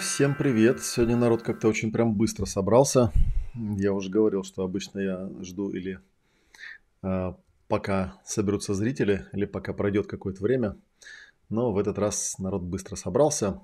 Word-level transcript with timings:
Всем 0.00 0.34
привет. 0.34 0.82
Сегодня 0.82 1.14
народ 1.14 1.42
как-то 1.42 1.68
очень 1.68 1.92
прям 1.92 2.14
быстро 2.14 2.46
собрался. 2.46 3.12
Я 3.54 3.92
уже 3.92 4.08
говорил, 4.08 4.44
что 4.44 4.62
обычно 4.62 4.98
я 4.98 5.28
жду 5.42 5.68
или 5.72 6.00
э, 7.02 7.34
пока 7.68 8.14
соберутся 8.24 8.72
зрители, 8.72 9.26
или 9.34 9.44
пока 9.44 9.74
пройдет 9.74 10.06
какое-то 10.06 10.42
время. 10.42 10.78
Но 11.50 11.70
в 11.72 11.78
этот 11.78 11.98
раз 11.98 12.38
народ 12.38 12.62
быстро 12.62 12.96
собрался. 12.96 13.60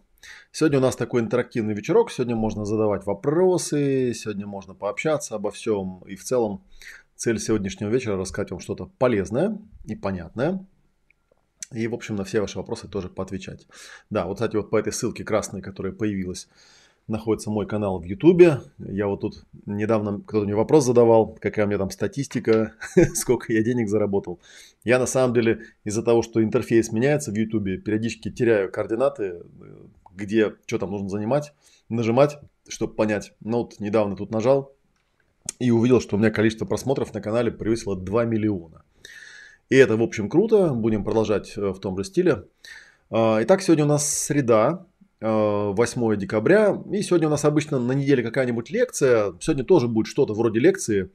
Сегодня 0.52 0.76
у 0.78 0.82
нас 0.82 0.94
такой 0.94 1.22
интерактивный 1.22 1.72
вечерок. 1.72 2.10
Сегодня 2.10 2.36
можно 2.36 2.66
задавать 2.66 3.06
вопросы, 3.06 4.12
сегодня 4.12 4.46
можно 4.46 4.74
пообщаться 4.74 5.36
обо 5.36 5.50
всем. 5.50 6.02
И 6.06 6.16
в 6.16 6.24
целом 6.24 6.62
цель 7.14 7.38
сегодняшнего 7.38 7.88
вечера 7.88 8.18
рассказать 8.18 8.50
вам 8.50 8.60
что-то 8.60 8.90
полезное 8.98 9.58
и 9.86 9.96
понятное. 9.96 10.66
И, 11.76 11.88
в 11.88 11.94
общем, 11.94 12.16
на 12.16 12.24
все 12.24 12.40
ваши 12.40 12.56
вопросы 12.56 12.88
тоже 12.88 13.10
поотвечать. 13.10 13.66
Да, 14.08 14.24
вот, 14.24 14.36
кстати, 14.36 14.56
вот 14.56 14.70
по 14.70 14.78
этой 14.78 14.94
ссылке 14.94 15.24
красной, 15.24 15.60
которая 15.60 15.92
появилась, 15.92 16.48
находится 17.06 17.50
мой 17.50 17.66
канал 17.66 18.00
в 18.00 18.04
Ютубе. 18.04 18.60
Я 18.78 19.08
вот 19.08 19.20
тут 19.20 19.44
недавно 19.66 20.22
кто-то 20.26 20.46
мне 20.46 20.54
вопрос 20.54 20.86
задавал, 20.86 21.36
какая 21.38 21.66
у 21.66 21.68
меня 21.68 21.76
там 21.76 21.90
статистика, 21.90 22.72
сколько 23.14 23.52
я 23.52 23.62
денег 23.62 23.90
заработал. 23.90 24.40
Я 24.84 24.98
на 24.98 25.04
самом 25.04 25.34
деле 25.34 25.66
из-за 25.84 26.02
того, 26.02 26.22
что 26.22 26.42
интерфейс 26.42 26.92
меняется 26.92 27.30
в 27.30 27.34
Ютубе, 27.34 27.76
периодически 27.76 28.30
теряю 28.30 28.72
координаты, 28.72 29.42
где 30.14 30.54
что 30.64 30.78
там 30.78 30.90
нужно 30.90 31.10
занимать, 31.10 31.52
нажимать, 31.90 32.38
чтобы 32.68 32.94
понять. 32.94 33.34
Ну 33.40 33.58
вот 33.58 33.80
недавно 33.80 34.16
тут 34.16 34.30
нажал 34.30 34.74
и 35.58 35.70
увидел, 35.70 36.00
что 36.00 36.16
у 36.16 36.18
меня 36.18 36.30
количество 36.30 36.64
просмотров 36.64 37.12
на 37.12 37.20
канале 37.20 37.52
превысило 37.52 37.96
2 37.96 38.24
миллиона. 38.24 38.82
И 39.68 39.76
это, 39.76 39.96
в 39.96 40.02
общем, 40.02 40.28
круто. 40.28 40.68
Будем 40.68 41.04
продолжать 41.04 41.56
э, 41.56 41.72
в 41.72 41.80
том 41.80 41.96
же 41.96 42.04
стиле. 42.04 42.44
А, 43.10 43.40
итак, 43.42 43.62
сегодня 43.62 43.84
у 43.84 43.88
нас 43.88 44.08
среда, 44.08 44.86
8 45.20 46.12
э, 46.12 46.16
декабря. 46.16 46.80
И 46.92 47.02
сегодня 47.02 47.26
у 47.26 47.30
нас 47.30 47.44
обычно 47.44 47.78
на 47.78 47.92
неделе 47.92 48.22
какая-нибудь 48.22 48.70
лекция. 48.70 49.34
Сегодня 49.40 49.64
тоже 49.64 49.88
будет 49.88 50.06
что-то 50.06 50.34
вроде 50.34 50.60
лекции. 50.60 51.10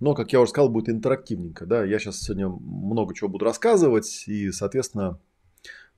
Но, 0.00 0.14
как 0.14 0.32
я 0.32 0.40
уже 0.40 0.50
сказал, 0.50 0.68
будет 0.68 0.88
интерактивненько. 0.88 1.64
Да? 1.64 1.84
Я 1.84 1.98
сейчас 1.98 2.20
сегодня 2.20 2.48
много 2.48 3.14
чего 3.14 3.28
буду 3.28 3.44
рассказывать. 3.44 4.24
И, 4.26 4.50
соответственно, 4.50 5.18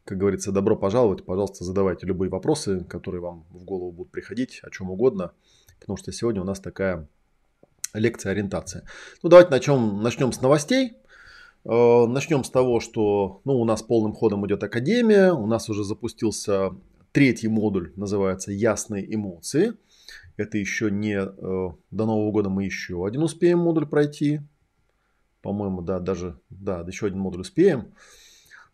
как 0.05 0.19
говорится, 0.19 0.53
добро 0.53 0.77
пожаловать. 0.77 1.25
Пожалуйста, 1.25 1.65
задавайте 1.65 2.07
любые 2.07 2.29
вопросы, 2.29 2.85
которые 2.85 3.23
вам 3.23 3.47
в 3.51 3.65
голову 3.65 3.93
будут 3.93 4.13
приходить, 4.13 4.61
о 4.63 4.71
чем 4.71 4.91
угодно. 4.91 5.33
Потому 5.81 5.97
что 5.97 6.13
сегодня 6.13 6.43
у 6.43 6.45
нас 6.45 6.61
такая 6.61 7.09
лекция 7.95 8.33
ориентация. 8.33 8.85
Ну, 9.23 9.29
давайте 9.31 9.51
начнем, 9.51 10.03
начнем 10.03 10.33
с 10.33 10.41
новостей. 10.41 10.97
Э, 11.65 12.07
начнем 12.07 12.45
с 12.45 12.51
того, 12.51 12.81
что 12.81 13.41
ну, 13.45 13.59
у 13.59 13.65
нас 13.65 13.83
полным 13.83 14.13
ходом 14.13 14.47
идет 14.47 14.63
Академия, 14.63 15.33
у 15.33 15.47
нас 15.47 15.69
уже 15.69 15.83
запустился 15.85 16.71
третий 17.13 17.49
модуль, 17.49 17.93
называется 17.97 18.53
«Ясные 18.53 19.13
эмоции». 19.15 19.75
Это 20.37 20.59
еще 20.59 20.91
не... 20.91 21.17
Э, 21.17 21.29
до 21.91 22.07
Нового 22.07 22.33
года 22.33 22.51
мы 22.51 22.65
еще 22.65 23.07
один 23.07 23.23
успеем 23.23 23.61
модуль 23.61 23.87
пройти. 23.87 24.41
По-моему, 25.41 25.81
да, 25.81 26.01
даже... 26.01 26.39
Да, 26.51 26.85
еще 26.87 27.07
один 27.07 27.21
модуль 27.21 27.43
успеем 27.43 27.95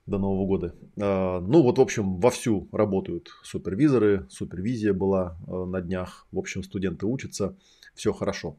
до 0.06 0.18
Нового 0.18 0.46
года. 0.46 0.74
Э, 0.96 1.38
ну 1.38 1.62
вот, 1.62 1.78
в 1.78 1.80
общем, 1.80 2.18
вовсю 2.18 2.68
работают 2.72 3.28
супервизоры, 3.44 4.26
супервизия 4.30 4.94
была 4.94 5.36
на 5.46 5.80
днях. 5.80 6.26
В 6.32 6.38
общем, 6.38 6.64
студенты 6.64 7.06
учатся, 7.06 7.56
все 7.94 8.12
хорошо. 8.12 8.56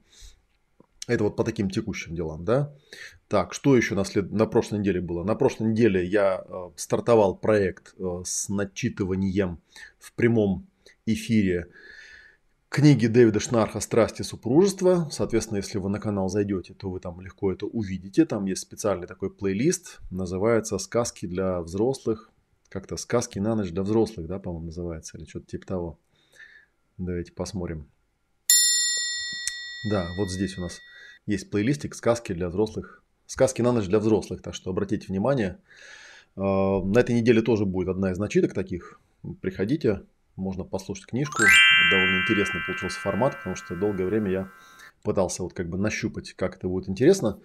Это 1.07 1.23
вот 1.23 1.35
по 1.35 1.43
таким 1.43 1.69
текущим 1.69 2.15
делам, 2.15 2.45
да. 2.45 2.73
Так, 3.31 3.53
что 3.53 3.77
еще 3.77 3.95
на, 3.95 4.03
след... 4.03 4.29
на 4.29 4.45
прошлой 4.45 4.79
неделе 4.79 4.99
было? 4.99 5.23
На 5.23 5.35
прошлой 5.35 5.69
неделе 5.69 6.05
я 6.05 6.43
э, 6.45 6.69
стартовал 6.75 7.33
проект 7.33 7.95
э, 7.97 8.23
с 8.25 8.49
начитыванием 8.49 9.61
в 9.99 10.11
прямом 10.11 10.67
эфире 11.05 11.67
книги 12.67 13.07
Дэвида 13.07 13.39
Шнарха 13.39 13.79
«Страсти 13.79 14.23
супружества». 14.23 15.07
Соответственно, 15.13 15.59
если 15.59 15.77
вы 15.77 15.87
на 15.87 16.01
канал 16.01 16.27
зайдете, 16.27 16.73
то 16.73 16.89
вы 16.89 16.99
там 16.99 17.21
легко 17.21 17.53
это 17.53 17.67
увидите. 17.67 18.25
Там 18.25 18.47
есть 18.47 18.63
специальный 18.63 19.07
такой 19.07 19.33
плейлист, 19.33 20.01
называется 20.11 20.77
«Сказки 20.77 21.25
для 21.25 21.61
взрослых». 21.61 22.31
Как-то 22.67 22.97
«Сказки 22.97 23.39
на 23.39 23.55
ночь 23.55 23.71
для 23.71 23.83
взрослых», 23.83 24.27
да, 24.27 24.39
по-моему, 24.39 24.65
называется, 24.65 25.17
или 25.17 25.23
что-то 25.23 25.45
типа 25.45 25.65
того. 25.65 25.99
Давайте 26.97 27.31
посмотрим. 27.31 27.87
Да, 29.89 30.05
вот 30.17 30.29
здесь 30.29 30.57
у 30.57 30.61
нас 30.61 30.79
есть 31.27 31.49
плейлистик 31.49 31.95
«Сказки 31.95 32.33
для 32.33 32.49
взрослых». 32.49 33.00
«Сказки 33.31 33.61
на 33.61 33.71
ночь 33.71 33.85
для 33.85 33.99
взрослых», 33.99 34.41
так 34.41 34.53
что 34.53 34.71
обратите 34.71 35.07
внимание. 35.07 35.57
А, 36.35 36.81
на 36.81 36.99
этой 36.99 37.15
неделе 37.15 37.41
тоже 37.41 37.63
будет 37.65 37.87
одна 37.87 38.11
из 38.11 38.17
начиток 38.17 38.53
таких. 38.53 38.99
Приходите, 39.39 40.01
можно 40.35 40.65
послушать 40.65 41.05
книжку. 41.05 41.43
Довольно 41.91 42.23
интересный 42.23 42.59
получился 42.67 42.99
формат, 42.99 43.37
потому 43.37 43.55
что 43.55 43.77
долгое 43.77 44.03
время 44.03 44.31
я 44.31 44.49
пытался 45.01 45.43
вот 45.43 45.53
как 45.53 45.69
бы 45.69 45.77
нащупать, 45.77 46.33
как 46.33 46.57
это 46.57 46.67
будет 46.67 46.89
интересно. 46.89 47.39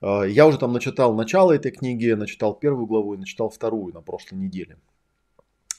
А, 0.00 0.24
я 0.24 0.44
уже 0.44 0.58
там 0.58 0.72
начитал 0.72 1.14
начало 1.14 1.52
этой 1.52 1.70
книги, 1.70 2.10
начитал 2.10 2.52
первую 2.52 2.86
главу 2.86 3.14
и 3.14 3.18
начитал 3.18 3.48
вторую 3.48 3.94
на 3.94 4.00
прошлой 4.00 4.38
неделе. 4.38 4.76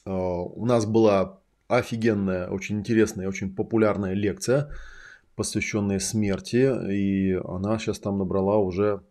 А, 0.05 0.11
у 0.13 0.65
нас 0.65 0.85
была 0.85 1.41
офигенная, 1.67 2.47
очень 2.47 2.79
интересная, 2.79 3.27
очень 3.27 3.53
популярная 3.53 4.13
лекция– 4.13 4.71
посвященные 5.35 6.01
смерти, 6.01 6.69
и 6.91 7.33
она 7.45 7.79
сейчас 7.79 7.97
там 7.99 8.17
набрала 8.17 8.57
уже, 8.57 9.01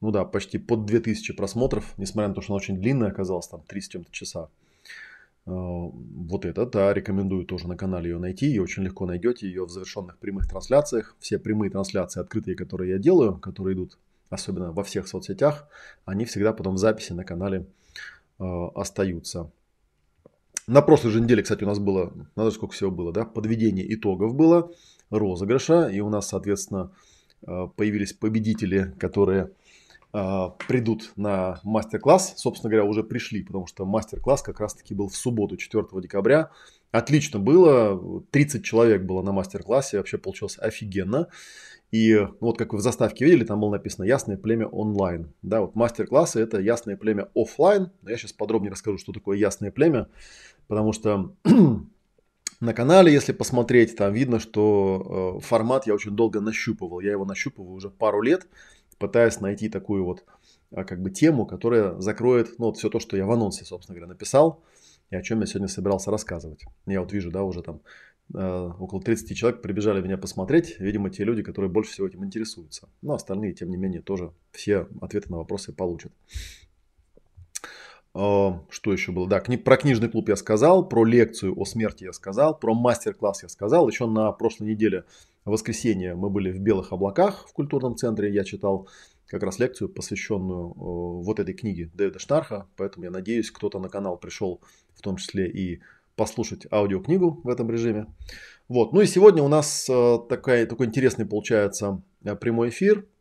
ну 0.00 0.10
да, 0.10 0.24
почти 0.24 0.58
под 0.58 0.86
2000 0.86 1.34
просмотров, 1.34 1.94
несмотря 1.96 2.28
на 2.28 2.34
то, 2.34 2.40
что 2.40 2.52
она 2.52 2.56
очень 2.58 2.80
длинная 2.80 3.08
оказалась, 3.08 3.48
там 3.48 3.62
3 3.66 3.80
с 3.80 3.88
чем-то 3.88 4.12
часа. 4.12 4.48
А, 5.46 5.52
вот 5.52 6.44
это, 6.44 6.66
да, 6.66 6.92
рекомендую 6.94 7.44
тоже 7.44 7.68
на 7.68 7.76
канале 7.76 8.10
ее 8.10 8.18
найти, 8.18 8.46
ее 8.46 8.62
очень 8.62 8.82
легко 8.82 9.06
найдете, 9.06 9.46
ее 9.46 9.64
в 9.64 9.70
завершенных 9.70 10.18
прямых 10.18 10.48
трансляциях. 10.48 11.16
Все 11.18 11.38
прямые 11.38 11.70
трансляции 11.70 12.20
открытые, 12.20 12.56
которые 12.56 12.92
я 12.92 12.98
делаю, 12.98 13.38
которые 13.38 13.74
идут 13.74 13.98
особенно 14.30 14.72
во 14.72 14.84
всех 14.84 15.08
соцсетях, 15.08 15.66
они 16.04 16.24
всегда 16.24 16.52
потом 16.52 16.76
в 16.76 16.78
записи 16.78 17.12
на 17.12 17.24
канале 17.24 17.66
э, 18.38 18.44
остаются. 18.74 19.50
На 20.68 20.82
прошлой 20.82 21.10
же 21.10 21.20
неделе, 21.20 21.42
кстати, 21.42 21.64
у 21.64 21.66
нас 21.66 21.80
было, 21.80 22.12
надо 22.36 22.52
сколько 22.52 22.74
всего 22.74 22.92
было, 22.92 23.12
да, 23.12 23.24
подведение 23.24 23.92
итогов 23.92 24.36
было 24.36 24.70
розыгрыша. 25.10 25.88
И 25.88 25.98
у 25.98 26.08
нас, 26.08 26.28
соответственно, 26.28 26.92
э, 27.44 27.68
появились 27.74 28.12
победители, 28.12 28.94
которые 29.00 29.46
э, 29.46 29.50
придут 30.12 31.12
на 31.16 31.60
мастер-класс. 31.62 32.34
Собственно 32.36 32.70
говоря, 32.70 32.88
уже 32.88 33.04
пришли, 33.04 33.42
потому 33.42 33.66
что 33.66 33.84
мастер-класс 33.86 34.42
как 34.42 34.60
раз-таки 34.60 34.94
был 34.94 35.08
в 35.08 35.16
субботу, 35.16 35.56
4 35.56 35.84
декабря. 36.02 36.50
Отлично 36.90 37.38
было, 37.38 38.22
30 38.30 38.64
человек 38.64 39.02
было 39.02 39.22
на 39.22 39.32
мастер-классе, 39.32 39.98
вообще 39.98 40.18
получилось 40.18 40.58
офигенно. 40.58 41.28
И 41.92 42.14
ну, 42.14 42.36
вот 42.40 42.58
как 42.58 42.72
вы 42.72 42.78
в 42.78 42.82
заставке 42.82 43.24
видели, 43.24 43.44
там 43.44 43.60
было 43.60 43.70
написано 43.70 44.04
«Ясное 44.04 44.36
племя 44.36 44.66
онлайн». 44.66 45.32
Да, 45.42 45.60
вот 45.60 45.74
мастер-классы– 45.74 46.40
это 46.40 46.60
ясное 46.60 46.96
племя 46.96 47.28
офлайн. 47.34 47.90
Я 48.06 48.16
сейчас 48.16 48.32
подробнее 48.32 48.70
расскажу, 48.70 48.98
что 48.98 49.12
такое 49.12 49.38
ясное 49.38 49.72
племя, 49.72 50.08
потому 50.68 50.92
что 50.92 51.34
на 52.60 52.74
канале, 52.74 53.12
если 53.12 53.32
посмотреть, 53.32 53.96
там 53.96 54.12
видно, 54.12 54.38
что 54.38 55.38
э, 55.38 55.44
формат 55.44 55.88
я 55.88 55.94
очень 55.94 56.12
долго 56.12 56.40
нащупывал. 56.40 57.00
Я 57.00 57.10
его 57.12 57.24
нащупываю 57.24 57.74
уже 57.74 57.90
пару 57.90 58.22
лет, 58.22 58.46
пытаясь 59.00 59.40
найти 59.40 59.68
такую 59.68 60.04
вот 60.04 60.24
э, 60.70 60.84
как 60.84 61.02
бы 61.02 61.10
тему, 61.10 61.46
которая 61.46 61.98
закроет 61.98 62.58
ну, 62.58 62.66
вот 62.66 62.76
все 62.76 62.88
то, 62.88 63.00
что 63.00 63.16
я 63.16 63.26
в 63.26 63.32
анонсе, 63.32 63.64
собственно 63.64 63.96
говоря, 63.96 64.12
написал, 64.12 64.62
и 65.10 65.16
о 65.16 65.22
чем 65.22 65.40
я 65.40 65.46
сегодня 65.46 65.66
собирался 65.66 66.12
рассказывать. 66.12 66.62
Я 66.86 67.00
вот 67.00 67.12
вижу, 67.12 67.32
да, 67.32 67.42
уже 67.42 67.62
там 67.62 67.80
э, 68.32 68.70
около 68.78 69.02
30 69.02 69.36
человек 69.36 69.62
прибежали 69.62 70.02
меня 70.02 70.18
посмотреть. 70.18 70.78
Видимо, 70.78 71.10
те 71.10 71.24
люди, 71.24 71.42
которые 71.42 71.70
больше 71.70 71.92
всего 71.92 72.06
этим 72.06 72.24
интересуются. 72.24 72.88
Но 73.02 73.14
остальные, 73.14 73.54
тем 73.54 73.70
не 73.70 73.76
менее, 73.76 74.02
тоже 74.02 74.32
все 74.52 74.86
ответы 75.00 75.30
на 75.30 75.38
вопросы 75.38 75.72
получат. 75.72 76.12
А, 78.12 78.64
что 78.70 78.92
еще 78.92 79.12
было? 79.12 79.28
Да, 79.28 79.40
про 79.40 79.76
книжный 79.76 80.08
клуб 80.08 80.28
я 80.28 80.36
сказал, 80.36 80.88
про 80.88 81.04
лекцию 81.04 81.58
о 81.58 81.64
смерти 81.64 82.04
я 82.04 82.12
сказал, 82.12 82.58
про 82.58 82.74
мастер-класс 82.74 83.42
я 83.44 83.48
сказал. 83.48 83.88
Еще 83.88 84.06
на 84.06 84.32
прошлой 84.32 84.68
неделе, 84.68 85.04
в 85.44 85.50
воскресенье, 85.50 86.14
мы 86.14 86.28
были 86.28 86.50
в 86.50 86.60
Белых 86.60 86.92
облаках 86.92 87.46
в 87.48 87.52
культурном 87.52 87.96
центре. 87.96 88.32
Я 88.32 88.44
читал 88.44 88.88
как 89.26 89.42
раз 89.42 89.58
лекцию, 89.58 89.88
посвященную 89.88 90.74
вот 90.74 91.38
этой 91.38 91.54
книге 91.54 91.90
Дэвида 91.94 92.18
Штарха. 92.18 92.66
Поэтому 92.76 93.04
я 93.04 93.10
надеюсь, 93.10 93.50
кто-то 93.50 93.78
на 93.78 93.88
канал 93.88 94.18
пришел 94.18 94.60
в 94.94 95.02
том 95.02 95.16
числе 95.16 95.48
и 95.48 95.80
послушать 96.16 96.66
аудиокнигу 96.70 97.40
в 97.44 97.48
этом 97.48 97.70
режиме. 97.70 98.06
Вот. 98.68 98.92
Ну 98.92 99.00
и 99.00 99.06
сегодня 99.06 99.42
у 99.42 99.48
нас 99.48 99.88
э, 99.88 100.18
такая, 100.28 100.66
такой 100.66 100.86
интересный 100.86 101.26
получается 101.26 102.02
э, 102.24 102.34
прямой 102.36 102.68
эфир 102.68 103.06
Э, 103.06 103.19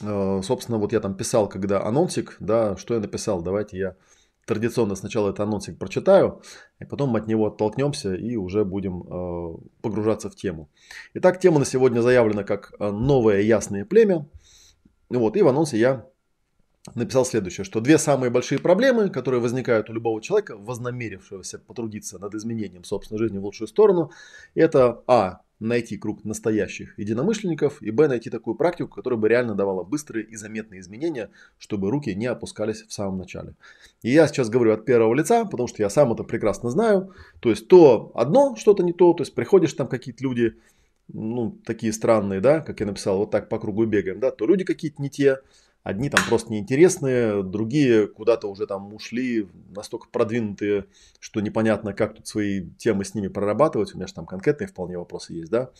собственно, 0.00 0.78
вот 0.78 0.92
я 0.92 1.00
там 1.00 1.14
писал, 1.14 1.48
когда 1.48 1.84
анонсик, 1.84 2.36
да, 2.40 2.76
что 2.76 2.94
я 2.94 3.00
написал, 3.00 3.42
давайте 3.42 3.78
я 3.78 3.96
традиционно 4.46 4.94
сначала 4.94 5.30
этот 5.30 5.40
анонсик 5.40 5.78
прочитаю, 5.78 6.40
и 6.78 6.84
потом 6.84 7.14
от 7.16 7.26
него 7.26 7.46
оттолкнемся 7.46 8.14
и 8.14 8.36
уже 8.36 8.64
будем 8.64 9.02
э, 9.02 9.56
погружаться 9.82 10.30
в 10.30 10.36
тему. 10.36 10.70
Итак, 11.14 11.40
тема 11.40 11.58
на 11.58 11.64
сегодня 11.64 12.00
заявлена 12.00 12.44
как 12.44 12.72
э, 12.78 12.90
«Новое 12.90 13.40
ясное 13.40 13.84
племя». 13.84 14.26
Вот, 15.10 15.36
и 15.36 15.42
в 15.42 15.48
анонсе 15.48 15.78
я 15.78 16.06
написал 16.94 17.24
следующее, 17.24 17.64
что 17.64 17.80
две 17.80 17.98
самые 17.98 18.30
большие 18.30 18.60
проблемы, 18.60 19.10
которые 19.10 19.40
возникают 19.40 19.90
у 19.90 19.92
любого 19.92 20.22
человека, 20.22 20.56
вознамерившегося 20.56 21.58
потрудиться 21.58 22.18
над 22.18 22.34
изменением 22.34 22.84
собственной 22.84 23.18
жизни 23.18 23.38
в 23.38 23.44
лучшую 23.44 23.68
сторону, 23.68 24.12
это 24.54 25.02
а. 25.08 25.40
Найти 25.58 25.96
круг 25.96 26.24
настоящих 26.24 26.98
единомышленников, 26.98 27.80
и 27.82 27.90
б. 27.90 28.08
найти 28.08 28.30
такую 28.30 28.56
практику, 28.56 28.94
которая 28.94 29.18
бы 29.18 29.28
реально 29.28 29.54
давала 29.54 29.84
быстрые 29.84 30.24
и 30.26 30.36
заметные 30.36 30.80
изменения, 30.80 31.30
чтобы 31.58 31.90
руки 31.90 32.14
не 32.14 32.26
опускались 32.26 32.82
в 32.82 32.92
самом 32.92 33.18
начале. 33.18 33.54
И 34.02 34.10
я 34.10 34.26
сейчас 34.28 34.50
говорю 34.50 34.72
от 34.72 34.84
первого 34.84 35.14
лица, 35.14 35.44
потому 35.44 35.66
что 35.66 35.82
я 35.82 35.88
сам 35.88 36.12
это 36.12 36.24
прекрасно 36.24 36.70
знаю. 36.70 37.14
То 37.40 37.50
есть 37.50 37.68
то 37.68 38.12
одно 38.14 38.54
что-то 38.56 38.82
не 38.82 38.92
то, 38.92 39.12
то 39.14 39.22
есть 39.22 39.34
приходишь 39.34 39.72
там 39.72 39.88
какие-то 39.88 40.22
люди, 40.22 40.56
ну, 41.08 41.58
такие 41.64 41.92
странные, 41.92 42.40
да, 42.40 42.60
как 42.60 42.80
я 42.80 42.86
написал, 42.86 43.18
вот 43.18 43.30
так 43.30 43.48
по 43.48 43.58
кругу 43.58 43.86
бегаем, 43.86 44.20
да, 44.20 44.30
то 44.30 44.46
люди 44.46 44.64
какие-то 44.64 45.00
не 45.00 45.08
те, 45.08 45.38
Одни 45.86 46.10
там 46.10 46.20
просто 46.28 46.50
неинтересные, 46.50 47.44
другие 47.44 48.08
куда-то 48.08 48.48
уже 48.48 48.66
там 48.66 48.92
ушли, 48.92 49.48
настолько 49.72 50.08
продвинутые, 50.08 50.86
что 51.20 51.40
непонятно, 51.40 51.92
как 51.92 52.16
тут 52.16 52.26
свои 52.26 52.68
темы 52.76 53.04
с 53.04 53.14
ними 53.14 53.28
прорабатывать. 53.28 53.94
У 53.94 53.96
меня 53.96 54.08
же 54.08 54.14
там 54.14 54.26
конкретные 54.26 54.66
вполне 54.66 54.98
вопросы 54.98 55.34
есть, 55.34 55.48
да. 55.48 55.70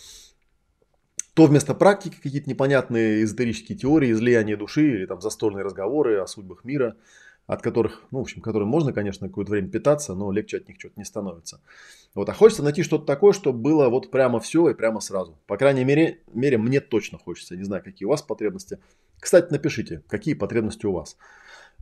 То 1.35 1.47
вместо 1.47 1.75
практики 1.75 2.20
какие-то 2.23 2.49
непонятные 2.49 3.25
эзотерические 3.25 3.76
теории, 3.76 4.12
излияние 4.12 4.56
души 4.56 4.94
или 4.94 5.06
там 5.06 5.20
застольные 5.20 5.64
разговоры 5.64 6.20
о 6.20 6.29
судьбах 6.29 6.62
мира– 6.62 6.94
от 7.47 7.62
которых, 7.62 8.03
ну, 8.11 8.19
в 8.19 8.23
общем, 8.23 8.43
которым 8.43 8.69
можно, 8.69 8.93
конечно, 8.93 9.29
какое-то 9.29 9.53
время 9.53 9.69
питаться, 9.69 10.14
но 10.14 10.32
легче 10.32 10.58
от 10.58 10.69
них 10.69 10.79
что-то 10.79 10.94
не 10.97 11.05
становится. 11.05 11.61
Вот, 12.14 12.29
а 12.29 12.32
хочется 12.32 12.62
найти 12.62 12.82
что-то 12.82 13.05
такое, 13.05 13.32
чтобы 13.32 13.58
было 13.58 13.88
вот 13.88 14.11
прямо 14.11 14.41
все 14.41 14.69
и 14.69 14.75
прямо 14.75 15.00
сразу. 15.00 15.38
По 15.47 15.56
крайней 15.56 15.85
мере, 15.85 16.20
мере, 16.32 16.58
мне 16.58 16.81
точно 16.81 17.19
хочется. 17.19 17.56
Не 17.56 17.64
знаю, 17.64 17.85
какие 17.85 18.06
у 18.06 18.11
вас 18.11 18.23
потребности. 18.23 18.79
Кстати, 19.20 19.52
напишите, 19.52 20.02
какие 20.08 20.34
потребности 20.34 20.86
у 20.86 20.92
вас. 20.92 21.16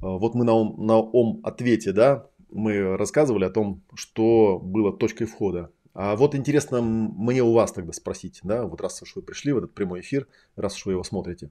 А, 0.03 0.19
вот 0.19 0.35
мы 0.35 0.45
на 0.45 0.53
ом, 0.53 0.87
на 0.87 0.99
ом 0.99 1.41
ответе, 1.45 1.93
да, 1.93 2.27
мы 2.51 2.97
рассказывали 2.97 3.45
о 3.45 3.51
том, 3.51 3.83
что 3.95 4.59
было 4.59 4.97
точкой 4.97 5.27
входа. 5.27 5.71
А 5.95 6.17
вот 6.17 6.35
интересно 6.35 6.83
мне 6.83 7.43
у 7.43 7.53
вас 7.53 7.71
тогда 7.71 7.93
спросить, 7.93 8.41
да, 8.43 8.65
вот 8.65 8.81
раз 8.81 9.01
уж 9.03 9.15
вы 9.15 9.23
пришли 9.23 9.53
в 9.53 9.59
этот 9.59 9.75
прямой 9.75 10.01
эфир, 10.01 10.27
раз 10.57 10.75
уж 10.75 10.87
вы 10.87 10.93
его 10.93 11.05
смотрите. 11.05 11.51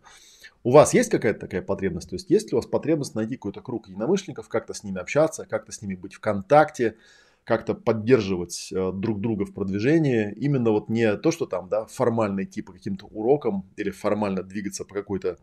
У 0.63 0.71
вас 0.71 0.93
есть 0.93 1.09
какая-то 1.09 1.39
такая 1.39 1.61
потребность? 1.61 2.09
То 2.09 2.15
есть 2.15 2.29
есть 2.29 2.51
ли 2.51 2.55
у 2.55 2.57
вас 2.57 2.65
потребность 2.65 3.15
найти 3.15 3.35
какой-то 3.35 3.61
круг 3.61 3.87
единомышленников, 3.87 4.49
как-то 4.49 4.73
с 4.73 4.83
ними 4.83 4.99
общаться, 4.99 5.45
как-то 5.45 5.71
с 5.71 5.81
ними 5.81 5.95
быть 5.95 6.13
в 6.13 6.19
контакте, 6.19 6.95
как-то 7.43 7.73
поддерживать 7.73 8.71
э, 8.71 8.91
друг 8.93 9.19
друга 9.19 9.45
в 9.45 9.53
продвижении. 9.53 10.33
Именно 10.33 10.71
вот 10.71 10.89
не 10.89 11.15
то, 11.17 11.31
что 11.31 11.45
там, 11.45 11.69
да, 11.69 11.85
формально 11.85 12.43
идти 12.43 12.61
по 12.61 12.73
каким-то 12.73 13.05
урокам 13.07 13.69
или 13.75 13.89
формально 13.89 14.43
двигаться 14.43 14.85
по 14.85 14.93
какой-то 14.93 15.37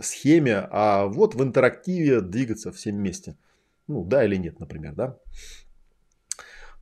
схеме, 0.00 0.68
а 0.70 1.06
вот 1.06 1.34
в 1.34 1.42
интерактиве 1.42 2.20
двигаться 2.20 2.72
всем 2.72 2.96
вместе. 2.96 3.36
Ну, 3.88 4.04
да 4.04 4.24
или 4.24 4.36
нет, 4.36 4.58
например, 4.60 4.94
да. 4.94 5.18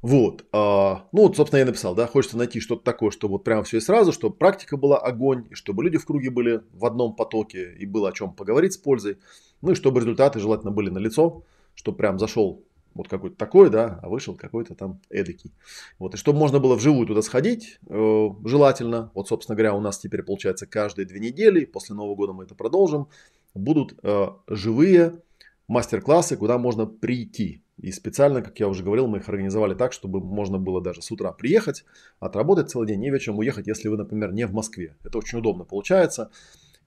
Вот. 0.03 0.47
А, 0.53 1.09
ну, 1.13 1.23
вот, 1.23 1.37
собственно, 1.37 1.61
я 1.61 1.67
написал, 1.67 1.95
да, 1.95 2.07
хочется 2.07 2.39
найти 2.39 2.61
что-то 2.61 2.85
такое, 2.85 3.11
чтобы 3.11 3.33
вот 3.33 3.45
прямо 3.45 3.65
все 3.65 3.79
и 3.79 3.81
сразу, 3.81 4.13
чтобы 4.13 4.37
практика 4.37 4.77
была 4.77 4.99
огонь, 4.99 5.47
и 5.51 5.55
чтобы 5.55 5.85
люди 5.85 5.99
в 5.99 6.07
круге 6.07 6.31
были 6.31 6.63
в 6.73 6.87
одном 6.87 7.15
потоке, 7.15 7.75
и 7.75 7.85
было 7.85 8.09
о 8.09 8.13
чем 8.13 8.33
поговорить 8.33 8.75
с 8.75 8.79
пользой, 8.79 9.19
ну, 9.61 9.73
и 9.73 9.75
чтобы 9.75 10.01
результаты 10.01 10.41
желательно 10.41 10.71
были 10.71 10.89
на 10.89 10.99
лицо, 10.99 11.45
чтобы 11.75 11.99
прям 11.99 12.19
зашел 12.19 12.65
вот 12.95 13.09
какой-то 13.09 13.37
такой, 13.37 13.71
да, 13.71 14.01
а 14.03 14.09
вышел 14.09 14.35
какой-то 14.35 14.75
там 14.75 15.01
эдакий. 15.11 15.53
Вот, 15.99 16.15
и 16.15 16.17
чтобы 16.17 16.39
можно 16.39 16.59
было 16.59 16.77
вживую 16.77 17.07
туда 17.07 17.23
сходить, 17.23 17.79
э, 17.89 18.29
желательно, 18.45 19.11
вот, 19.15 19.29
собственно 19.29 19.57
говоря, 19.57 19.75
у 19.75 19.81
нас 19.81 19.99
теперь 19.99 20.23
получается 20.23 20.67
каждые 20.67 21.07
две 21.07 21.21
недели, 21.21 21.65
после 21.65 21.95
Нового 21.95 22.15
года 22.15 22.33
мы 22.33 22.45
это 22.45 22.55
продолжим, 22.55 23.09
будут 23.55 23.99
э, 24.03 24.27
живые 24.49 25.21
мастер-классы, 25.69 26.37
куда 26.37 26.59
можно 26.59 26.87
прийти. 26.87 27.63
И 27.79 27.93
специально, 27.93 28.43
как 28.43 28.61
я 28.61 28.69
уже 28.69 28.85
говорил, 28.85 29.07
мы 29.07 29.19
их 29.19 29.29
организовали 29.29 29.75
так, 29.75 29.93
чтобы 29.93 30.21
можно 30.21 30.59
было 30.59 30.83
даже 30.83 31.01
с 31.01 31.11
утра 31.11 31.33
приехать, 31.33 31.85
отработать 32.19 32.71
целый 32.71 32.87
день 32.87 33.03
и 33.05 33.11
вечером 33.11 33.39
уехать, 33.39 33.67
если 33.67 33.89
вы, 33.89 33.97
например, 33.97 34.33
не 34.33 34.47
в 34.47 34.53
Москве. 34.53 34.97
Это 35.03 35.17
очень 35.19 35.39
удобно 35.39 35.65
получается. 35.65 36.31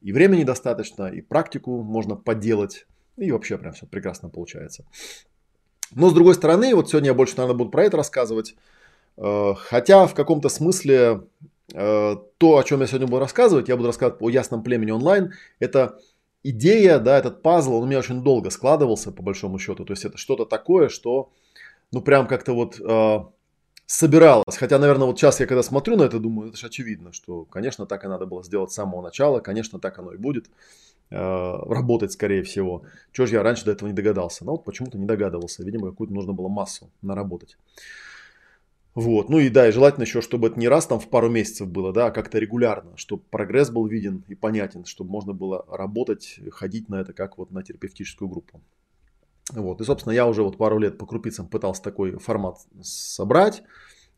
И 0.01 0.11
времени 0.11 0.43
достаточно, 0.43 1.07
и 1.07 1.21
практику 1.21 1.81
можно 1.81 2.15
поделать, 2.15 2.85
и 3.15 3.31
вообще 3.31 3.57
прям 3.57 3.73
все 3.73 3.87
прекрасно 3.87 4.29
получается. 4.29 4.85
Но 5.95 6.09
с 6.09 6.13
другой 6.13 6.35
стороны, 6.35 6.73
вот 6.75 6.89
сегодня 6.89 7.09
я 7.09 7.13
больше, 7.13 7.35
наверное, 7.37 7.57
буду 7.57 7.71
про 7.71 7.83
это 7.83 7.97
рассказывать. 7.97 8.55
Э, 9.17 9.53
хотя 9.55 10.07
в 10.07 10.13
каком-то 10.13 10.49
смысле 10.49 11.21
э, 11.73 12.15
то, 12.37 12.57
о 12.57 12.63
чем 12.63 12.81
я 12.81 12.87
сегодня 12.87 13.07
буду 13.07 13.19
рассказывать, 13.19 13.69
я 13.69 13.75
буду 13.75 13.87
рассказывать 13.87 14.21
о 14.21 14.29
ясном 14.29 14.63
племени 14.63 14.91
онлайн, 14.91 15.33
это 15.59 15.99
идея, 16.43 16.99
да, 16.99 17.17
этот 17.17 17.41
пазл, 17.41 17.75
он 17.75 17.83
у 17.83 17.85
меня 17.85 17.99
очень 17.99 18.23
долго 18.23 18.49
складывался, 18.49 19.11
по 19.11 19.23
большому 19.23 19.59
счету. 19.59 19.85
То 19.85 19.93
есть 19.93 20.05
это 20.05 20.17
что-то 20.17 20.45
такое, 20.45 20.89
что, 20.89 21.31
ну, 21.91 22.01
прям 22.01 22.27
как-то 22.27 22.53
вот 22.53 22.79
собиралось. 23.85 24.57
Хотя, 24.57 24.79
наверное, 24.79 25.07
вот 25.07 25.17
сейчас 25.17 25.39
я 25.39 25.45
когда 25.45 25.63
смотрю 25.63 25.97
на 25.97 26.03
это, 26.03 26.19
думаю, 26.19 26.49
это 26.49 26.57
же 26.57 26.67
очевидно, 26.67 27.13
что, 27.13 27.45
конечно, 27.45 27.85
так 27.85 28.03
и 28.05 28.07
надо 28.07 28.25
было 28.25 28.43
сделать 28.43 28.71
с 28.71 28.75
самого 28.75 29.01
начала, 29.01 29.39
конечно, 29.39 29.79
так 29.79 29.99
оно 29.99 30.13
и 30.13 30.17
будет 30.17 30.47
э, 31.09 31.15
работать, 31.17 32.11
скорее 32.11 32.43
всего. 32.43 32.83
Чего 33.11 33.27
же 33.27 33.35
я 33.35 33.43
раньше 33.43 33.65
до 33.65 33.71
этого 33.71 33.87
не 33.87 33.95
догадался? 33.95 34.45
Ну, 34.45 34.51
вот 34.51 34.63
почему-то 34.65 34.97
не 34.97 35.05
догадывался. 35.05 35.63
Видимо, 35.63 35.89
какую-то 35.89 36.13
нужно 36.13 36.33
было 36.33 36.47
массу 36.47 36.89
наработать. 37.01 37.57
Вот. 38.95 39.29
Ну 39.29 39.39
и 39.39 39.49
да, 39.49 39.67
и 39.67 39.71
желательно 39.71 40.03
еще, 40.03 40.21
чтобы 40.21 40.47
это 40.47 40.59
не 40.59 40.67
раз 40.67 40.85
там 40.85 40.99
в 40.99 41.09
пару 41.09 41.29
месяцев 41.29 41.67
было, 41.67 41.91
да, 41.91 42.07
а 42.07 42.11
как-то 42.11 42.37
регулярно, 42.37 42.95
чтобы 42.95 43.23
прогресс 43.31 43.71
был 43.71 43.87
виден 43.87 44.23
и 44.27 44.35
понятен, 44.35 44.85
чтобы 44.85 45.09
можно 45.09 45.33
было 45.33 45.65
работать, 45.67 46.39
ходить 46.51 46.89
на 46.89 47.01
это 47.01 47.11
как 47.11 47.39
вот 47.39 47.51
на 47.51 47.63
терапевтическую 47.63 48.29
группу. 48.29 48.61
Вот. 49.51 49.81
И, 49.81 49.83
собственно, 49.83 50.13
я 50.13 50.27
уже 50.27 50.43
вот 50.43 50.57
пару 50.57 50.79
лет 50.79 50.97
по 50.97 51.05
крупицам 51.05 51.47
пытался 51.47 51.83
такой 51.83 52.17
формат 52.17 52.57
собрать. 52.81 53.63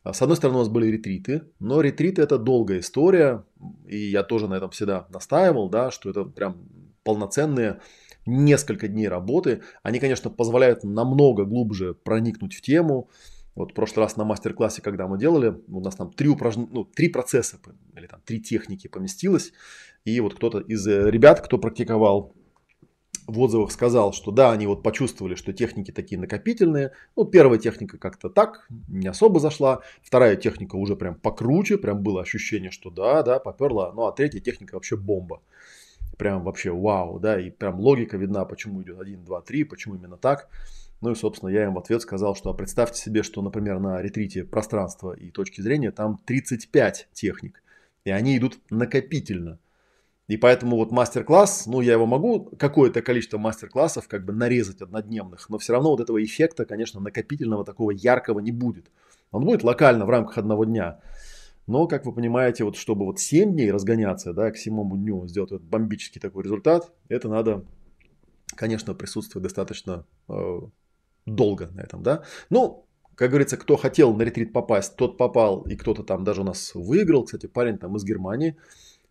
А, 0.04 0.14
с 0.14 0.22
одной 0.22 0.38
стороны, 0.38 0.60
у 0.60 0.62
нас 0.62 0.70
были 0.70 0.88
ретриты, 0.88 1.44
но 1.60 1.82
ретриты 1.82 2.22
это 2.22 2.38
долгая 2.38 2.80
история, 2.80 3.44
и 3.88 3.98
я 3.98 4.24
тоже 4.24 4.48
на 4.48 4.56
этом 4.56 4.70
всегда 4.70 5.08
настаивал, 5.10 5.70
да, 5.70 5.90
что 5.90 6.10
это 6.12 6.26
прям 6.26 6.70
полноценные 7.04 7.82
несколько 8.26 8.88
дней 8.88 9.08
работы. 9.08 9.62
Они, 9.84 10.00
конечно, 10.00 10.30
позволяют 10.30 10.84
намного 10.84 11.46
глубже 11.46 11.94
проникнуть 11.94 12.56
в 12.56 12.62
тему, 12.62 13.10
вот 13.56 13.72
в 13.72 13.74
прошлый 13.74 14.06
раз 14.06 14.18
на 14.18 14.26
мастер-классе, 14.26 14.82
когда 14.82 15.08
мы 15.08 15.18
делали, 15.18 15.56
у 15.70 15.80
нас 15.80 15.96
там 15.96 16.12
три, 16.12 16.28
упражнения, 16.28 16.70
ну, 16.72 16.84
три 16.84 17.08
процесса 17.08 17.58
или 17.96 18.06
там 18.06 18.22
три 18.26 18.42
техники 18.42 18.88
поместилось. 18.88 19.54
И 20.04 20.20
вот 20.20 20.36
кто-то 20.36 20.60
из 20.60 20.86
э, 20.88 21.10
ребят, 21.10 21.40
кто 21.40 21.58
практиковал 21.58 22.36
в 23.28 23.40
отзывах 23.40 23.72
сказал, 23.72 24.14
что 24.14 24.32
да, 24.32 24.52
они 24.52 24.68
вот 24.68 24.84
почувствовали, 24.84 25.36
что 25.36 25.54
техники 25.54 25.92
такие 25.92 26.20
накопительные. 26.20 26.92
Ну, 27.16 27.26
первая 27.26 27.60
техника 27.60 27.98
как-то 27.98 28.30
так, 28.30 28.68
не 28.88 29.08
особо 29.08 29.40
зашла. 29.40 29.82
Вторая 30.04 30.36
техника 30.36 30.76
уже 30.76 30.96
прям 30.96 31.16
покруче, 31.16 31.78
прям 31.78 32.02
было 32.02 32.22
ощущение, 32.22 32.72
что 32.72 32.90
да, 32.90 33.24
да, 33.24 33.40
поперла. 33.40 33.92
Ну, 33.94 34.06
а 34.06 34.12
третья 34.12 34.40
техника 34.40 34.76
вообще 34.76 34.96
бомба. 34.96 35.42
Прям 36.18 36.44
вообще 36.44 36.72
вау, 36.72 37.20
да, 37.20 37.40
и 37.40 37.50
прям 37.50 37.80
логика 37.80 38.18
видна, 38.18 38.46
почему 38.46 38.82
идет 38.84 39.00
1, 39.00 39.26
2, 39.26 39.42
3, 39.42 39.64
почему 39.66 39.96
именно 39.96 40.18
так. 40.18 40.48
Ну 41.02 41.12
и, 41.12 41.16
собственно, 41.16 41.50
я 41.50 41.66
им 41.66 41.74
в 41.74 41.80
ответ 41.80 42.02
сказал, 42.02 42.36
что 42.36 42.54
представьте 42.54 43.02
себе, 43.02 43.22
что, 43.22 43.42
например, 43.42 43.80
на 43.80 44.02
ретрите 44.02 44.44
пространства 44.44 45.14
и 45.14 45.30
точки 45.30 45.62
зрения 45.62 45.92
там 45.92 46.22
35 46.26 47.10
техник, 47.12 47.64
и 48.06 48.12
они 48.12 48.38
идут 48.38 48.60
накопительно. 48.70 49.60
И 50.28 50.38
поэтому 50.38 50.78
вот 50.78 50.92
мастер-класс, 50.92 51.68
ну 51.68 51.82
я 51.82 51.94
его 51.94 52.08
могу 52.08 52.46
какое-то 52.58 53.04
количество 53.04 53.38
мастер-классов 53.38 54.08
как 54.08 54.26
бы 54.26 54.34
нарезать 54.34 54.82
однодневных, 54.82 55.50
но 55.50 55.60
все 55.60 55.74
равно 55.74 55.92
вот 55.92 56.00
этого 56.00 56.24
эффекта, 56.24 56.66
конечно, 56.66 57.00
накопительного 57.00 57.64
такого 57.64 57.92
яркого 57.92 58.40
не 58.40 58.52
будет. 58.52 58.88
Он 59.32 59.46
будет 59.46 59.64
локально 59.64 60.06
в 60.06 60.10
рамках 60.10 60.40
одного 60.40 60.66
дня. 60.66 61.00
Но, 61.68 61.88
как 61.88 62.06
вы 62.06 62.14
понимаете, 62.14 62.64
вот 62.64 62.76
чтобы 62.76 63.06
вот 63.06 63.20
7 63.20 63.54
дней 63.54 63.72
разгоняться, 63.72 64.34
да, 64.34 64.52
к 64.52 64.58
седьмому 64.58 64.98
дню 64.98 65.28
сделать 65.28 65.52
вот 65.52 65.62
бомбический 65.62 66.22
такой 66.22 66.44
результат, 66.44 66.92
это 67.10 67.28
надо, 67.28 67.66
конечно, 68.56 68.94
присутствовать 68.94 69.44
достаточно 69.44 70.06
э, 70.28 70.60
долго 71.26 71.68
на 71.72 71.82
этом, 71.82 72.04
да. 72.04 72.24
Ну, 72.50 72.86
как 73.16 73.30
говорится, 73.30 73.58
кто 73.58 73.78
хотел 73.78 74.14
на 74.14 74.24
ретрит 74.24 74.54
попасть, 74.54 74.96
тот 74.96 75.18
попал, 75.18 75.62
и 75.62 75.76
кто-то 75.76 76.04
там 76.04 76.24
даже 76.24 76.42
у 76.42 76.44
нас 76.44 76.74
выиграл. 76.76 77.24
Кстати, 77.24 77.48
парень 77.48 77.78
там 77.78 77.96
из 77.96 78.04
Германии, 78.04 78.58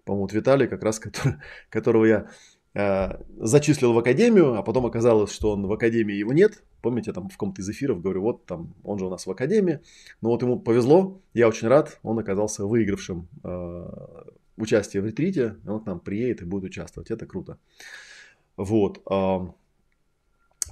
по-моему, 0.05 0.29
Виталий, 0.33 0.67
как 0.67 0.83
раз, 0.83 0.99
который, 1.01 1.37
которого 1.71 2.05
я 2.05 2.31
э, 2.75 3.23
зачислил 3.39 3.93
в 3.93 3.99
академию, 3.99 4.55
а 4.55 4.63
потом 4.63 4.87
оказалось, 4.87 5.33
что 5.33 5.53
он 5.53 5.67
в 5.67 5.73
академии 5.73 6.15
его 6.15 6.33
нет. 6.33 6.63
Помните, 6.83 7.11
я 7.11 7.15
там 7.15 7.29
в 7.29 7.33
каком-то 7.33 7.63
из 7.63 7.69
эфиров 7.71 8.03
говорю, 8.03 8.23
вот 8.23 8.47
там, 8.47 8.75
он 8.83 8.99
же 8.99 9.07
у 9.07 9.11
нас 9.11 9.27
в 9.27 9.31
академии. 9.31 9.81
Но 10.21 10.31
вот 10.31 10.43
ему 10.43 10.59
повезло, 10.59 11.21
я 11.33 11.49
очень 11.49 11.69
рад, 11.69 11.99
он 12.03 12.19
оказался 12.19 12.67
выигравшим 12.67 13.29
э, 13.43 13.87
участие 14.57 15.03
в 15.03 15.07
ретрите, 15.07 15.57
он 15.67 15.81
к 15.81 15.87
нам 15.87 16.01
приедет 16.01 16.43
и 16.43 16.45
будет 16.45 16.65
участвовать. 16.65 17.11
Это 17.11 17.27
круто. 17.27 17.59
Вот. 18.57 19.03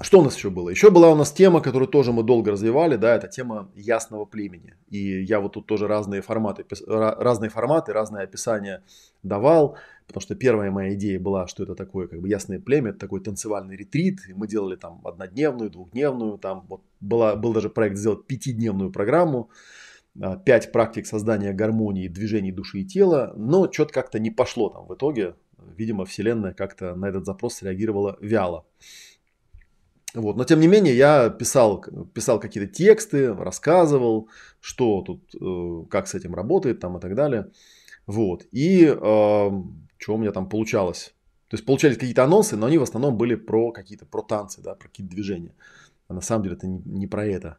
Что 0.00 0.20
у 0.20 0.22
нас 0.22 0.37
еще 0.37 0.50
было? 0.50 0.70
Еще 0.70 0.90
была 0.90 1.11
у 1.11 1.14
нас 1.14 1.32
тема, 1.32 1.61
которую 1.61 1.88
тоже 1.88 2.12
мы 2.12 2.22
долго 2.22 2.52
развивали, 2.52 2.96
да, 2.96 3.14
это 3.14 3.28
тема 3.28 3.70
ясного 3.75 4.25
племени. 4.25 4.75
И 4.88 5.22
я 5.22 5.40
вот 5.40 5.52
тут 5.52 5.66
тоже 5.66 5.87
разные 5.87 6.22
форматы, 6.22 6.64
разные 6.87 7.50
форматы, 7.50 7.92
разные 7.92 8.25
описания 8.25 8.82
давал, 9.22 9.76
потому 10.06 10.22
что 10.22 10.34
первая 10.34 10.70
моя 10.70 10.94
идея 10.94 11.20
была, 11.20 11.46
что 11.46 11.62
это 11.62 11.75
такое 11.75 12.08
как 12.08 12.20
бы 12.20 12.28
ясное 12.28 12.58
племя, 12.58 12.90
это 12.90 13.00
такой 13.00 13.20
танцевальный 13.20 13.76
ретрит, 13.76 14.20
и 14.28 14.32
мы 14.32 14.49
делали 14.49 14.76
там 14.76 15.00
однодневную, 15.04 15.70
двухдневную, 15.70 16.38
там 16.38 16.66
вот 16.68 16.82
была, 17.00 17.37
был 17.37 17.52
даже 17.52 17.68
проект 17.68 17.96
сделать 17.96 18.26
пятидневную 18.26 18.90
программу, 18.90 19.50
а, 20.20 20.37
пять 20.37 20.72
практик 20.72 21.06
создания 21.06 21.52
гармонии, 21.52 22.08
движений 22.08 22.52
души 22.52 22.80
и 22.80 22.84
тела, 22.84 23.32
но 23.37 23.70
что-то 23.70 23.92
как-то 23.92 24.18
не 24.18 24.30
пошло 24.30 24.70
там 24.70 24.87
в 24.87 24.94
итоге, 24.94 25.34
видимо, 25.76 26.04
Вселенная 26.04 26.54
как-то 26.54 26.94
на 26.94 27.06
этот 27.06 27.26
запрос 27.26 27.62
реагировала 27.62 28.16
вяло. 28.20 28.66
Вот. 30.14 30.37
Но 30.37 30.45
тем 30.45 30.61
не 30.61 30.66
менее 30.69 30.97
я 30.97 31.31
писал, 31.31 31.85
писал 32.12 32.38
какие-то 32.38 32.73
тексты, 32.73 33.33
рассказывал, 33.35 34.28
что 34.61 35.02
тут, 35.02 35.35
э, 35.35 35.87
как 35.90 36.07
с 36.07 36.14
этим 36.14 36.35
работает 36.35 36.81
там 36.81 36.99
и 36.99 37.00
так 37.00 37.14
далее. 37.14 37.50
Вот. 38.07 38.47
И 38.52 38.85
э, 38.85 38.95
что 39.99 40.14
у 40.14 40.19
меня 40.19 40.33
там 40.33 40.49
получалось. 40.49 41.14
То 41.49 41.57
есть 41.57 41.64
получались 41.64 41.97
какие-то 41.97 42.25
анонсы, 42.25 42.57
но 42.57 42.66
они 42.66 42.78
в 42.78 42.83
основном 42.83 43.16
были 43.16 43.35
про 43.35 43.73
какие-то 43.73 44.07
про 44.07 44.23
танцы, 44.23 44.61
да, 44.62 44.75
про 44.75 44.88
какие-то 44.88 45.12
движения. 45.12 45.54
А 46.09 46.14
на 46.14 46.21
самом 46.21 46.45
деле 46.45 46.57
это 46.57 46.66
не, 46.66 46.83
не 46.85 47.07
про 47.07 47.26
это. 47.26 47.59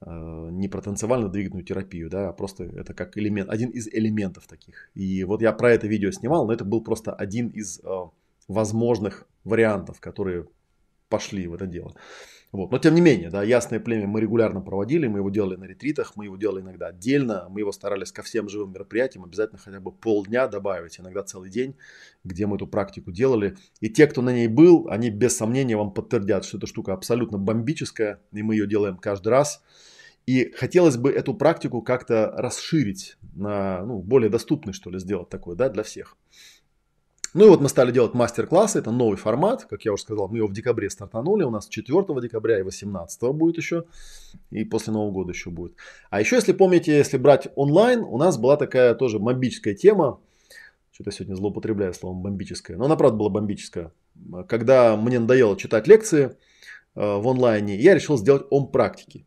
Э, 0.00 0.48
не 0.52 0.68
про 0.68 0.80
танцевально-двигательную 0.80 1.64
терапию, 1.64 2.08
да, 2.08 2.28
а 2.28 2.32
просто 2.32 2.64
это 2.64 2.94
как 2.94 3.18
элемент, 3.18 3.50
один 3.50 3.70
из 3.70 3.88
элементов 3.88 4.46
таких. 4.46 4.90
И 4.94 5.24
вот 5.24 5.42
я 5.42 5.52
про 5.52 5.72
это 5.72 5.88
видео 5.88 6.10
снимал, 6.12 6.46
но 6.46 6.52
это 6.52 6.64
был 6.64 6.82
просто 6.82 7.12
один 7.12 7.48
из 7.48 7.80
э, 7.80 7.88
возможных 8.46 9.26
вариантов, 9.42 10.00
которые 10.00 10.46
пошли 11.08 11.46
в 11.46 11.54
это 11.54 11.66
дело. 11.66 11.94
Вот. 12.50 12.72
Но 12.72 12.78
тем 12.78 12.94
не 12.94 13.02
менее, 13.02 13.28
да, 13.28 13.42
ясное 13.42 13.78
племя 13.78 14.06
мы 14.06 14.22
регулярно 14.22 14.62
проводили, 14.62 15.06
мы 15.06 15.18
его 15.18 15.28
делали 15.28 15.56
на 15.56 15.64
ретритах, 15.64 16.16
мы 16.16 16.24
его 16.24 16.36
делали 16.38 16.62
иногда 16.62 16.86
отдельно, 16.86 17.46
мы 17.50 17.60
его 17.60 17.72
старались 17.72 18.10
ко 18.10 18.22
всем 18.22 18.48
живым 18.48 18.72
мероприятиям 18.72 19.24
обязательно 19.24 19.58
хотя 19.58 19.80
бы 19.80 19.92
полдня 19.92 20.48
добавить, 20.48 20.98
иногда 20.98 21.22
целый 21.22 21.50
день, 21.50 21.76
где 22.24 22.46
мы 22.46 22.56
эту 22.56 22.66
практику 22.66 23.12
делали. 23.12 23.58
И 23.80 23.90
те, 23.90 24.06
кто 24.06 24.22
на 24.22 24.32
ней 24.32 24.48
был, 24.48 24.88
они 24.88 25.10
без 25.10 25.36
сомнения 25.36 25.76
вам 25.76 25.92
подтвердят, 25.92 26.46
что 26.46 26.56
эта 26.56 26.66
штука 26.66 26.94
абсолютно 26.94 27.36
бомбическая, 27.36 28.20
и 28.32 28.42
мы 28.42 28.54
ее 28.54 28.66
делаем 28.66 28.96
каждый 28.96 29.28
раз. 29.28 29.62
И 30.24 30.52
хотелось 30.52 30.96
бы 30.96 31.10
эту 31.10 31.34
практику 31.34 31.82
как-то 31.82 32.32
расширить 32.36 33.16
на 33.34 33.84
ну, 33.84 34.00
более 34.00 34.30
доступный, 34.30 34.72
что 34.72 34.90
ли, 34.90 34.98
сделать 34.98 35.28
такой, 35.28 35.54
да, 35.54 35.68
для 35.68 35.82
всех. 35.82 36.16
Ну 37.34 37.46
и 37.46 37.48
вот 37.48 37.60
мы 37.60 37.68
стали 37.68 37.92
делать 37.92 38.14
мастер-классы, 38.14 38.78
это 38.78 38.90
новый 38.90 39.18
формат, 39.18 39.66
как 39.68 39.84
я 39.84 39.92
уже 39.92 40.02
сказал, 40.02 40.28
мы 40.28 40.38
его 40.38 40.48
в 40.48 40.52
декабре 40.52 40.88
стартанули, 40.88 41.44
у 41.44 41.50
нас 41.50 41.68
4 41.68 42.04
декабря 42.22 42.58
и 42.58 42.62
18 42.62 43.22
будет 43.34 43.58
еще, 43.58 43.84
и 44.50 44.64
после 44.64 44.94
Нового 44.94 45.12
года 45.12 45.32
еще 45.32 45.50
будет. 45.50 45.74
А 46.08 46.20
еще, 46.20 46.36
если 46.36 46.52
помните, 46.52 46.96
если 46.96 47.18
брать 47.18 47.48
онлайн, 47.54 48.00
у 48.00 48.16
нас 48.16 48.38
была 48.38 48.56
такая 48.56 48.94
тоже 48.94 49.18
бомбическая 49.18 49.74
тема, 49.74 50.20
что-то 50.90 51.12
сегодня 51.12 51.34
злоупотребляю 51.34 51.92
словом 51.92 52.22
бомбическая, 52.22 52.78
но 52.78 52.86
она 52.86 52.96
правда 52.96 53.18
была 53.18 53.28
бомбическая. 53.28 53.92
Когда 54.48 54.96
мне 54.96 55.18
надоело 55.18 55.56
читать 55.56 55.86
лекции 55.86 56.24
э, 56.26 56.30
в 56.94 57.28
онлайне, 57.28 57.76
я 57.76 57.94
решил 57.94 58.16
сделать 58.16 58.46
ом-практики. 58.50 59.26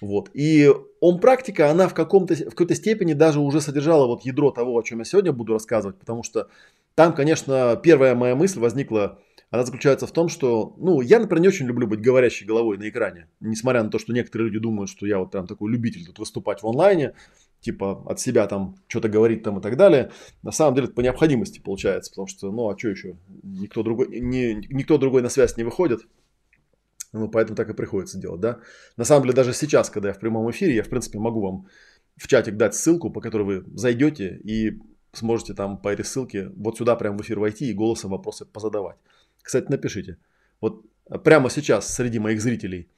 Вот. 0.00 0.30
И 0.34 0.70
ом-практика, 1.00 1.70
она 1.70 1.88
в, 1.88 1.94
каком-то, 1.94 2.34
в 2.34 2.50
какой-то 2.50 2.74
степени 2.74 3.12
даже 3.12 3.40
уже 3.40 3.60
содержала 3.60 4.06
вот 4.06 4.22
ядро 4.22 4.50
того, 4.50 4.78
о 4.78 4.82
чем 4.82 5.00
я 5.00 5.04
сегодня 5.04 5.32
буду 5.32 5.54
рассказывать, 5.54 5.98
потому 5.98 6.22
что 6.22 6.48
там, 6.94 7.14
конечно, 7.14 7.80
первая 7.82 8.14
моя 8.14 8.34
мысль 8.34 8.60
возникла, 8.60 9.20
она 9.50 9.64
заключается 9.64 10.06
в 10.06 10.12
том, 10.12 10.28
что, 10.28 10.74
ну, 10.78 11.00
я, 11.00 11.18
например, 11.18 11.42
не 11.42 11.48
очень 11.48 11.66
люблю 11.66 11.86
быть 11.86 12.00
говорящей 12.00 12.46
головой 12.46 12.78
на 12.78 12.88
экране, 12.88 13.28
несмотря 13.40 13.82
на 13.82 13.90
то, 13.90 13.98
что 13.98 14.12
некоторые 14.12 14.48
люди 14.48 14.60
думают, 14.60 14.90
что 14.90 15.06
я 15.06 15.18
вот 15.18 15.32
прям 15.32 15.46
такой 15.46 15.70
любитель 15.72 16.06
тут 16.06 16.20
выступать 16.20 16.62
в 16.62 16.68
онлайне, 16.68 17.14
типа 17.60 18.04
от 18.06 18.20
себя 18.20 18.46
там 18.46 18.76
что-то 18.86 19.08
говорить 19.08 19.42
там 19.42 19.58
и 19.58 19.62
так 19.62 19.76
далее. 19.76 20.12
На 20.42 20.52
самом 20.52 20.74
деле 20.74 20.86
это 20.86 20.94
по 20.94 21.00
необходимости 21.00 21.58
получается, 21.58 22.12
потому 22.12 22.28
что, 22.28 22.52
ну, 22.52 22.68
а 22.68 22.78
что 22.78 22.88
еще? 22.88 23.16
Никто 23.42 23.82
другой, 23.82 24.20
не, 24.20 24.54
никто 24.54 24.98
другой 24.98 25.22
на 25.22 25.28
связь 25.28 25.56
не 25.56 25.64
выходит. 25.64 26.06
Ну, 27.12 27.28
поэтому 27.28 27.56
так 27.56 27.68
и 27.68 27.74
приходится 27.74 28.18
делать, 28.18 28.40
да. 28.40 28.60
На 28.96 29.04
самом 29.04 29.24
деле, 29.24 29.34
даже 29.34 29.52
сейчас, 29.52 29.90
когда 29.90 30.10
я 30.10 30.14
в 30.14 30.20
прямом 30.20 30.48
эфире, 30.52 30.76
я, 30.76 30.84
в 30.84 30.88
принципе, 30.88 31.18
могу 31.18 31.40
вам 31.40 31.66
в 32.16 32.28
чатик 32.28 32.56
дать 32.56 32.76
ссылку, 32.76 33.10
по 33.10 33.20
которой 33.20 33.42
вы 33.42 33.64
зайдете 33.74 34.40
и 34.44 34.78
сможете 35.12 35.54
там 35.54 35.78
по 35.78 35.88
этой 35.88 36.04
ссылке 36.04 36.50
вот 36.56 36.78
сюда 36.78 36.96
прямо 36.96 37.18
в 37.18 37.22
эфир 37.22 37.38
войти 37.38 37.70
и 37.70 37.74
голосом 37.74 38.10
вопросы 38.10 38.44
позадавать. 38.44 38.96
Кстати, 39.42 39.66
напишите. 39.70 40.18
Вот 40.60 40.84
прямо 41.24 41.50
сейчас 41.50 41.92
среди 41.92 42.18
моих 42.18 42.40
зрителей, 42.40 42.88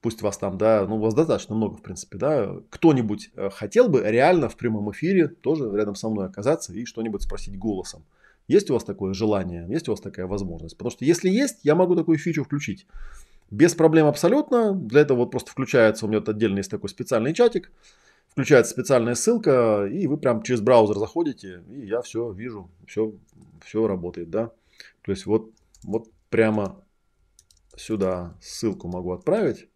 пусть 0.00 0.22
вас 0.22 0.38
там, 0.38 0.58
да, 0.58 0.86
ну, 0.86 0.98
вас 0.98 1.14
достаточно 1.14 1.54
много, 1.54 1.76
в 1.76 1.82
принципе, 1.82 2.18
да, 2.18 2.56
кто-нибудь 2.70 3.30
э, 3.34 3.50
хотел 3.50 3.88
бы 3.88 4.02
реально 4.04 4.48
в 4.48 4.56
прямом 4.56 4.90
эфире 4.92 5.28
тоже 5.28 5.70
рядом 5.74 5.94
со 5.94 6.08
мной 6.08 6.26
оказаться 6.26 6.72
и 6.72 6.84
что-нибудь 6.84 7.22
спросить 7.22 7.58
голосом. 7.58 8.04
Есть 8.48 8.70
у 8.70 8.74
вас 8.74 8.84
такое 8.84 9.12
желание, 9.14 9.66
есть 9.68 9.88
у 9.88 9.92
вас 9.92 10.00
такая 10.00 10.26
возможность? 10.26 10.76
Потому 10.76 10.90
что 10.90 11.04
если 11.04 11.28
есть, 11.28 11.60
я 11.64 11.74
могу 11.74 11.96
такую 11.96 12.18
фичу 12.18 12.44
включить. 12.44 12.86
Без 13.50 13.74
проблем 13.74 14.06
абсолютно. 14.06 14.72
Для 14.72 15.00
этого 15.00 15.18
вот 15.18 15.30
просто 15.30 15.50
включается 15.50 16.04
у 16.04 16.08
меня 16.08 16.18
вот 16.18 16.28
отдельный 16.28 16.58
есть 16.58 16.70
такой 16.70 16.88
специальный 16.88 17.32
чатик 17.32 17.70
включается 18.36 18.72
специальная 18.72 19.14
ссылка, 19.14 19.86
и 19.86 20.06
вы 20.06 20.18
прям 20.18 20.42
через 20.42 20.60
браузер 20.60 20.98
заходите, 20.98 21.64
и 21.70 21.86
я 21.86 22.02
все 22.02 22.30
вижу, 22.32 22.70
все, 22.86 23.14
все 23.64 23.86
работает, 23.86 24.28
да. 24.28 24.52
То 25.00 25.10
есть 25.10 25.24
вот, 25.24 25.50
вот 25.82 26.10
прямо 26.28 26.84
сюда 27.78 28.36
ссылку 28.42 28.88
могу 28.88 29.12
отправить. 29.12 29.70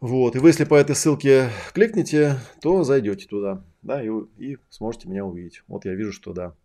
Вот, 0.00 0.34
и 0.34 0.40
вы 0.40 0.48
если 0.48 0.64
по 0.64 0.74
этой 0.74 0.96
ссылке 0.96 1.50
кликните, 1.72 2.40
то 2.60 2.82
зайдете 2.82 3.28
туда, 3.28 3.62
да, 3.82 4.02
и, 4.02 4.10
и 4.38 4.58
сможете 4.70 5.08
меня 5.08 5.24
увидеть. 5.24 5.62
Вот 5.68 5.84
я 5.84 5.94
вижу, 5.94 6.12
что 6.12 6.32
да. 6.32 6.56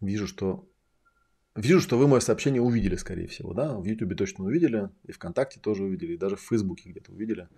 Вижу, 0.00 0.28
что 0.28 0.64
Вижу, 1.60 1.80
что 1.82 1.98
вы 1.98 2.08
мое 2.08 2.20
сообщение 2.20 2.62
увидели, 2.62 2.96
скорее 2.96 3.26
всего, 3.26 3.52
да, 3.52 3.76
в 3.76 3.84
YouTube 3.84 4.16
точно 4.16 4.46
увидели, 4.46 4.88
и 5.04 5.12
ВКонтакте 5.12 5.60
тоже 5.60 5.84
увидели, 5.84 6.14
и 6.14 6.16
даже 6.16 6.36
в 6.36 6.40
Фейсбуке 6.40 6.88
где-то 6.88 7.12
увидели. 7.12 7.48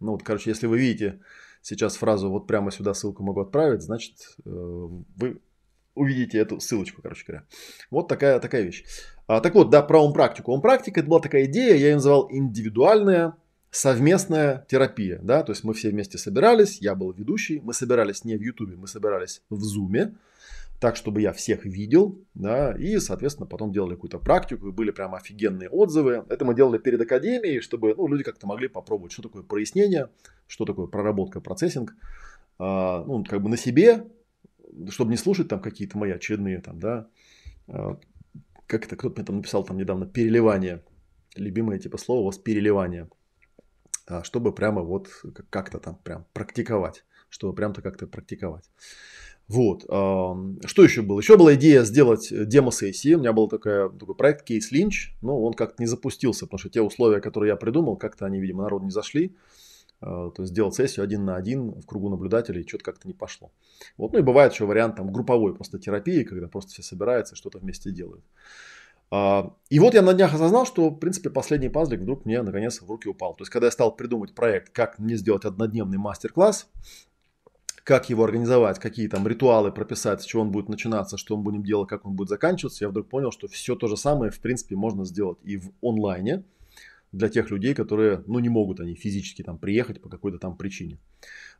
Ну 0.00 0.12
вот, 0.12 0.22
короче, 0.22 0.48
если 0.48 0.66
вы 0.66 0.78
видите 0.78 1.20
сейчас 1.60 1.96
фразу 1.96 2.30
«вот 2.30 2.46
прямо 2.46 2.70
сюда 2.70 2.94
ссылку 2.94 3.22
могу 3.22 3.42
отправить», 3.42 3.82
значит, 3.82 4.14
э, 4.46 4.48
вы 4.48 5.42
увидите 5.94 6.38
эту 6.38 6.60
ссылочку, 6.60 7.02
короче 7.02 7.24
говоря. 7.26 7.44
Вот 7.90 8.08
такая, 8.08 8.40
такая 8.40 8.62
вещь. 8.62 8.84
А, 9.26 9.42
так 9.42 9.54
вот, 9.54 9.68
да, 9.68 9.82
про 9.82 10.02
ум-практику. 10.02 10.52
Ум-практика– 10.52 11.00
это 11.02 11.08
была 11.10 11.20
такая 11.20 11.44
идея, 11.44 11.74
я 11.74 11.88
ее 11.88 11.94
называл 11.96 12.28
индивидуальная 12.30 13.34
совместная 13.70 14.66
терапия, 14.66 15.18
да, 15.22 15.42
то 15.42 15.52
есть 15.52 15.62
мы 15.62 15.74
все 15.74 15.90
вместе 15.90 16.16
собирались, 16.16 16.78
я 16.80 16.94
был 16.94 17.12
ведущий, 17.12 17.60
мы 17.60 17.74
собирались 17.74 18.24
не 18.24 18.36
в 18.36 18.40
YouTube, 18.40 18.76
мы 18.76 18.86
собирались 18.86 19.42
в 19.50 19.62
Zoom, 19.62 20.14
так, 20.82 20.96
чтобы 20.96 21.20
я 21.20 21.32
всех 21.32 21.64
видел, 21.64 22.18
да, 22.34 22.72
и, 22.76 22.98
соответственно, 22.98 23.46
потом 23.46 23.70
делали 23.70 23.94
какую-то 23.94 24.18
практику, 24.18 24.66
и 24.66 24.72
были 24.72 24.90
прям 24.90 25.14
офигенные 25.14 25.68
отзывы. 25.68 26.24
Это 26.28 26.44
мы 26.44 26.56
делали 26.56 26.78
перед 26.78 27.00
академией, 27.00 27.60
чтобы 27.60 27.94
ну, 27.94 28.08
люди 28.08 28.24
как-то 28.24 28.48
могли 28.48 28.66
попробовать, 28.66 29.12
что 29.12 29.22
такое 29.22 29.44
прояснение, 29.44 30.08
что 30.48 30.64
такое 30.64 30.88
проработка, 30.88 31.40
процессинг, 31.40 31.94
а, 32.58 33.04
ну, 33.04 33.22
как 33.22 33.40
бы 33.40 33.48
на 33.48 33.56
себе, 33.56 34.08
чтобы 34.88 35.12
не 35.12 35.16
слушать 35.16 35.46
там 35.46 35.60
какие-то 35.60 35.96
мои 35.96 36.10
очередные 36.10 36.60
там, 36.60 36.80
да, 36.80 37.06
а, 37.68 38.00
как 38.66 38.84
это 38.86 38.96
кто-то 38.96 39.14
мне 39.18 39.24
там 39.24 39.36
написал 39.36 39.62
там 39.62 39.78
недавно, 39.78 40.04
переливание, 40.04 40.82
любимое 41.36 41.78
типа 41.78 41.96
слово 41.96 42.22
у 42.22 42.24
вас 42.24 42.38
переливание, 42.38 43.08
а, 44.08 44.24
чтобы 44.24 44.52
прямо 44.52 44.82
вот 44.82 45.10
как-то 45.48 45.78
там 45.78 45.94
прям 46.02 46.26
практиковать, 46.32 47.04
чтобы 47.28 47.54
прям-то 47.54 47.82
как-то 47.82 48.08
практиковать. 48.08 48.68
Вот. 49.52 49.82
Что 49.84 50.82
еще 50.82 51.02
было? 51.02 51.20
Еще 51.20 51.36
была 51.36 51.54
идея 51.54 51.82
сделать 51.82 52.32
э, 52.32 52.46
демо-сессии. 52.46 53.14
У 53.14 53.18
меня 53.18 53.34
был 53.34 53.48
такой, 53.48 53.90
такой 53.98 54.14
проект 54.14 54.44
Кейс 54.44 54.72
Линч, 54.72 55.14
но 55.20 55.38
он 55.42 55.52
как-то 55.52 55.82
не 55.82 55.86
запустился, 55.86 56.46
потому 56.46 56.58
что 56.58 56.70
те 56.70 56.80
условия, 56.80 57.20
которые 57.20 57.50
я 57.50 57.56
придумал, 57.56 57.96
как-то 57.96 58.24
они, 58.24 58.40
видимо, 58.40 58.62
народ 58.62 58.82
не 58.82 58.90
зашли. 58.90 59.36
А, 60.00 60.30
то 60.30 60.42
есть 60.42 60.52
сделать 60.52 60.74
сессию 60.74 61.04
один 61.04 61.26
на 61.26 61.36
один 61.36 61.80
в 61.80 61.86
кругу 61.86 62.08
наблюдателей, 62.08 62.66
что-то 62.66 62.84
как-то 62.84 63.06
не 63.06 63.14
пошло. 63.14 63.52
Вот. 63.98 64.12
Ну 64.12 64.20
и 64.20 64.22
бывает 64.22 64.52
еще 64.52 64.64
вариант 64.64 64.96
там 64.96 65.12
групповой 65.12 65.54
просто 65.54 65.78
терапии, 65.78 66.24
когда 66.24 66.48
просто 66.48 66.72
все 66.72 66.82
собираются 66.82 67.34
и 67.34 67.36
что-то 67.36 67.58
вместе 67.58 67.90
делают. 67.90 68.24
А, 69.10 69.54
и 69.68 69.78
вот 69.78 69.92
я 69.92 70.00
на 70.00 70.14
днях 70.14 70.32
осознал, 70.32 70.64
что, 70.64 70.88
в 70.88 70.98
принципе, 70.98 71.28
последний 71.28 71.68
пазлик 71.68 72.00
вдруг 72.00 72.24
мне 72.24 72.40
наконец 72.40 72.80
в 72.80 72.88
руки 72.88 73.08
упал. 73.08 73.34
То 73.34 73.42
есть, 73.42 73.50
когда 73.50 73.66
я 73.66 73.70
стал 73.70 73.94
придумывать 73.94 74.34
проект, 74.34 74.70
как 74.70 74.98
мне 74.98 75.16
сделать 75.16 75.44
однодневный 75.44 75.98
мастер-класс, 75.98 76.68
как 77.84 78.10
его 78.10 78.24
организовать, 78.24 78.78
какие 78.78 79.08
там 79.08 79.26
ритуалы 79.26 79.72
прописать, 79.72 80.22
с 80.22 80.24
чего 80.24 80.42
он 80.42 80.52
будет 80.52 80.68
начинаться, 80.68 81.16
что 81.16 81.36
мы 81.36 81.42
будем 81.42 81.64
делать, 81.64 81.88
как 81.88 82.06
он 82.06 82.14
будет 82.14 82.28
заканчиваться, 82.28 82.84
я 82.84 82.88
вдруг 82.88 83.08
понял, 83.08 83.32
что 83.32 83.48
все 83.48 83.74
то 83.74 83.88
же 83.88 83.96
самое, 83.96 84.30
в 84.30 84.40
принципе, 84.40 84.76
можно 84.76 85.04
сделать 85.04 85.38
и 85.42 85.56
в 85.56 85.72
онлайне 85.82 86.44
для 87.10 87.28
тех 87.28 87.50
людей, 87.50 87.74
которые, 87.74 88.22
ну, 88.26 88.38
не 88.38 88.48
могут 88.48 88.80
они 88.80 88.94
физически 88.94 89.42
там 89.42 89.58
приехать 89.58 90.00
по 90.00 90.08
какой-то 90.08 90.38
там 90.38 90.56
причине. 90.56 90.98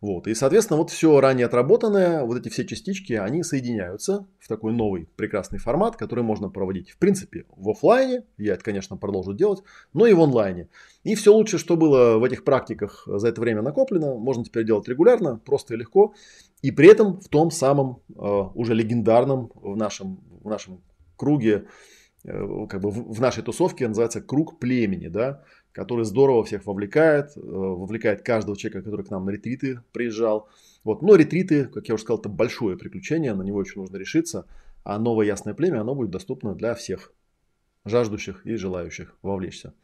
Вот. 0.02 0.26
И, 0.26 0.34
соответственно, 0.34 0.78
вот 0.78 0.90
все 0.90 1.20
ранее 1.20 1.46
отработанное, 1.46 2.24
вот 2.24 2.36
эти 2.36 2.48
все 2.48 2.66
частички, 2.66 3.12
они 3.12 3.44
соединяются 3.44 4.26
в 4.40 4.48
такой 4.48 4.72
новый 4.72 5.08
прекрасный 5.14 5.60
формат, 5.60 5.96
который 5.96 6.24
можно 6.24 6.48
проводить, 6.48 6.90
в 6.90 6.98
принципе, 6.98 7.44
в 7.56 7.70
офлайне, 7.70 8.24
я 8.36 8.54
это, 8.54 8.64
конечно, 8.64 8.96
продолжу 8.96 9.32
делать, 9.32 9.62
но 9.92 10.04
и 10.06 10.12
в 10.12 10.20
онлайне. 10.20 10.68
И 11.04 11.14
все 11.14 11.32
лучше, 11.32 11.56
что 11.56 11.76
было 11.76 12.18
в 12.18 12.24
этих 12.24 12.42
практиках 12.42 13.04
за 13.06 13.28
это 13.28 13.40
время 13.40 13.62
накоплено, 13.62 14.16
можно 14.16 14.44
теперь 14.44 14.66
делать 14.66 14.88
регулярно, 14.88 15.38
просто 15.38 15.74
и 15.74 15.76
легко, 15.76 16.14
и 16.62 16.72
при 16.72 16.88
этом 16.88 17.20
в 17.20 17.28
том 17.28 17.52
самом 17.52 18.00
э, 18.08 18.20
уже 18.54 18.74
легендарном 18.74 19.52
в 19.54 19.76
нашем, 19.76 20.18
в 20.42 20.48
нашем 20.48 20.82
круге, 21.14 21.66
э, 22.24 22.66
как 22.68 22.80
бы 22.80 22.90
в, 22.90 23.14
в 23.14 23.20
нашей 23.20 23.44
тусовке 23.44 23.86
называется 23.86 24.20
круг 24.20 24.58
племени, 24.58 25.06
да, 25.06 25.44
который 25.72 26.04
здорово 26.04 26.44
всех 26.44 26.66
вовлекает, 26.66 27.36
э, 27.36 27.40
вовлекает 27.40 28.22
каждого 28.22 28.56
человека, 28.56 28.82
который 28.82 29.04
к 29.04 29.10
нам 29.10 29.24
на 29.24 29.30
ретриты 29.30 29.80
приезжал. 29.92 30.48
Вот. 30.84 31.02
Но 31.02 31.14
ретриты, 31.14 31.66
как 31.66 31.88
я 31.88 31.94
уже 31.94 32.04
сказал, 32.04 32.20
это 32.20 32.28
большое 32.28 32.76
приключение, 32.76 33.34
на 33.34 33.42
него 33.42 33.60
еще 33.60 33.80
нужно 33.80 33.96
решиться. 33.96 34.46
А 34.84 34.98
новое 34.98 35.26
ясное 35.26 35.54
племя, 35.54 35.80
оно 35.80 35.94
будет 35.94 36.10
доступно 36.10 36.54
для 36.54 36.74
всех 36.74 37.12
жаждущих 37.84 38.44
и 38.46 38.56
желающих 38.56 39.16
вовлечься. 39.22 39.74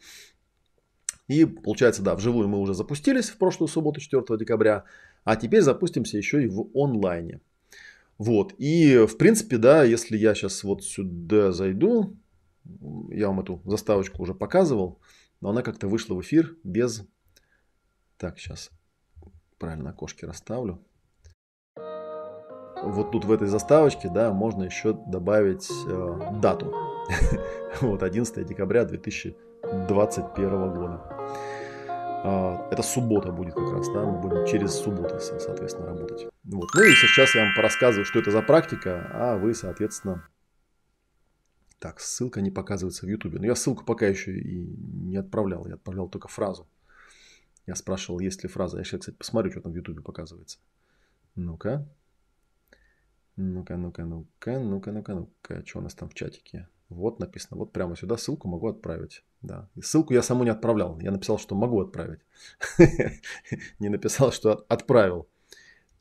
И 1.29 1.45
получается, 1.45 2.03
да, 2.03 2.15
вживую 2.15 2.49
мы 2.49 2.59
уже 2.59 2.75
запустились 2.75 3.29
в 3.29 3.37
прошлую 3.37 3.69
субботу, 3.69 4.01
4 4.01 4.25
декабря, 4.39 4.85
а 5.25 5.37
теперь 5.37 5.61
запустимся 5.61 6.17
еще 6.17 6.43
и 6.43 6.49
в 6.49 6.71
онлайне. 6.75 7.41
Вот, 8.17 8.55
и 8.59 9.07
в 9.07 9.17
принципе, 9.17 9.59
да, 9.59 9.85
если 9.85 10.17
я 10.17 10.35
сейчас 10.35 10.65
вот 10.65 10.83
сюда 10.83 11.53
зайду, 11.53 12.17
я 13.11 13.29
вам 13.29 13.41
эту 13.41 13.61
заставочку 13.65 14.23
уже 14.23 14.35
показывал, 14.35 14.99
но 15.41 15.51
она 15.51 15.63
как-то 15.63 15.89
вышла 15.89 16.15
в 16.15 16.21
эфир 16.21 16.57
без... 16.65 17.07
Так, 18.17 18.39
сейчас 18.39 18.71
правильно 19.59 19.91
окошки 19.91 20.25
расставлю. 20.25 20.85
Вот 22.83 23.11
тут 23.11 23.25
в 23.25 23.33
этой 23.33 23.49
заставочке, 23.49 24.09
да, 24.09 24.33
можно 24.33 24.63
еще 24.65 24.93
добавить 24.93 25.69
э, 25.87 26.21
дату. 26.41 26.73
вот 27.81 28.03
11 28.03 28.47
декабря 28.47 28.85
2021 28.85 30.75
года. 30.75 31.03
Э, 32.25 32.69
это 32.71 32.83
суббота 32.83 33.33
будет 33.33 33.55
как 33.55 33.73
раз, 33.73 33.89
да, 33.93 34.05
мы 34.05 34.21
будем 34.21 34.47
через 34.47 34.75
субботу, 34.75 35.19
соответственно, 35.19 35.89
работать. 35.89 36.29
Вот. 36.45 36.69
Ну 36.75 36.83
и 36.83 36.93
сейчас 36.93 37.35
я 37.35 37.45
вам 37.45 37.55
порассказываю, 37.55 38.05
что 38.05 38.21
это 38.21 38.31
за 38.31 38.43
практика, 38.43 39.11
а 39.13 39.37
вы, 39.37 39.55
соответственно, 39.55 40.29
так, 41.79 42.01
ссылка 42.01 42.41
не 42.41 42.51
показывается 42.51 43.07
в 43.07 43.09
Ютубе. 43.09 43.39
Но 43.39 43.47
я 43.47 43.55
ссылку 43.55 43.85
пока 43.85 44.07
еще 44.07 44.37
и 44.39 44.67
не 44.67 45.17
отправлял. 45.17 45.67
Я 45.67 45.75
отправлял 45.75 46.09
только 46.09 46.29
фразу. 46.29 46.67
Я 47.67 47.75
спрашивал, 47.75 48.21
есть 48.21 48.43
ли 48.43 48.49
фраза. 48.49 48.79
Я 48.79 48.85
сейчас, 48.85 49.01
кстати, 49.01 49.17
посмотрю, 49.17 49.53
что 49.53 49.61
там 49.61 49.73
в 49.73 49.77
Ютубе 49.77 50.03
показывается. 50.03 50.59
Ну-ка. 51.35 51.87
Ну-ка, 53.37 53.77
ну-ка, 53.77 54.05
ну-ка, 54.05 54.59
ну-ка, 54.59 54.93
ну-ка, 54.93 55.15
ну-ка. 55.15 55.65
Что 55.65 55.79
у 55.79 55.83
нас 55.83 55.95
там 55.95 56.09
в 56.09 56.15
чатике? 56.15 56.69
Вот 56.89 57.21
написано. 57.21 57.59
Вот 57.59 57.73
прямо 57.73 57.95
сюда 57.95 58.17
ссылку 58.17 58.49
могу 58.49 58.69
отправить. 58.69 59.23
Да. 59.43 59.69
И 59.77 59.83
ссылку 59.83 60.15
я 60.15 60.23
саму 60.23 60.43
не 60.43 60.51
отправлял. 60.51 60.99
Я 61.01 61.13
написал, 61.13 61.39
что 61.39 61.55
могу 61.55 61.81
отправить. 61.81 62.21
Не 63.79 63.89
написал, 63.89 64.33
что 64.33 64.65
отправил. 64.69 65.29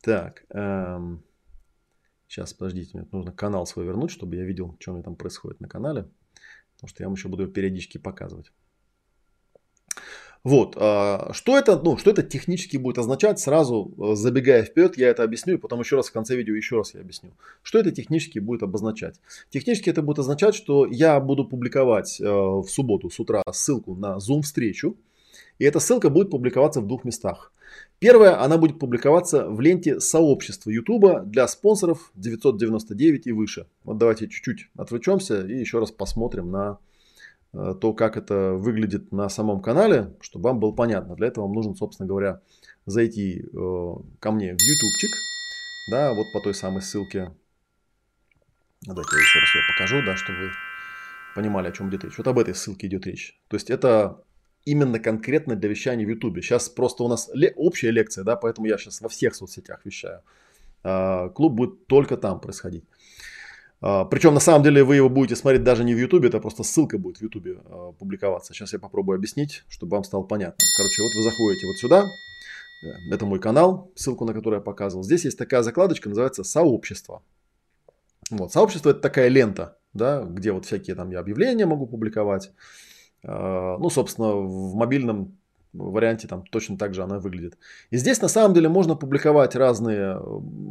Так. 0.02 0.46
Эм, 0.50 1.22
Сейчас, 2.28 2.54
подождите, 2.54 2.98
мне 2.98 3.08
нужно 3.12 3.32
канал 3.32 3.66
свой 3.66 3.86
вернуть, 3.86 4.12
чтобы 4.12 4.36
я 4.36 4.44
видел, 4.44 4.76
что 4.80 4.92
у 4.92 4.94
меня 4.96 5.04
там 5.04 5.16
происходит 5.16 5.60
на 5.62 5.68
канале. 5.68 6.08
Потому 6.76 6.90
что 6.90 7.04
я 7.04 7.08
вам 7.08 7.16
еще 7.16 7.30
буду 7.30 7.48
периодически 7.48 7.98
показывать. 7.98 8.52
Вот, 10.44 10.76
а, 10.78 11.32
что 11.34 11.58
это, 11.58 11.78
ну, 11.78 11.98
что 11.98 12.12
это 12.12 12.24
технически 12.24 12.78
будет 12.78 13.00
означать, 13.00 13.40
сразу 13.40 13.94
э, 13.98 14.16
забегая 14.16 14.64
вперед, 14.64 14.98
я 14.98 15.10
это 15.10 15.24
объясню, 15.24 15.56
и 15.56 15.58
потом 15.58 15.80
еще 15.82 15.96
раз 15.96 16.08
в 16.08 16.14
конце 16.14 16.38
видео 16.38 16.56
еще 16.56 16.78
раз 16.78 16.94
я 16.94 17.02
объясню. 17.02 17.32
Что 17.64 17.80
это 17.80 17.92
технически 17.92 18.40
будет 18.40 18.64
обозначать? 18.64 19.20
Технически 19.50 19.90
это 19.90 20.02
будет 20.02 20.20
означать, 20.20 20.56
что 20.56 20.86
я 20.86 21.20
буду 21.20 21.44
публиковать 21.44 22.22
э, 22.22 22.24
в 22.24 22.66
субботу 22.70 23.10
с 23.10 23.20
утра 23.20 23.42
ссылку 23.52 23.96
на 23.96 24.18
Zoom 24.18 24.42
встречу, 24.42 24.96
и 25.60 25.66
эта 25.66 25.80
ссылка 25.80 26.10
будет 26.10 26.30
публиковаться 26.30 26.80
в 26.80 26.88
двух 26.88 27.04
местах. 27.04 27.52
Первая, 28.00 28.44
она 28.44 28.60
будет 28.60 28.78
публиковаться 28.78 29.50
в 29.50 29.60
ленте 29.60 30.00
сообщества 30.00 30.70
YouTube 30.70 31.24
для 31.26 31.48
спонсоров 31.48 32.12
999 32.14 33.26
и 33.26 33.32
выше. 33.32 33.68
Вот 33.84 33.98
давайте 33.98 34.28
чуть-чуть 34.28 34.70
отвлечемся 34.78 35.46
и 35.46 35.58
еще 35.58 35.80
раз 35.80 35.92
посмотрим 35.92 36.52
на 36.52 36.78
э, 37.54 37.74
то, 37.82 37.94
как 37.94 38.16
это 38.16 38.54
выглядит 38.54 39.12
на 39.12 39.30
самом 39.30 39.62
канале, 39.62 40.16
чтобы 40.22 40.50
вам 40.50 40.60
было 40.60 40.74
понятно. 40.74 41.16
Для 41.16 41.28
этого 41.28 41.46
вам 41.46 41.54
нужно, 41.54 41.74
собственно 41.74 42.08
говоря, 42.08 42.42
зайти 42.86 43.42
э, 43.42 43.94
ко 44.20 44.32
мне 44.32 44.54
в 44.54 44.62
ютубчик, 44.62 45.12
да, 45.90 46.14
вот 46.14 46.28
по 46.34 46.40
той 46.40 46.54
самой 46.54 46.84
ссылке. 46.84 47.34
Давайте 48.84 49.16
я 49.16 49.22
еще 49.22 49.40
раз 49.40 49.56
ее 49.56 49.62
покажу, 49.74 50.06
да, 50.06 50.16
чтобы 50.16 50.40
вы 50.40 50.50
понимали, 51.34 51.70
о 51.70 51.72
чем 51.72 51.90
идет 51.90 52.04
речь. 52.04 52.18
Вот 52.20 52.28
об 52.28 52.38
этой 52.38 52.54
ссылке 52.54 52.86
идет 52.86 53.08
речь. 53.08 53.42
То 53.48 53.56
есть 53.56 53.72
это 53.72 54.22
именно 54.66 55.00
конкретно 55.00 55.56
для 55.56 55.70
вещания 55.70 56.06
в 56.06 56.10
Ютубе. 56.10 56.42
Сейчас 56.42 56.70
просто 56.70 57.04
у 57.04 57.08
нас 57.08 57.30
ле- 57.34 57.54
общая 57.56 57.92
лекция, 57.92 58.24
да, 58.24 58.36
поэтому 58.36 58.68
я 58.68 58.78
сейчас 58.78 59.02
во 59.02 59.10
всех 59.10 59.36
соцсетях 59.36 59.82
вещаю. 59.86 60.22
А, 60.84 61.30
клуб 61.30 61.54
будет 61.54 61.88
только 61.88 62.18
там 62.18 62.40
происходить. 62.40 62.86
А, 63.80 64.06
причем 64.06 64.34
на 64.34 64.40
самом 64.40 64.64
деле 64.64 64.84
вы 64.84 64.96
его 64.96 65.10
будете 65.10 65.36
смотреть 65.36 65.64
даже 65.64 65.84
не 65.84 65.94
в 65.94 65.98
Ютубе, 65.98 66.30
это 66.30 66.40
просто 66.40 66.64
ссылка 66.64 66.98
будет 66.98 67.18
в 67.18 67.22
Ютубе 67.22 67.58
а, 67.66 67.92
публиковаться. 67.94 68.54
Сейчас 68.54 68.74
я 68.74 68.80
попробую 68.80 69.16
объяснить, 69.16 69.64
чтобы 69.70 69.96
вам 69.96 70.04
стало 70.04 70.24
понятно. 70.24 70.64
Короче, 70.78 71.04
вот 71.04 71.12
вы 71.16 71.24
заходите 71.24 71.68
вот 71.68 71.78
сюда, 71.78 72.06
э, 72.84 73.14
это 73.14 73.26
мой 73.26 73.40
канал, 73.40 73.92
ссылку 73.96 74.26
на 74.26 74.34
который 74.34 74.56
я 74.56 74.62
показывал. 74.62 75.04
Здесь 75.04 75.26
есть 75.26 75.38
такая 75.38 75.62
закладочка, 75.62 76.10
называется 76.10 76.44
«Сообщество». 76.44 77.22
Вот, 78.30 78.52
сообщество 78.52 78.90
это 78.90 79.00
такая 79.00 79.30
лента, 79.30 79.78
да, 79.94 80.22
где 80.22 80.52
вот 80.52 80.66
всякие 80.66 80.96
там 80.96 81.12
я 81.12 81.20
объявления 81.20 81.66
могу 81.66 81.88
публиковать, 81.88 82.52
ну, 83.28 83.90
собственно, 83.90 84.34
в 84.34 84.76
мобильном 84.76 85.38
варианте 85.74 86.28
там 86.28 86.46
точно 86.46 86.78
так 86.78 86.94
же 86.94 87.04
она 87.04 87.20
выглядит. 87.20 87.58
И 87.90 87.98
здесь 87.98 88.22
на 88.22 88.28
самом 88.28 88.54
деле 88.54 88.70
можно 88.70 88.96
публиковать 88.96 89.56
разные, 89.56 90.20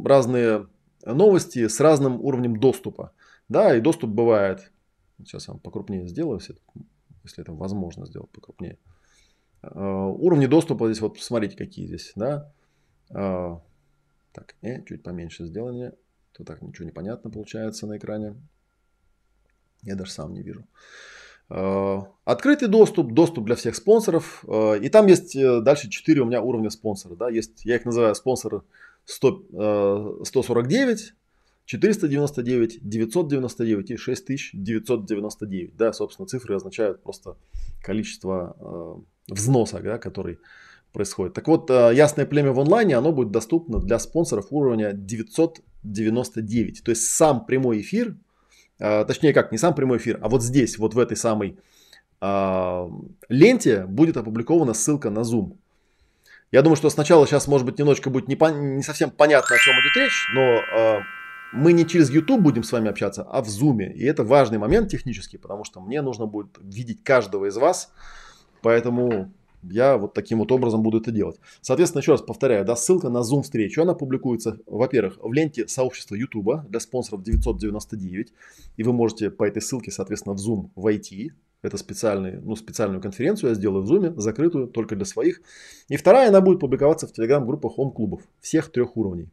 разные 0.03 0.67
новости 1.05 1.67
с 1.67 1.79
разным 1.79 2.21
уровнем 2.21 2.59
доступа. 2.59 3.13
Да, 3.49 3.75
и 3.75 3.81
доступ 3.81 4.09
бывает. 4.09 4.71
Сейчас 5.19 5.47
я 5.47 5.53
вам 5.53 5.61
покрупнее 5.61 6.07
сделаю, 6.07 6.39
если 7.23 7.41
это 7.41 7.53
возможно 7.53 8.05
сделать 8.05 8.29
покрупнее. 8.29 8.77
А, 9.61 10.07
уровни 10.07 10.45
доступа 10.45 10.87
здесь 10.87 11.01
вот 11.01 11.19
смотрите 11.19 11.57
какие 11.57 11.87
здесь, 11.87 12.11
да. 12.15 12.51
А, 13.09 13.61
так, 14.33 14.55
э, 14.61 14.83
чуть 14.85 15.03
поменьше 15.03 15.45
сделание. 15.45 15.93
То 16.33 16.43
так 16.43 16.61
ничего 16.61 16.85
не 16.85 16.91
понятно 16.91 17.31
получается 17.31 17.87
на 17.87 17.97
экране. 17.97 18.35
Я 19.81 19.95
даже 19.95 20.11
сам 20.11 20.33
не 20.33 20.43
вижу. 20.43 20.65
Э, 21.49 22.01
открытый 22.25 22.67
доступ, 22.67 23.13
доступ 23.13 23.45
для 23.45 23.55
всех 23.55 23.75
спонсоров. 23.75 24.43
Э, 24.47 24.77
и 24.79 24.89
там 24.89 25.07
есть 25.07 25.35
э, 25.35 25.61
дальше 25.61 25.89
4 25.89 26.21
у 26.21 26.25
меня 26.25 26.41
уровня 26.41 26.69
спонсора. 26.69 27.15
Да? 27.15 27.29
Есть, 27.29 27.65
я 27.65 27.77
их 27.77 27.85
называю 27.85 28.13
спонсоры 28.15 28.63
100, 29.05 30.23
149, 30.25 31.13
499, 31.65 32.79
999 32.81 33.91
и 33.91 33.97
6999. 33.97 35.77
Да, 35.77 35.93
собственно, 35.93 36.27
цифры 36.27 36.55
означают 36.55 37.01
просто 37.01 37.37
количество 37.81 39.01
взноса, 39.29 39.79
да, 39.79 39.97
который 39.97 40.39
происходит. 40.91 41.33
Так 41.33 41.47
вот, 41.47 41.69
ясное 41.69 42.25
племя 42.25 42.51
в 42.51 42.59
онлайне, 42.59 42.97
оно 42.97 43.13
будет 43.13 43.31
доступно 43.31 43.79
для 43.79 43.97
спонсоров 43.99 44.47
уровня 44.49 44.91
999. 44.91 46.83
То 46.83 46.91
есть 46.91 47.03
сам 47.07 47.45
прямой 47.45 47.79
эфир 47.79 48.17
а, 48.79 49.05
точнее 49.05 49.33
как, 49.33 49.51
не 49.51 49.57
сам 49.57 49.73
прямой 49.75 49.97
эфир, 49.97 50.19
а 50.21 50.29
вот 50.29 50.43
здесь, 50.43 50.77
вот 50.77 50.93
в 50.93 50.99
этой 50.99 51.17
самой 51.17 51.57
э, 52.21 52.89
ленте 53.29 53.85
будет 53.85 54.17
опубликована 54.17 54.73
ссылка 54.73 55.09
на 55.09 55.19
Zoom. 55.19 55.57
Я 56.51 56.61
думаю, 56.61 56.77
что 56.77 56.89
сначала 56.89 57.27
сейчас, 57.27 57.47
может 57.47 57.65
быть, 57.65 57.77
немножечко 57.77 58.09
будет 58.09 58.27
не, 58.27 58.35
по, 58.35 58.45
не 58.45 58.83
совсем 58.83 59.11
понятно, 59.11 59.55
о 59.55 59.59
чем 59.59 59.73
идет 59.75 59.97
речь, 59.97 60.27
но 60.33 60.41
э, 60.41 61.01
мы 61.51 61.73
не 61.73 61.85
через 61.85 62.09
YouTube 62.09 62.41
будем 62.41 62.63
с 62.63 62.71
вами 62.71 62.89
общаться, 62.89 63.23
а 63.23 63.41
в 63.41 63.47
Zoom. 63.47 63.83
И 63.83 64.03
это 64.05 64.23
важный 64.23 64.57
момент 64.57 64.89
технический, 64.89 65.37
потому 65.37 65.63
что 65.63 65.81
мне 65.81 66.01
нужно 66.01 66.25
будет 66.25 66.57
видеть 66.61 67.03
каждого 67.03 67.45
из 67.45 67.57
вас. 67.57 67.91
Поэтому 68.61 69.31
я 69.63 69.97
вот 69.97 70.13
таким 70.13 70.39
вот 70.39 70.51
образом 70.51 70.83
буду 70.83 70.99
это 70.99 71.11
делать. 71.11 71.39
Соответственно, 71.61 72.01
еще 72.01 72.11
раз 72.11 72.21
повторяю, 72.21 72.65
да, 72.65 72.75
ссылка 72.75 73.09
на 73.09 73.19
Zoom 73.19 73.43
встречу, 73.43 73.81
она 73.81 73.93
публикуется, 73.93 74.59
во-первых, 74.65 75.17
в 75.21 75.31
ленте 75.33 75.67
сообщества 75.67 76.15
YouTube 76.15 76.67
для 76.69 76.79
спонсоров 76.79 77.23
999, 77.23 78.33
и 78.77 78.83
вы 78.83 78.93
можете 78.93 79.29
по 79.29 79.43
этой 79.43 79.61
ссылке, 79.61 79.91
соответственно, 79.91 80.35
в 80.35 80.39
Zoom 80.39 80.69
войти, 80.75 81.31
это 81.63 81.77
специальный, 81.77 82.39
ну, 82.39 82.55
специальную 82.55 83.01
конференцию 83.01 83.49
я 83.49 83.55
сделаю 83.55 83.83
в 83.83 83.91
Zoom, 83.91 84.19
закрытую 84.19 84.67
только 84.67 84.95
для 84.95 85.05
своих. 85.05 85.41
И 85.89 85.97
вторая, 85.97 86.29
она 86.29 86.39
будет 86.39 86.59
публиковаться 86.59 87.07
в 87.07 87.13
телеграм-группах 87.13 87.79
ом-клубов 87.79 88.21
всех 88.41 88.71
трех 88.71 88.95
уровней. 88.95 89.29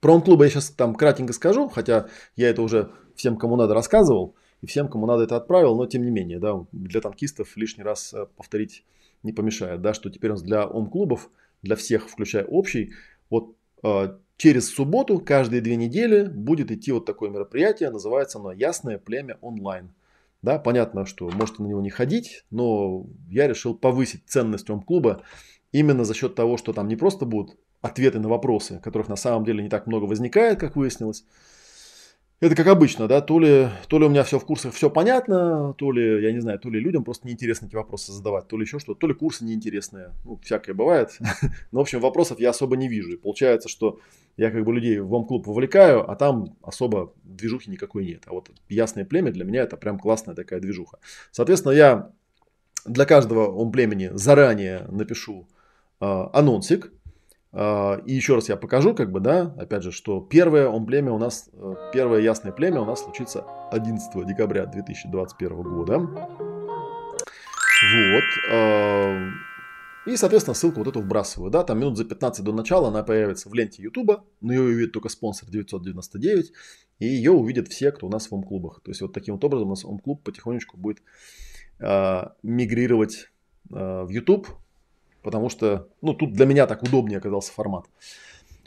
Про 0.00 0.14
ом-клубы 0.14 0.44
я 0.44 0.50
сейчас 0.50 0.70
там 0.70 0.94
кратенько 0.94 1.32
скажу, 1.32 1.68
хотя 1.68 2.06
я 2.36 2.48
это 2.48 2.62
уже 2.62 2.90
всем, 3.14 3.36
кому 3.36 3.56
надо, 3.56 3.74
рассказывал, 3.74 4.36
и 4.62 4.66
всем, 4.66 4.88
кому 4.88 5.06
надо, 5.06 5.24
это 5.24 5.36
отправил, 5.36 5.76
но 5.76 5.86
тем 5.86 6.04
не 6.04 6.10
менее, 6.10 6.38
да, 6.38 6.64
для 6.72 7.00
танкистов 7.00 7.56
лишний 7.56 7.84
раз 7.84 8.14
э, 8.14 8.26
повторить 8.36 8.84
не 9.22 9.32
помешает, 9.32 9.80
да, 9.82 9.94
что 9.94 10.10
теперь 10.10 10.30
у 10.30 10.34
нас 10.34 10.42
для 10.42 10.66
ОМ-клубов 10.66 11.30
для 11.62 11.76
всех, 11.76 12.08
включая 12.08 12.44
общий, 12.44 12.92
вот 13.30 13.54
э, 13.82 14.16
через 14.36 14.72
субботу 14.72 15.18
каждые 15.18 15.60
две 15.60 15.76
недели 15.76 16.24
будет 16.24 16.70
идти 16.70 16.92
вот 16.92 17.04
такое 17.04 17.30
мероприятие, 17.30 17.90
называется 17.90 18.38
оно 18.38 18.52
«Ясное 18.52 18.98
племя 18.98 19.38
онлайн». 19.40 19.90
Да, 20.40 20.58
понятно, 20.60 21.04
что 21.04 21.28
можете 21.30 21.62
на 21.62 21.66
него 21.66 21.80
не 21.80 21.90
ходить, 21.90 22.44
но 22.50 23.06
я 23.28 23.48
решил 23.48 23.74
повысить 23.74 24.22
ценность 24.26 24.70
ом-клуба 24.70 25.22
именно 25.72 26.04
за 26.04 26.14
счет 26.14 26.36
того, 26.36 26.56
что 26.56 26.72
там 26.72 26.86
не 26.86 26.94
просто 26.94 27.26
будут 27.26 27.56
ответы 27.80 28.20
на 28.20 28.28
вопросы, 28.28 28.80
которых 28.82 29.08
на 29.08 29.16
самом 29.16 29.44
деле 29.44 29.62
не 29.62 29.68
так 29.68 29.86
много 29.88 30.04
возникает, 30.04 30.60
как 30.60 30.76
выяснилось, 30.76 31.24
это 32.40 32.54
как 32.54 32.68
обычно, 32.68 33.08
да, 33.08 33.20
то 33.20 33.40
ли, 33.40 33.68
то 33.88 33.98
ли 33.98 34.06
у 34.06 34.08
меня 34.08 34.22
все 34.22 34.38
в 34.38 34.44
курсах 34.44 34.72
все 34.72 34.90
понятно, 34.90 35.74
то 35.74 35.90
ли, 35.90 36.22
я 36.22 36.32
не 36.32 36.38
знаю, 36.38 36.60
то 36.60 36.70
ли 36.70 36.78
людям 36.78 37.02
просто 37.02 37.26
неинтересно 37.26 37.66
эти 37.66 37.74
вопросы 37.74 38.12
задавать, 38.12 38.46
то 38.46 38.56
ли 38.56 38.62
еще 38.62 38.78
что-то, 38.78 39.00
то 39.00 39.06
ли 39.08 39.14
курсы 39.14 39.44
неинтересные, 39.44 40.12
ну, 40.24 40.38
всякое 40.42 40.72
бывает. 40.74 41.18
Но, 41.72 41.80
в 41.80 41.82
общем, 41.82 42.00
вопросов 42.00 42.38
я 42.38 42.50
особо 42.50 42.76
не 42.76 42.88
вижу. 42.88 43.12
И 43.12 43.16
получается, 43.16 43.68
что 43.68 43.98
я 44.36 44.52
как 44.52 44.64
бы 44.64 44.72
людей 44.72 45.00
в 45.00 45.08
вам-клуб 45.08 45.48
вовлекаю, 45.48 46.08
а 46.08 46.14
там 46.14 46.56
особо 46.62 47.12
движухи 47.24 47.70
никакой 47.70 48.06
нет. 48.06 48.22
А 48.26 48.32
вот 48.32 48.50
ясное 48.68 49.04
племя 49.04 49.32
для 49.32 49.44
меня 49.44 49.62
это 49.62 49.76
прям 49.76 49.98
классная 49.98 50.36
такая 50.36 50.60
движуха. 50.60 50.98
Соответственно, 51.32 51.72
я 51.72 52.12
для 52.84 53.04
каждого 53.04 53.48
ом 53.48 53.72
племени 53.72 54.10
заранее 54.14 54.86
напишу 54.88 55.48
э, 56.00 56.04
анонсик, 56.32 56.92
и 57.54 58.12
еще 58.12 58.34
раз 58.34 58.48
я 58.48 58.56
покажу, 58.56 58.94
как 58.94 59.10
бы, 59.10 59.20
да, 59.20 59.54
опять 59.58 59.82
же, 59.82 59.90
что 59.90 60.20
первое 60.20 60.68
он 60.68 60.84
племя 60.84 61.12
у 61.12 61.18
нас, 61.18 61.48
э, 61.52 61.74
первое 61.94 62.20
ясное 62.20 62.52
племя 62.52 62.82
у 62.82 62.84
нас 62.84 63.02
случится 63.02 63.44
11 63.72 64.26
декабря 64.26 64.66
2021 64.66 65.62
года. 65.62 65.98
Вот. 67.80 68.24
А, 68.52 69.30
и, 70.06 70.16
соответственно, 70.16 70.54
ссылку 70.54 70.78
вот 70.78 70.88
эту 70.88 71.00
вбрасываю, 71.00 71.50
да, 71.50 71.64
там 71.64 71.78
минут 71.78 71.96
за 71.96 72.04
15 72.04 72.44
до 72.44 72.52
начала 72.52 72.88
она 72.88 73.02
появится 73.02 73.48
в 73.48 73.54
ленте 73.54 73.82
Ютуба, 73.82 74.24
но 74.40 74.52
ее 74.52 74.62
увидит 74.62 74.92
только 74.92 75.08
спонсор 75.08 75.48
999, 75.48 76.52
и 76.98 77.06
ее 77.06 77.32
увидят 77.32 77.68
все, 77.68 77.92
кто 77.92 78.06
у 78.06 78.10
нас 78.10 78.30
в 78.30 78.34
ом-клубах. 78.34 78.80
То 78.82 78.90
есть 78.90 79.00
вот 79.00 79.12
таким 79.12 79.34
вот 79.34 79.44
образом 79.44 79.68
у 79.68 79.70
нас 79.70 79.84
ом-клуб 79.84 80.22
потихонечку 80.22 80.76
будет 80.76 81.02
э, 81.78 82.22
мигрировать 82.42 83.30
э, 83.70 84.02
в 84.04 84.08
YouTube, 84.08 84.48
потому 85.22 85.48
что, 85.48 85.88
ну, 86.02 86.14
тут 86.14 86.32
для 86.32 86.46
меня 86.46 86.66
так 86.66 86.82
удобнее 86.82 87.18
оказался 87.18 87.52
формат. 87.52 87.86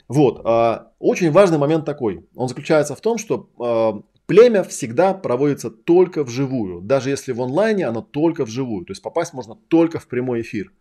Вот, 0.08 0.42
э, 0.44 0.78
очень 0.98 1.30
важный 1.30 1.58
момент 1.58 1.84
такой. 1.84 2.26
Он 2.34 2.48
заключается 2.48 2.94
в 2.94 3.00
том, 3.00 3.18
что 3.18 3.48
э, 3.58 4.02
племя 4.26 4.62
всегда 4.62 5.14
проводится 5.14 5.70
только 5.70 6.24
вживую. 6.24 6.80
Даже 6.82 7.10
если 7.10 7.32
в 7.32 7.40
онлайне, 7.40 7.86
оно 7.86 8.02
только 8.02 8.44
вживую. 8.44 8.84
То 8.84 8.92
есть 8.92 9.02
попасть 9.02 9.32
можно 9.32 9.56
только 9.68 9.98
в 9.98 10.06
прямой 10.06 10.42
эфир. 10.42 10.72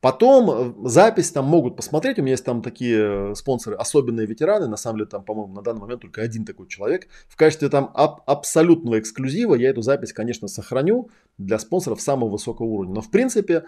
Потом 0.00 0.50
э, 0.50 0.88
запись 0.88 1.32
там 1.32 1.44
могут 1.44 1.76
посмотреть. 1.76 2.18
У 2.18 2.22
меня 2.22 2.32
есть 2.32 2.44
там 2.44 2.62
такие 2.62 3.34
спонсоры, 3.34 3.76
особенные 3.76 4.26
ветераны. 4.26 4.68
На 4.68 4.76
самом 4.76 4.98
деле 4.98 5.10
там, 5.10 5.24
по-моему, 5.24 5.54
на 5.54 5.62
данный 5.62 5.80
момент 5.80 6.02
только 6.02 6.22
один 6.22 6.44
такой 6.44 6.68
человек. 6.68 7.08
В 7.28 7.36
качестве 7.36 7.68
там 7.68 7.90
аб- 7.94 8.22
абсолютного 8.26 9.00
эксклюзива 9.00 9.56
я 9.56 9.70
эту 9.70 9.82
запись, 9.82 10.12
конечно, 10.12 10.46
сохраню 10.46 11.10
для 11.36 11.58
спонсоров 11.58 12.00
самого 12.00 12.30
высокого 12.30 12.66
уровня. 12.66 12.94
Но 12.94 13.00
в 13.00 13.10
принципе 13.10 13.64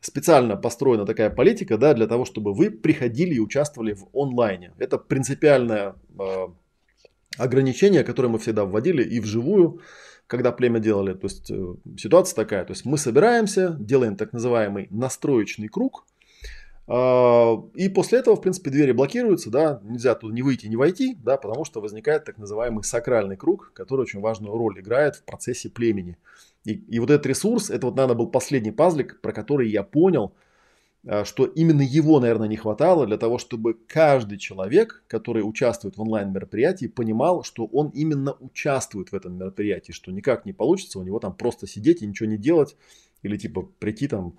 специально 0.00 0.56
построена 0.56 1.04
такая 1.04 1.30
политика, 1.30 1.76
да, 1.76 1.94
для 1.94 2.06
того, 2.06 2.24
чтобы 2.24 2.54
вы 2.54 2.70
приходили 2.70 3.34
и 3.34 3.40
участвовали 3.40 3.94
в 3.94 4.06
онлайне. 4.12 4.72
Это 4.78 4.98
принципиальное 4.98 5.94
э, 6.18 6.46
ограничение, 7.36 8.04
которое 8.04 8.28
мы 8.28 8.38
всегда 8.38 8.64
вводили 8.64 9.02
и 9.02 9.20
вживую, 9.20 9.80
когда 10.26 10.52
племя 10.52 10.78
делали. 10.78 11.14
То 11.14 11.26
есть 11.26 11.50
э, 11.50 11.74
ситуация 11.96 12.36
такая, 12.36 12.64
то 12.64 12.72
есть 12.72 12.84
мы 12.84 12.96
собираемся, 12.98 13.76
делаем 13.80 14.16
так 14.16 14.32
называемый 14.32 14.86
настроечный 14.90 15.68
круг, 15.68 16.06
э, 16.86 17.56
и 17.74 17.88
после 17.88 18.20
этого, 18.20 18.36
в 18.36 18.40
принципе, 18.40 18.70
двери 18.70 18.92
блокируются, 18.92 19.50
да, 19.50 19.80
нельзя 19.82 20.14
туда 20.14 20.32
не 20.32 20.42
выйти, 20.42 20.66
не 20.66 20.76
войти, 20.76 21.16
да, 21.24 21.36
потому 21.36 21.64
что 21.64 21.80
возникает 21.80 22.24
так 22.24 22.38
называемый 22.38 22.84
сакральный 22.84 23.36
круг, 23.36 23.72
который 23.74 24.02
очень 24.02 24.20
важную 24.20 24.56
роль 24.56 24.78
играет 24.78 25.16
в 25.16 25.24
процессе 25.24 25.68
племени. 25.68 26.16
И, 26.64 26.72
и 26.72 26.98
вот 26.98 27.10
этот 27.10 27.26
ресурс, 27.26 27.70
это 27.70 27.86
вот, 27.86 27.96
наверное, 27.96 28.16
был 28.16 28.28
последний 28.28 28.72
пазлик, 28.72 29.20
про 29.20 29.32
который 29.32 29.68
я 29.70 29.82
понял, 29.82 30.34
э, 31.04 31.24
что 31.24 31.46
именно 31.46 31.82
его, 31.82 32.20
наверное, 32.20 32.48
не 32.48 32.56
хватало 32.56 33.06
для 33.06 33.16
того, 33.16 33.38
чтобы 33.38 33.74
каждый 33.74 34.38
человек, 34.38 35.02
который 35.06 35.40
участвует 35.40 35.96
в 35.96 36.02
онлайн-мероприятии, 36.02 36.86
понимал, 36.86 37.42
что 37.42 37.66
он 37.66 37.88
именно 37.90 38.32
участвует 38.40 39.12
в 39.12 39.14
этом 39.14 39.38
мероприятии, 39.38 39.92
что 39.92 40.12
никак 40.12 40.44
не 40.44 40.52
получится 40.52 40.98
у 40.98 41.02
него 41.02 41.18
там 41.18 41.34
просто 41.34 41.66
сидеть 41.66 42.02
и 42.02 42.06
ничего 42.06 42.28
не 42.28 42.36
делать, 42.36 42.76
или 43.22 43.36
типа 43.36 43.62
прийти 43.78 44.08
там 44.08 44.34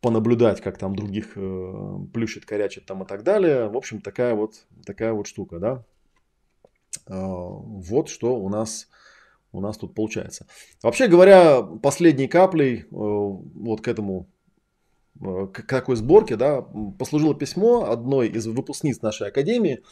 понаблюдать, 0.00 0.60
как 0.60 0.78
там 0.78 0.94
других 0.94 1.32
э, 1.36 1.98
плющит, 2.12 2.46
корячит 2.46 2.86
там 2.86 3.02
и 3.02 3.06
так 3.06 3.24
далее. 3.24 3.68
В 3.68 3.76
общем, 3.76 4.00
такая 4.00 4.34
вот, 4.34 4.64
такая 4.84 5.12
вот 5.12 5.26
штука, 5.26 5.58
да. 5.58 5.84
Э, 7.08 7.12
вот 7.16 8.08
что 8.08 8.36
у 8.36 8.48
нас 8.48 8.88
у 9.56 9.60
нас 9.60 9.76
тут 9.78 9.94
получается. 9.94 10.46
Вообще 10.82 11.08
говоря, 11.08 11.62
последней 11.62 12.28
каплей 12.28 12.80
э, 12.80 12.84
вот 12.90 13.80
к 13.80 13.88
этому 13.88 14.26
э, 15.20 15.48
к 15.52 15.62
такой 15.62 15.96
сборке, 15.96 16.36
да, 16.36 16.62
послужило 16.98 17.34
письмо 17.34 17.90
одной 17.90 18.28
из 18.28 18.46
выпускниц 18.46 19.02
нашей 19.02 19.28
академии, 19.28 19.82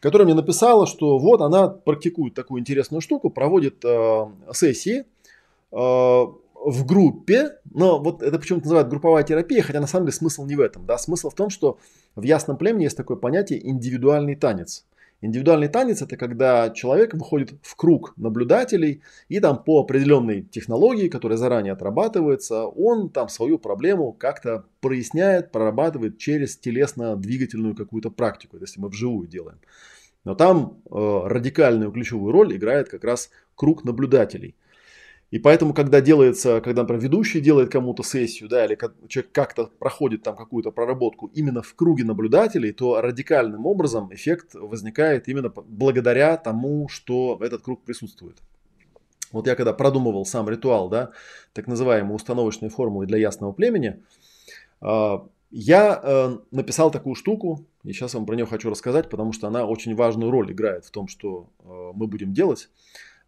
которая 0.00 0.26
мне 0.26 0.34
написала, 0.34 0.86
что 0.86 1.18
вот 1.18 1.40
она 1.40 1.68
практикует 1.68 2.34
такую 2.34 2.60
интересную 2.60 3.00
штуку, 3.00 3.30
проводит 3.30 3.84
э, 3.84 4.26
сессии 4.52 5.00
э, 5.00 5.04
в 5.74 6.86
группе, 6.86 7.58
но 7.72 7.98
вот 7.98 8.22
это 8.22 8.38
почему-то 8.38 8.66
называют 8.66 8.88
групповая 8.88 9.24
терапия, 9.24 9.62
хотя 9.62 9.80
на 9.80 9.86
самом 9.86 10.06
деле 10.06 10.16
смысл 10.16 10.44
не 10.44 10.56
в 10.56 10.60
этом, 10.60 10.86
да, 10.86 10.98
смысл 10.98 11.30
в 11.30 11.34
том, 11.34 11.50
что 11.50 11.78
в 12.14 12.22
ясном 12.22 12.56
племени 12.56 12.84
есть 12.84 12.96
такое 12.96 13.16
понятие 13.16 13.68
индивидуальный 13.68 14.36
танец. 14.36 14.84
Индивидуальный 15.20 15.66
танец 15.66 16.00
это 16.00 16.16
когда 16.16 16.70
человек 16.70 17.12
выходит 17.12 17.54
в 17.62 17.74
круг 17.74 18.12
наблюдателей 18.16 19.02
и 19.28 19.40
там 19.40 19.62
по 19.64 19.80
определенной 19.80 20.42
технологии, 20.42 21.08
которая 21.08 21.36
заранее 21.36 21.72
отрабатывается, 21.72 22.66
он 22.66 23.10
там 23.10 23.28
свою 23.28 23.58
проблему 23.58 24.12
как-то 24.12 24.64
проясняет, 24.80 25.50
прорабатывает 25.50 26.18
через 26.18 26.56
телесно-двигательную 26.56 27.74
какую-то 27.74 28.10
практику, 28.10 28.58
если 28.58 28.80
мы 28.80 28.88
вживую 28.90 29.26
делаем. 29.26 29.58
Но 30.24 30.36
там 30.36 30.82
э, 30.88 31.20
радикальную 31.24 31.90
ключевую 31.90 32.32
роль 32.32 32.54
играет 32.54 32.88
как 32.88 33.02
раз 33.02 33.30
круг 33.56 33.84
наблюдателей– 33.84 34.54
и 35.30 35.38
поэтому, 35.38 35.74
когда 35.74 36.00
делается, 36.00 36.60
когда, 36.62 36.82
например, 36.82 37.02
ведущий 37.02 37.40
делает 37.40 37.70
кому-то 37.70 38.02
сессию, 38.02 38.48
да, 38.48 38.64
или 38.64 38.78
человек 39.08 39.30
как-то 39.32 39.66
проходит 39.78 40.22
там 40.22 40.36
какую-то 40.36 40.70
проработку 40.70 41.30
именно 41.34 41.60
в 41.62 41.74
круге 41.74 42.04
наблюдателей, 42.04 42.72
то 42.72 43.00
радикальным 43.00 43.66
образом 43.66 44.12
эффект 44.12 44.54
возникает 44.54 45.28
именно 45.28 45.50
благодаря 45.50 46.36
тому, 46.38 46.88
что 46.88 47.38
этот 47.42 47.62
круг 47.62 47.84
присутствует. 47.84 48.38
Вот 49.30 49.46
я 49.46 49.54
когда 49.54 49.74
продумывал 49.74 50.24
сам 50.24 50.48
ритуал, 50.48 50.88
да, 50.88 51.10
так 51.52 51.66
называемые 51.66 52.14
установочные 52.14 52.70
формулы 52.70 53.04
для 53.04 53.18
ясного 53.18 53.52
племени, 53.52 54.02
а, 54.80 55.26
я 55.50 56.00
э, 56.02 56.38
написал 56.50 56.90
такую 56.90 57.14
штуку, 57.14 57.66
и 57.82 57.92
сейчас 57.92 58.14
вам 58.14 58.26
про 58.26 58.34
нее 58.34 58.44
хочу 58.44 58.68
рассказать, 58.68 59.08
потому 59.08 59.32
что 59.32 59.46
она 59.46 59.64
очень 59.64 59.94
важную 59.94 60.30
роль 60.30 60.52
играет 60.52 60.84
в 60.84 60.90
том, 60.90 61.08
что 61.08 61.48
э, 61.60 61.90
мы 61.94 62.06
будем 62.06 62.34
делать. 62.34 62.68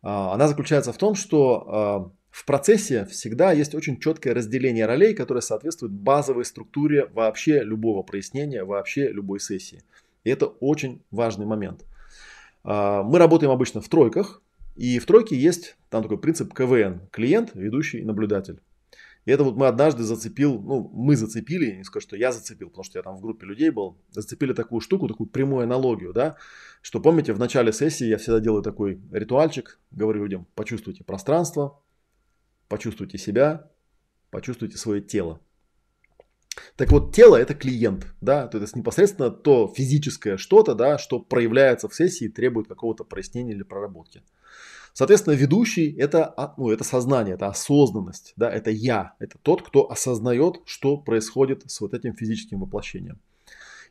А, 0.02 0.34
она 0.34 0.48
заключается 0.48 0.92
в 0.92 0.98
том, 0.98 1.14
что 1.14 1.64
а, 1.66 2.10
в 2.30 2.44
процессе 2.44 3.06
всегда 3.06 3.52
есть 3.52 3.74
очень 3.74 3.98
четкое 3.98 4.34
разделение 4.34 4.86
ролей, 4.86 5.14
которое 5.14 5.40
соответствует 5.40 5.92
базовой 5.92 6.44
структуре 6.44 7.06
вообще 7.06 7.62
любого 7.62 8.02
прояснения, 8.02 8.64
вообще 8.64 9.08
любой 9.08 9.40
сессии. 9.40 9.82
И 10.24 10.30
это 10.30 10.46
очень 10.46 11.02
важный 11.10 11.46
момент. 11.46 11.84
А, 12.64 13.02
мы 13.02 13.18
работаем 13.18 13.50
обычно 13.50 13.80
в 13.80 13.88
тройках, 13.88 14.42
и 14.76 14.98
в 14.98 15.06
тройке 15.06 15.36
есть 15.36 15.76
там 15.90 16.02
такой 16.02 16.18
принцип 16.18 16.54
КВН– 16.54 17.00
клиент, 17.12 17.50
ведущий, 17.54 18.02
наблюдатель. 18.02 18.60
И 19.26 19.30
это 19.30 19.44
вот 19.44 19.56
мы 19.56 19.66
однажды 19.66 20.02
зацепил, 20.02 20.61
ну, 20.61 20.90
мы 20.94 21.14
зацепили, 21.14 21.76
не 21.76 21.85
скажу, 21.85 22.04
что 22.04 22.16
я 22.16 22.33
зацепил, 22.33 22.68
потому 22.68 22.85
что 22.85 22.98
я 22.98 23.02
там 23.02 23.16
в 23.16 23.20
группе 23.20 23.46
людей 23.46 23.70
был, 23.70 23.98
зацепили 24.11 24.54
такую 24.54 24.80
штуку, 24.80 25.09
такую 25.09 25.28
прямую 25.28 25.64
аналогию, 25.64 26.12
да, 26.12 26.37
что 26.80 27.00
помните, 27.00 27.35
в 27.35 27.38
начале 27.38 27.72
сессии 27.72 28.06
я 28.06 28.16
всегда 28.16 28.40
делаю 28.40 28.62
такой 28.62 29.00
ритуальчик, 29.12 29.78
говорю 29.90 30.22
людям, 30.22 30.46
почувствуйте 30.54 31.04
пространство, 31.04 31.83
почувствуйте 32.68 33.18
себя, 33.18 33.70
почувствуйте 34.30 34.78
свое 34.78 35.02
тело. 35.02 35.40
Так 36.76 36.90
вот, 36.90 37.14
тело 37.14 37.37
это 37.37 37.54
клиент, 37.54 38.06
да, 38.20 38.48
то 38.48 38.59
есть 38.59 38.74
непосредственно 38.74 39.30
то 39.30 39.72
физическое 39.76 40.37
что-то, 40.37 40.74
да, 40.74 40.98
что 40.98 41.20
проявляется 41.20 41.88
в 41.88 41.94
сессии 41.94 42.24
и 42.24 42.30
требует 42.30 42.68
какого-то 42.68 43.04
прояснения 43.04 43.52
или 43.52 43.62
проработки. 43.62 44.22
Соответственно, 44.92 45.35
ведущий 45.35 45.92
это, 45.96 46.24
а, 46.24 46.55
ну, 46.57 46.70
это 46.70 46.85
сознание, 46.85 47.35
это 47.35 47.46
осознанность, 47.46 48.33
да, 48.37 48.50
это 48.50 48.70
я, 48.70 49.14
это 49.18 49.38
тот, 49.42 49.62
кто 49.62 49.90
осознает, 49.90 50.61
что 50.64 50.96
происходит 50.96 51.62
с 51.70 51.81
вот 51.81 51.94
этим 51.94 52.14
физическим 52.14 52.61
воплощением. 52.61 53.18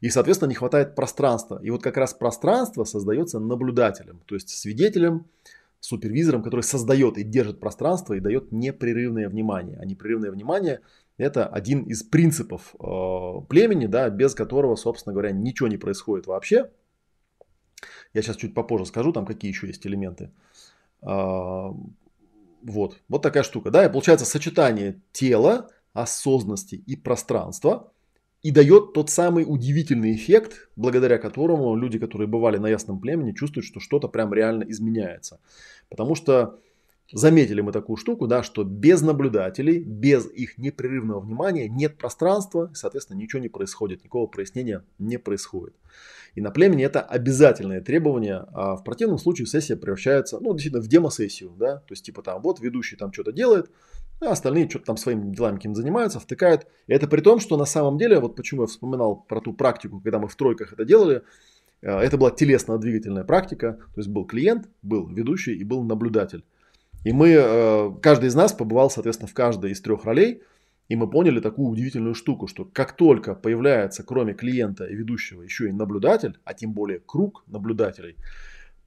И, 0.01 0.09
соответственно, 0.09 0.49
не 0.49 0.55
хватает 0.55 0.95
пространства. 0.95 1.59
И 1.62 1.69
вот 1.71 1.83
как 1.83 1.97
раз 1.97 2.13
пространство 2.13 2.83
создается 2.85 3.39
наблюдателем, 3.39 4.21
то 4.25 4.35
есть 4.35 4.49
свидетелем, 4.49 5.25
супервизором, 5.79 6.43
который 6.43 6.62
создает 6.62 7.17
и 7.17 7.23
держит 7.23 7.59
пространство 7.59 8.13
и 8.13 8.19
дает 8.19 8.51
непрерывное 8.51 9.29
внимание. 9.29 9.77
А 9.79 9.85
непрерывное 9.85 10.31
внимание 10.31 10.81
это 11.17 11.47
один 11.47 11.83
из 11.83 12.03
принципов 12.03 12.75
э, 12.79 13.45
племени, 13.49 13.88
да, 13.88 14.09
без 14.09 14.33
которого, 14.33 14.75
собственно 14.75 15.13
говоря, 15.13 15.31
ничего 15.31 15.67
не 15.67 15.77
происходит 15.77 16.27
вообще. 16.27 16.69
Я 18.13 18.21
сейчас 18.21 18.38
чуть 18.38 18.53
попозже 18.53 18.85
скажу, 18.85 19.13
там 19.13 19.25
какие 19.25 19.51
еще 19.51 19.67
есть 19.67 19.85
элементы. 19.85 20.31
Э, 21.01 21.69
вот, 22.62 23.01
вот 23.07 23.21
такая 23.21 23.43
штука, 23.43 23.71
да, 23.71 23.85
и 23.85 23.91
получается 23.91 24.25
сочетание 24.25 25.01
тела, 25.12 25.69
осознанности 25.93 26.75
и 26.75 26.95
пространства 26.95 27.91
и 28.41 28.51
дает 28.51 28.93
тот 28.93 29.09
самый 29.09 29.43
удивительный 29.45 30.13
эффект, 30.13 30.69
благодаря 30.75 31.17
которому 31.17 31.75
люди, 31.75 31.99
которые 31.99 32.27
бывали 32.27 32.57
на 32.57 32.67
ясном 32.67 32.99
племени, 32.99 33.33
чувствуют, 33.33 33.65
что 33.65 33.79
что-то 33.79 34.07
прям 34.07 34.33
реально 34.33 34.63
изменяется. 34.63 35.41
Потому 35.89 36.15
что 36.15 36.59
заметили 37.11 37.61
мы 37.61 37.71
такую 37.71 37.97
штуку, 37.97 38.27
да, 38.27 38.43
что 38.43 38.63
без 38.63 39.01
наблюдателей, 39.01 39.79
без 39.79 40.27
их 40.27 40.57
непрерывного 40.57 41.19
внимания 41.19 41.67
нет 41.67 41.97
пространства, 41.97 42.71
соответственно, 42.73 43.17
ничего 43.17 43.41
не 43.41 43.49
происходит, 43.49 44.03
никакого 44.03 44.27
прояснения 44.27 44.83
не 44.97 45.17
происходит. 45.17 45.75
И 46.35 46.41
на 46.41 46.51
племени 46.51 46.85
это 46.85 47.01
обязательное 47.01 47.81
требование, 47.81 48.45
а 48.53 48.75
в 48.75 48.83
противном 48.83 49.17
случае 49.17 49.47
сессия 49.47 49.75
превращается, 49.75 50.39
ну, 50.39 50.53
действительно, 50.53 50.81
в 50.81 50.87
демосессию, 50.87 51.51
да, 51.57 51.77
то 51.77 51.91
есть, 51.91 52.05
типа 52.05 52.21
там, 52.21 52.41
вот 52.41 52.59
ведущий 52.59 52.95
там 52.95 53.11
что-то 53.11 53.31
делает, 53.31 53.71
а 54.21 54.31
остальные 54.31 54.69
что-то 54.69 54.85
там 54.85 54.97
своими 54.97 55.33
делами 55.33 55.55
каким 55.55 55.75
занимаются, 55.75 56.19
втыкают. 56.19 56.67
И 56.87 56.93
это 56.93 57.07
при 57.07 57.21
том, 57.21 57.39
что 57.39 57.57
на 57.57 57.65
самом 57.65 57.97
деле, 57.97 58.19
вот 58.19 58.35
почему 58.35 58.61
я 58.61 58.67
вспоминал 58.67 59.15
про 59.15 59.41
ту 59.41 59.53
практику, 59.53 60.01
когда 60.01 60.19
мы 60.19 60.27
в 60.27 60.35
тройках 60.35 60.73
это 60.73 60.85
делали, 60.85 61.23
э, 61.81 61.89
это 61.89 62.17
была 62.17 62.31
телесно-двигательная 62.31 63.23
практика, 63.23 63.79
то 63.95 63.99
есть 63.99 64.09
был 64.09 64.25
клиент, 64.25 64.69
был 64.81 65.07
ведущий 65.07 65.55
и 65.55 65.63
был 65.63 65.83
наблюдатель. 65.83 66.43
И 67.03 67.13
мы, 67.13 67.29
э, 67.29 67.91
каждый 68.01 68.27
из 68.27 68.35
нас 68.35 68.53
побывал, 68.53 68.89
соответственно, 68.89 69.29
в 69.29 69.33
каждой 69.33 69.71
из 69.71 69.81
трех 69.81 70.05
ролей, 70.05 70.41
и 70.89 70.95
мы 70.95 71.09
поняли 71.09 71.39
такую 71.39 71.69
удивительную 71.69 72.15
штуку, 72.15 72.47
что 72.47 72.65
как 72.65 72.93
только 72.93 73.35
появляется, 73.35 74.03
кроме 74.03 74.33
клиента 74.33 74.85
и 74.85 74.95
ведущего, 74.95 75.43
еще 75.43 75.69
и 75.69 75.71
наблюдатель, 75.71 76.38
а 76.43 76.53
тем 76.53 76.73
более 76.73 76.99
круг 76.99 77.43
наблюдателей, 77.47 78.17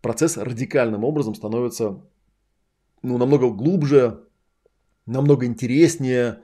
процесс 0.01 0.37
радикальным 0.37 1.05
образом 1.05 1.35
становится 1.35 2.01
ну, 3.03 3.18
намного 3.18 3.51
глубже, 3.51 4.25
намного 5.07 5.46
интереснее, 5.46 6.40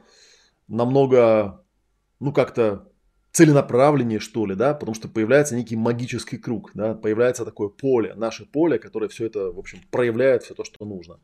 намного, 0.69 1.65
ну, 2.21 2.33
как-то 2.33 2.89
целенаправленнее, 3.33 4.21
что 4.21 4.47
ли, 4.47 4.55
да, 4.55 4.75
потому 4.75 4.95
что 4.95 5.09
появляется 5.09 5.55
некий 5.55 5.77
магический 5.77 6.39
круг, 6.39 6.71
да, 6.75 6.95
появляется 6.95 7.45
такое 7.45 7.69
поле, 7.69 8.15
наше 8.15 8.47
поле, 8.47 8.79
которое 8.79 9.09
все 9.09 9.27
это, 9.27 9.51
в 9.53 9.59
общем, 9.59 9.81
проявляет 9.91 10.45
все 10.45 10.55
то, 10.55 10.65
что 10.65 10.85
нужно. 10.85 11.19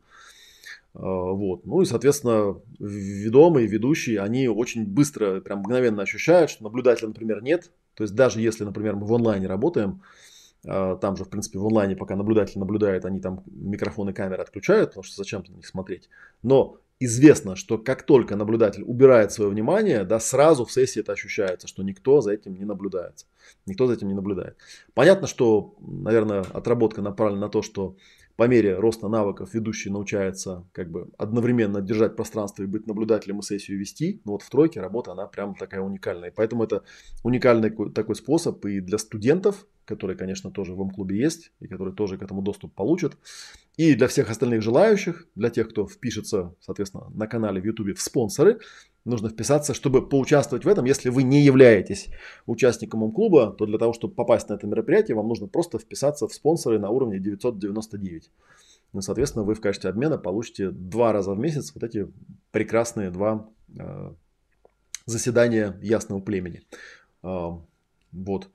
А, 0.95 1.31
вот. 1.31 1.65
Ну 1.65 1.81
и, 1.81 1.85
соответственно, 1.85 2.59
ведомые, 2.79 3.67
ведущие, 3.67 4.21
они 4.21 4.47
очень 4.47 4.85
быстро, 4.85 5.41
прям 5.41 5.59
мгновенно 5.59 6.01
ощущают, 6.01 6.49
что 6.49 6.63
наблюдателя, 6.63 7.09
например, 7.09 7.43
нет. 7.43 7.71
То 7.95 8.03
есть 8.03 8.15
даже 8.15 8.41
если, 8.41 8.63
например, 8.63 8.95
мы 8.95 9.05
в 9.05 9.13
онлайне 9.13 9.47
работаем, 9.47 10.01
а, 10.65 10.95
там 10.95 11.17
же, 11.17 11.25
в 11.25 11.29
принципе, 11.29 11.59
в 11.59 11.65
онлайне, 11.65 11.95
пока 11.95 12.15
наблюдатель 12.15 12.59
наблюдает, 12.59 13.05
они 13.05 13.19
там 13.19 13.43
микрофоны, 13.45 14.13
камеры 14.13 14.41
отключают, 14.41 14.91
потому 14.91 15.03
что 15.03 15.17
зачем 15.17 15.43
на 15.47 15.53
них 15.53 15.67
смотреть. 15.67 16.09
Но 16.41 16.77
известно, 16.99 17.57
что 17.57 17.77
как 17.77 18.03
только 18.03 18.37
наблюдатель 18.37 18.83
убирает 18.83 19.33
свое 19.33 19.51
внимание, 19.51 20.05
да, 20.05 20.19
сразу 20.21 20.63
в 20.63 20.71
сессии 20.71 21.01
это 21.01 21.11
ощущается, 21.11 21.67
что 21.67 21.83
никто 21.83 22.21
за 22.21 22.31
этим 22.31 22.55
не 22.55 22.63
наблюдается. 22.63 23.25
Никто 23.65 23.85
за 23.85 23.93
этим 23.93 24.07
не 24.07 24.13
наблюдает. 24.13 24.57
Понятно, 24.93 25.27
что, 25.27 25.75
наверное, 25.79 26.41
отработка 26.53 27.01
направлена 27.01 27.41
на 27.41 27.49
то, 27.49 27.61
что 27.61 27.97
по 28.35 28.47
мере 28.47 28.77
роста 28.77 29.07
навыков 29.07 29.53
ведущий 29.53 29.89
научается 29.89 30.67
как 30.73 30.91
бы 30.91 31.09
одновременно 31.17 31.81
держать 31.81 32.15
пространство 32.15 32.63
и 32.63 32.65
быть 32.65 32.85
наблюдателем 32.85 33.39
и 33.39 33.43
сессию 33.43 33.79
вести. 33.79 34.21
Но 34.25 34.33
вот 34.33 34.41
в 34.41 34.49
тройке 34.49 34.81
работа, 34.81 35.13
она 35.13 35.25
прям 35.27 35.55
такая 35.55 35.81
уникальная. 35.81 36.29
И 36.29 36.33
поэтому 36.33 36.63
это 36.63 36.83
уникальный 37.23 37.71
такой 37.91 38.15
способ 38.15 38.65
и 38.65 38.81
для 38.81 38.97
студентов, 38.97 39.65
которые, 39.85 40.17
конечно, 40.17 40.51
тоже 40.51 40.73
в 40.73 40.81
М-клубе 40.81 41.17
есть, 41.17 41.51
и 41.59 41.67
которые 41.67 41.95
тоже 41.95 42.17
к 42.17 42.23
этому 42.23 42.41
доступ 42.41 42.73
получат. 42.73 43.17
И 43.77 43.93
для 43.95 44.07
всех 44.07 44.29
остальных 44.29 44.61
желающих, 44.61 45.27
для 45.35 45.49
тех, 45.49 45.69
кто 45.69 45.87
впишется, 45.87 46.55
соответственно, 46.59 47.09
на 47.13 47.27
канале 47.27 47.61
в 47.61 47.65
YouTube 47.65 47.97
в 47.97 48.01
спонсоры, 48.01 48.59
нужно 49.05 49.29
вписаться, 49.29 49.73
чтобы 49.73 50.07
поучаствовать 50.07 50.65
в 50.65 50.67
этом. 50.67 50.85
Если 50.85 51.09
вы 51.09 51.23
не 51.23 51.41
являетесь 51.41 52.07
участником 52.45 53.11
клуба, 53.11 53.51
то 53.51 53.65
для 53.65 53.77
того, 53.77 53.93
чтобы 53.93 54.15
попасть 54.15 54.49
на 54.49 54.55
это 54.55 54.67
мероприятие, 54.67 55.15
вам 55.15 55.27
нужно 55.27 55.47
просто 55.47 55.77
вписаться 55.77 56.27
в 56.27 56.33
спонсоры 56.33 56.79
на 56.79 56.89
уровне 56.89 57.19
999. 57.19 58.31
Ну, 58.93 59.01
соответственно, 59.01 59.45
вы 59.45 59.53
в 59.53 59.61
качестве 59.61 59.89
обмена 59.89 60.17
получите 60.17 60.71
два 60.71 61.13
раза 61.13 61.33
в 61.33 61.39
месяц 61.39 61.71
вот 61.73 61.83
эти 61.83 62.07
прекрасные 62.51 63.11
два 63.11 63.47
э, 63.77 64.11
заседания 65.05 65.77
ясного 65.81 66.19
племени. 66.19 66.63
Э, 67.23 67.51
вот. 68.11 68.49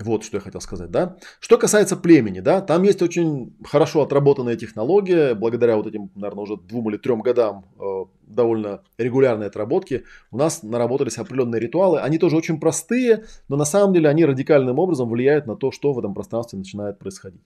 Вот 0.00 0.24
что 0.24 0.38
я 0.38 0.40
хотел 0.40 0.60
сказать, 0.60 0.90
да. 0.90 1.16
Что 1.40 1.58
касается 1.58 1.96
племени, 1.96 2.40
да, 2.40 2.60
там 2.60 2.82
есть 2.82 3.02
очень 3.02 3.54
хорошо 3.64 4.02
отработанная 4.02 4.56
технология, 4.56 5.34
благодаря 5.34 5.76
вот 5.76 5.86
этим, 5.86 6.10
наверное, 6.14 6.42
уже 6.42 6.56
двум 6.56 6.90
или 6.90 6.96
трем 6.96 7.20
годам 7.20 7.66
э, 7.78 8.04
довольно 8.22 8.82
регулярной 8.96 9.48
отработки, 9.48 10.04
у 10.30 10.38
нас 10.38 10.62
наработались 10.62 11.18
определенные 11.18 11.60
ритуалы. 11.60 12.00
Они 12.00 12.18
тоже 12.18 12.36
очень 12.36 12.58
простые, 12.58 13.24
но 13.48 13.56
на 13.56 13.64
самом 13.64 13.92
деле 13.92 14.08
они 14.08 14.24
радикальным 14.24 14.78
образом 14.78 15.08
влияют 15.10 15.46
на 15.46 15.56
то, 15.56 15.70
что 15.70 15.92
в 15.92 15.98
этом 15.98 16.14
пространстве 16.14 16.58
начинает 16.58 16.98
происходить. 16.98 17.42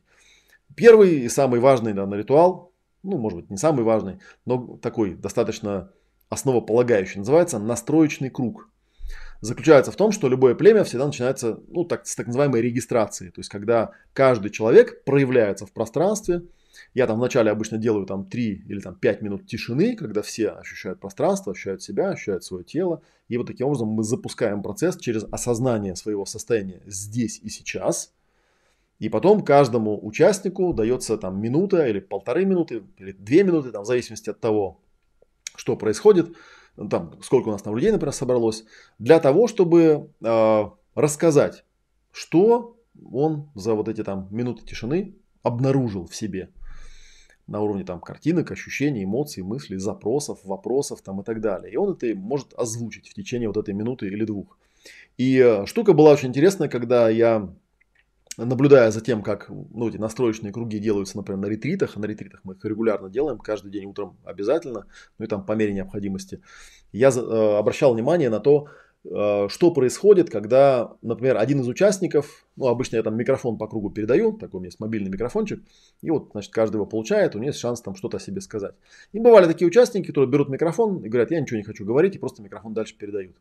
Первый 0.76 1.20
и 1.20 1.28
самый 1.28 1.60
важный, 1.60 1.92
наверное, 1.92 2.18
ритуал, 2.18 2.72
ну, 3.02 3.18
может 3.18 3.40
быть, 3.40 3.50
не 3.50 3.56
самый 3.56 3.84
важный, 3.84 4.18
но 4.46 4.78
такой 4.80 5.14
достаточно 5.14 5.90
основополагающий, 6.30 7.18
называется 7.18 7.58
настроечный 7.58 8.30
круг 8.30 8.68
заключается 9.44 9.92
в 9.92 9.96
том, 9.96 10.10
что 10.10 10.28
любое 10.28 10.54
племя 10.54 10.84
всегда 10.84 11.06
начинается 11.06 11.60
ну, 11.68 11.84
так, 11.84 12.06
с 12.06 12.16
так 12.16 12.26
называемой 12.26 12.62
регистрации. 12.62 13.28
То 13.28 13.40
есть, 13.40 13.50
когда 13.50 13.90
каждый 14.14 14.50
человек 14.50 15.04
проявляется 15.04 15.66
в 15.66 15.72
пространстве, 15.72 16.42
я 16.94 17.06
там 17.06 17.18
вначале 17.18 17.50
обычно 17.50 17.76
делаю 17.76 18.06
там 18.06 18.24
3 18.24 18.64
или 18.66 18.80
там 18.80 18.94
5 18.94 19.22
минут 19.22 19.46
тишины, 19.46 19.96
когда 19.96 20.22
все 20.22 20.48
ощущают 20.48 20.98
пространство, 20.98 21.52
ощущают 21.52 21.82
себя, 21.82 22.10
ощущают 22.10 22.42
свое 22.42 22.64
тело. 22.64 23.02
И 23.28 23.36
вот 23.36 23.46
таким 23.46 23.66
образом 23.66 23.88
мы 23.88 24.02
запускаем 24.02 24.62
процесс 24.62 24.96
через 24.96 25.24
осознание 25.30 25.94
своего 25.94 26.24
состояния 26.24 26.80
здесь 26.86 27.38
и 27.42 27.50
сейчас. 27.50 28.12
И 28.98 29.10
потом 29.10 29.44
каждому 29.44 29.98
участнику 30.04 30.72
дается 30.72 31.18
там 31.18 31.38
минута 31.38 31.86
или 31.86 32.00
полторы 32.00 32.46
минуты, 32.46 32.82
или 32.96 33.12
две 33.12 33.42
минуты, 33.42 33.72
там, 33.72 33.82
в 33.82 33.86
зависимости 33.86 34.30
от 34.30 34.40
того, 34.40 34.80
что 35.54 35.76
происходит, 35.76 36.34
там, 36.90 37.20
сколько 37.22 37.48
у 37.48 37.52
нас 37.52 37.62
там 37.62 37.74
людей, 37.74 37.92
например, 37.92 38.12
собралось, 38.12 38.64
для 38.98 39.20
того, 39.20 39.46
чтобы 39.46 40.10
э, 40.22 40.64
рассказать, 40.94 41.64
что 42.10 42.76
он 43.12 43.50
за 43.54 43.74
вот 43.74 43.88
эти 43.88 44.02
там 44.02 44.28
минуты 44.30 44.64
тишины 44.64 45.16
обнаружил 45.42 46.06
в 46.06 46.14
себе 46.14 46.50
на 47.46 47.60
уровне 47.60 47.84
там 47.84 48.00
картинок, 48.00 48.50
ощущений, 48.50 49.04
эмоций, 49.04 49.42
мыслей, 49.42 49.78
запросов, 49.78 50.40
вопросов 50.44 51.02
там 51.02 51.20
и 51.20 51.24
так 51.24 51.40
далее. 51.40 51.72
И 51.72 51.76
он 51.76 51.92
это 51.92 52.14
может 52.16 52.54
озвучить 52.54 53.08
в 53.08 53.14
течение 53.14 53.48
вот 53.48 53.56
этой 53.56 53.74
минуты 53.74 54.06
или 54.06 54.24
двух. 54.24 54.58
И 55.18 55.38
э, 55.38 55.66
штука 55.66 55.92
была 55.92 56.12
очень 56.12 56.28
интересная, 56.28 56.68
когда 56.68 57.08
я 57.08 57.50
наблюдая 58.36 58.90
за 58.90 59.00
тем, 59.00 59.22
как 59.22 59.48
ну, 59.48 59.88
эти 59.88 59.96
настроечные 59.96 60.52
круги 60.52 60.78
делаются, 60.78 61.16
например, 61.16 61.40
на 61.40 61.46
ретритах, 61.46 61.92
а 61.96 62.00
на 62.00 62.06
ретритах 62.06 62.40
мы 62.44 62.54
их 62.54 62.64
регулярно 62.64 63.08
делаем, 63.08 63.38
каждый 63.38 63.70
день 63.70 63.86
утром 63.86 64.16
обязательно, 64.24 64.86
ну 65.18 65.24
и 65.24 65.28
там 65.28 65.44
по 65.44 65.52
мере 65.52 65.72
необходимости, 65.72 66.40
я 66.92 67.08
э, 67.08 67.58
обращал 67.58 67.94
внимание 67.94 68.30
на 68.30 68.40
то, 68.40 68.68
э, 69.04 69.48
что 69.48 69.70
происходит, 69.72 70.30
когда, 70.30 70.92
например, 71.02 71.36
один 71.36 71.60
из 71.60 71.68
участников, 71.68 72.46
ну, 72.56 72.66
обычно 72.66 72.96
я 72.96 73.02
там 73.02 73.16
микрофон 73.16 73.58
по 73.58 73.68
кругу 73.68 73.90
передаю, 73.90 74.32
такой 74.32 74.58
у 74.58 74.60
меня 74.60 74.68
есть 74.68 74.80
мобильный 74.80 75.10
микрофончик, 75.10 75.62
и 76.02 76.10
вот, 76.10 76.30
значит, 76.32 76.52
каждый 76.52 76.76
его 76.76 76.86
получает, 76.86 77.34
у 77.34 77.38
него 77.38 77.48
есть 77.48 77.58
шанс 77.58 77.80
там 77.82 77.94
что-то 77.94 78.16
о 78.16 78.20
себе 78.20 78.40
сказать. 78.40 78.74
И 79.12 79.18
бывали 79.18 79.46
такие 79.46 79.68
участники, 79.68 80.08
которые 80.08 80.30
берут 80.30 80.48
микрофон 80.48 81.04
и 81.04 81.08
говорят, 81.08 81.30
я 81.30 81.40
ничего 81.40 81.58
не 81.58 81.64
хочу 81.64 81.84
говорить, 81.84 82.16
и 82.16 82.18
просто 82.18 82.42
микрофон 82.42 82.74
дальше 82.74 82.96
передают 82.96 83.36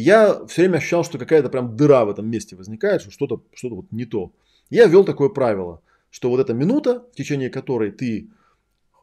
я 0.00 0.46
все 0.46 0.62
время 0.62 0.78
ощущал, 0.78 1.04
что 1.04 1.18
какая-то 1.18 1.48
прям 1.48 1.76
дыра 1.76 2.04
в 2.04 2.10
этом 2.10 2.28
месте 2.28 2.56
возникает, 2.56 3.02
что 3.02 3.10
что-то 3.10 3.42
что 3.54 3.68
вот 3.70 3.86
не 3.90 4.04
то. 4.04 4.32
Я 4.70 4.86
ввел 4.86 5.04
такое 5.04 5.28
правило, 5.28 5.80
что 6.10 6.30
вот 6.30 6.40
эта 6.40 6.54
минута, 6.54 7.04
в 7.12 7.16
течение 7.16 7.50
которой 7.50 7.90
ты 7.90 8.28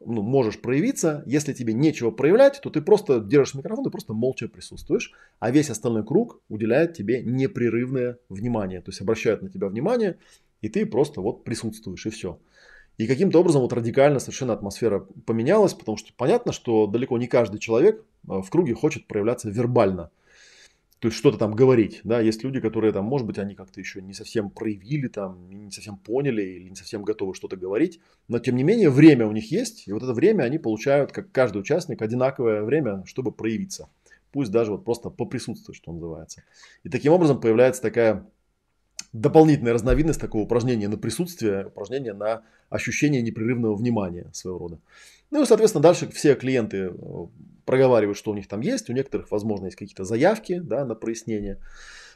ну, 0.04 0.22
можешь 0.22 0.60
проявиться, 0.60 1.22
если 1.26 1.52
тебе 1.52 1.72
нечего 1.72 2.10
проявлять, 2.10 2.60
то 2.62 2.70
ты 2.70 2.80
просто 2.80 3.20
держишь 3.20 3.54
микрофон, 3.54 3.84
ты 3.84 3.90
просто 3.90 4.12
молча 4.12 4.48
присутствуешь, 4.48 5.12
а 5.40 5.50
весь 5.50 5.70
остальной 5.70 6.04
круг 6.04 6.40
уделяет 6.48 6.94
тебе 6.94 7.22
непрерывное 7.22 8.18
внимание, 8.28 8.80
то 8.80 8.90
есть 8.90 9.00
обращает 9.00 9.42
на 9.42 9.50
тебя 9.50 9.68
внимание, 9.68 10.18
и 10.60 10.68
ты 10.68 10.86
просто 10.86 11.20
вот 11.20 11.44
присутствуешь, 11.44 12.06
и 12.06 12.10
все. 12.10 12.38
И 12.98 13.06
каким-то 13.06 13.40
образом 13.40 13.62
вот 13.62 13.72
радикально 13.72 14.20
совершенно 14.20 14.54
атмосфера 14.54 15.06
поменялась, 15.26 15.74
потому 15.74 15.98
что 15.98 16.12
понятно, 16.16 16.52
что 16.52 16.86
далеко 16.86 17.18
не 17.18 17.26
каждый 17.26 17.58
человек 17.58 18.02
э, 18.28 18.40
в 18.40 18.48
круге 18.48 18.74
хочет 18.74 19.06
проявляться 19.06 19.50
вербально 19.50 20.10
то 20.98 21.08
есть 21.08 21.18
что-то 21.18 21.36
там 21.36 21.54
говорить, 21.54 22.00
да, 22.04 22.20
есть 22.20 22.42
люди, 22.42 22.58
которые 22.58 22.92
там, 22.92 23.04
может 23.04 23.26
быть, 23.26 23.38
они 23.38 23.54
как-то 23.54 23.80
еще 23.80 24.00
не 24.00 24.14
совсем 24.14 24.48
проявили 24.48 25.08
там, 25.08 25.50
не 25.50 25.70
совсем 25.70 25.98
поняли 25.98 26.42
или 26.42 26.70
не 26.70 26.76
совсем 26.76 27.02
готовы 27.02 27.34
что-то 27.34 27.56
говорить, 27.56 28.00
но 28.28 28.38
тем 28.38 28.56
не 28.56 28.62
менее 28.62 28.88
время 28.88 29.26
у 29.26 29.32
них 29.32 29.50
есть, 29.52 29.86
и 29.86 29.92
вот 29.92 30.02
это 30.02 30.14
время 30.14 30.44
они 30.44 30.58
получают, 30.58 31.12
как 31.12 31.30
каждый 31.32 31.58
участник, 31.58 32.00
одинаковое 32.00 32.62
время, 32.62 33.04
чтобы 33.04 33.30
проявиться. 33.30 33.88
пусть 34.32 34.50
даже 34.50 34.72
вот 34.72 34.84
просто 34.84 35.10
поприсутствовать, 35.10 35.76
что 35.76 35.92
называется. 35.92 36.42
И 36.82 36.88
таким 36.88 37.12
образом 37.12 37.40
появляется 37.40 37.82
такая 37.82 38.26
дополнительная 39.12 39.72
разновидность 39.72 40.20
такого 40.20 40.42
упражнения 40.42 40.88
на 40.88 40.96
присутствие, 40.96 41.66
упражнение 41.66 42.12
на 42.12 42.42
ощущение 42.68 43.22
непрерывного 43.22 43.74
внимания 43.74 44.30
своего 44.32 44.58
рода. 44.58 44.78
Ну 45.30 45.42
и, 45.42 45.46
соответственно, 45.46 45.82
дальше 45.82 46.08
все 46.08 46.34
клиенты 46.34 46.90
проговаривают, 47.66 48.16
что 48.16 48.30
у 48.30 48.34
них 48.34 48.48
там 48.48 48.60
есть. 48.60 48.88
У 48.88 48.94
некоторых, 48.94 49.30
возможно, 49.30 49.66
есть 49.66 49.76
какие-то 49.76 50.04
заявки 50.04 50.58
да, 50.58 50.86
на 50.86 50.94
прояснение. 50.94 51.60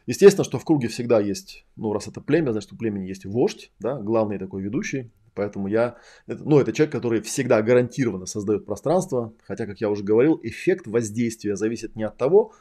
Естественно, 0.06 0.44
что 0.44 0.58
в 0.58 0.64
круге 0.64 0.88
всегда 0.88 1.20
есть, 1.20 1.66
ну, 1.76 1.92
раз 1.92 2.08
это 2.08 2.22
племя, 2.22 2.52
значит, 2.52 2.72
у 2.72 2.76
племени 2.76 3.06
есть 3.06 3.26
вождь, 3.26 3.70
да, 3.78 3.98
главный 3.98 4.38
такой 4.38 4.62
ведущий. 4.62 5.10
Поэтому 5.34 5.68
я, 5.68 5.96
ну, 6.26 6.58
это 6.58 6.72
человек, 6.72 6.92
который 6.92 7.20
всегда 7.20 7.62
гарантированно 7.62 8.26
создает 8.26 8.66
пространство. 8.66 9.32
Хотя, 9.44 9.66
как 9.66 9.80
я 9.80 9.90
уже 9.90 10.02
говорил, 10.02 10.40
эффект 10.42 10.86
воздействия 10.86 11.56
зависит 11.56 11.96
не 11.96 12.02
от 12.02 12.16
того, 12.16 12.52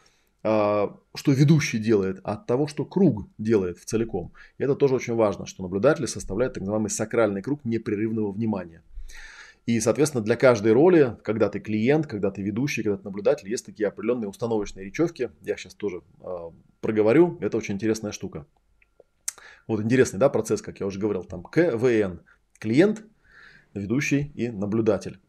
а, 0.44 0.96
что 1.16 1.32
ведущий 1.32 1.80
делает, 1.80 2.20
а 2.24 2.34
от 2.34 2.46
того, 2.46 2.68
что 2.68 2.86
круг 2.86 3.28
делает 3.38 3.78
в 3.78 3.86
целиком. 3.86 4.32
И 4.58 4.64
это 4.64 4.76
тоже 4.76 4.96
очень 4.96 5.16
важно, 5.16 5.46
что 5.46 5.64
наблюдатели 5.64 6.06
составляют 6.06 6.54
так 6.54 6.62
называемый 6.62 6.90
сакральный 6.90 7.42
круг 7.42 7.66
непрерывного 7.66 8.32
внимания. 8.32 8.84
И, 9.70 9.80
соответственно, 9.82 10.24
для 10.24 10.36
каждой 10.36 10.72
роли, 10.72 11.16
когда 11.24 11.48
ты 11.48 11.60
клиент, 11.60 12.08
когда 12.08 12.32
ты 12.32 12.42
ведущий, 12.42 12.82
когда 12.82 12.98
ты 12.98 13.04
наблюдатель, 13.04 13.48
есть 13.48 13.68
такие 13.68 13.88
определенные 13.88 14.28
установочные 14.28 14.84
речевки. 14.84 15.30
Я 15.44 15.58
сейчас 15.58 15.76
тоже 15.76 16.02
э, 16.22 16.26
проговорю. 16.82 17.38
Это 17.40 17.56
очень 17.56 17.76
интересная 17.76 18.12
штука. 18.12 18.48
Вот 19.68 19.80
интересный 19.80 20.18
да, 20.18 20.28
процесс, 20.30 20.64
как 20.64 20.80
я 20.80 20.88
уже 20.88 21.00
говорил, 21.00 21.24
там 21.24 21.44
КВН. 21.44 22.22
Клиент, 22.58 23.04
ведущий 23.76 24.32
и 24.34 24.50
наблюдатель. 24.50 25.20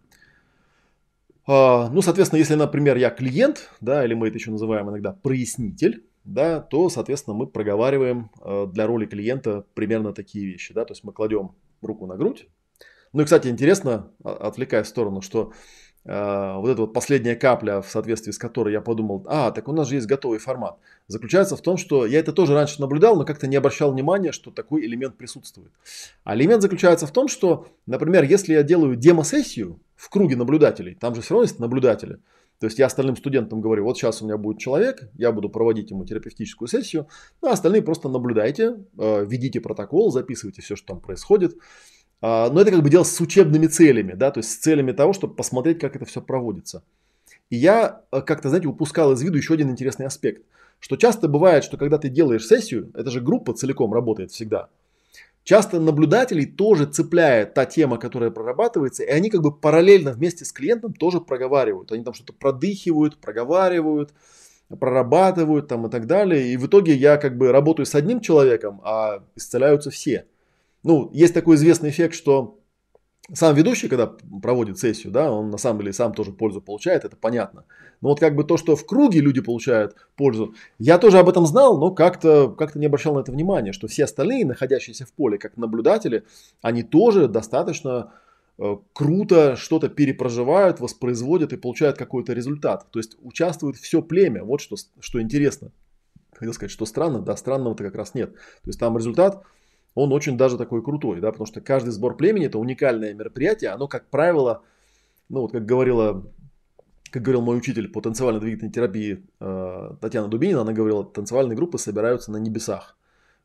А, 1.47 1.91
ну, 1.91 2.01
соответственно, 2.01 2.39
если, 2.39 2.55
например, 2.55 2.97
я 2.97 3.11
клиент, 3.11 3.69
да, 3.83 4.07
или 4.07 4.15
мы 4.15 4.29
это 4.29 4.39
еще 4.39 4.51
называем 4.51 4.89
иногда 4.89 5.13
прояснитель, 5.13 6.07
да, 6.25 6.63
то, 6.63 6.89
соответственно, 6.89 7.37
мы 7.37 7.47
проговариваем 7.47 8.31
э, 8.41 8.67
для 8.73 8.87
роли 8.87 9.05
клиента 9.05 9.67
примерно 9.75 10.15
такие 10.15 10.47
вещи. 10.47 10.73
Да, 10.73 10.87
то 10.87 10.93
есть 10.93 11.05
мы 11.05 11.13
кладем 11.13 11.57
руку 11.83 12.07
на 12.07 12.17
грудь. 12.17 12.49
Ну 13.13 13.23
и, 13.23 13.25
кстати, 13.25 13.49
интересно, 13.49 14.11
отвлекая 14.23 14.83
в 14.85 14.89
сторону, 14.89 15.21
что 15.21 15.53
э, 16.05 16.55
вот 16.57 16.69
эта 16.69 16.83
вот 16.83 16.93
последняя 16.93 17.35
капля, 17.35 17.81
в 17.81 17.91
соответствии 17.91 18.31
с 18.31 18.39
которой 18.39 18.73
я 18.73 18.81
подумал, 18.81 19.25
а, 19.27 19.51
так 19.51 19.69
у 19.69 19.73
нас 19.73 19.89
же 19.89 19.97
есть 19.97 20.07
готовый 20.07 20.39
формат, 20.39 20.79
заключается 21.09 21.57
в 21.57 21.61
том, 21.61 21.77
что 21.77 22.07
я 22.07 22.21
это 22.21 22.33
тоже 22.33 22.55
раньше 22.55 22.81
наблюдал, 22.81 23.17
но 23.17 23.25
как-то 23.25 23.47
не 23.47 23.57
обращал 23.57 23.93
внимания, 23.93 24.33
что 24.33 24.51
такой 24.51 24.85
элемент 24.85 25.17
присутствует. 25.17 25.73
А 26.25 26.37
элемент 26.37 26.63
заключается 26.63 27.07
в 27.07 27.13
том, 27.13 27.29
что, 27.29 27.67
например, 27.87 28.25
если 28.25 28.53
я 28.53 28.63
делаю 28.63 28.97
демо-сессию, 28.97 29.81
в 30.01 30.09
круге 30.09 30.35
наблюдателей. 30.35 30.95
Там 30.95 31.15
же 31.15 31.21
все 31.21 31.35
равно 31.35 31.43
есть 31.43 31.59
наблюдатели. 31.59 32.21
То 32.59 32.67
есть 32.67 32.79
я 32.79 32.87
остальным 32.87 33.17
студентам 33.17 33.61
говорю, 33.61 33.85
вот 33.85 33.99
сейчас 33.99 34.23
у 34.23 34.25
меня 34.25 34.39
будет 34.39 34.59
человек, 34.59 35.11
я 35.15 35.31
буду 35.31 35.51
проводить 35.51 35.91
ему 35.91 36.07
терапевтическую 36.07 36.69
сессию, 36.69 37.07
ну, 37.43 37.49
а 37.49 37.53
остальные 37.53 37.83
просто 37.83 38.09
наблюдайте, 38.09 38.77
э, 38.99 39.25
ведите 39.27 39.61
протокол, 39.61 40.11
записывайте 40.11 40.63
все, 40.63 40.75
что 40.75 40.89
там 40.89 41.01
происходит. 41.01 41.55
А, 42.21 42.51
но 42.51 42.61
это 42.61 42.71
как 42.71 42.83
бы 42.83 42.91
дело 42.91 43.05
с 43.05 43.21
учебными 43.21 43.67
целями, 43.67 44.13
да, 44.13 44.31
то 44.31 44.39
есть 44.39 44.51
с 44.51 44.57
целями 44.57 44.93
того, 44.93 45.13
чтобы 45.13 45.35
посмотреть, 45.35 45.79
как 45.79 45.97
это 45.97 46.05
все 46.05 46.21
проводится. 46.21 46.83
И 47.49 47.57
я 47.57 48.03
э, 48.13 48.21
как-то, 48.21 48.49
знаете, 48.49 48.69
упускал 48.69 49.13
из 49.13 49.23
виду 49.23 49.39
еще 49.39 49.55
один 49.55 49.71
интересный 49.71 50.07
аспект, 50.07 50.43
что 50.79 50.97
часто 50.97 51.29
бывает, 51.29 51.65
что 51.65 51.77
когда 51.77 51.99
ты 51.99 52.09
делаешь 52.09 52.47
сессию, 52.47 52.91
это 52.95 53.11
же 53.11 53.21
группа 53.21 53.55
целиком 53.55 53.93
работает 53.93 54.31
всегда– 54.31 54.69
Часто 55.43 55.81
наблюдателей 55.81 56.47
тоже 56.47 56.87
цепляет 56.87 57.55
та 57.55 57.65
тема, 57.65 57.99
которая 57.99 58.31
прорабатывается, 58.31 59.05
и 59.05 59.09
они 59.09 59.31
как 59.31 59.41
бы 59.41 59.53
параллельно 59.53 60.13
вместе 60.13 60.45
с 60.45 60.53
клиентом 60.53 60.93
тоже 60.93 61.21
проговаривают. 61.21 61.91
Они 61.93 62.05
там 62.05 62.15
что-то 62.15 62.35
продыхивают, 62.35 63.17
проговаривают, 63.17 64.13
прорабатывают 64.79 65.67
там 65.67 65.87
и 65.87 65.91
так 65.91 66.07
далее. 66.07 66.53
И 66.53 66.57
в 66.57 66.67
итоге 66.67 66.95
я 66.95 67.17
как 67.17 67.39
бы 67.39 67.53
работаю 67.53 67.87
с 67.87 67.95
одним 67.95 68.21
человеком, 68.21 68.81
а 68.85 69.25
исцеляются 69.35 69.91
все. 69.91 70.27
Ну, 70.83 71.11
есть 71.13 71.35
такой 71.35 71.57
известный 71.57 71.91
эффект, 71.91 72.15
что 72.15 72.61
сам 73.33 73.55
ведущий, 73.55 73.89
когда 73.89 74.13
проводит 74.43 74.79
сессию, 74.79 75.13
да, 75.13 75.31
он 75.31 75.51
на 75.51 75.59
самом 75.59 75.81
деле 75.81 75.93
сам 75.93 76.13
тоже 76.15 76.33
пользу 76.33 76.61
получает, 76.61 77.05
это 77.05 77.17
понятно. 77.17 77.65
Но 78.01 78.09
вот 78.09 78.19
как 78.19 78.35
бы 78.35 78.45
то, 78.45 78.57
что 78.57 78.77
в 78.77 78.87
круге 78.87 79.21
люди 79.21 79.41
получают 79.41 79.95
пользу, 80.17 80.55
я 80.79 80.99
тоже 80.99 81.19
об 81.19 81.29
этом 81.29 81.47
знал, 81.47 81.79
но 81.79 81.93
как-то 81.93 82.49
как 82.51 82.75
не 82.75 82.87
обращал 82.87 83.15
на 83.15 83.21
это 83.21 83.31
внимания, 83.31 83.73
что 83.73 83.87
все 83.87 84.05
остальные, 84.05 84.47
находящиеся 84.47 85.07
в 85.07 85.13
поле, 85.13 85.39
как 85.39 85.57
наблюдатели, 85.57 86.25
они 86.61 86.83
тоже 86.83 87.29
достаточно 87.29 88.13
э, 88.59 88.77
круто 88.93 89.55
что-то 89.55 89.89
перепроживают, 89.89 90.81
воспроизводят 90.81 91.53
и 91.53 91.57
получают 91.57 91.99
какой-то 91.99 92.33
результат. 92.33 92.87
То 92.91 92.99
есть 92.99 93.17
участвует 93.23 93.77
все 93.77 94.03
племя, 94.03 94.43
вот 94.43 94.61
что, 94.61 94.77
что 94.99 95.21
интересно. 95.21 95.71
Хотел 96.33 96.55
сказать, 96.55 96.73
что 96.73 96.87
странно, 96.87 97.21
да, 97.21 97.37
странного-то 97.37 97.85
как 97.85 97.95
раз 97.95 98.15
нет. 98.15 98.33
То 98.33 98.69
есть 98.69 98.81
там 98.81 98.97
результат 98.97 99.45
он 99.95 100.13
очень 100.13 100.37
даже 100.37 100.57
такой 100.57 100.83
крутой, 100.83 101.21
да, 101.21 101.31
потому 101.31 101.47
что 101.47 101.61
каждый 101.61 101.91
сбор 101.91 102.17
племени 102.17 102.47
это 102.47 102.59
уникальное 102.59 103.13
мероприятие, 103.13 103.71
оно, 103.71 103.89
как 103.89 104.09
правило, 104.09 104.63
ну 105.29 105.43
вот 105.43 105.53
как 105.53 105.67
говорила, 105.67 106.25
как 107.11 107.23
говорил 107.23 107.43
мой 107.43 107.57
учитель 107.57 107.89
по 107.89 108.01
танцевально-двигательной 108.01 108.73
терапии 108.73 109.25
э, 109.41 109.91
Татьяна 110.01 110.29
Дубинина, 110.29 110.61
она 110.61 110.73
говорила, 110.73 111.05
танцевальные 111.05 111.57
группы 111.57 111.79
собираются 111.79 112.31
на 112.31 112.37
небесах. 112.37 112.97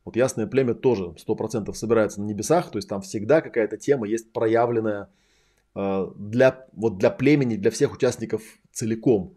Вот 0.04 0.16
ясное 0.16 0.46
племя 0.46 0.76
тоже 0.76 1.16
100% 1.28 1.74
собирается 1.74 2.22
на 2.22 2.26
небесах, 2.26 2.70
то 2.70 2.78
есть 2.78 2.88
там 2.88 3.02
всегда 3.02 3.42
какая-то 3.42 3.78
тема 3.78 4.08
есть 4.08 4.32
проявленная 4.32 5.10
э, 5.74 6.08
для, 6.16 6.68
вот 6.74 7.00
для 7.00 7.10
племени, 7.10 7.56
для 7.56 7.72
всех 7.72 7.94
участников 7.94 8.44
целиком. 8.72 9.34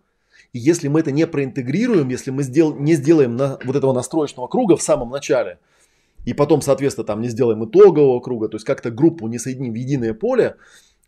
И 0.53 0.59
если 0.59 0.89
мы 0.89 1.01
это 1.01 1.11
не 1.11 1.27
проинтегрируем, 1.27 2.09
если 2.11 2.31
мы 2.31 2.43
сдел, 2.43 2.75
не 2.79 2.95
сделаем 2.95 3.35
на, 3.35 3.59
вот 3.65 3.77
этого 3.77 3.95
настроечного 3.95 4.47
круга 4.47 4.77
в 4.77 4.83
самом 4.83 5.09
начале– 5.09 5.59
и 6.29 6.35
потом, 6.35 6.61
соответственно, 6.61 7.07
там 7.07 7.23
не 7.23 7.29
сделаем 7.29 7.65
итогового 7.65 8.21
круга, 8.21 8.49
то 8.49 8.57
есть 8.57 8.67
как-то 8.67 8.91
группу 8.91 9.27
не 9.29 9.39
соединим 9.39 9.73
в 9.73 9.77
единое 9.77 10.13
поле, 10.13 10.57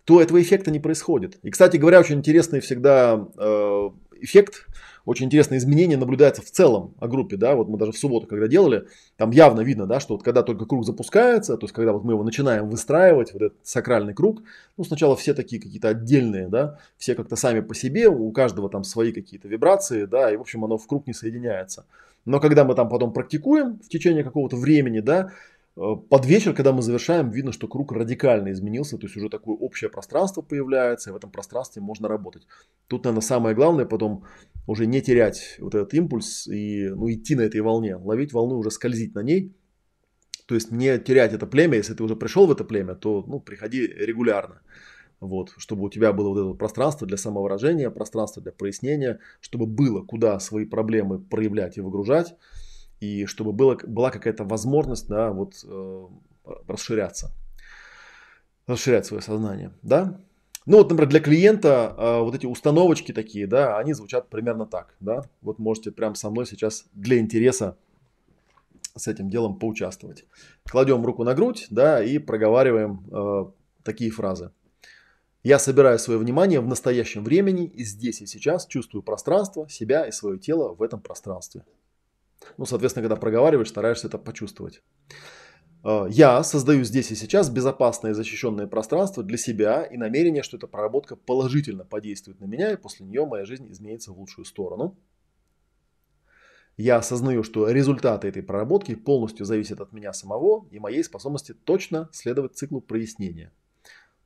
то 0.04 0.18
этого 0.22 0.40
эффекта 0.40 0.70
не 0.70 0.78
происходит. 0.78 1.38
И, 1.42 1.50
кстати 1.50 1.76
говоря, 1.76 2.00
очень 2.00 2.14
интересный 2.14 2.60
всегда 2.60 3.28
э, 3.36 3.90
эффект, 4.22 4.66
очень 5.04 5.26
интересное 5.26 5.58
изменение 5.58 5.98
наблюдается 5.98 6.40
в 6.40 6.50
целом 6.50 6.94
о 7.00 7.06
группе, 7.06 7.36
да, 7.36 7.54
вот 7.54 7.68
мы 7.68 7.76
даже 7.76 7.92
в 7.92 7.98
субботу, 7.98 8.26
когда 8.26 8.48
делали, 8.48 8.86
там 9.18 9.30
явно 9.30 9.60
видно, 9.60 9.86
да, 9.86 10.00
что 10.00 10.14
вот 10.14 10.22
когда 10.22 10.42
только 10.42 10.64
круг 10.64 10.86
запускается, 10.86 11.58
то 11.58 11.64
есть 11.64 11.74
когда 11.74 11.92
вот 11.92 12.02
мы 12.02 12.14
его 12.14 12.24
начинаем 12.24 12.70
выстраивать, 12.70 13.34
вот 13.34 13.42
этот 13.42 13.58
сакральный 13.62 14.14
круг, 14.14 14.42
ну 14.78 14.84
сначала 14.84 15.16
все 15.16 15.34
такие 15.34 15.60
какие-то 15.60 15.90
отдельные, 15.90 16.48
да, 16.48 16.78
все 16.96 17.14
как-то 17.14 17.36
сами 17.36 17.60
по 17.60 17.74
себе, 17.74 18.08
у 18.08 18.32
каждого 18.32 18.70
там 18.70 18.84
свои 18.84 19.12
какие-то 19.12 19.48
вибрации, 19.48 20.06
да, 20.06 20.32
и 20.32 20.38
в 20.38 20.40
общем 20.40 20.64
оно 20.64 20.78
в 20.78 20.86
круг 20.86 21.06
не 21.06 21.12
соединяется. 21.12 21.84
Но 22.24 22.40
когда 22.40 22.64
мы 22.64 22.74
там 22.74 22.88
потом 22.88 23.12
практикуем 23.12 23.78
в 23.78 23.88
течение 23.88 24.24
какого-то 24.24 24.56
времени, 24.56 25.00
да, 25.00 25.32
э, 25.76 25.80
под 26.08 26.26
вечер, 26.26 26.54
когда 26.54 26.72
мы 26.72 26.82
завершаем, 26.82 27.30
видно, 27.30 27.52
что 27.52 27.68
круг 27.68 27.92
радикально 27.92 28.52
изменился, 28.52 28.98
то 28.98 29.06
есть 29.06 29.16
уже 29.16 29.28
такое 29.28 29.56
общее 29.56 29.90
пространство 29.90 30.42
появляется, 30.42 31.10
и 31.10 31.12
в 31.12 31.16
этом 31.16 31.30
пространстве 31.30 31.82
можно 31.82 32.08
работать. 32.08 32.46
Тут, 32.88 33.04
наверное, 33.04 33.22
самое 33.22 33.54
главное 33.54 33.86
потом 33.86 34.24
уже 34.66 34.86
не 34.86 35.00
терять 35.00 35.56
вот 35.60 35.74
этот 35.74 35.94
импульс 35.94 36.46
и 36.46 36.88
ну, 36.88 37.10
идти 37.10 37.34
на 37.34 37.42
этой 37.42 37.60
волне, 37.60 37.96
ловить 37.96 38.32
волну, 38.32 38.58
уже 38.58 38.70
скользить 38.70 39.14
на 39.14 39.20
ней. 39.20 39.54
То 40.46 40.56
есть 40.56 40.72
не 40.72 40.98
терять 40.98 41.32
это 41.32 41.46
племя, 41.46 41.76
если 41.76 41.94
ты 41.94 42.02
уже 42.02 42.16
пришел 42.16 42.46
в 42.46 42.52
это 42.52 42.64
племя, 42.64 42.96
то 42.96 43.24
ну, 43.26 43.38
приходи 43.38 43.86
регулярно 43.86 44.60
вот, 45.20 45.52
чтобы 45.58 45.84
у 45.84 45.90
тебя 45.90 46.12
было 46.12 46.30
вот 46.30 46.38
это 46.38 46.54
пространство 46.54 47.06
для 47.06 47.16
самовыражения, 47.16 47.90
пространство 47.90 48.42
для 48.42 48.52
прояснения, 48.52 49.20
чтобы 49.40 49.66
было 49.66 50.02
куда 50.02 50.40
свои 50.40 50.64
проблемы 50.64 51.18
проявлять 51.18 51.76
и 51.76 51.80
выгружать, 51.80 52.34
и 53.00 53.26
чтобы 53.26 53.52
было, 53.52 53.78
была 53.86 54.10
какая-то 54.10 54.44
возможность, 54.44 55.08
да, 55.08 55.30
вот, 55.30 55.62
э, 55.64 56.06
расширяться, 56.66 57.32
расширять 58.66 59.06
свое 59.06 59.22
сознание, 59.22 59.72
да. 59.82 60.20
Ну 60.66 60.78
вот, 60.78 60.90
например, 60.90 61.08
для 61.08 61.20
клиента 61.20 61.94
э, 61.96 62.20
вот 62.20 62.34
эти 62.34 62.46
установочки 62.46 63.12
такие, 63.12 63.46
да, 63.46 63.78
они 63.78 63.92
звучат 63.92 64.28
примерно 64.28 64.66
так, 64.66 64.94
да. 65.00 65.24
Вот 65.42 65.58
можете 65.58 65.90
прямо 65.90 66.14
со 66.14 66.30
мной 66.30 66.46
сейчас 66.46 66.86
для 66.92 67.18
интереса 67.18 67.76
с 68.94 69.08
этим 69.08 69.30
делом 69.30 69.58
поучаствовать. 69.58 70.24
Кладем 70.64 71.04
руку 71.04 71.24
на 71.24 71.34
грудь, 71.34 71.66
да, 71.70 72.02
и 72.02 72.18
проговариваем 72.18 73.04
э, 73.10 73.50
такие 73.82 74.10
фразы. 74.10 74.50
Я 75.42 75.58
собираю 75.58 75.98
свое 75.98 76.18
внимание 76.18 76.60
в 76.60 76.66
настоящем 76.66 77.24
времени 77.24 77.64
и 77.64 77.82
здесь 77.82 78.20
и 78.20 78.26
сейчас 78.26 78.66
чувствую 78.66 79.02
пространство, 79.02 79.66
себя 79.70 80.06
и 80.06 80.12
свое 80.12 80.38
тело 80.38 80.74
в 80.74 80.82
этом 80.82 81.00
пространстве. 81.00 81.64
Ну, 82.58 82.66
соответственно, 82.66 83.04
когда 83.04 83.16
проговариваешь, 83.16 83.70
стараешься 83.70 84.08
это 84.08 84.18
почувствовать. 84.18 84.82
А, 85.82 86.06
я 86.10 86.42
создаю 86.42 86.84
здесь 86.84 87.10
и 87.10 87.14
сейчас 87.14 87.48
безопасное 87.48 88.10
и 88.10 88.14
защищенное 88.14 88.66
пространство 88.66 89.22
для 89.22 89.38
себя 89.38 89.82
и 89.82 89.96
намерение, 89.96 90.42
что 90.42 90.58
эта 90.58 90.66
проработка 90.66 91.16
положительно 91.16 91.86
подействует 91.86 92.38
на 92.40 92.44
меня, 92.44 92.72
и 92.72 92.76
после 92.76 93.06
нее 93.06 93.24
моя 93.24 93.46
жизнь 93.46 93.70
изменится 93.72 94.12
в 94.12 94.18
лучшую 94.18 94.44
сторону. 94.44 94.98
Я 96.76 96.96
осознаю, 96.96 97.44
что 97.44 97.70
результаты 97.70 98.28
этой 98.28 98.42
проработки 98.42 98.94
полностью 98.94 99.46
зависят 99.46 99.80
от 99.80 99.92
меня 99.92 100.12
самого 100.12 100.66
и 100.70 100.78
моей 100.78 101.02
способности 101.02 101.54
точно 101.54 102.10
следовать 102.12 102.56
циклу 102.56 102.82
прояснения– 102.82 103.54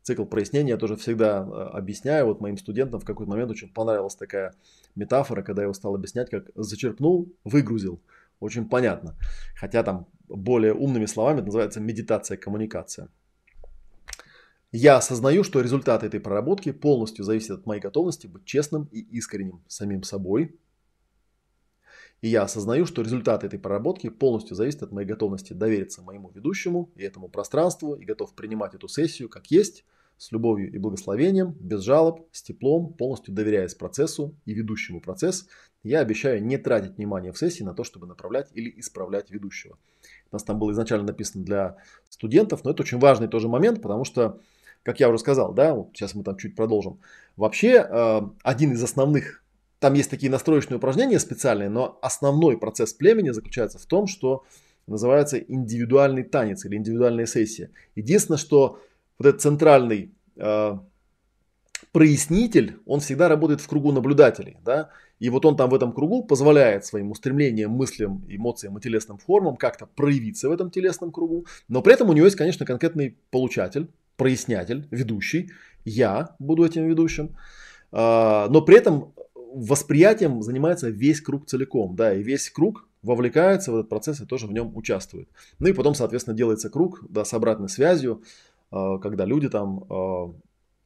цикл 0.04 0.24
прояснения 0.24 0.70
я 0.70 0.76
тоже 0.76 0.96
всегда 0.96 1.38
э, 1.38 1.76
объясняю. 1.76 2.26
Вот 2.26 2.40
моим 2.40 2.58
студентам 2.58 3.00
в 3.00 3.04
какой-то 3.04 3.30
момент 3.30 3.50
очень 3.50 3.72
понравилась 3.72 4.14
такая 4.14 4.54
метафора, 4.94 5.42
когда 5.42 5.62
я 5.62 5.64
его 5.64 5.74
стал 5.74 5.94
объяснять, 5.94 6.30
как 6.30 6.50
зачерпнул, 6.54 7.32
выгрузил. 7.42 8.00
Очень 8.38 8.68
понятно. 8.68 9.16
Хотя 9.56 9.82
там 9.82 10.06
более 10.28 10.74
умными 10.74 11.06
словами 11.06 11.38
это 11.38 11.46
называется 11.46 11.80
медитация, 11.80 12.36
коммуникация. 12.36 13.08
Я 14.72 14.96
осознаю, 14.96 15.42
что 15.42 15.60
результат 15.60 16.02
этой 16.02 16.20
проработки 16.20 16.70
полностью 16.72 17.24
зависит 17.24 17.52
от 17.52 17.66
моей 17.66 17.80
готовности 17.80 18.26
быть 18.26 18.44
честным 18.44 18.88
и 18.92 19.00
искренним 19.00 19.62
самим 19.68 20.02
собой. 20.02 20.58
И 22.20 22.28
я 22.28 22.42
осознаю, 22.42 22.84
что 22.84 23.02
результат 23.02 23.44
этой 23.44 23.58
проработки 23.58 24.10
полностью 24.10 24.56
зависит 24.56 24.82
от 24.82 24.92
моей 24.92 25.06
готовности 25.06 25.52
довериться 25.52 26.02
моему 26.02 26.30
ведущему 26.30 26.90
и 26.96 27.04
этому 27.04 27.28
пространству, 27.28 27.94
и 27.94 28.04
готов 28.04 28.34
принимать 28.34 28.74
эту 28.74 28.88
сессию 28.88 29.28
как 29.28 29.46
есть, 29.50 29.84
с 30.16 30.32
любовью 30.32 30.72
и 30.72 30.78
благословением, 30.78 31.56
без 31.60 31.82
жалоб, 31.82 32.26
с 32.32 32.42
теплом, 32.42 32.92
полностью 32.92 33.34
доверяясь 33.34 33.74
процессу 33.74 34.34
и 34.44 34.54
ведущему 34.54 35.00
процесс. 35.00 35.46
Я 35.82 36.00
обещаю 36.00 36.42
не 36.42 36.56
тратить 36.56 36.96
внимание 36.96 37.32
в 37.32 37.38
сессии 37.38 37.62
на 37.62 37.74
то, 37.74 37.84
чтобы 37.84 38.06
направлять 38.06 38.48
или 38.54 38.72
исправлять 38.78 39.30
ведущего. 39.30 39.76
У 40.30 40.34
нас 40.34 40.42
там 40.44 40.58
было 40.58 40.72
изначально 40.72 41.06
написано 41.06 41.44
для 41.44 41.76
студентов, 42.08 42.64
но 42.64 42.70
это 42.70 42.82
очень 42.82 42.98
важный 42.98 43.28
тоже 43.28 43.48
момент, 43.48 43.82
потому 43.82 44.04
что 44.04 44.40
как 44.84 45.00
я 45.00 45.08
уже 45.08 45.18
сказал, 45.18 45.52
да, 45.52 45.74
вот 45.74 45.90
сейчас 45.94 46.14
мы 46.14 46.22
там 46.22 46.36
чуть 46.36 46.54
продолжим. 46.54 47.00
Вообще, 47.36 47.86
э, 47.88 48.20
один 48.42 48.72
из 48.72 48.82
основных, 48.82 49.42
там 49.78 49.94
есть 49.94 50.10
такие 50.10 50.30
настроечные 50.30 50.76
упражнения 50.76 51.18
специальные, 51.18 51.70
но 51.70 51.98
основной 52.02 52.58
процесс 52.58 52.92
племени 52.92 53.30
заключается 53.30 53.78
в 53.78 53.86
том, 53.86 54.06
что 54.06 54.44
называется 54.86 55.38
индивидуальный 55.38 56.22
танец 56.22 56.66
или 56.66 56.76
индивидуальная 56.76 57.24
сессия. 57.24 57.70
Единственное, 57.94 58.36
что 58.36 58.78
вот 59.18 59.26
этот 59.26 59.40
центральный 59.40 60.14
э, 60.36 60.78
прояснитель, 61.92 62.78
он 62.86 63.00
всегда 63.00 63.28
работает 63.28 63.60
в 63.60 63.68
кругу 63.68 63.92
наблюдателей, 63.92 64.56
да, 64.64 64.90
и 65.20 65.30
вот 65.30 65.44
он 65.46 65.56
там 65.56 65.70
в 65.70 65.74
этом 65.74 65.92
кругу 65.92 66.24
позволяет 66.24 66.84
своим 66.84 67.10
устремлениям, 67.10 67.70
мыслям, 67.70 68.24
эмоциям 68.28 68.76
и 68.76 68.80
телесным 68.80 69.18
формам 69.18 69.56
как-то 69.56 69.86
проявиться 69.86 70.48
в 70.48 70.52
этом 70.52 70.70
телесном 70.70 71.12
кругу, 71.12 71.46
но 71.68 71.82
при 71.82 71.94
этом 71.94 72.10
у 72.10 72.12
него 72.12 72.26
есть, 72.26 72.36
конечно, 72.36 72.66
конкретный 72.66 73.16
получатель, 73.30 73.88
прояснятель, 74.16 74.86
ведущий. 74.90 75.50
Я 75.84 76.34
буду 76.38 76.64
этим 76.64 76.86
ведущим. 76.86 77.36
А, 77.92 78.48
но 78.48 78.62
при 78.62 78.76
этом 78.76 79.12
восприятием 79.34 80.42
занимается 80.42 80.88
весь 80.88 81.20
круг 81.20 81.46
целиком. 81.46 81.94
Да, 81.96 82.14
и 82.14 82.22
весь 82.22 82.50
круг 82.50 82.88
вовлекается 83.02 83.70
в 83.70 83.76
этот 83.76 83.88
процесс 83.88 84.20
и 84.20 84.26
тоже 84.26 84.46
в 84.46 84.52
нем 84.52 84.76
участвует. 84.76 85.28
Ну 85.58 85.68
и 85.68 85.72
потом, 85.72 85.94
соответственно, 85.94 86.36
делается 86.36 86.70
круг 86.70 87.04
да, 87.08 87.24
с 87.24 87.32
обратной 87.34 87.68
связью, 87.68 88.22
когда 88.98 89.24
люди 89.24 89.48
там 89.48 89.84
а, 89.88 90.34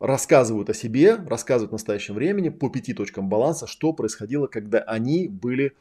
рассказывают 0.01 0.71
о 0.71 0.75
себе, 0.75 1.17
рассказывают 1.17 1.71
в 1.71 1.73
настоящем 1.73 2.15
времени 2.15 2.51
по 2.51 2.69
пяти 2.69 2.95
точкам 2.95 3.29
баланса, 3.29 3.67
что 3.67 3.93
происходило, 3.93 4.47
когда 4.47 4.79
они 4.81 5.29
были 5.29 5.75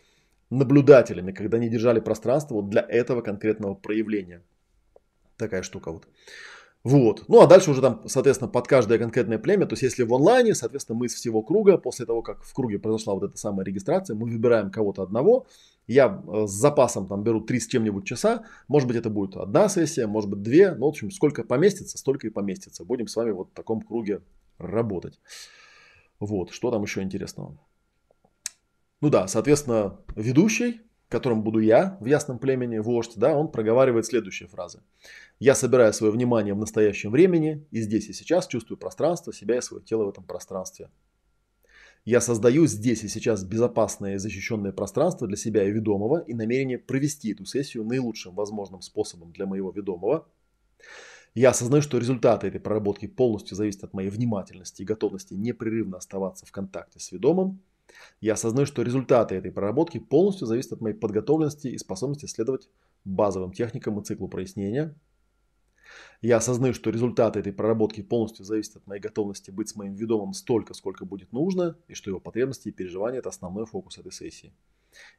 наблюдателями, 0.49 1.31
когда 1.31 1.57
они 1.57 1.69
держали 1.69 1.99
пространство 1.99 2.55
вот 2.55 2.69
для 2.69 2.81
этого 2.81 3.21
конкретного 3.21 3.75
проявления. 3.75 4.41
Такая 5.35 5.61
штука 5.61 5.91
вот. 5.91 6.07
Вот. 6.83 7.25
Ну 7.27 7.41
а 7.41 7.47
дальше 7.47 7.71
уже 7.71 7.81
там, 7.81 8.07
соответственно, 8.07 8.49
под 8.49 8.67
каждое 8.67 8.97
конкретное 8.97 9.37
племя, 9.37 9.65
то 9.65 9.73
есть 9.73 9.83
если 9.83 10.03
в 10.03 10.13
онлайне, 10.13 10.55
соответственно, 10.55 10.97
мы 10.97 11.07
из 11.07 11.13
всего 11.13 11.41
круга, 11.41 11.77
после 11.77 12.05
того, 12.05 12.21
как 12.21 12.43
в 12.43 12.53
круге 12.53 12.79
произошла 12.79 13.13
вот 13.13 13.23
эта 13.23 13.37
самая 13.37 13.65
регистрация, 13.65 14.15
мы 14.15 14.29
выбираем 14.29 14.71
кого-то 14.71 15.03
одного, 15.03 15.47
я 15.87 16.07
э, 16.07 16.47
с 16.47 16.51
запасом 16.51 17.07
там 17.07 17.23
беру 17.23 17.41
3 17.41 17.59
с 17.59 17.67
чем-нибудь 17.67 18.05
часа, 18.05 18.43
может 18.67 18.87
быть 18.87 18.97
это 18.97 19.09
будет 19.09 19.35
одна 19.37 19.69
сессия, 19.69 20.05
может 20.05 20.29
быть 20.29 20.41
две, 20.41 20.73
ну 20.75 20.85
в 20.85 20.89
общем 20.89 21.09
сколько 21.11 21.43
поместится, 21.43 21.97
столько 21.97 22.27
и 22.27 22.29
поместится. 22.29 22.85
Будем 22.85 23.07
с 23.07 23.15
вами 23.15 23.31
вот 23.31 23.49
в 23.51 23.53
таком 23.53 23.81
круге 23.81 24.21
работать. 24.57 25.19
Вот, 26.19 26.51
что 26.51 26.71
там 26.71 26.83
еще 26.83 27.01
интересного? 27.01 27.57
Ну 28.99 29.09
да, 29.09 29.27
соответственно, 29.27 29.99
ведущий, 30.15 30.81
которым 31.09 31.43
буду 31.43 31.59
я 31.59 31.97
в 32.01 32.05
ясном 32.05 32.39
племени, 32.39 32.79
вождь, 32.79 33.13
да, 33.15 33.37
он 33.37 33.49
проговаривает 33.49 34.05
следующие 34.05 34.49
фразы. 34.49 34.81
Я 35.39 35.55
собираю 35.55 35.93
свое 35.93 36.11
внимание 36.11 36.53
в 36.53 36.57
настоящем 36.57 37.11
времени, 37.11 37.65
и 37.71 37.81
здесь 37.81 38.09
и 38.09 38.13
сейчас 38.13 38.47
чувствую 38.47 38.77
пространство, 38.77 39.31
себя 39.31 39.57
и 39.57 39.61
свое 39.61 39.83
тело 39.83 40.05
в 40.05 40.09
этом 40.09 40.25
пространстве. 40.25 40.89
Я 42.07 42.21
создаю 42.21 42.67
здесь 42.67 43.03
и 43.03 43.09
сейчас 43.09 43.43
безопасное 43.43 44.15
и 44.15 44.17
защищенное 44.17 44.71
пространство 44.71 45.27
для 45.27 45.35
себя 45.35 45.65
и 45.65 45.71
ведомого 45.71 46.19
и 46.19 46.33
намерение 46.33 46.77
провести 46.77 47.33
эту 47.33 47.43
сессию 47.45 47.83
наилучшим 47.83 48.33
возможным 48.33 48.81
способом 48.81 49.33
для 49.33 49.45
моего 49.45 49.71
ведомого. 49.71 50.25
Я 51.35 51.49
осознаю, 51.49 51.81
что 51.81 51.97
результаты 51.97 52.47
этой 52.47 52.61
проработки 52.61 53.07
полностью 53.07 53.57
зависят 53.57 53.83
от 53.83 53.93
моей 53.93 54.09
внимательности 54.09 54.83
и 54.83 54.85
готовности 54.85 55.33
непрерывно 55.33 55.97
оставаться 55.97 56.45
в 56.45 56.51
контакте 56.53 56.97
с 57.01 57.11
ведомым. 57.11 57.59
Я 58.21 58.35
осознаю, 58.35 58.65
что 58.65 58.83
результаты 58.83 59.35
этой 59.35 59.51
проработки 59.51 59.97
полностью 59.97 60.47
зависят 60.47 60.71
от 60.71 60.79
моей 60.79 60.95
подготовленности 60.95 61.67
и 61.67 61.77
способности 61.77 62.25
следовать 62.25 62.69
базовым 63.03 63.51
техникам 63.51 63.99
и 63.99 64.05
циклу 64.05 64.29
прояснения– 64.29 64.95
я 66.21 66.37
осознаю, 66.37 66.73
что 66.73 66.89
результаты 66.89 67.39
этой 67.39 67.53
проработки 67.53 68.01
полностью 68.01 68.43
зависят 68.43 68.77
от 68.77 68.87
моей 68.87 69.01
готовности 69.01 69.51
быть 69.51 69.69
с 69.69 69.75
моим 69.75 69.93
ведомым 69.93 70.33
столько, 70.33 70.73
сколько 70.73 71.05
будет 71.05 71.31
нужно, 71.31 71.77
и 71.87 71.93
что 71.93 72.09
его 72.09 72.19
потребности 72.19 72.69
и 72.69 72.71
переживания– 72.71 73.19
это 73.19 73.29
основной 73.29 73.65
фокус 73.65 73.97
этой 73.97 74.11
сессии. 74.11 74.53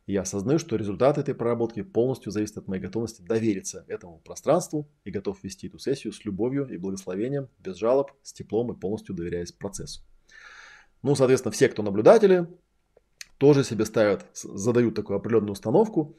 я 0.07 0.23
осознаю, 0.23 0.59
что 0.59 0.77
результаты 0.77 1.21
этой 1.21 1.35
проработки 1.35 1.83
полностью 1.83 2.33
зависят 2.33 2.59
от 2.59 2.69
моей 2.69 2.83
готовности 2.83 3.23
довериться 3.23 3.85
этому 3.87 4.19
пространству 4.19 4.89
и 5.05 5.11
готов 5.11 5.43
вести 5.45 5.69
эту 5.69 5.79
сессию 5.79 6.13
с 6.13 6.25
любовью 6.25 6.67
и 6.67 6.77
благословением, 6.79 7.49
без 7.59 7.77
жалоб, 7.77 8.11
с 8.23 8.33
теплом 8.33 8.73
и 8.73 8.79
полностью 8.79 9.15
доверяясь 9.15 9.53
процессу. 9.53 10.03
Ну, 11.03 11.15
соответственно, 11.15 11.53
все, 11.53 11.69
кто 11.69 11.83
наблюдатели, 11.83 12.49
тоже 13.39 13.63
себе 13.63 13.85
ставят, 13.85 14.27
задают 14.35 14.97
такую 14.97 15.17
определенную 15.17 15.53
установку. 15.53 16.17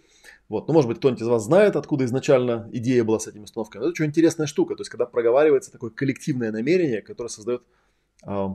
Вот. 0.50 0.68
Ну, 0.68 0.74
может 0.74 0.88
быть, 0.88 0.98
кто-нибудь 0.98 1.22
из 1.22 1.28
вас 1.28 1.44
знает, 1.44 1.76
откуда 1.76 2.06
изначально 2.06 2.68
идея 2.72 3.04
была 3.04 3.20
с 3.20 3.28
этими 3.28 3.44
установками. 3.44 3.82
Но 3.82 3.88
это 3.88 3.92
очень 3.92 4.06
интересная 4.06 4.48
штука. 4.48 4.76
То 4.76 4.82
есть, 4.82 4.90
когда 4.90 5.06
проговаривается 5.06 5.72
такое 5.72 5.92
коллективное 5.92 6.52
намерение, 6.52 7.02
которое 7.02 7.30
создает 7.30 7.62
э, 8.26 8.48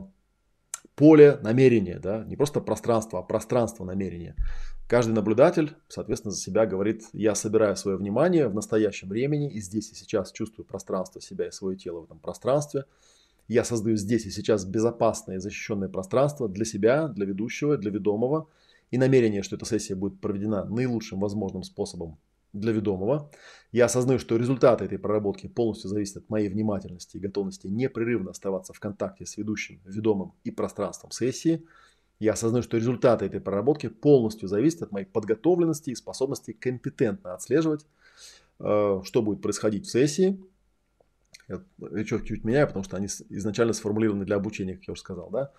поле 0.95 1.39
намерения, 1.41 1.99
да, 1.99 2.25
не 2.25 2.35
просто 2.35 2.59
пространство, 2.59 3.19
а 3.19 3.23
пространство 3.23 3.85
намерения. 3.85 4.35
Каждый 4.87 5.13
наблюдатель, 5.13 5.73
соответственно, 5.87 6.31
за 6.31 6.39
себя 6.39 6.65
говорит, 6.65 7.05
я 7.13 7.33
собираю 7.33 7.75
свое 7.75 7.97
внимание 7.97 8.47
в 8.49 8.53
настоящем 8.53 9.09
времени 9.09 9.51
и 9.51 9.59
здесь 9.59 9.91
и 9.91 9.95
сейчас 9.95 10.31
чувствую 10.31 10.65
пространство 10.65 11.21
себя 11.21 11.47
и 11.47 11.51
свое 11.51 11.77
тело 11.77 12.01
в 12.01 12.03
этом 12.03 12.19
пространстве. 12.19 12.85
Я 13.47 13.63
создаю 13.63 13.95
здесь 13.95 14.25
и 14.25 14.31
сейчас 14.31 14.65
безопасное 14.65 15.37
и 15.37 15.39
защищенное 15.39 15.87
пространство 15.87 16.49
для 16.49 16.65
себя, 16.65 17.07
для 17.07 17.25
ведущего, 17.25 17.77
для 17.77 17.89
ведомого– 17.89 18.47
и 18.91 18.97
намерение, 18.97 19.43
что 19.43 19.55
эта 19.55 19.65
сессия 19.65 19.95
будет 19.95 20.21
проведена 20.21 20.65
наилучшим 20.65 21.19
возможным 21.19 21.63
способом 21.63 22.17
для 22.53 22.71
ведомого. 22.71 23.29
Я 23.71 23.85
осознаю, 23.85 24.19
что 24.19 24.37
результаты 24.37 24.85
этой 24.85 24.97
проработки 24.97 25.47
полностью 25.47 25.89
зависят 25.89 26.17
от 26.17 26.29
моей 26.29 26.49
внимательности 26.49 27.17
и 27.17 27.19
готовности 27.19 27.67
непрерывно 27.67 28.31
оставаться 28.31 28.73
в 28.73 28.79
контакте 28.79 29.25
с 29.25 29.37
ведущим, 29.37 29.81
ведомым 29.85 30.33
и 30.43 30.51
пространством 30.51 31.11
сессии. 31.11 31.65
Я 32.19 32.33
осознаю, 32.33 32.63
что 32.63 32.77
результаты 32.77 33.25
этой 33.25 33.41
проработки 33.41 33.87
полностью 33.87 34.47
зависят 34.47 34.83
от 34.83 34.91
моей 34.93 35.05
подготовленности 35.05 35.89
и 35.89 35.95
способности 35.95 36.53
компетентно 36.53 37.33
отслеживать, 37.33 37.85
э, 38.59 39.01
что 39.03 39.21
будет 39.21 39.41
происходить 39.41 39.85
в 39.85 39.91
сессии, 39.91 40.41
я 41.47 41.61
речевки 41.91 42.27
чуть 42.27 42.43
меняю, 42.43 42.67
потому 42.67 42.83
что 42.83 42.97
они 42.97 43.07
изначально 43.29 43.73
сформулированы 43.73 44.25
для 44.25 44.35
обучения, 44.35 44.75
как 44.75 44.87
я 44.87 44.91
уже 44.93 45.01
сказал. 45.01 45.29
Да? 45.29 45.51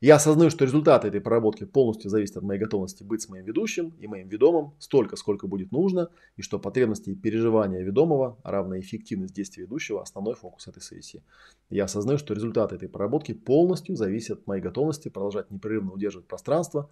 Я 0.00 0.16
осознаю, 0.16 0.50
что 0.50 0.64
результаты 0.64 1.08
этой 1.08 1.20
проработки 1.20 1.64
полностью 1.64 2.10
зависят 2.10 2.38
от 2.38 2.42
моей 2.42 2.60
готовности 2.60 3.02
быть 3.02 3.22
с 3.22 3.28
моим 3.28 3.44
ведущим 3.44 3.94
и 4.00 4.06
моим 4.06 4.28
ведомым 4.28 4.72
столько, 4.78 5.16
сколько 5.16 5.46
будет 5.46 5.70
нужно, 5.72 6.10
и 6.36 6.42
что 6.42 6.58
потребности 6.58 7.10
и 7.10 7.14
переживания 7.14 7.80
ведомого, 7.80 8.38
а 8.42 8.50
равно 8.50 8.78
эффективность 8.78 9.34
действия 9.34 9.64
ведущего– 9.64 10.02
основной 10.02 10.34
фокус 10.34 10.66
этой 10.66 10.82
сессии. 10.82 11.22
Я 11.70 11.84
осознаю, 11.84 12.18
что 12.18 12.34
результаты 12.34 12.76
этой 12.76 12.88
проработки 12.88 13.32
полностью 13.32 13.96
зависят 13.96 14.40
от 14.40 14.46
моей 14.46 14.62
готовности 14.62 15.08
продолжать 15.08 15.50
непрерывно 15.50 15.92
удерживать 15.92 16.26
пространство 16.26 16.90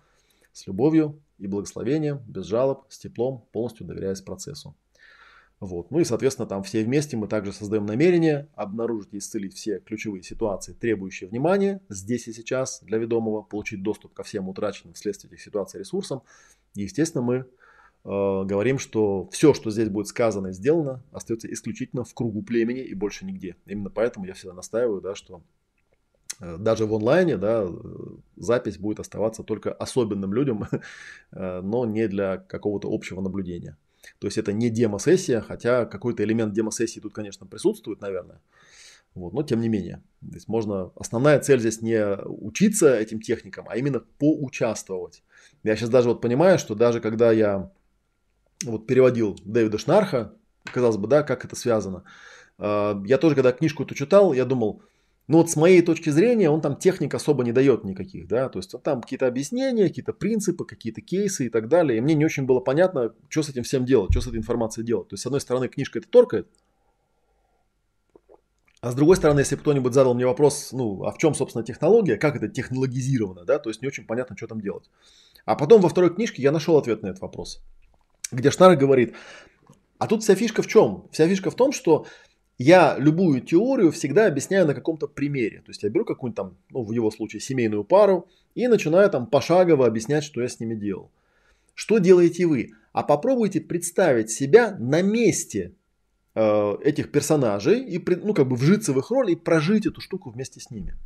с 0.53 0.67
любовью 0.67 1.19
и 1.39 1.47
благословением, 1.47 2.21
без 2.27 2.45
жалоб, 2.45 2.85
с 2.89 2.99
теплом, 2.99 3.47
полностью 3.53 3.87
доверяясь 3.87 4.21
процессу. 4.21 4.75
Вот. 5.63 5.93
Ну 5.93 6.01
и, 6.01 6.05
соответственно, 6.05 6.49
там 6.49 6.65
все 6.65 6.83
вместе 6.83 7.17
мы 7.17 7.29
также 7.29 7.53
создаем 7.53 7.87
намерение 7.87 8.49
обнаружить 8.57 9.15
и 9.15 9.19
исцелить 9.19 9.55
все 9.55 9.79
ключевые 9.79 10.25
ситуации, 10.25 10.73
требующие 10.73 11.31
внимания 11.31 11.81
здесь 11.89 12.27
и 12.27 12.33
сейчас 12.33 12.81
для 12.83 12.99
ведомого, 12.99 13.43
получить 13.43 13.81
доступ 13.81 14.13
ко 14.13 14.25
всем 14.25 14.49
утраченным 14.49 14.95
вследствие 14.95 15.33
этих 15.33 15.41
ситуаций 15.41 15.79
ресурсам. 15.79 16.23
И, 16.75 16.83
естественно, 16.83 17.23
мы 17.23 17.35
э, 17.37 17.45
говорим, 18.03 18.81
что 18.81 19.29
все, 19.31 19.55
что 19.55 19.71
здесь 19.71 19.89
будет 19.89 20.09
сказано 20.09 20.49
и 20.49 20.53
сделано, 20.53 21.01
остается 21.13 21.47
исключительно 21.53 22.03
в 22.03 22.13
кругу 22.13 22.43
племени 22.43 22.81
и 22.81 22.95
больше 22.95 23.25
нигде. 23.25 23.55
Именно 23.65 23.91
поэтому 23.91 24.27
я 24.27 24.35
всегда 24.35 24.55
настаиваю, 24.55 25.01
да, 25.01 25.15
что 25.15 25.43
э, 26.41 26.57
даже 26.59 26.87
в 26.87 26.95
онлайне 26.95 27.37
да, 27.37 27.69
запись 28.35 28.79
будет 28.79 28.99
оставаться 28.99 29.45
только 29.45 29.73
особенным 29.73 30.35
людям, 30.35 30.67
э, 31.31 31.61
но 31.61 31.87
не 31.87 32.09
для 32.09 32.39
какого-то 32.39 32.93
общего 32.93 33.21
наблюдения. 33.21 33.77
То 34.19 34.27
есть 34.27 34.39
это 34.39 34.53
не 34.53 34.71
демо-сессия, 34.71 35.41
хотя 35.41 35.85
какой-то 35.85 36.23
элемент 36.25 36.53
демо-сессии 36.53 37.01
тут, 37.01 37.13
конечно, 37.13 37.47
присутствует, 37.47 38.01
наверное. 38.01 38.41
Вот, 39.15 39.35
но 39.35 39.43
тем 39.43 39.61
не 39.61 39.69
менее. 39.69 40.03
То 40.21 40.35
есть 40.35 40.49
можно, 40.49 40.91
основная 40.97 41.39
цель 41.41 41.61
здесь 41.61 41.83
не 41.83 42.17
учиться 42.25 42.95
этим 42.97 43.21
техникам, 43.21 43.67
а 43.69 43.77
именно 43.77 44.01
поучаствовать. 44.19 45.23
Я 45.63 45.77
сейчас 45.77 45.91
даже 45.91 46.09
вот 46.09 46.21
понимаю, 46.21 46.59
что 46.59 46.75
даже 46.75 47.01
когда 47.01 47.31
я 47.31 47.71
вот 48.65 48.87
переводил 48.87 49.39
Дэвида 49.45 49.79
Шнарха, 49.79 50.35
казалось 50.65 50.97
бы, 50.97 51.09
да, 51.09 51.23
как 51.23 51.45
это 51.45 51.57
связано. 51.57 52.05
А, 52.59 53.03
я 53.05 53.19
тоже, 53.19 53.35
когда 53.35 53.53
книжку 53.53 53.83
эту 53.83 53.95
читал, 53.95 54.33
я 54.33 54.45
думал, 54.45 54.83
ну 55.29 55.39
вот 55.39 55.51
с 55.51 55.57
моей 55.57 55.83
точки 55.83 56.11
зрения 56.11 56.51
он 56.51 56.61
там 56.61 56.77
техник 56.77 57.15
особо 57.15 57.45
не 57.45 57.53
дает 57.53 57.85
никаких, 57.85 58.27
да, 58.27 58.49
то 58.49 58.59
есть 58.59 58.75
там 58.83 59.01
какие-то 59.01 59.27
объяснения, 59.27 59.89
какие-то 59.89 60.13
принципы, 60.13 60.65
какие-то 60.65 61.01
кейсы 61.01 61.47
и 61.47 61.49
так 61.49 61.69
далее. 61.69 61.99
И 61.99 62.01
мне 62.01 62.15
не 62.15 62.25
очень 62.25 62.45
было 62.45 62.61
понятно, 62.61 63.15
что 63.29 63.43
с 63.43 63.49
этим 63.49 63.63
всем 63.63 63.85
делать, 63.85 64.11
что 64.11 64.21
с 64.21 64.27
этой 64.27 64.39
информацией 64.39 64.85
делать. 64.85 65.09
То 65.09 65.15
есть 65.15 65.23
с 65.23 65.27
одной 65.27 65.41
стороны 65.41 65.69
книжка 65.69 66.01
это 66.01 66.09
торкает, 66.09 66.49
а 68.83 68.91
с 68.91 68.97
другой 68.97 69.17
стороны, 69.17 69.39
если 69.39 69.55
кто-нибудь 69.55 69.95
задал 69.95 70.13
мне 70.13 70.27
вопрос, 70.27 70.71
ну, 70.73 71.05
а 71.05 71.13
в 71.13 71.19
чем, 71.19 71.37
собственно, 71.37 71.65
технология, 71.65 72.17
как 72.17 72.35
это 72.35 72.49
технологизировано, 72.49 73.45
да, 73.45 73.61
то 73.61 73.71
есть 73.71 73.81
не 73.81 73.87
очень 73.87 74.05
понятно, 74.05 74.37
что 74.37 74.49
там 74.49 74.61
делать. 74.61 74.91
А 75.45 75.55
потом 75.55 75.81
во 75.81 75.89
второй 75.89 76.13
книжке 76.13 76.43
я 76.43 76.51
нашел 76.51 76.77
ответ 76.77 77.01
на 77.03 77.07
этот 77.07 77.23
вопрос, 77.23 77.63
где 78.33 78.51
Шнар 78.51 78.75
говорит, 78.75 79.15
а 79.99 80.09
тут 80.09 80.25
вся 80.25 80.35
фишка 80.35 80.63
в 80.63 80.67
чем? 80.67 81.07
Вся 81.13 81.29
фишка 81.29 81.53
в 81.53 81.55
том, 81.55 81.71
что 81.71 82.07
я 82.63 82.97
любую 82.99 83.41
теорию 83.41 83.93
всегда 83.93 84.27
объясняю 84.27 84.67
на 84.67 84.75
каком-то 84.75 85.07
примере. 85.07 85.59
То 85.59 85.71
есть 85.71 85.83
я 85.83 85.91
беру 85.91 86.05
какую-нибудь 86.05 86.37
там, 86.37 86.57
ну, 86.71 86.83
в 86.85 86.93
его 86.93 87.11
случае, 87.11 87.41
семейную 87.41 87.85
пару 87.85 88.29
и 88.55 88.69
начинаю 88.69 89.11
там 89.11 89.27
пошагово 89.27 89.87
объяснять, 89.87 90.25
что 90.25 90.41
я 90.41 90.49
с 90.49 90.61
ними 90.61 90.75
делал. 90.75 91.11
Что 91.75 91.99
делаете 91.99 92.47
вы? 92.47 92.71
А 92.93 93.03
попробуйте 93.03 93.61
представить 93.61 94.31
себя 94.31 94.77
на 94.79 95.03
месте 95.03 95.73
Э, 96.35 96.79
этих 96.83 97.13
персонажей 97.13 97.85
и 97.85 98.03
ну, 98.23 98.33
как 98.33 98.49
бы 98.49 98.57
вжиться 98.57 98.95
в 98.95 98.99
их 98.99 99.11
роль 99.11 99.33
и 99.33 99.37
прожить 99.37 99.85
эту 99.85 100.01
штуку 100.01 100.31
вместе 100.31 100.61
с 100.61 100.71
ними. 100.71 100.97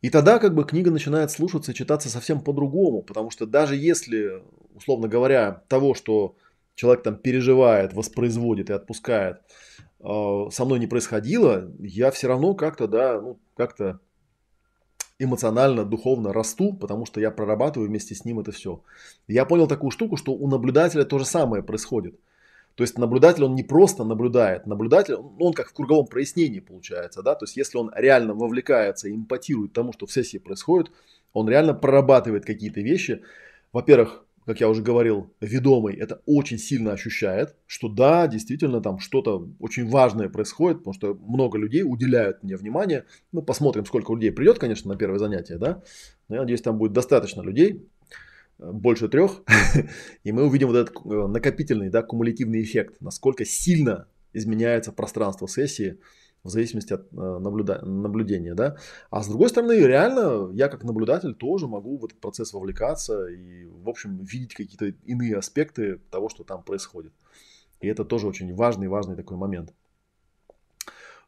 И 0.00 0.08
тогда 0.08 0.38
как 0.38 0.54
бы 0.54 0.64
книга 0.64 0.90
начинает 0.90 1.30
слушаться 1.30 1.72
и 1.72 1.74
читаться 1.74 2.08
совсем 2.08 2.40
по-другому, 2.40 3.02
потому 3.02 3.30
что 3.30 3.44
даже 3.44 3.76
если, 3.76 4.42
условно 4.74 5.06
говоря, 5.06 5.64
того, 5.68 5.92
что 5.92 6.34
человек 6.76 7.02
там 7.02 7.16
переживает, 7.16 7.92
воспроизводит 7.92 8.70
и 8.70 8.72
отпускает, 8.72 9.42
со 10.02 10.64
мной 10.64 10.78
не 10.78 10.86
происходило, 10.86 11.70
я 11.78 12.10
все 12.10 12.28
равно 12.28 12.54
как-то, 12.54 12.86
да, 12.86 13.20
ну, 13.20 13.38
как-то 13.56 14.00
эмоционально, 15.18 15.84
духовно 15.84 16.32
расту, 16.32 16.72
потому 16.74 17.04
что 17.04 17.20
я 17.20 17.30
прорабатываю 17.30 17.88
вместе 17.88 18.14
с 18.14 18.24
ним 18.24 18.40
это 18.40 18.52
все. 18.52 18.82
Я 19.28 19.44
понял 19.44 19.66
такую 19.66 19.90
штуку, 19.90 20.16
что 20.16 20.32
у 20.32 20.48
наблюдателя 20.48 21.04
то 21.04 21.18
же 21.18 21.24
самое 21.24 21.62
происходит– 21.62 22.18
то 22.80 22.84
есть 22.84 22.96
наблюдатель, 22.96 23.44
он 23.44 23.54
не 23.54 23.62
просто 23.62 24.04
наблюдает, 24.04 24.66
наблюдатель, 24.66 25.14
ну, 25.14 25.36
он 25.38 25.52
как 25.52 25.68
в 25.68 25.74
круговом 25.74 26.06
прояснении 26.06 26.60
получается, 26.60 27.22
да, 27.22 27.34
то 27.34 27.44
есть 27.44 27.56
если 27.56 27.76
он 27.76 27.90
реально 27.94 28.32
вовлекается 28.32 29.08
и 29.08 29.14
импатирует 29.14 29.74
тому, 29.74 29.92
что 29.92 30.06
в 30.06 30.12
сессии 30.12 30.38
происходит, 30.38 30.90
он 31.34 31.46
реально 31.46 31.74
прорабатывает 31.74 32.46
какие-то 32.46 32.80
вещи. 32.80 33.22
Во-первых, 33.72 34.24
как 34.46 34.60
я 34.60 34.68
уже 34.68 34.82
говорил, 34.82 35.32
ведомый 35.40 35.94
это 35.94 36.22
очень 36.26 36.58
сильно 36.58 36.92
ощущает, 36.92 37.54
что 37.66 37.88
да, 37.88 38.26
действительно 38.26 38.80
там 38.80 38.98
что-то 38.98 39.48
очень 39.58 39.88
важное 39.88 40.28
происходит, 40.28 40.78
потому 40.78 40.94
что 40.94 41.14
много 41.14 41.58
людей 41.58 41.82
уделяют 41.82 42.42
мне 42.42 42.56
внимание. 42.56 43.04
Ну, 43.32 43.42
посмотрим, 43.42 43.84
сколько 43.84 44.12
людей 44.12 44.32
придет, 44.32 44.58
конечно, 44.58 44.92
на 44.92 44.98
первое 44.98 45.18
занятие, 45.18 45.58
да. 45.58 45.82
Но 46.28 46.36
я 46.36 46.40
надеюсь, 46.42 46.62
там 46.62 46.78
будет 46.78 46.92
достаточно 46.92 47.42
людей, 47.42 47.86
больше 48.58 49.08
трех, 49.08 49.42
и 50.24 50.32
мы 50.32 50.44
увидим 50.44 50.68
вот 50.68 50.76
этот 50.76 50.96
э, 50.96 51.26
накопительный, 51.26 51.90
да, 51.90 52.02
кумулятивный 52.02 52.62
эффект, 52.62 52.96
насколько 53.00 53.44
сильно 53.44 54.06
изменяется 54.32 54.92
пространство 54.92 55.46
сессии 55.46 55.98
в 56.42 56.48
зависимости 56.48 56.92
от 56.92 57.02
э, 57.12 57.16
наблюда- 57.16 57.84
наблюдения, 57.84 58.54
да. 58.54 58.76
А 59.10 59.22
с 59.22 59.28
другой 59.28 59.48
стороны, 59.48 59.72
реально, 59.72 60.50
я 60.52 60.68
как 60.68 60.84
наблюдатель 60.84 61.34
тоже 61.34 61.66
могу 61.66 61.98
в 61.98 62.04
этот 62.04 62.18
процесс 62.20 62.52
вовлекаться 62.52 63.26
и, 63.26 63.66
в 63.66 63.88
общем, 63.88 64.18
видеть 64.24 64.54
какие-то 64.54 64.86
иные 65.04 65.36
аспекты 65.36 66.00
того, 66.10 66.28
что 66.28 66.44
там 66.44 66.62
происходит. 66.62 67.12
И 67.80 67.88
это 67.88 68.04
тоже 68.04 68.26
очень 68.26 68.54
важный, 68.54 68.88
важный 68.88 69.16
такой 69.16 69.36
момент. 69.36 69.74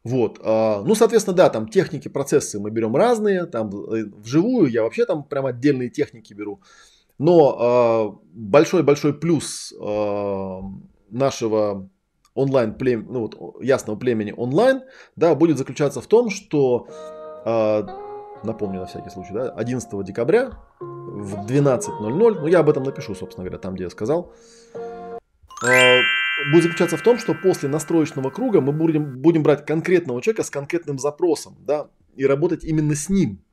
Вот, 0.03 0.39
а, 0.43 0.83
ну, 0.83 0.95
соответственно, 0.95 1.35
да, 1.37 1.49
там 1.49 1.67
техники, 1.67 2.09
процессы 2.09 2.59
мы 2.59 2.71
берем 2.71 2.95
разные, 2.95 3.45
там 3.45 3.69
э, 3.69 4.05
вживую 4.17 4.69
я 4.69 4.83
вообще 4.83 5.05
там 5.05 5.23
прям 5.23 5.45
отдельные 5.45 5.89
техники 5.89 6.33
беру. 6.33 6.61
Но 7.17 8.21
большой-большой 8.33 9.11
э, 9.11 9.13
плюс 9.13 9.71
э, 9.71 10.59
нашего 11.09 11.89
онлайн 12.35 12.73
плем, 12.73 13.07
ну 13.09 13.21
вот 13.21 13.61
ясного 13.61 13.97
племени 13.97 14.33
онлайн, 14.35 14.81
да, 15.15 15.35
будет 15.35 15.57
заключаться 15.57 16.01
в 16.01 16.07
том, 16.07 16.29
что 16.29 16.87
э, 17.45 17.83
напомню 18.43 18.81
на 18.81 18.85
всякий 18.85 19.09
случай, 19.09 19.33
да, 19.33 19.49
11 19.51 20.03
декабря 20.03 20.51
в 20.79 21.45
12.00, 21.45 22.09
ну 22.09 22.47
я 22.47 22.59
об 22.59 22.69
этом 22.69 22.83
напишу, 22.83 23.15
собственно 23.15 23.45
говоря, 23.45 23.59
там, 23.59 23.75
где 23.75 23.85
я 23.85 23.89
сказал, 23.89 24.33
э, 25.65 26.01
будет 26.51 26.63
заключаться 26.63 26.97
в 26.97 27.01
том, 27.01 27.17
что 27.17 27.33
после 27.35 27.69
настроечного 27.69 28.29
круга 28.29 28.61
мы 28.61 28.73
будем, 28.73 29.21
будем 29.21 29.43
брать 29.43 29.65
конкретного 29.65 30.21
человека 30.21 30.43
с 30.43 30.49
конкретным 30.49 30.99
запросом, 30.99 31.55
да, 31.59 31.87
и 32.15 32.25
работать 32.25 32.63
именно 32.63 32.95
с 32.95 33.09
ним, 33.09 33.43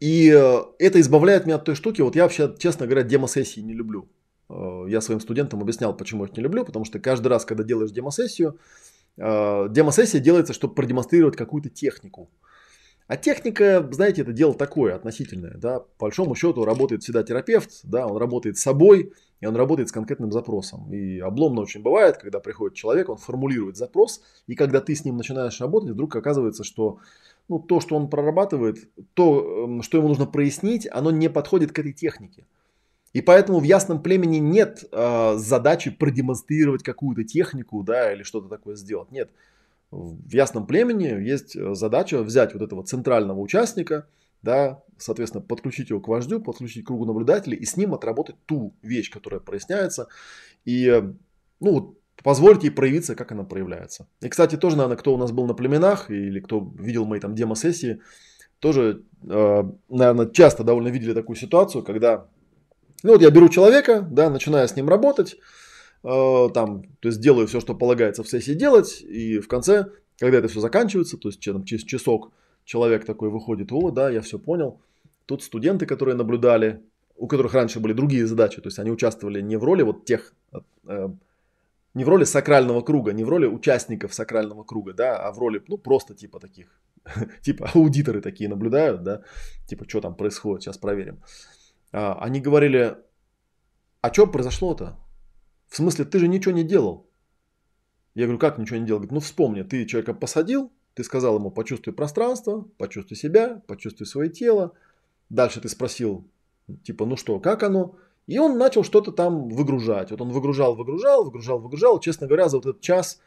и 0.00 0.30
э, 0.30 0.64
это 0.78 1.00
избавляет 1.00 1.46
меня 1.46 1.56
от 1.56 1.64
той 1.64 1.74
штуки. 1.74 2.02
Вот 2.02 2.14
я 2.16 2.24
вообще, 2.24 2.54
честно 2.58 2.86
говоря, 2.86 3.02
демо-сессии 3.04 3.60
не 3.60 3.72
люблю. 3.72 4.08
Э, 4.48 4.84
я 4.88 5.00
своим 5.00 5.20
студентам 5.20 5.60
объяснял, 5.60 5.96
почему 5.96 6.24
я 6.24 6.30
их 6.30 6.36
не 6.36 6.42
люблю, 6.42 6.64
потому 6.64 6.84
что 6.84 6.98
каждый 6.98 7.28
раз, 7.28 7.44
когда 7.44 7.64
делаешь 7.64 7.90
демо-сессию, 7.90 8.58
э, 9.16 9.68
демо-сессия 9.70 10.20
делается, 10.20 10.52
чтобы 10.52 10.74
продемонстрировать 10.74 11.36
какую-то 11.36 11.70
технику. 11.70 12.30
А 13.06 13.18
техника, 13.18 13.86
знаете, 13.92 14.22
это 14.22 14.32
дело 14.32 14.54
такое, 14.54 14.94
относительное. 14.94 15.58
Да? 15.58 15.80
По 15.80 16.06
большому 16.06 16.34
счету 16.34 16.64
работает 16.64 17.02
всегда 17.02 17.22
терапевт, 17.22 17.80
да, 17.82 18.06
он 18.06 18.16
работает 18.16 18.56
с 18.56 18.62
собой, 18.62 19.12
и 19.40 19.46
он 19.46 19.56
работает 19.56 19.90
с 19.90 19.92
конкретным 19.92 20.32
запросом. 20.32 20.90
И 20.90 21.18
обломно 21.18 21.60
очень 21.60 21.82
бывает, 21.82 22.16
когда 22.16 22.40
приходит 22.40 22.76
человек, 22.76 23.10
он 23.10 23.18
формулирует 23.18 23.76
запрос, 23.76 24.22
и 24.46 24.54
когда 24.54 24.80
ты 24.80 24.94
с 24.94 25.04
ним 25.04 25.18
начинаешь 25.18 25.60
работать, 25.60 25.90
вдруг 25.90 26.16
оказывается, 26.16 26.64
что 26.64 26.98
ну, 27.48 27.58
то, 27.58 27.80
что 27.80 27.94
он 27.94 28.08
прорабатывает, 28.08 28.88
то, 29.12 29.64
эм, 29.64 29.82
что 29.82 29.98
ему 29.98 30.08
нужно 30.08 30.24
прояснить, 30.24 30.88
оно 30.90 31.10
не 31.10 31.28
подходит 31.28 31.72
к 31.72 31.78
этой 31.78 31.92
технике. 31.92 32.46
И 33.14 33.22
поэтому 33.22 33.60
в 33.60 33.62
ясном 33.62 34.02
племени 34.02 34.38
нет 34.38 34.84
э, 34.90 35.34
задачи 35.36 35.90
продемонстрировать 35.90 36.82
какую-то 36.82 37.24
технику, 37.24 37.82
да, 37.84 38.12
или 38.12 38.24
что-то 38.24 38.48
такое 38.48 38.74
сделать. 38.74 39.10
Нет. 39.12 39.30
В 39.92 40.32
ясном 40.32 40.66
племени 40.66 41.06
есть 41.24 41.54
э, 41.54 41.74
задача 41.74 42.22
взять 42.22 42.52
вот 42.54 42.62
этого 42.62 42.82
центрального 42.84 43.38
участника, 43.38 44.08
да, 44.42 44.82
соответственно, 44.98 45.42
подключить 45.42 45.90
его 45.90 46.00
к 46.00 46.08
вождю, 46.08 46.40
подключить 46.40 46.82
к 46.84 46.88
кругу 46.88 47.04
наблюдателей 47.04 47.56
и 47.56 47.64
с 47.64 47.76
ним 47.76 47.94
отработать 47.94 48.34
ту 48.46 48.74
вещь, 48.82 49.10
которая 49.10 49.40
проясняется. 49.40 50.08
И, 50.64 50.88
э, 50.88 51.12
ну, 51.60 51.96
позволить 52.24 52.64
ей 52.64 52.70
проявиться, 52.70 53.14
как 53.14 53.30
она 53.30 53.44
проявляется. 53.44 54.08
И, 54.22 54.28
кстати, 54.28 54.56
тоже, 54.56 54.76
наверное, 54.76 54.96
кто 54.96 55.14
у 55.14 55.18
нас 55.18 55.30
был 55.30 55.46
на 55.46 55.54
племенах 55.54 56.10
или 56.10 56.40
кто 56.40 56.68
видел 56.80 57.04
мои 57.04 57.20
там 57.20 57.36
демо-сессии, 57.36 58.00
тоже, 58.58 59.04
э, 59.22 59.62
наверное, 59.88 60.26
часто 60.30 60.64
довольно 60.64 60.88
видели 60.88 61.12
такую 61.12 61.36
ситуацию, 61.36 61.84
когда, 61.84 62.26
ну 63.04 63.12
вот 63.12 63.22
я 63.22 63.30
беру 63.30 63.48
человека, 63.48 64.00
да, 64.10 64.30
начинаю 64.30 64.66
с 64.66 64.74
ним 64.74 64.88
работать, 64.88 65.36
э, 66.02 66.48
там, 66.54 66.84
то 67.00 67.08
есть 67.08 67.20
делаю 67.20 67.46
все, 67.46 67.60
что 67.60 67.74
полагается 67.74 68.24
в 68.24 68.28
сессии 68.28 68.52
делать, 68.52 69.02
и 69.02 69.38
в 69.38 69.46
конце, 69.46 69.90
когда 70.18 70.38
это 70.38 70.48
все 70.48 70.60
заканчивается, 70.60 71.18
то 71.18 71.28
есть 71.28 71.38
через 71.40 71.82
часок 71.82 72.32
человек 72.64 73.04
такой 73.04 73.28
выходит, 73.28 73.70
о, 73.72 73.90
да, 73.90 74.10
я 74.10 74.22
все 74.22 74.38
понял. 74.38 74.80
Тут 75.26 75.42
студенты, 75.42 75.86
которые 75.86 76.16
наблюдали, 76.16 76.82
у 77.16 77.26
которых 77.26 77.52
раньше 77.52 77.78
были 77.78 77.92
другие 77.92 78.26
задачи, 78.26 78.60
то 78.60 78.68
есть 78.68 78.78
они 78.78 78.90
участвовали 78.90 79.42
не 79.42 79.56
в 79.56 79.64
роли 79.64 79.82
вот 79.82 80.06
тех 80.06 80.34
э, 80.88 81.08
не 81.92 82.04
в 82.04 82.08
роли 82.08 82.24
сакрального 82.24 82.80
круга, 82.80 83.12
не 83.12 83.22
в 83.22 83.28
роли 83.28 83.46
участников 83.46 84.14
сакрального 84.14 84.64
круга, 84.64 84.94
да, 84.94 85.16
а 85.16 85.30
в 85.30 85.38
роли, 85.38 85.62
ну, 85.68 85.76
просто 85.76 86.14
типа 86.14 86.40
таких, 86.40 86.68
типа 87.42 87.70
аудиторы 87.74 88.22
такие 88.22 88.48
наблюдают, 88.48 89.02
да, 89.02 89.22
типа, 89.66 89.84
что 89.86 90.00
там 90.00 90.14
происходит, 90.16 90.62
сейчас 90.62 90.78
проверим. 90.78 91.20
А, 91.94 92.18
они 92.20 92.40
говорили, 92.40 92.96
а 94.00 94.12
что 94.12 94.26
произошло-то? 94.26 94.98
В 95.68 95.76
смысле, 95.76 96.04
ты 96.04 96.18
же 96.18 96.26
ничего 96.26 96.52
не 96.52 96.64
делал. 96.64 97.08
Я 98.14 98.24
говорю, 98.24 98.40
как 98.40 98.58
ничего 98.58 98.78
не 98.78 98.86
делал? 98.86 98.98
Говорит, 98.98 99.12
ну 99.12 99.20
вспомни, 99.20 99.62
ты 99.62 99.86
человека 99.86 100.12
посадил, 100.12 100.72
ты 100.94 101.04
сказал 101.04 101.36
ему, 101.36 101.52
почувствуй 101.52 101.94
пространство, 101.94 102.66
почувствуй 102.78 103.16
себя, 103.16 103.62
почувствуй 103.68 104.06
свое 104.06 104.28
тело. 104.28 104.72
Дальше 105.28 105.60
ты 105.60 105.68
спросил, 105.68 106.28
типа, 106.82 107.06
ну 107.06 107.16
что, 107.16 107.38
как 107.38 107.62
оно? 107.62 107.96
И 108.26 108.38
он 108.38 108.58
начал 108.58 108.82
что-то 108.82 109.12
там 109.12 109.48
выгружать. 109.48 110.10
Вот 110.10 110.20
он 110.20 110.30
выгружал, 110.30 110.74
выгружал, 110.74 111.24
выгружал, 111.24 111.60
выгружал. 111.60 112.00
Честно 112.00 112.26
говоря, 112.26 112.48
за 112.48 112.56
вот 112.56 112.66
этот 112.66 112.82
час 112.82 113.20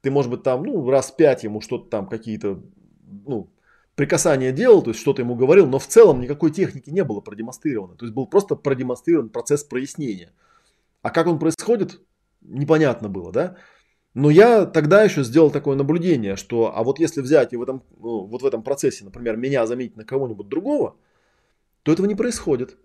ты, 0.00 0.10
может 0.10 0.30
быть, 0.30 0.42
там, 0.42 0.64
ну, 0.64 0.90
раз 0.90 1.12
пять 1.12 1.44
ему 1.44 1.60
что-то 1.60 1.88
там, 1.88 2.08
какие-то, 2.08 2.60
ну, 3.26 3.48
прикасания 3.98 4.52
делал, 4.52 4.80
то 4.80 4.90
есть 4.90 5.00
что-то 5.00 5.22
ему 5.22 5.34
говорил, 5.34 5.66
но 5.66 5.80
в 5.80 5.86
целом 5.88 6.20
никакой 6.20 6.52
техники 6.52 6.88
не 6.88 7.02
было 7.02 7.20
продемонстрировано. 7.20 7.96
То 7.96 8.04
есть 8.04 8.14
был 8.14 8.30
просто 8.30 8.54
продемонстрирован 8.54 9.28
процесс 9.28 9.64
прояснения. 9.64 10.32
А 11.02 11.10
как 11.10 11.26
он 11.26 11.40
происходит, 11.40 12.00
непонятно 12.40 13.08
было, 13.08 13.32
да? 13.32 13.56
Но 14.14 14.30
я 14.30 14.66
тогда 14.66 15.02
еще 15.02 15.24
сделал 15.24 15.50
такое 15.50 15.76
наблюдение, 15.76 16.36
что 16.36 16.72
а 16.76 16.84
вот 16.84 17.00
если 17.00 17.20
взять 17.22 17.52
и 17.52 17.56
в 17.56 17.62
этом, 17.62 17.82
ну, 17.98 18.24
вот 18.26 18.42
в 18.42 18.46
этом 18.46 18.62
процессе, 18.62 19.04
например, 19.04 19.36
меня 19.36 19.66
заметить 19.66 19.96
на 19.96 20.04
кого-нибудь 20.04 20.48
другого, 20.48 20.94
то 21.82 21.92
этого 21.92 22.06
не 22.06 22.14
происходит. 22.14 22.76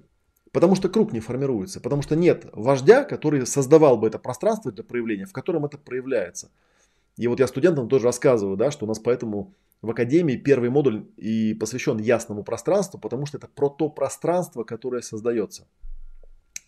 Потому 0.52 0.74
что 0.76 0.90
круг 0.90 1.14
не 1.14 1.20
формируется, 1.20 1.80
потому 1.80 2.02
что 2.02 2.16
нет 2.16 2.48
вождя, 2.54 3.04
который 3.04 3.46
создавал 3.46 3.98
бы 3.98 4.08
это 4.08 4.18
пространство 4.18 4.72
для 4.72 4.84
проявления, 4.84 5.26
в 5.26 5.32
котором 5.34 5.66
это 5.66 5.78
проявляется. 5.78 6.50
И 7.18 7.28
вот 7.28 7.40
я 7.40 7.46
студентам 7.46 7.88
тоже 7.88 8.06
рассказываю, 8.06 8.58
да, 8.58 8.72
что 8.72 8.86
у 8.86 8.88
нас 8.88 8.98
поэтому 8.98 9.54
в 9.84 9.90
академии 9.92 10.38
первый 10.38 10.70
модуль 10.70 11.06
и 11.18 11.54
посвящен 11.54 12.00
ясному 12.00 12.44
пространству, 12.44 13.00
потому 13.00 13.26
что 13.26 13.38
это 13.38 13.48
про 13.48 13.70
то 13.70 13.90
пространство, 13.90 14.64
которое 14.64 15.02
создается. 15.02 15.68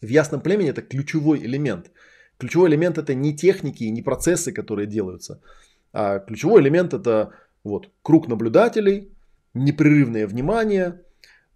В 0.01 0.07
ясном 0.07 0.41
племени 0.41 0.69
это 0.69 0.81
ключевой 0.81 1.39
элемент. 1.39 1.91
Ключевой 2.37 2.69
элемент 2.69 2.97
это 2.97 3.13
не 3.13 3.33
техники, 3.33 3.85
не 3.85 4.01
процессы, 4.01 4.51
которые 4.51 4.85
делаются, 4.85 5.41
а 5.93 6.19
ключевой 6.19 6.61
элемент 6.61 6.93
это 6.93 7.31
вот 7.63 7.89
круг 8.01 8.27
наблюдателей, 8.27 9.13
непрерывное 9.53 10.27
внимание, 10.27 11.01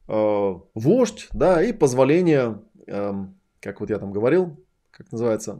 э, 0.07 0.53
вождь, 0.73 1.27
да, 1.33 1.61
и 1.61 1.73
позволение, 1.73 2.61
э, 2.87 3.13
как 3.59 3.81
вот 3.81 3.89
я 3.89 3.99
там 3.99 4.13
говорил, 4.13 4.57
как 4.91 5.11
называется, 5.11 5.59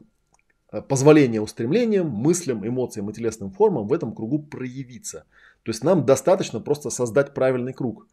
э, 0.71 0.81
позволение 0.81 1.41
устремлениям, 1.41 2.09
мыслям, 2.09 2.65
эмоциям 2.65 3.09
и 3.09 3.13
телесным 3.13 3.51
формам 3.51 3.85
в 3.85 3.91
этом 3.91 4.15
кругу 4.15 4.39
проявиться. 4.39 5.25
То 5.69 5.71
есть 5.71 5.83
нам 5.83 6.03
достаточно 6.03 6.59
просто 6.59 6.89
создать 6.89 7.35
правильный 7.35 7.73
круг. 7.73 8.07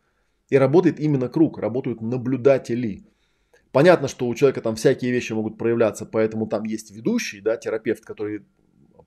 И 0.50 0.58
работает 0.58 1.00
именно 1.00 1.30
круг, 1.30 1.56
работают 1.56 2.02
наблюдатели. 2.02 3.06
Понятно, 3.72 4.08
что 4.08 4.26
у 4.26 4.34
человека 4.34 4.60
там 4.60 4.76
всякие 4.76 5.10
вещи 5.10 5.32
могут 5.32 5.56
проявляться, 5.56 6.04
поэтому 6.04 6.46
там 6.46 6.64
есть 6.64 6.90
ведущий, 6.90 7.40
да, 7.40 7.56
терапевт, 7.56 8.04
который 8.04 8.44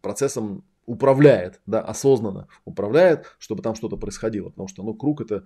процессом 0.02 0.64
управляет, 0.88 1.62
да, 1.68 1.82
осознанно 1.82 2.48
управляет, 2.66 3.36
чтобы 3.38 3.62
там 3.62 3.76
что-то 3.76 3.98
происходило. 3.98 4.50
Потому 4.50 4.68
что, 4.68 4.82
ну, 4.82 4.96
круг 4.96 5.22
это 5.22 5.46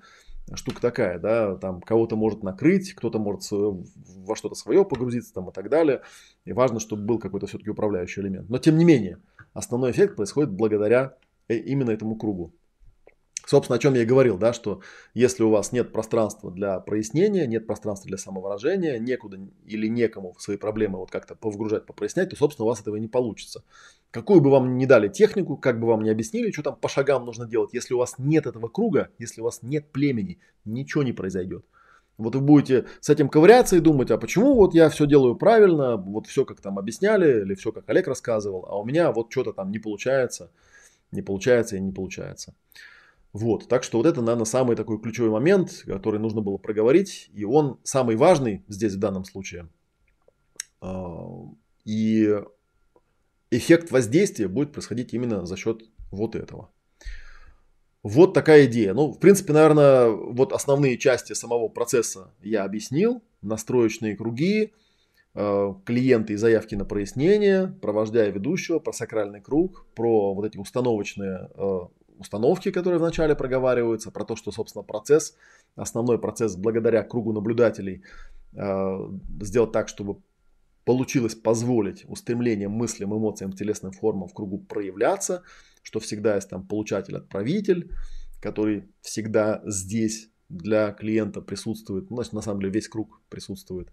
штука 0.54 0.80
такая, 0.80 1.20
да, 1.20 1.58
там 1.58 1.82
кого-то 1.82 2.16
может 2.16 2.42
накрыть, 2.42 2.94
кто-то 2.94 3.20
может 3.20 3.52
во 3.52 4.38
что-то 4.38 4.56
свое 4.56 4.86
погрузиться 4.86 5.34
там 5.34 5.50
и 5.50 5.52
так 5.52 5.70
далее. 5.70 6.04
И 6.46 6.54
важно, 6.54 6.80
чтобы 6.80 7.04
был 7.04 7.20
какой-то 7.20 7.48
все-таки 7.48 7.70
управляющий 7.70 8.22
элемент. 8.22 8.50
Но 8.50 8.60
тем 8.60 8.78
не 8.78 8.86
менее, 8.86 9.18
основной 9.52 9.92
эффект 9.92 10.16
происходит 10.16 10.54
благодаря 10.54 11.18
э, 11.50 11.58
именно 11.58 11.92
этому 11.92 12.16
кругу. 12.16 12.54
Собственно, 13.46 13.76
о 13.76 13.80
чем 13.80 13.94
я 13.94 14.04
и 14.04 14.06
говорил, 14.06 14.38
да, 14.38 14.54
что 14.54 14.82
если 15.14 15.44
у 15.44 15.50
вас 15.50 15.74
нет 15.74 15.92
пространства 15.92 16.50
для 16.50 16.80
прояснения, 16.80 17.46
нет 17.46 17.68
пространства 17.68 18.08
для 18.08 18.18
самовыражения, 18.18 18.98
некуда 19.00 19.38
или 19.66 19.88
некому 19.88 20.34
свои 20.40 20.56
проблемы 20.56 21.00
вот 21.00 21.12
как-то 21.12 21.36
повгружать, 21.36 21.86
попрояснять, 21.86 22.30
то, 22.30 22.38
собственно, 22.38 22.66
у 22.66 22.70
вас 22.70 22.80
этого 22.80 22.96
не 22.96 23.10
получится. 23.10 23.64
Какую 24.12 24.40
бы 24.40 24.50
вам 24.50 24.78
ни 24.78 24.86
дали 24.86 25.10
технику, 25.10 25.58
как 25.58 25.80
бы 25.80 25.88
вам 25.88 26.04
ни 26.04 26.10
объяснили, 26.10 26.52
что 26.52 26.64
там 26.64 26.78
по 26.78 26.88
шагам 26.88 27.26
нужно 27.26 27.46
делать, 27.46 27.74
если 27.74 27.94
у 27.94 27.98
вас 27.98 28.16
нет 28.18 28.46
этого 28.46 28.70
круга, 28.70 29.10
если 29.20 29.42
у 29.42 29.44
вас 29.44 29.60
нет 29.62 29.92
племени, 29.92 30.40
ничего 30.64 31.04
не 31.04 31.12
произойдет. 31.12 31.66
Вот 32.18 32.36
вы 32.36 32.42
будете 32.42 32.86
с 33.02 33.10
этим 33.10 33.28
ковыряться 33.28 33.76
и 33.76 33.80
думать, 33.80 34.12
а 34.12 34.18
почему 34.18 34.54
вот 34.54 34.74
я 34.74 34.90
все 34.90 35.06
делаю 35.08 35.36
правильно, 35.36 35.98
вот 35.98 36.28
все 36.28 36.46
как 36.46 36.62
там 36.62 36.78
объясняли, 36.80 37.42
или 37.42 37.56
все 37.56 37.72
как 37.72 37.90
Олег 37.90 38.08
рассказывал, 38.08 38.66
а 38.70 38.80
у 38.80 38.86
меня 38.86 39.12
вот 39.12 39.32
что-то 39.32 39.52
там 39.52 39.72
не 39.72 39.80
получается, 39.80 40.52
не 41.12 41.22
получается 41.22 41.76
и 41.76 41.82
не 41.82 41.92
получается. 41.92 42.54
Вот, 43.34 43.68
так 43.68 43.84
что 43.84 43.98
вот 43.98 44.06
это, 44.06 44.22
наверное, 44.22 44.46
самый 44.46 44.76
такой 44.76 45.02
ключевой 45.02 45.32
момент, 45.32 45.84
который 45.88 46.20
нужно 46.20 46.42
было 46.42 46.58
проговорить, 46.58 47.32
и 47.34 47.44
он 47.44 47.80
самый 47.84 48.16
важный 48.16 48.64
здесь 48.68 48.94
в 48.94 49.00
данном 49.00 49.26
случае. 49.26 49.70
А, 50.82 51.28
и 51.84 52.40
эффект 53.50 53.90
воздействия 53.90 54.48
будет 54.48 54.72
происходить 54.72 55.16
именно 55.16 55.48
за 55.48 55.58
счет 55.58 55.82
вот 56.12 56.36
этого. 56.36 56.70
Вот 58.04 58.34
такая 58.36 58.66
идея. 58.66 58.94
Ну, 58.94 59.12
в 59.12 59.20
принципе, 59.20 59.54
наверное, 59.54 60.10
вот 60.10 60.54
основные 60.54 60.98
части 61.00 61.34
самого 61.34 61.70
процесса 61.70 62.34
я 62.42 62.66
объяснил. 62.66 63.24
Настроечные 63.42 64.16
круги, 64.16 64.74
а, 65.34 65.74
клиенты 65.86 66.34
и 66.34 66.36
заявки 66.36 66.76
на 66.76 66.86
прояснение, 66.86 67.68
провождая 67.82 68.30
ведущего, 68.30 68.78
про 68.78 68.94
сакральный 68.94 69.42
круг, 69.42 69.88
про 69.96 70.36
вот 70.36 70.46
эти 70.46 70.58
установочные 70.58 71.50
а, 71.56 71.88
установки, 72.18 72.72
которые 72.72 73.00
вначале 73.00 73.36
проговариваются, 73.36 74.12
про 74.12 74.26
то, 74.26 74.36
что, 74.36 74.52
собственно, 74.52 74.84
процесс, 74.84 75.36
основной 75.76 76.20
процесс 76.20 76.56
благодаря 76.56 77.04
кругу 77.04 77.34
наблюдателей 77.34 78.04
э, 78.54 79.10
сделать 79.42 79.72
так, 79.72 79.88
чтобы 79.88 80.22
получилось 80.86 81.36
позволить 81.36 82.06
устремлениям, 82.08 82.72
мыслям, 82.72 83.16
эмоциям, 83.16 83.54
телесным 83.54 83.92
формам 83.92 84.28
в 84.28 84.34
кругу 84.34 84.60
проявляться, 84.60 85.44
что 85.82 86.00
всегда 86.00 86.36
есть 86.36 86.50
там 86.50 86.68
получатель-отправитель, 86.68 87.92
который 88.42 88.90
всегда 89.02 89.62
здесь 89.66 90.30
для 90.50 90.92
клиента 90.92 91.42
присутствует, 91.42 92.10
ну, 92.10 92.22
на 92.32 92.42
самом 92.42 92.60
деле 92.60 92.72
весь 92.72 92.88
круг 92.88 93.22
присутствует 93.30 93.90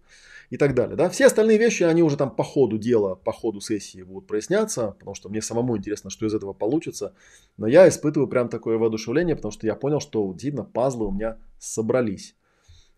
и 0.50 0.56
так 0.56 0.74
далее. 0.74 0.96
Да? 0.96 1.08
Все 1.08 1.26
остальные 1.26 1.58
вещи, 1.58 1.84
они 1.84 2.02
уже 2.02 2.16
там 2.16 2.34
по 2.34 2.44
ходу 2.44 2.78
дела, 2.78 3.14
по 3.14 3.32
ходу 3.32 3.60
сессии 3.60 4.02
будут 4.02 4.26
проясняться, 4.26 4.92
потому 4.98 5.14
что 5.14 5.28
мне 5.28 5.40
самому 5.40 5.76
интересно, 5.76 6.10
что 6.10 6.26
из 6.26 6.34
этого 6.34 6.52
получится. 6.52 7.14
Но 7.56 7.66
я 7.66 7.88
испытываю 7.88 8.28
прям 8.28 8.48
такое 8.48 8.78
воодушевление, 8.78 9.36
потому 9.36 9.52
что 9.52 9.66
я 9.66 9.74
понял, 9.74 10.00
что 10.00 10.26
действительно 10.32 10.64
пазлы 10.64 11.06
у 11.06 11.12
меня 11.12 11.38
собрались. 11.58 12.36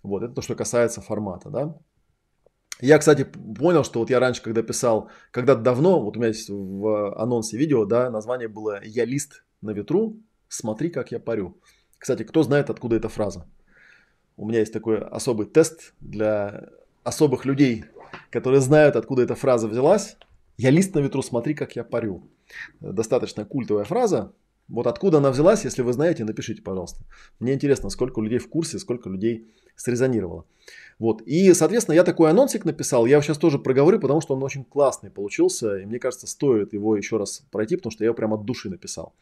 Вот, 0.02 0.22
это 0.22 0.34
то, 0.34 0.42
что 0.42 0.54
касается 0.54 1.00
формата, 1.00 1.50
да. 1.50 1.78
Я, 2.80 2.98
кстати, 2.98 3.24
понял, 3.24 3.84
что 3.84 4.00
вот 4.00 4.10
я 4.10 4.18
раньше, 4.18 4.42
когда 4.42 4.62
писал, 4.62 5.08
когда 5.30 5.54
давно, 5.54 6.02
вот 6.02 6.16
у 6.16 6.18
меня 6.18 6.28
есть 6.28 6.48
в 6.48 7.14
анонсе 7.16 7.56
видео, 7.56 7.84
да, 7.84 8.10
название 8.10 8.48
было 8.48 8.82
«Я 8.84 9.04
лист 9.04 9.44
на 9.60 9.70
ветру, 9.70 10.16
смотри, 10.48 10.90
как 10.90 11.12
я 11.12 11.20
парю». 11.20 11.56
Кстати, 12.02 12.24
кто 12.24 12.42
знает, 12.42 12.68
откуда 12.68 12.96
эта 12.96 13.08
фраза? 13.08 13.46
У 14.36 14.44
меня 14.44 14.58
есть 14.58 14.72
такой 14.72 14.98
особый 14.98 15.46
тест 15.46 15.94
для 16.00 16.68
особых 17.04 17.44
людей, 17.44 17.84
которые 18.30 18.60
знают, 18.60 18.96
откуда 18.96 19.22
эта 19.22 19.36
фраза 19.36 19.68
взялась. 19.68 20.16
Я 20.56 20.70
лист 20.70 20.96
на 20.96 20.98
ветру, 20.98 21.22
смотри, 21.22 21.54
как 21.54 21.76
я 21.76 21.84
парю. 21.84 22.28
Достаточно 22.80 23.44
культовая 23.44 23.84
фраза. 23.84 24.32
Вот 24.72 24.86
откуда 24.86 25.18
она 25.18 25.30
взялась, 25.30 25.64
если 25.64 25.82
вы 25.82 25.92
знаете, 25.92 26.24
напишите, 26.24 26.62
пожалуйста. 26.62 27.04
Мне 27.38 27.52
интересно, 27.52 27.90
сколько 27.90 28.22
людей 28.22 28.38
в 28.38 28.48
курсе, 28.48 28.78
сколько 28.78 29.10
людей 29.10 29.46
срезонировало. 29.76 30.46
Вот. 30.98 31.20
И, 31.22 31.52
соответственно, 31.52 31.94
я 31.94 32.04
такой 32.04 32.30
анонсик 32.30 32.64
написал. 32.64 33.04
Я 33.04 33.12
его 33.12 33.22
сейчас 33.22 33.36
тоже 33.36 33.58
проговорю, 33.58 34.00
потому 34.00 34.22
что 34.22 34.34
он 34.34 34.42
очень 34.42 34.64
классный 34.64 35.10
получился. 35.10 35.76
И 35.76 35.84
мне 35.84 35.98
кажется, 35.98 36.26
стоит 36.26 36.72
его 36.72 36.96
еще 36.96 37.18
раз 37.18 37.42
пройти, 37.50 37.76
потому 37.76 37.90
что 37.90 38.02
я 38.02 38.06
его 38.06 38.14
прямо 38.14 38.36
от 38.36 38.46
души 38.46 38.70
написал. 38.70 39.12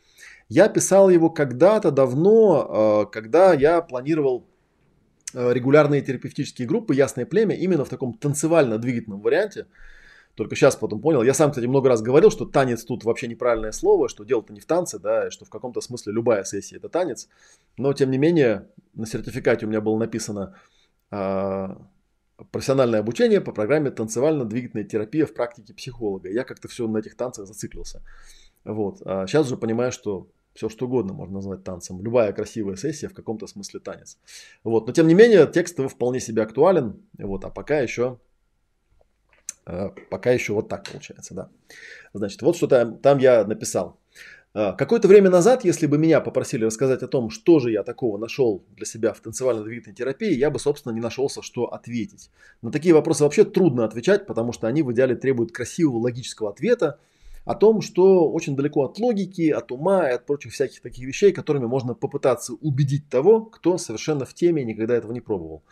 Я 0.48 0.68
писал 0.68 1.10
его 1.10 1.30
когда-то 1.30 1.90
давно, 1.90 3.06
э, 3.08 3.12
когда 3.12 3.52
я 3.52 3.82
планировал 3.82 4.46
э, 5.34 5.52
регулярные 5.52 6.00
терапевтические 6.00 6.68
группы 6.68 6.94
«Ясное 6.94 7.26
племя» 7.26 7.56
именно 7.56 7.84
в 7.84 7.88
таком 7.88 8.14
танцевально-двигательном 8.14 9.20
варианте. 9.20 9.66
Только 10.40 10.56
сейчас 10.56 10.74
потом 10.74 11.02
понял. 11.02 11.22
Я 11.22 11.34
сам, 11.34 11.50
кстати, 11.50 11.66
много 11.66 11.90
раз 11.90 12.00
говорил, 12.00 12.30
что 12.30 12.46
танец 12.46 12.82
тут 12.82 13.04
вообще 13.04 13.28
неправильное 13.28 13.72
слово, 13.72 14.08
что 14.08 14.24
дело-то 14.24 14.54
не 14.54 14.60
в 14.60 14.64
танце, 14.64 14.98
да, 14.98 15.26
и 15.26 15.30
что 15.30 15.44
в 15.44 15.50
каком-то 15.50 15.82
смысле 15.82 16.14
любая 16.14 16.44
сессия 16.44 16.76
это 16.76 16.88
танец. 16.88 17.28
Но, 17.76 17.92
тем 17.92 18.10
не 18.10 18.16
менее, 18.16 18.66
на 18.94 19.04
сертификате 19.04 19.66
у 19.66 19.68
меня 19.68 19.82
было 19.82 19.98
написано 19.98 20.56
э, 21.10 21.68
профессиональное 22.52 23.00
обучение 23.00 23.42
по 23.42 23.52
программе 23.52 23.90
танцевально-двигательная 23.90 24.84
терапия 24.84 25.26
в 25.26 25.34
практике 25.34 25.74
психолога. 25.74 26.30
Я 26.30 26.44
как-то 26.44 26.68
все 26.68 26.88
на 26.88 26.96
этих 26.96 27.18
танцах 27.18 27.46
зациклился. 27.46 28.02
Вот. 28.64 29.02
А 29.04 29.26
сейчас 29.26 29.44
уже 29.44 29.58
понимаю, 29.58 29.92
что 29.92 30.30
все 30.54 30.70
что 30.70 30.86
угодно 30.86 31.12
можно 31.12 31.34
назвать 31.34 31.64
танцем. 31.64 32.00
Любая 32.02 32.32
красивая 32.32 32.76
сессия 32.76 33.08
в 33.08 33.14
каком-то 33.14 33.46
смысле 33.46 33.80
танец. 33.80 34.16
Вот. 34.64 34.86
Но 34.86 34.94
тем 34.94 35.06
не 35.06 35.12
менее, 35.12 35.46
текст 35.46 35.78
вполне 35.90 36.18
себе 36.18 36.40
актуален. 36.40 37.02
Вот. 37.18 37.44
А 37.44 37.50
пока 37.50 37.80
еще, 37.80 38.18
пока 39.64 40.30
еще 40.30 40.52
вот 40.52 40.68
так 40.68 40.88
получается. 40.88 41.34
Да. 41.34 41.48
Значит, 42.12 42.42
вот 42.42 42.56
что 42.56 42.66
там, 42.66 42.98
там 42.98 43.18
я 43.18 43.44
написал. 43.44 43.98
Э, 44.52 44.72
какое-то 44.76 45.06
время 45.06 45.30
назад, 45.30 45.64
если 45.64 45.86
бы 45.86 45.98
меня 45.98 46.20
попросили 46.20 46.64
рассказать 46.64 47.02
о 47.02 47.08
том, 47.08 47.30
что 47.30 47.60
же 47.60 47.70
я 47.70 47.82
такого 47.82 48.18
нашел 48.18 48.64
для 48.76 48.86
себя 48.86 49.12
в 49.12 49.20
танцевально-двигательной 49.20 49.94
терапии, 49.94 50.34
я 50.34 50.50
бы, 50.50 50.58
собственно, 50.58 50.92
не 50.92 51.00
нашелся, 51.00 51.42
что 51.42 51.66
ответить. 51.66 52.30
На 52.62 52.72
такие 52.72 52.94
вопросы 52.94 53.22
вообще 53.24 53.44
трудно 53.44 53.84
отвечать, 53.84 54.26
потому 54.26 54.52
что 54.52 54.66
они 54.66 54.82
в 54.82 54.92
идеале 54.92 55.14
требуют 55.14 55.52
красивого 55.52 55.98
логического 55.98 56.50
ответа, 56.50 56.98
о 57.46 57.54
том, 57.54 57.80
что 57.80 58.30
очень 58.30 58.54
далеко 58.54 58.84
от 58.84 58.98
логики, 58.98 59.48
от 59.48 59.72
ума 59.72 60.08
и 60.08 60.12
от 60.12 60.26
прочих 60.26 60.52
всяких 60.52 60.82
таких 60.82 61.06
вещей, 61.06 61.32
которыми 61.32 61.66
можно 61.66 61.94
попытаться 61.94 62.52
убедить 62.52 63.08
того, 63.08 63.46
кто 63.46 63.78
совершенно 63.78 64.26
в 64.26 64.34
теме 64.34 64.62
и 64.62 64.66
никогда 64.66 64.94
этого 64.94 65.12
не 65.12 65.20
пробовал. 65.20 65.62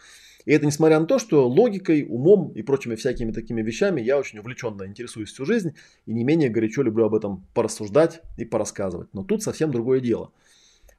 И 0.48 0.50
это 0.50 0.64
несмотря 0.64 0.98
на 0.98 1.04
то, 1.04 1.18
что 1.18 1.46
логикой, 1.46 2.06
умом 2.08 2.52
и 2.54 2.62
прочими 2.62 2.94
всякими 2.94 3.32
такими 3.32 3.60
вещами 3.60 4.00
я 4.00 4.16
очень 4.16 4.38
увлеченно 4.38 4.86
интересуюсь 4.86 5.30
всю 5.30 5.44
жизнь 5.44 5.74
и 6.06 6.14
не 6.14 6.24
менее 6.24 6.48
горячо 6.48 6.80
люблю 6.80 7.04
об 7.04 7.14
этом 7.14 7.44
порассуждать 7.52 8.22
и 8.38 8.46
порассказывать. 8.46 9.10
Но 9.12 9.24
тут 9.24 9.42
совсем 9.42 9.70
другое 9.70 10.00
дело. 10.00 10.32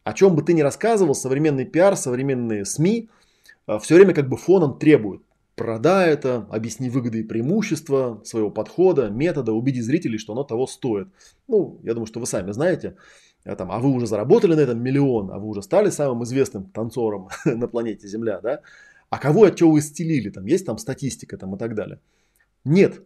О 0.03 0.13
чем 0.13 0.35
бы 0.35 0.43
ты 0.43 0.53
ни 0.53 0.61
рассказывал, 0.61 1.15
современный 1.15 1.65
пиар, 1.65 1.97
современные 1.97 2.63
СМИ 2.63 3.09
э, 3.65 3.79
все 3.79 3.95
время 3.95 4.13
как 4.13 4.29
бы 4.29 4.37
фоном 4.37 4.77
требуют 4.77 5.23
продай 5.55 6.11
это, 6.11 6.45
объясни 6.51 6.91
выгоды 6.91 7.21
и 7.21 7.23
преимущества 7.23 8.21
своего 8.23 8.51
подхода, 8.51 9.09
метода, 9.09 9.51
убеди 9.53 9.81
зрителей, 9.81 10.19
что 10.19 10.33
оно 10.33 10.43
того 10.43 10.67
стоит. 10.67 11.07
Ну, 11.47 11.79
я 11.81 11.95
думаю, 11.95 12.05
что 12.05 12.19
вы 12.19 12.27
сами 12.27 12.51
знаете, 12.51 12.97
а, 13.45 13.55
там, 13.55 13.71
а 13.71 13.79
вы 13.79 13.89
уже 13.89 14.05
заработали 14.05 14.53
на 14.53 14.59
этом 14.59 14.79
миллион, 14.79 15.31
а 15.31 15.39
вы 15.39 15.47
уже 15.47 15.63
стали 15.63 15.89
самым 15.89 16.23
известным 16.23 16.65
танцором 16.65 17.29
на 17.45 17.67
планете 17.67 18.07
Земля, 18.07 18.39
да? 18.41 18.61
А 19.09 19.17
кого 19.17 19.43
от 19.43 19.55
чего 19.55 19.71
вы 19.71 19.81
стелили, 19.81 20.29
там 20.29 20.45
есть 20.45 20.65
там 20.65 20.77
статистика 20.77 21.37
там 21.37 21.55
и 21.55 21.57
так 21.57 21.75
далее. 21.75 21.99
Нет, 22.63 23.01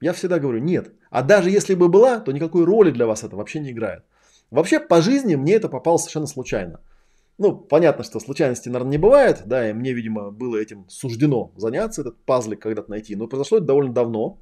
я 0.00 0.12
всегда 0.12 0.38
говорю 0.38 0.58
нет. 0.58 0.92
А 1.10 1.22
даже 1.22 1.50
если 1.50 1.74
бы 1.74 1.88
была, 1.88 2.20
то 2.20 2.32
никакой 2.32 2.64
роли 2.64 2.90
для 2.90 3.06
вас 3.06 3.24
это 3.24 3.36
вообще 3.36 3.60
не 3.60 3.70
играет. 3.70 4.04
Вообще 4.50 4.80
по 4.80 5.00
жизни 5.00 5.34
мне 5.34 5.54
это 5.54 5.68
попало 5.68 5.96
совершенно 5.96 6.26
случайно. 6.26 6.80
Ну, 7.38 7.56
понятно, 7.56 8.04
что 8.04 8.20
случайности, 8.20 8.68
наверное, 8.68 8.92
не 8.92 8.98
бывает, 8.98 9.42
да, 9.44 9.68
и 9.68 9.72
мне, 9.72 9.92
видимо, 9.92 10.30
было 10.30 10.56
этим 10.56 10.88
суждено 10.88 11.52
заняться, 11.56 12.00
этот 12.00 12.16
пазлик 12.24 12.60
когда-то 12.60 12.90
найти. 12.90 13.14
Но 13.14 13.26
произошло 13.26 13.58
это 13.58 13.66
довольно 13.66 13.92
давно. 13.92 14.38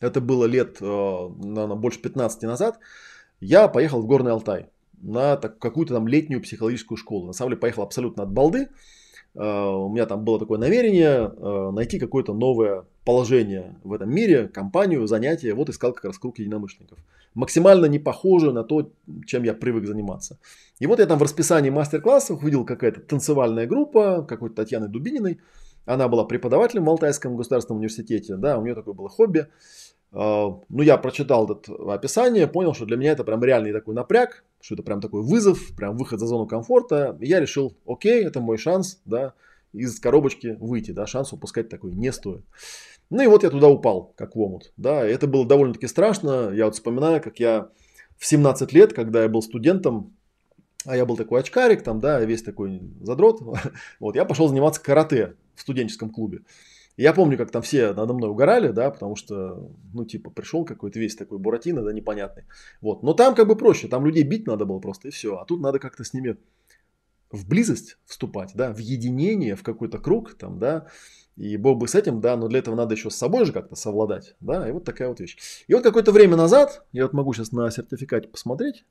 Это 0.00 0.20
было 0.20 0.44
лет, 0.44 0.78
э, 0.80 0.84
наверное, 0.84 1.76
больше 1.76 2.00
15 2.00 2.42
назад 2.42 2.78
я 3.40 3.68
поехал 3.68 4.02
в 4.02 4.06
Горный 4.06 4.32
Алтай 4.32 4.66
на 5.00 5.36
какую-то 5.36 5.94
там 5.94 6.08
летнюю 6.08 6.42
психологическую 6.42 6.98
школу. 6.98 7.26
На 7.26 7.32
самом 7.32 7.50
деле 7.50 7.60
поехал 7.60 7.82
абсолютно 7.82 8.24
от 8.24 8.32
балды. 8.32 8.68
Uh, 9.38 9.84
у 9.84 9.88
меня 9.88 10.04
там 10.06 10.24
было 10.24 10.40
такое 10.40 10.58
намерение 10.58 11.30
uh, 11.30 11.70
найти 11.70 12.00
какое-то 12.00 12.34
новое 12.34 12.86
положение 13.04 13.76
в 13.84 13.92
этом 13.92 14.10
мире, 14.10 14.48
компанию, 14.48 15.06
занятие. 15.06 15.54
Вот 15.54 15.68
искал 15.68 15.92
как 15.92 16.06
раз 16.06 16.18
круг 16.18 16.40
единомышленников. 16.40 16.98
Максимально 17.34 17.86
не 17.86 18.00
похоже 18.00 18.52
на 18.52 18.64
то, 18.64 18.90
чем 19.26 19.44
я 19.44 19.54
привык 19.54 19.86
заниматься. 19.86 20.40
И 20.80 20.86
вот 20.88 20.98
я 20.98 21.06
там 21.06 21.20
в 21.20 21.22
расписании 21.22 21.70
мастер-классов 21.70 22.42
увидел 22.42 22.64
какая-то 22.64 23.00
танцевальная 23.00 23.68
группа 23.68 24.22
какой-то 24.22 24.56
Татьяны 24.56 24.88
Дубининой. 24.88 25.38
Она 25.86 26.08
была 26.08 26.24
преподавателем 26.24 26.86
в 26.86 26.90
Алтайском 26.90 27.36
государственном 27.36 27.78
университете. 27.78 28.36
Да, 28.36 28.58
у 28.58 28.62
нее 28.62 28.74
такое 28.74 28.94
было 28.94 29.08
хобби. 29.08 29.46
А, 30.10 30.48
ну, 30.68 30.82
я 30.82 30.96
прочитал 30.96 31.48
это 31.48 31.72
описание, 31.94 32.48
понял, 32.48 32.74
что 32.74 32.86
для 32.86 32.96
меня 32.96 33.12
это 33.12 33.22
прям 33.22 33.44
реальный 33.44 33.72
такой 33.72 33.94
напряг, 33.94 34.44
что 34.60 34.74
это 34.74 34.82
прям 34.82 35.00
такой 35.00 35.22
вызов, 35.22 35.74
прям 35.76 35.96
выход 35.96 36.20
за 36.20 36.26
зону 36.26 36.46
комфорта. 36.46 37.16
И 37.20 37.26
я 37.26 37.40
решил, 37.40 37.76
окей, 37.86 38.24
это 38.24 38.40
мой 38.40 38.58
шанс, 38.58 39.00
да, 39.04 39.34
из 39.72 39.98
коробочки 40.00 40.56
выйти, 40.58 40.90
да, 40.90 41.06
шанс 41.06 41.32
упускать 41.32 41.68
такой 41.68 41.92
не 41.92 42.12
стоит. 42.12 42.44
Ну 43.10 43.22
и 43.22 43.26
вот 43.26 43.42
я 43.42 43.50
туда 43.50 43.68
упал, 43.68 44.12
как 44.16 44.36
в 44.36 44.40
омут, 44.40 44.72
да, 44.76 45.04
это 45.04 45.26
было 45.26 45.46
довольно-таки 45.46 45.86
страшно. 45.86 46.50
Я 46.52 46.66
вот 46.66 46.74
вспоминаю, 46.74 47.22
как 47.22 47.40
я 47.40 47.70
в 48.18 48.26
17 48.26 48.72
лет, 48.72 48.92
когда 48.92 49.22
я 49.22 49.28
был 49.28 49.40
студентом, 49.40 50.14
а 50.84 50.96
я 50.96 51.06
был 51.06 51.16
такой 51.16 51.40
очкарик, 51.40 51.82
там, 51.82 52.00
да, 52.00 52.20
весь 52.20 52.42
такой 52.42 52.82
задрот, 53.00 53.40
вот, 54.00 54.16
я 54.16 54.24
пошел 54.24 54.48
заниматься 54.48 54.82
карате 54.82 55.36
в 55.54 55.60
студенческом 55.60 56.10
клубе. 56.10 56.40
Я 56.98 57.12
помню, 57.12 57.38
как 57.38 57.52
там 57.52 57.62
все 57.62 57.92
надо 57.92 58.12
мной 58.12 58.28
угорали, 58.28 58.72
да, 58.72 58.90
потому 58.90 59.14
что, 59.14 59.70
ну, 59.94 60.04
типа, 60.04 60.30
пришел 60.30 60.64
какой-то 60.64 60.98
весь 60.98 61.14
такой 61.14 61.38
Буратино, 61.38 61.82
да, 61.82 61.92
непонятный. 61.92 62.42
Вот. 62.80 63.04
Но 63.04 63.14
там 63.14 63.36
как 63.36 63.46
бы 63.46 63.54
проще, 63.54 63.86
там 63.86 64.04
людей 64.04 64.24
бить 64.24 64.48
надо 64.48 64.64
было 64.64 64.80
просто, 64.80 65.06
и 65.06 65.10
все. 65.12 65.36
А 65.36 65.44
тут 65.44 65.60
надо 65.60 65.78
как-то 65.78 66.02
с 66.02 66.12
ними 66.12 66.36
в 67.30 67.48
близость 67.48 67.98
вступать, 68.04 68.50
да, 68.56 68.72
в 68.72 68.78
единение, 68.78 69.54
в 69.54 69.62
какой-то 69.62 69.98
круг, 69.98 70.34
там, 70.34 70.58
да, 70.58 70.88
и 71.36 71.56
бог 71.56 71.78
бы 71.78 71.86
с 71.86 71.94
этим, 71.94 72.20
да, 72.20 72.36
но 72.36 72.48
для 72.48 72.58
этого 72.58 72.74
надо 72.74 72.96
еще 72.96 73.10
с 73.10 73.14
собой 73.14 73.44
же 73.44 73.52
как-то 73.52 73.76
совладать, 73.76 74.34
да, 74.40 74.68
и 74.68 74.72
вот 74.72 74.82
такая 74.82 75.08
вот 75.08 75.20
вещь. 75.20 75.36
И 75.68 75.74
вот 75.74 75.84
какое-то 75.84 76.10
время 76.10 76.36
назад, 76.36 76.84
я 76.90 77.04
вот 77.04 77.12
могу 77.12 77.32
сейчас 77.32 77.52
на 77.52 77.70
сертификате 77.70 78.26
посмотреть, 78.26 78.84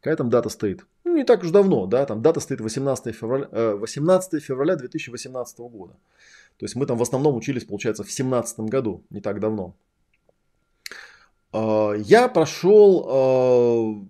какая 0.00 0.16
там 0.16 0.28
дата 0.28 0.48
стоит. 0.48 0.84
Ну, 1.04 1.14
не 1.14 1.24
так 1.24 1.44
уж 1.44 1.50
давно, 1.50 1.86
да, 1.86 2.04
там 2.04 2.20
дата 2.20 2.40
стоит 2.40 2.60
18 2.60 3.14
февраля, 3.14 3.76
18 3.76 4.42
февраля 4.42 4.74
2018 4.74 5.58
года. 5.60 5.94
То 6.58 6.64
есть 6.64 6.76
мы 6.76 6.86
там 6.86 6.98
в 6.98 7.02
основном 7.02 7.36
учились, 7.36 7.64
получается, 7.64 8.02
в 8.02 8.06
2017 8.06 8.60
году, 8.60 9.04
не 9.10 9.20
так 9.20 9.40
давно. 9.40 9.76
А, 11.52 11.92
я 11.92 12.28
прошел 12.28 13.06
а, 13.08 14.06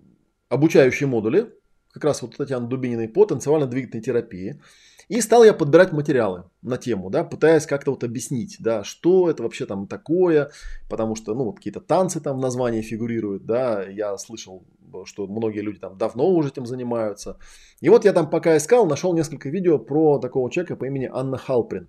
обучающие 0.49 1.07
модули, 1.07 1.53
как 1.91 2.03
раз 2.03 2.21
вот 2.21 2.35
Татьяны 2.35 2.67
Дубининой 2.67 3.07
по 3.07 3.25
танцевально-двигательной 3.25 4.03
терапии. 4.03 4.61
И 5.07 5.21
стал 5.21 5.43
я 5.43 5.53
подбирать 5.53 5.91
материалы 5.91 6.45
на 6.63 6.77
тему, 6.77 7.11
да, 7.11 7.23
пытаясь 7.23 7.67
как-то 7.67 7.91
вот 7.91 8.03
объяснить, 8.03 8.57
да, 8.59 8.83
что 8.83 9.29
это 9.29 9.43
вообще 9.43 9.67
там 9.67 9.87
такое, 9.87 10.51
потому 10.89 11.15
что, 11.15 11.35
ну, 11.35 11.43
вот 11.43 11.57
какие-то 11.57 11.79
танцы 11.79 12.19
там 12.19 12.37
в 12.37 12.41
названии 12.41 12.81
фигурируют, 12.81 13.45
да, 13.45 13.83
я 13.83 14.17
слышал, 14.17 14.63
что 15.05 15.27
многие 15.27 15.59
люди 15.59 15.77
там 15.77 15.95
давно 15.95 16.27
уже 16.29 16.49
этим 16.49 16.65
занимаются. 16.65 17.37
И 17.81 17.89
вот 17.89 18.03
я 18.03 18.13
там 18.13 18.29
пока 18.29 18.57
искал, 18.57 18.87
нашел 18.87 19.13
несколько 19.13 19.49
видео 19.49 19.77
про 19.77 20.17
такого 20.17 20.49
человека 20.49 20.75
по 20.75 20.85
имени 20.85 21.07
Анна 21.11 21.37
Халприн. 21.37 21.87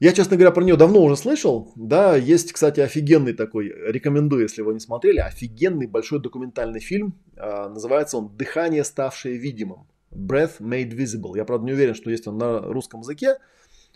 Я, 0.00 0.14
честно 0.14 0.38
говоря, 0.38 0.50
про 0.50 0.64
нее 0.64 0.76
давно 0.76 1.02
уже 1.02 1.14
слышал. 1.14 1.72
Да, 1.76 2.16
есть, 2.16 2.52
кстати, 2.52 2.80
офигенный 2.80 3.34
такой, 3.34 3.68
рекомендую, 3.68 4.44
если 4.44 4.62
вы 4.62 4.72
не 4.72 4.80
смотрели, 4.80 5.18
офигенный 5.18 5.86
большой 5.86 6.22
документальный 6.22 6.80
фильм. 6.80 7.14
А, 7.36 7.68
называется 7.68 8.16
он 8.16 8.34
«Дыхание, 8.34 8.82
ставшее 8.82 9.36
видимым». 9.36 9.86
Breath 10.10 10.58
Made 10.58 10.92
Visible. 10.92 11.36
Я, 11.36 11.44
правда, 11.44 11.66
не 11.66 11.72
уверен, 11.72 11.94
что 11.94 12.10
есть 12.10 12.26
он 12.26 12.38
на 12.38 12.60
русском 12.60 13.00
языке. 13.00 13.36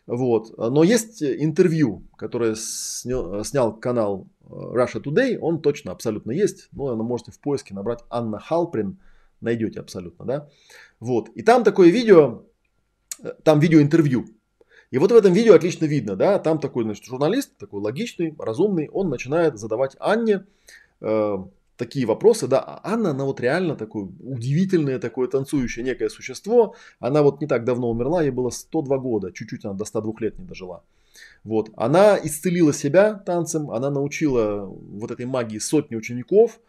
Вот. 0.06 0.56
Но 0.58 0.84
есть 0.84 1.22
интервью, 1.22 2.02
которое 2.18 2.54
снял, 2.54 3.42
снял 3.42 3.74
канал 3.74 4.28
э, 4.42 4.52
Russia 4.52 5.02
Today. 5.02 5.38
Он 5.38 5.62
точно 5.62 5.90
абсолютно 5.92 6.32
есть. 6.32 6.68
Ну, 6.72 6.94
вы 6.94 7.02
можете 7.02 7.32
в 7.32 7.40
поиске 7.40 7.74
набрать 7.74 8.00
Анна 8.10 8.38
Халприн. 8.38 9.00
Найдете 9.40 9.80
абсолютно, 9.80 10.26
да. 10.26 10.48
Вот. 11.00 11.30
И 11.30 11.42
там 11.42 11.64
такое 11.64 11.88
видео, 11.88 12.44
э, 13.22 13.32
там 13.42 13.58
видео 13.58 13.80
интервью 13.80 14.26
и 14.90 14.98
вот 14.98 15.12
в 15.12 15.16
этом 15.16 15.32
видео 15.32 15.54
отлично 15.54 15.86
видно, 15.86 16.16
да, 16.16 16.38
там 16.38 16.58
такой, 16.58 16.84
значит, 16.84 17.04
журналист, 17.04 17.56
такой 17.58 17.80
логичный, 17.80 18.34
разумный, 18.38 18.88
он 18.92 19.08
начинает 19.08 19.58
задавать 19.58 19.96
Анне 19.98 20.46
э, 21.00 21.36
такие 21.76 22.06
вопросы, 22.06 22.46
да, 22.46 22.60
а 22.60 22.80
Анна, 22.92 23.10
она 23.10 23.24
вот 23.24 23.40
реально 23.40 23.76
такое 23.76 24.08
удивительное, 24.20 24.98
такое 24.98 25.28
танцующее 25.28 25.84
некое 25.84 26.08
существо, 26.08 26.74
она 27.00 27.22
вот 27.22 27.40
не 27.40 27.46
так 27.46 27.64
давно 27.64 27.90
умерла, 27.90 28.22
ей 28.22 28.30
было 28.30 28.50
102 28.50 28.98
года, 28.98 29.32
чуть-чуть 29.32 29.64
она 29.64 29.74
до 29.74 29.84
102 29.84 30.12
лет 30.20 30.38
не 30.38 30.44
дожила. 30.44 30.84
Вот, 31.42 31.70
она 31.76 32.18
исцелила 32.22 32.72
себя 32.72 33.14
танцем, 33.14 33.70
она 33.70 33.90
научила 33.90 34.64
вот 34.66 35.10
этой 35.10 35.26
магии 35.26 35.58
сотни 35.58 35.96
учеников, 35.96 36.60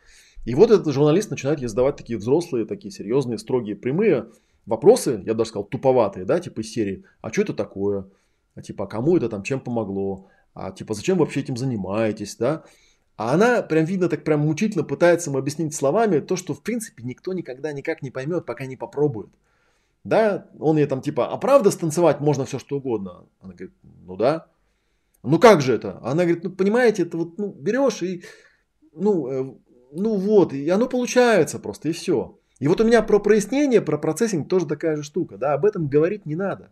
и 0.45 0.53
вот 0.53 0.69
этот 0.69 0.93
журналист 0.93 1.31
начинает 1.31 1.59
ей 1.59 1.67
задавать 1.67 1.95
такие 1.95 2.19
взрослые, 2.19 2.65
такие 2.65 2.91
серьезные, 2.91 3.39
строгие, 3.39 3.75
прямые 3.75 4.27
вопросы, 4.65 5.21
я 5.25 5.33
даже 5.33 5.49
сказал, 5.49 5.65
туповатые, 5.65 6.25
да, 6.25 6.39
типа 6.39 6.61
из 6.61 6.71
серии, 6.71 7.03
а 7.21 7.31
что 7.31 7.43
это 7.43 7.53
такое? 7.53 8.07
А 8.55 8.61
типа, 8.61 8.85
а 8.85 8.87
кому 8.87 9.17
это 9.17 9.29
там, 9.29 9.43
чем 9.43 9.59
помогло? 9.59 10.27
А 10.53 10.71
типа, 10.71 10.93
зачем 10.93 11.17
вообще 11.17 11.41
этим 11.41 11.57
занимаетесь, 11.57 12.35
да? 12.37 12.63
А 13.17 13.33
она 13.33 13.61
прям 13.61 13.85
видно 13.85 14.09
так 14.09 14.23
прям 14.23 14.41
мучительно 14.41 14.83
пытается 14.83 15.29
ему 15.29 15.39
объяснить 15.39 15.73
словами 15.73 16.19
то, 16.19 16.35
что 16.35 16.53
в 16.53 16.61
принципе 16.61 17.03
никто 17.03 17.33
никогда 17.33 17.71
никак 17.71 18.01
не 18.01 18.11
поймет, 18.11 18.45
пока 18.45 18.65
не 18.65 18.75
попробует. 18.75 19.29
Да, 20.03 20.47
он 20.59 20.77
ей 20.77 20.85
там 20.85 21.01
типа, 21.01 21.31
а 21.31 21.37
правда 21.37 21.71
станцевать 21.71 22.19
можно 22.19 22.45
все 22.45 22.59
что 22.59 22.77
угодно? 22.77 23.25
Она 23.39 23.53
говорит, 23.53 23.73
ну 23.83 24.17
да. 24.17 24.47
Ну 25.23 25.39
как 25.39 25.61
же 25.61 25.73
это? 25.73 25.99
Она 26.03 26.23
говорит, 26.23 26.43
ну 26.43 26.51
понимаете, 26.51 27.03
это 27.03 27.17
вот 27.17 27.37
ну, 27.37 27.51
берешь 27.51 28.03
и 28.03 28.23
ну, 28.93 29.27
э, 29.27 29.55
ну 29.91 30.15
вот, 30.15 30.53
и 30.53 30.69
оно 30.69 30.87
получается 30.87 31.57
просто, 31.57 31.89
и 31.89 31.91
все. 31.93 32.37
И 32.59 32.67
вот 32.67 32.79
у 32.79 32.85
меня 32.85 33.01
про 33.01 33.19
прояснение, 33.19 33.81
про 33.81 33.97
процессинг 33.97 34.47
тоже 34.47 34.65
такая 34.65 34.95
же 34.95 35.03
штука. 35.03 35.37
Да, 35.37 35.53
об 35.53 35.65
этом 35.65 35.87
говорить 35.87 36.25
не 36.25 36.35
надо. 36.35 36.71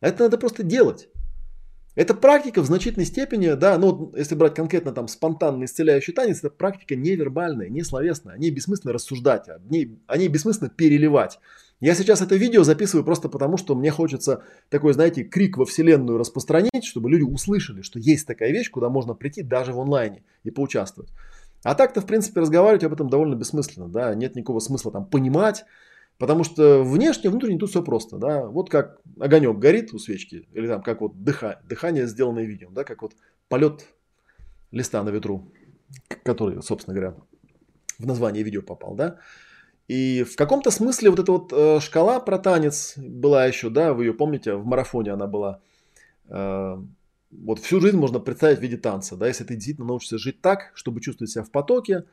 Это 0.00 0.24
надо 0.24 0.38
просто 0.38 0.62
делать. 0.62 1.08
Эта 1.94 2.14
практика 2.14 2.62
в 2.62 2.66
значительной 2.66 3.06
степени, 3.06 3.54
да, 3.54 3.76
ну 3.76 4.12
если 4.16 4.36
брать 4.36 4.54
конкретно 4.54 4.92
там 4.92 5.08
спонтанный 5.08 5.66
исцеляющий 5.66 6.12
танец, 6.12 6.38
это 6.38 6.50
практика 6.50 6.94
невербальная, 6.94 7.68
не 7.68 7.82
словесная. 7.82 8.34
О 8.34 8.38
ней 8.38 8.52
бессмысленно 8.52 8.92
рассуждать, 8.92 9.48
о 9.48 9.58
ней, 9.68 9.98
о 10.06 10.16
ней 10.16 10.28
бессмысленно 10.28 10.70
переливать. 10.70 11.40
Я 11.80 11.94
сейчас 11.94 12.22
это 12.22 12.36
видео 12.36 12.62
записываю 12.62 13.04
просто 13.04 13.28
потому, 13.28 13.56
что 13.56 13.74
мне 13.74 13.90
хочется 13.90 14.44
такой, 14.68 14.92
знаете, 14.94 15.24
крик 15.24 15.56
во 15.56 15.64
вселенную 15.64 16.18
распространить, 16.18 16.84
чтобы 16.84 17.10
люди 17.10 17.22
услышали, 17.22 17.82
что 17.82 17.98
есть 17.98 18.26
такая 18.26 18.52
вещь, 18.52 18.70
куда 18.70 18.88
можно 18.88 19.14
прийти 19.14 19.42
даже 19.42 19.72
в 19.72 19.80
онлайне 19.80 20.22
и 20.44 20.50
поучаствовать. 20.50 21.10
А 21.64 21.74
так-то, 21.74 22.00
в 22.00 22.06
принципе, 22.06 22.40
разговаривать 22.40 22.84
об 22.84 22.92
этом 22.92 23.08
довольно 23.08 23.34
бессмысленно, 23.34 23.88
да, 23.88 24.14
нет 24.14 24.36
никакого 24.36 24.60
смысла 24.60 24.92
там 24.92 25.06
понимать, 25.06 25.64
потому 26.18 26.44
что 26.44 26.82
внешне, 26.82 27.30
внутренне 27.30 27.58
тут 27.58 27.70
все 27.70 27.82
просто, 27.82 28.18
да, 28.18 28.46
вот 28.46 28.70
как 28.70 29.00
огонек 29.18 29.58
горит 29.58 29.92
у 29.92 29.98
свечки, 29.98 30.48
или 30.52 30.68
там 30.68 30.82
как 30.82 31.00
вот 31.00 31.22
дыхание, 31.22 31.58
дыхание 31.68 32.06
сделанное 32.06 32.44
видео, 32.44 32.70
да, 32.70 32.84
как 32.84 33.02
вот 33.02 33.14
полет 33.48 33.86
листа 34.70 35.02
на 35.02 35.10
ветру, 35.10 35.52
который, 36.22 36.62
собственно 36.62 36.94
говоря, 36.94 37.16
в 37.98 38.06
название 38.06 38.44
видео 38.44 38.62
попал, 38.62 38.94
да, 38.94 39.18
и 39.88 40.22
в 40.22 40.36
каком-то 40.36 40.70
смысле 40.70 41.10
вот 41.10 41.18
эта 41.18 41.32
вот 41.32 41.52
э, 41.52 41.80
шкала 41.80 42.20
про 42.20 42.38
танец 42.38 42.94
была 42.98 43.46
еще, 43.46 43.70
да, 43.70 43.94
вы 43.94 44.04
ее 44.04 44.12
помните, 44.12 44.54
в 44.54 44.66
марафоне 44.66 45.12
она 45.12 45.26
была, 45.26 45.60
э, 46.28 46.76
вот 47.30 47.58
всю 47.58 47.80
жизнь 47.80 47.96
можно 47.96 48.20
представить 48.20 48.58
в 48.58 48.62
виде 48.62 48.76
танца, 48.76 49.16
да, 49.16 49.26
если 49.26 49.44
ты 49.44 49.54
действительно 49.54 49.86
научишься 49.86 50.18
жить 50.18 50.40
так, 50.40 50.70
чтобы 50.74 51.00
чувствовать 51.00 51.30
себя 51.30 51.44
в 51.44 51.50
потоке, 51.50 52.04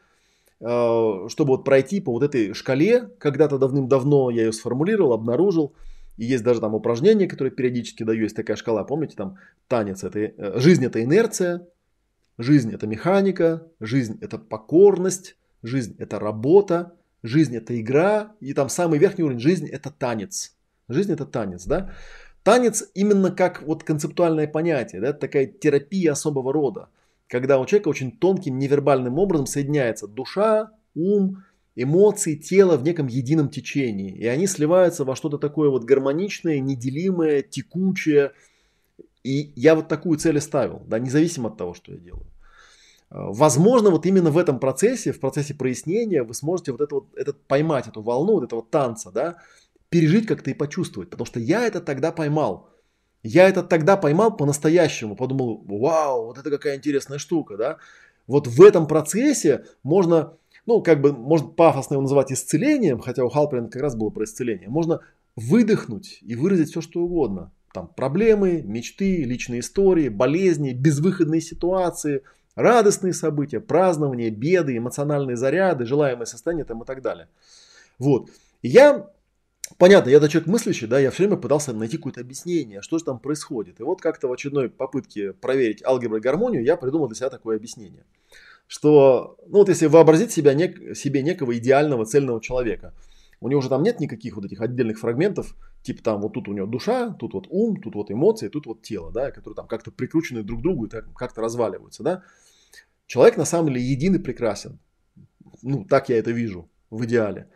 э, 0.59 1.28
чтобы 1.30 1.51
вот 1.51 1.63
пройти 1.63 2.01
по 2.01 2.11
вот 2.11 2.24
этой 2.24 2.53
шкале, 2.53 3.09
когда-то 3.18 3.57
давным-давно 3.57 4.30
я 4.30 4.43
ее 4.43 4.53
сформулировал, 4.53 5.13
обнаружил, 5.13 5.74
И 6.18 6.26
есть 6.26 6.43
даже 6.43 6.61
там 6.61 6.74
упражнения, 6.74 7.28
которые 7.28 7.51
периодически 7.51 8.03
даю, 8.03 8.24
есть 8.24 8.36
такая 8.36 8.55
шкала, 8.55 8.84
помните, 8.84 9.16
там 9.16 9.38
танец, 9.68 10.03
это, 10.03 10.20
э, 10.20 10.59
жизнь 10.59 10.86
это 10.86 11.03
инерция, 11.03 11.68
жизнь 12.38 12.74
это 12.74 12.88
механика, 12.88 13.68
жизнь 13.80 14.18
это 14.22 14.38
покорность, 14.38 15.38
жизнь 15.63 15.95
это 15.97 16.20
работа, 16.20 16.93
жизнь 17.24 17.55
это 17.55 17.80
игра, 17.80 18.36
и 18.39 18.53
там 18.53 18.70
самый 18.70 18.99
верхний 18.99 19.24
уровень 19.24 19.39
жизнь 19.39 19.68
это 19.68 19.91
танец. 19.91 20.55
Жизнь 20.88 21.11
это 21.11 21.26
танец, 21.26 21.66
да? 21.66 21.93
Танец 22.45 22.91
именно 22.93 23.31
как 23.31 23.63
вот 23.63 23.83
концептуальное 23.83 24.47
понятие, 24.47 25.01
да, 25.01 25.13
такая 25.13 25.47
терапия 25.47 26.11
особого 26.11 26.53
рода, 26.53 26.89
когда 27.27 27.59
у 27.59 27.65
человека 27.65 27.87
очень 27.87 28.11
тонким 28.11 28.59
невербальным 28.59 29.17
образом 29.17 29.47
соединяется 29.47 30.07
душа, 30.07 30.69
ум, 30.93 31.43
эмоции, 31.75 32.35
тело 32.35 32.77
в 32.77 32.83
неком 32.83 33.07
едином 33.07 33.49
течении. 33.49 34.15
И 34.15 34.27
они 34.27 34.45
сливаются 34.45 35.05
во 35.05 35.15
что-то 35.15 35.39
такое 35.39 35.71
вот 35.71 35.85
гармоничное, 35.85 36.59
неделимое, 36.59 37.41
текучее. 37.41 38.33
И 39.23 39.51
я 39.55 39.73
вот 39.73 39.87
такую 39.87 40.19
цель 40.19 40.39
ставил, 40.39 40.83
да, 40.85 40.99
независимо 40.99 41.49
от 41.49 41.57
того, 41.57 41.73
что 41.73 41.93
я 41.93 41.97
делаю. 41.97 42.27
А, 43.09 43.31
возможно, 43.31 43.89
вот 43.89 44.05
именно 44.05 44.29
в 44.29 44.37
этом 44.37 44.59
процессе, 44.59 45.13
в 45.13 45.19
процессе 45.19 45.55
прояснения, 45.55 46.21
вы 46.21 46.35
сможете 46.35 46.73
вот 46.73 46.81
это 46.81 46.93
вот, 46.93 47.07
этот, 47.15 47.41
поймать 47.47 47.87
эту 47.87 48.03
волну, 48.03 48.33
вот 48.33 48.43
этого 48.43 48.61
танца, 48.61 49.09
да, 49.11 49.37
пережить 49.95 50.27
как-то 50.27 50.51
и 50.51 50.53
почувствовать. 50.53 51.09
Потому 51.09 51.25
что 51.25 51.39
я 51.39 51.65
это 51.65 51.79
тогда 51.79 52.11
поймал. 52.11 52.69
Я 53.23 53.47
это 53.47 53.63
тогда 53.63 53.95
поймал 53.95 54.35
по-настоящему. 54.35 55.15
Подумал, 55.15 55.63
вау, 55.65 56.25
вот 56.25 56.37
это 56.37 56.49
какая 56.49 56.75
интересная 56.75 57.17
штука, 57.17 57.55
да. 57.55 57.77
Вот 58.27 58.45
в 58.45 58.61
этом 58.61 58.87
процессе 58.87 59.63
можно, 59.83 60.33
ну, 60.65 60.81
как 60.81 60.99
бы, 60.99 61.13
можно 61.13 61.47
пафосно 61.47 61.93
его 61.93 62.01
называть 62.01 62.29
исцелением, 62.29 62.99
хотя 62.99 63.23
у 63.23 63.29
Халперина 63.29 63.69
как 63.69 63.81
раз 63.81 63.95
было 63.95 64.09
про 64.09 64.25
исцеление. 64.25 64.67
Можно 64.67 64.99
выдохнуть 65.37 66.19
и 66.21 66.35
выразить 66.35 66.71
все, 66.71 66.81
что 66.81 66.99
угодно. 66.99 67.53
Там 67.73 67.87
проблемы, 67.87 68.63
мечты, 68.63 69.23
личные 69.23 69.61
истории, 69.61 70.09
болезни, 70.09 70.73
безвыходные 70.73 71.39
ситуации, 71.39 72.21
радостные 72.55 73.13
события, 73.13 73.61
празднования, 73.61 74.29
беды, 74.29 74.75
эмоциональные 74.75 75.37
заряды, 75.37 75.85
желаемое 75.85 76.25
состояние 76.25 76.65
там 76.65 76.83
и 76.83 76.85
так 76.85 77.01
далее. 77.01 77.29
Вот. 77.97 78.29
Я 78.61 79.09
понятно, 79.78 80.09
я 80.09 80.20
человек 80.28 80.47
мыслящий, 80.47 80.88
да, 80.88 80.99
я 80.99 81.11
все 81.11 81.24
время 81.24 81.38
пытался 81.38 81.74
найти 81.74 81.97
какое-то 81.97 82.22
объяснение, 82.22 82.82
что 82.82 82.97
же 82.97 83.05
там 83.05 83.20
происходит. 83.20 83.80
И 83.80 83.84
вот 83.84 84.01
как-то 84.01 84.28
в 84.28 84.34
очередной 84.34 84.70
попытке 84.70 85.34
проверить 85.34 85.84
алгебру 85.84 86.18
и 86.18 86.22
гармонию 86.22 86.63
я 86.63 86.78
придумал 86.78 87.07
для 87.07 87.16
себя 87.16 87.30
такое 87.30 87.57
объяснение. 87.57 88.05
Что, 88.68 89.38
ну 89.47 89.59
вот 89.59 89.70
если 89.70 89.86
вообразить 89.86 90.32
себя, 90.32 90.53
нек, 90.53 90.97
себе 90.97 91.22
некого 91.22 91.57
идеального 91.57 92.05
цельного 92.05 92.41
человека, 92.41 92.93
у 93.41 93.47
него 93.47 93.61
же 93.61 93.70
там 93.70 93.84
нет 93.84 93.99
никаких 93.99 94.36
вот 94.36 94.45
этих 94.45 94.61
отдельных 94.61 94.99
фрагментов, 94.99 95.55
типа 95.84 96.01
там 96.01 96.22
вот 96.22 96.34
тут 96.34 96.47
у 96.47 96.53
него 96.53 96.66
душа, 96.66 97.11
тут 97.11 97.34
вот 97.34 97.45
ум, 97.49 97.80
тут 97.80 97.95
вот 97.95 98.09
эмоции, 98.09 98.47
тут 98.47 98.66
вот 98.66 98.82
тело, 98.82 99.11
да, 99.11 99.32
которые 99.32 99.55
там 99.55 99.68
как-то 99.68 99.91
прикручены 99.91 100.41
друг 100.41 100.61
к 100.61 100.63
другу 100.63 100.86
и 100.86 100.89
как-то 100.89 101.41
разваливаются, 101.41 102.01
да. 102.01 102.24
Человек 103.05 103.38
на 103.38 103.45
самом 103.45 103.68
деле 103.68 103.82
един 103.82 104.16
и 104.16 104.20
прекрасен. 104.20 104.80
Ну, 105.61 105.86
так 105.86 106.09
я 106.09 106.18
это 106.18 106.32
вижу 106.32 106.68
в 106.89 107.05
идеале. 107.05 107.49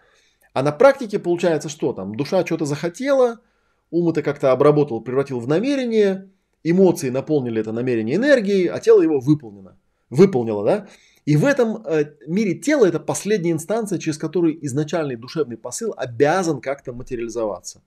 А 0.59 0.61
на 0.61 0.73
практике 0.73 1.19
получается 1.19 1.69
что 1.69 1.93
там? 1.93 2.13
Душа 2.15 2.45
что-то 2.45 2.65
захотела, 2.65 3.39
ум 3.91 4.09
это 4.09 4.21
как-то 4.21 4.51
обработал, 4.51 4.99
превратил 4.99 5.39
в 5.39 5.47
намерение, 5.47 6.31
эмоции 6.65 7.09
наполнили 7.09 7.61
это 7.61 7.71
намерение 7.71 8.17
энергией, 8.17 8.67
а 8.67 8.77
тело 8.81 9.01
его 9.01 9.21
выполнено. 9.21 9.77
Выполнило, 10.09 10.65
да? 10.65 10.87
И 11.23 11.37
в 11.37 11.45
этом 11.45 11.81
э, 11.85 12.11
мире 12.27 12.55
тело 12.55 12.85
это 12.85 12.99
последняя 12.99 13.51
инстанция, 13.51 13.99
через 13.99 14.17
которую 14.17 14.65
изначальный 14.65 15.15
душевный 15.15 15.55
посыл 15.55 15.93
обязан 15.95 16.59
как-то 16.59 16.91
материализоваться 16.91 17.81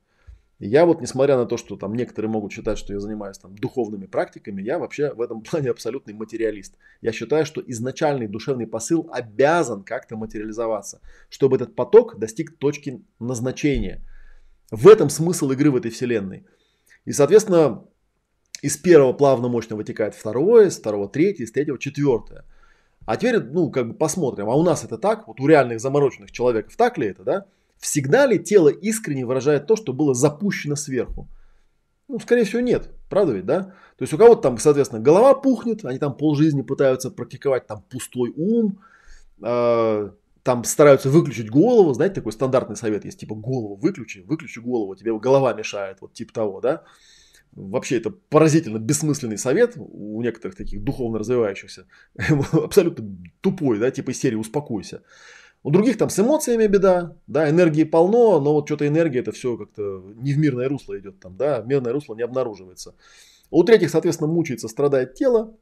я 0.69 0.87
вот, 0.87 1.01
несмотря 1.01 1.37
на 1.37 1.45
то, 1.45 1.57
что 1.57 1.77
там 1.77 1.93
некоторые 1.95 2.31
могут 2.31 2.53
считать, 2.53 2.79
что 2.79 2.93
я 2.93 3.01
занимаюсь 3.01 3.37
там 3.37 3.57
духовными 3.57 4.07
практиками, 4.07 4.63
я 4.63 4.79
вообще 4.79 5.13
в 5.13 5.21
этом 5.21 5.43
плане 5.51 5.71
абсолютный 5.71 6.15
материалист. 6.15 6.77
Я 7.01 7.11
считаю, 7.11 7.45
что 7.45 7.61
изначальный 7.67 8.29
душевный 8.29 8.69
посыл 8.69 9.11
обязан 9.13 9.83
как-то 9.83 10.17
материализоваться, 10.17 11.01
чтобы 11.29 11.57
этот 11.57 11.75
поток 11.75 12.17
достиг 12.17 12.59
точки 12.59 13.03
назначения. 13.19 14.03
В 14.71 14.87
этом 14.87 15.11
смысл 15.11 15.51
игры 15.51 15.73
в 15.73 15.77
этой 15.77 15.91
вселенной. 15.91 16.47
И, 17.07 17.13
соответственно, 17.13 17.85
из 18.63 18.77
первого 18.77 19.13
плавно 19.13 19.49
мощно 19.49 19.75
вытекает 19.75 20.15
второе, 20.15 20.69
из 20.69 20.79
второго 20.79 21.09
третье, 21.09 21.43
из 21.43 21.51
третьего 21.51 21.79
четвертое. 21.79 22.45
А 23.05 23.17
теперь, 23.17 23.41
ну, 23.41 23.69
как 23.71 23.89
бы 23.89 23.95
посмотрим, 23.95 24.49
а 24.49 24.55
у 24.55 24.63
нас 24.63 24.85
это 24.85 24.97
так, 24.97 25.27
вот 25.27 25.41
у 25.41 25.47
реальных 25.49 25.81
замороченных 25.81 26.31
человеков 26.31 26.77
так 26.77 26.99
ли 26.99 27.09
это, 27.09 27.25
да? 27.25 27.47
Всегда 27.83 28.27
ли 28.27 28.39
тело 28.39 28.69
искренне 28.69 29.27
выражает 29.27 29.67
то, 29.67 29.75
что 29.75 29.93
было 29.93 30.15
запущено 30.15 30.77
сверху? 30.77 31.29
Ну, 32.07 32.21
скорее 32.21 32.45
всего, 32.45 32.61
нет. 32.61 32.91
Правда 33.11 33.33
ведь, 33.33 33.45
да? 33.45 33.75
То 33.97 34.03
есть 34.03 34.13
у 34.13 34.19
кого-то 34.19 34.43
там, 34.43 34.59
соответственно, 34.59 35.03
голова 35.03 35.35
пухнет, 35.35 35.85
они 35.85 35.99
там 35.99 36.17
полжизни 36.17 36.63
пытаются 36.63 37.11
практиковать 37.11 37.67
там 37.67 37.83
пустой 37.91 38.33
ум, 38.37 38.79
э, 39.43 40.11
там 40.45 40.63
стараются 40.63 41.11
выключить 41.11 41.51
голову, 41.51 41.93
знаете, 41.93 42.15
такой 42.15 42.31
стандартный 42.31 42.77
совет 42.77 43.05
есть, 43.05 43.19
типа 43.19 43.35
голову 43.35 43.75
выключи, 43.75 44.21
выключи 44.21 44.61
голову, 44.61 44.95
тебе 44.95 45.19
голова 45.19 45.53
мешает, 45.53 45.99
вот 46.01 46.13
типа 46.13 46.33
того, 46.33 46.61
да? 46.61 46.85
Вообще 47.51 47.97
это 47.97 48.11
поразительно 48.11 48.79
бессмысленный 48.79 49.39
совет 49.39 49.75
у 49.77 50.23
некоторых 50.23 50.57
таких 50.57 50.85
духовно 50.85 51.19
развивающихся, 51.19 51.89
абсолютно 52.53 53.05
тупой, 53.41 53.81
да, 53.81 53.91
типа 53.91 54.13
серии 54.13 54.37
«Успокойся». 54.37 55.03
У 55.65 55.71
других 55.71 55.97
там 55.97 56.11
с 56.11 56.19
эмоциями 56.19 56.67
беда, 56.67 57.17
да, 57.29 57.49
энергии 57.49 57.85
полно, 57.85 58.41
но 58.41 58.53
вот 58.53 58.67
что-то 58.67 58.87
энергия 58.87 59.21
это 59.21 59.31
все 59.31 59.57
как-то 59.57 60.03
не 60.17 60.33
в 60.33 60.39
мирное 60.39 60.69
русло 60.69 60.99
идет 60.99 61.21
там, 61.21 61.37
да, 61.37 61.63
мирное 61.63 61.93
русло 61.93 62.15
не 62.15 62.23
обнаруживается. 62.23 62.95
У 63.51 63.63
третьих, 63.63 63.91
соответственно, 63.91 64.33
мучается, 64.33 64.67
страдает 64.67 65.15
тело, 65.15 65.55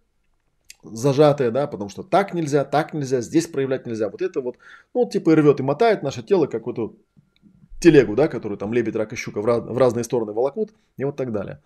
зажатое, 0.83 1.51
да, 1.51 1.67
потому 1.67 1.91
что 1.91 2.03
так 2.03 2.33
нельзя, 2.33 2.65
так 2.65 2.95
нельзя, 2.95 3.21
здесь 3.21 3.47
проявлять 3.47 3.87
нельзя. 3.87 4.09
Вот 4.09 4.23
это 4.23 4.41
вот, 4.41 4.57
ну, 4.95 5.03
вот 5.05 5.13
типа 5.13 5.35
рвет 5.35 5.61
и 5.61 5.63
мотает 5.63 6.03
наше 6.03 6.23
тело, 6.23 6.47
как 6.47 6.65
вот 6.65 6.79
эту 6.79 6.97
телегу, 7.79 8.15
да, 8.15 8.29
которую 8.29 8.57
там 8.57 8.73
лебедь, 8.73 8.97
рак 8.97 9.13
и 9.13 9.17
щука 9.17 9.43
в, 9.43 9.45
раз, 9.45 9.61
в 9.63 9.77
разные 9.77 10.05
стороны 10.05 10.33
волокут 10.33 10.71
и 10.97 11.05
вот 11.05 11.17
так 11.17 11.31
далее. 11.31 11.61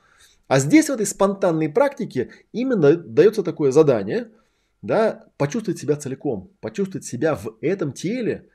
А 0.49 0.59
здесь 0.59 0.87
в 0.89 0.93
этой 0.93 1.07
спонтанной 1.07 1.68
практике 1.68 2.30
именно 2.53 2.97
дается 2.97 3.45
такое 3.45 3.70
задание– 3.70 4.32
да, 4.85 5.24
почувствовать 5.39 5.80
себя 5.80 5.97
целиком, 5.97 6.51
почувствовать 6.61 7.07
себя 7.07 7.35
в 7.35 7.57
этом 7.62 7.93
теле, 7.93 8.49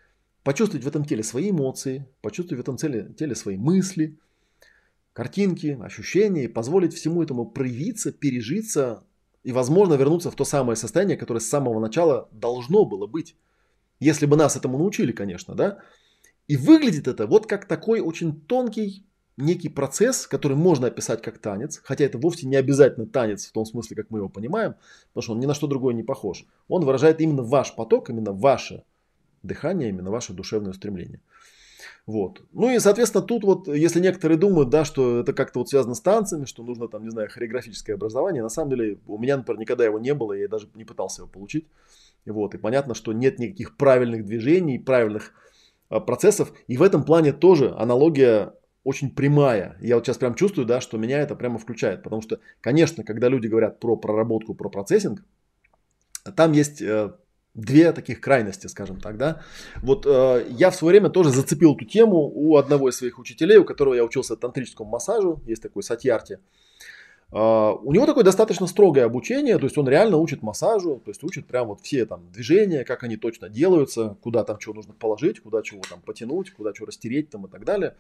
почувствовать 0.44 0.86
в 0.86 0.88
этом 0.88 1.04
теле 1.04 1.24
свои 1.24 1.50
эмоции, 1.50 2.08
почувствовать 2.22 2.60
в 2.60 2.62
этом 2.62 2.78
теле, 2.78 3.12
теле 3.18 3.36
свои 3.36 3.58
мысли, 3.58 4.18
картинки, 5.14 5.78
ощущения, 5.82 6.44
и 6.44 6.48
позволить 6.48 6.94
всему 6.94 7.24
этому 7.24 7.46
проявиться, 7.46 8.12
пережиться 8.12 9.04
и, 9.44 9.52
возможно, 9.52 9.96
вернуться 9.96 10.30
в 10.30 10.36
то 10.36 10.46
самое 10.46 10.76
состояние, 10.76 11.18
которое 11.18 11.40
с 11.40 11.50
самого 11.50 11.80
начала 11.80 12.30
должно 12.32 12.86
было 12.86 13.08
быть. 13.08 13.36
Если 14.00 14.28
бы 14.28 14.38
нас 14.38 14.56
этому 14.56 14.78
научили, 14.78 15.12
конечно, 15.12 15.56
да. 15.56 15.80
И 16.48 16.58
выглядит 16.58 17.08
это 17.08 17.26
вот 17.26 17.48
как 17.48 17.66
такой 17.66 18.02
очень 18.02 18.40
тонкий 18.42 19.04
некий 19.40 19.70
процесс, 19.70 20.28
который 20.28 20.58
можно 20.58 20.88
описать 20.88 21.22
как 21.22 21.40
танец, 21.40 21.82
хотя 21.84 22.06
это 22.06 22.18
вовсе 22.18 22.48
не 22.48 22.56
обязательно 22.56 23.06
танец 23.06 23.46
в 23.46 23.52
том 23.52 23.66
смысле, 23.66 23.96
как 23.96 24.10
мы 24.10 24.20
его 24.20 24.30
понимаем, 24.30 24.76
потому 25.10 25.24
что 25.24 25.34
он 25.34 25.40
ни 25.40 25.46
на 25.46 25.54
что 25.54 25.68
другое 25.68 25.94
не 25.94 26.04
похож. 26.04 26.46
Он 26.68 26.86
выражает 26.86 27.22
именно 27.22 27.44
ваш 27.44 27.76
поток, 27.76 28.10
именно 28.10 28.34
ваше 28.34 28.84
дыхание, 29.44 29.90
именно 29.90 30.12
ваше 30.12 30.34
душевное 30.34 30.74
стремление. 30.74 31.22
Вот. 32.06 32.42
Ну 32.54 32.72
и, 32.72 32.80
соответственно, 32.80 33.24
тут 33.24 33.44
вот, 33.44 33.68
если 33.68 34.00
некоторые 34.00 34.38
думают, 34.38 34.70
да, 34.70 34.84
что 34.84 35.20
это 35.20 35.32
как-то 35.32 35.60
вот 35.60 35.70
связано 35.70 35.94
с 35.94 36.02
танцами, 36.02 36.46
что 36.46 36.64
нужно 36.64 36.88
там, 36.88 37.04
не 37.04 37.12
знаю, 37.12 37.30
хореографическое 37.30 37.96
образование, 37.96 38.42
на 38.42 38.50
самом 38.50 38.72
деле 38.72 38.98
у 39.06 39.18
меня, 39.20 39.38
например, 39.38 39.60
никогда 39.60 39.86
его 39.86 40.00
не 40.00 40.14
было, 40.14 40.34
я 40.34 40.48
даже 40.48 40.68
не 40.74 40.86
пытался 40.86 41.22
его 41.22 41.30
получить. 41.30 41.68
Вот. 42.26 42.56
И 42.56 42.58
понятно, 42.58 42.96
что 42.96 43.14
нет 43.14 43.40
никаких 43.40 43.78
правильных 43.78 44.26
движений, 44.26 44.80
правильных 44.80 45.34
а, 45.90 46.00
процессов. 46.00 46.52
И 46.68 46.78
в 46.78 46.82
этом 46.82 47.04
плане 47.04 47.32
тоже 47.32 47.76
аналогия 47.78 48.54
очень 48.90 49.12
прямая. 49.12 49.78
Я 49.82 49.96
вот 49.96 50.06
сейчас 50.06 50.18
прям 50.18 50.34
чувствую, 50.34 50.66
да, 50.66 50.82
что 50.82 50.98
меня 50.98 51.20
это 51.20 51.36
прямо 51.36 51.60
включает. 51.60 52.02
Потому 52.02 52.22
что, 52.22 52.40
конечно, 52.60 53.04
когда 53.04 53.30
люди 53.30 53.48
говорят 53.48 53.80
про 53.80 53.96
проработку, 53.96 54.56
про 54.56 54.70
процессинг, 54.70 55.24
там 56.36 56.54
есть 56.54 56.82
э, 56.82 57.14
две 57.54 57.92
таких 57.92 58.20
крайности, 58.20 58.66
скажем 58.66 59.00
так, 59.00 59.18
да. 59.18 59.42
Вот 59.84 60.08
э, 60.08 60.48
я 60.50 60.72
в 60.72 60.76
свое 60.76 60.94
время 60.94 61.10
тоже 61.10 61.30
зацепил 61.30 61.76
эту 61.76 61.86
тему 61.86 62.32
у 62.34 62.58
одного 62.58 62.90
из 62.90 62.96
своих 62.96 63.20
учителей, 63.20 63.58
у 63.58 63.64
которого 63.64 63.94
я 63.94 64.04
учился 64.04 64.36
тантрическому 64.36 64.90
массажу, 64.90 65.40
есть 65.46 65.62
такой 65.62 65.84
Сатьярти. 65.84 66.38
Uh, 67.32 67.78
у 67.84 67.94
него 67.94 68.08
такое 68.08 68.24
достаточно 68.24 68.66
строгое 68.66 69.06
обучение, 69.06 69.60
то 69.60 69.66
есть 69.66 69.78
он 69.78 69.88
реально 69.88 70.18
учит 70.18 70.42
массажу, 70.42 71.00
то 71.06 71.12
есть 71.12 71.24
учит 71.24 71.46
прям 71.46 71.68
вот 71.68 71.82
все 71.82 72.08
там 72.08 72.28
движения, 72.32 72.84
как 72.84 73.04
они 73.04 73.18
точно 73.18 73.50
делаются, 73.50 74.18
куда 74.24 74.44
там 74.44 74.58
чего 74.58 74.74
нужно 74.74 74.96
положить, 74.96 75.40
куда 75.40 75.62
чего 75.62 75.84
там 75.88 76.02
потянуть, 76.02 76.50
куда 76.50 76.74
чего 76.74 76.88
растереть 76.88 77.30
там 77.30 77.46
и 77.46 77.50
так 77.50 77.66
далее. 77.66 77.96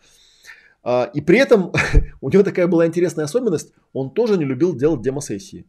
А, 0.84 1.10
и 1.14 1.22
при 1.22 1.40
этом 1.40 1.72
у 2.22 2.30
него 2.30 2.44
такая 2.44 2.68
была 2.68 2.88
интересная 2.88 3.26
особенность, 3.26 3.74
он 3.94 4.12
тоже 4.12 4.38
не 4.38 4.46
любил 4.46 4.76
делать 4.76 5.02
демосессии. 5.02 5.66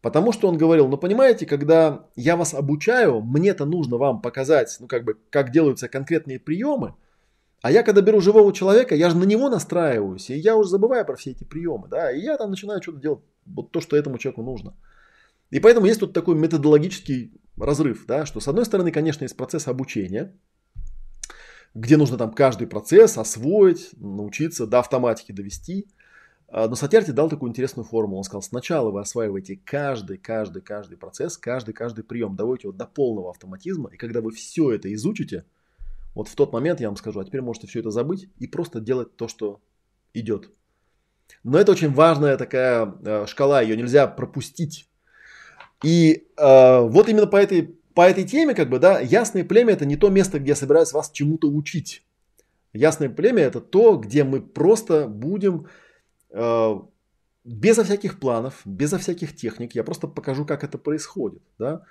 Потому 0.00 0.32
что 0.32 0.48
он 0.48 0.58
говорил, 0.58 0.88
ну 0.88 0.96
понимаете, 0.96 1.46
когда 1.46 2.06
я 2.16 2.36
вас 2.36 2.54
обучаю, 2.54 3.20
мне-то 3.20 3.64
нужно 3.64 3.98
вам 3.98 4.20
показать, 4.20 4.76
ну 4.80 4.88
как 4.88 5.04
бы, 5.04 5.16
как 5.30 5.52
делаются 5.52 5.88
конкретные 5.88 6.40
приемы, 6.40 6.94
А 7.62 7.70
я 7.70 7.84
когда 7.84 8.00
беру 8.00 8.20
живого 8.20 8.52
человека, 8.52 8.96
я 8.96 9.08
же 9.08 9.16
на 9.16 9.22
него 9.22 9.48
настраиваюсь, 9.48 10.28
и 10.30 10.34
я 10.34 10.56
уже 10.56 10.70
забываю 10.70 11.06
про 11.06 11.14
все 11.14 11.30
эти 11.30 11.44
приемы, 11.44 11.86
да, 11.88 12.10
и 12.10 12.20
я 12.20 12.36
там 12.36 12.50
начинаю 12.50 12.82
что-то 12.82 12.98
делать, 12.98 13.20
вот 13.46 13.70
то, 13.70 13.80
что 13.80 13.96
этому 13.96 14.18
человеку 14.18 14.42
нужно. 14.42 14.74
И 15.50 15.60
поэтому 15.60 15.86
есть 15.86 16.00
тут 16.00 16.12
такой 16.12 16.34
методологический 16.34 17.40
разрыв, 17.56 18.04
да, 18.06 18.26
что 18.26 18.40
с 18.40 18.48
одной 18.48 18.64
стороны, 18.64 18.90
конечно, 18.90 19.22
есть 19.22 19.36
процесс 19.36 19.68
обучения, 19.68 20.34
где 21.74 21.96
нужно 21.96 22.18
там 22.18 22.32
каждый 22.32 22.66
процесс 22.66 23.16
освоить, 23.18 23.90
научиться 23.96 24.66
до 24.66 24.80
автоматики 24.80 25.32
довести. 25.32 25.88
А, 26.48 26.68
но 26.68 26.74
Сатьярти 26.74 27.12
дал 27.12 27.30
такую 27.30 27.50
интересную 27.50 27.86
формулу. 27.86 28.18
Он 28.18 28.24
сказал, 28.24 28.42
сначала 28.42 28.90
вы 28.90 29.00
осваиваете 29.00 29.60
каждый, 29.64 30.18
каждый, 30.18 30.60
каждый 30.60 30.98
процесс, 30.98 31.38
каждый, 31.38 31.72
каждый 31.72 32.04
прием, 32.04 32.36
доводите 32.36 32.68
его 32.68 32.76
до 32.76 32.86
полного 32.86 33.30
автоматизма. 33.30 33.90
И 33.90 33.96
когда 33.96 34.20
вы 34.20 34.32
все 34.32 34.72
это 34.72 34.92
изучите, 34.92 35.44
вот 36.14 36.28
в 36.28 36.34
тот 36.34 36.52
момент 36.52 36.80
я 36.80 36.88
вам 36.88 36.96
скажу, 36.96 37.20
а 37.20 37.24
теперь 37.24 37.40
можете 37.40 37.66
все 37.66 37.80
это 37.80 37.90
забыть 37.90 38.28
и 38.38 38.46
просто 38.46 38.80
делать 38.80 39.16
то, 39.16 39.28
что 39.28 39.60
идет. 40.12 40.50
Но 41.42 41.58
это 41.58 41.72
очень 41.72 41.92
важная 41.92 42.36
такая 42.36 42.94
э, 43.02 43.26
шкала, 43.26 43.62
ее 43.62 43.76
нельзя 43.76 44.06
пропустить. 44.06 44.90
И 45.82 46.28
э, 46.36 46.80
вот 46.80 47.08
именно 47.08 47.26
по 47.26 47.36
этой, 47.36 47.76
по 47.94 48.02
этой 48.02 48.24
теме, 48.24 48.54
как 48.54 48.70
бы, 48.70 48.78
да, 48.78 49.00
ясное 49.00 49.44
племя 49.44 49.72
это 49.72 49.84
не 49.84 49.96
то 49.96 50.08
место, 50.10 50.38
где 50.38 50.50
я 50.50 50.56
собираюсь 50.56 50.92
вас 50.92 51.10
чему-то 51.10 51.48
учить. 51.48 52.04
Ясное 52.72 53.08
племя 53.08 53.42
это 53.42 53.60
то, 53.60 53.96
где 53.96 54.24
мы 54.24 54.40
просто 54.40 55.06
будем 55.06 55.66
э, 56.30 56.74
безо 57.44 57.84
всяких 57.84 58.18
планов, 58.18 58.60
безо 58.64 58.98
всяких 58.98 59.36
техник, 59.36 59.74
я 59.74 59.84
просто 59.84 60.08
покажу, 60.08 60.46
как 60.46 60.64
это 60.64 60.78
происходит. 60.78 61.42
Да? 61.58 61.84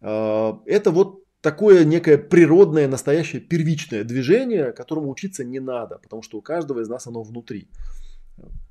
Э, 0.00 0.54
это 0.66 0.90
вот 0.90 1.24
такое 1.40 1.84
некое 1.84 2.18
природное, 2.18 2.86
настоящее 2.86 3.40
первичное 3.40 4.04
движение, 4.04 4.72
которому 4.72 5.10
учиться 5.10 5.44
не 5.44 5.60
надо, 5.60 5.98
потому 5.98 6.22
что 6.22 6.38
у 6.38 6.42
каждого 6.42 6.80
из 6.80 6.88
нас 6.88 7.06
оно 7.06 7.22
внутри 7.22 7.68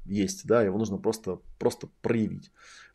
есть, 0.05 0.45
да, 0.45 0.63
его 0.63 0.77
нужно 0.77 0.97
просто, 0.97 1.39
просто 1.59 1.87
проявить. 2.01 2.51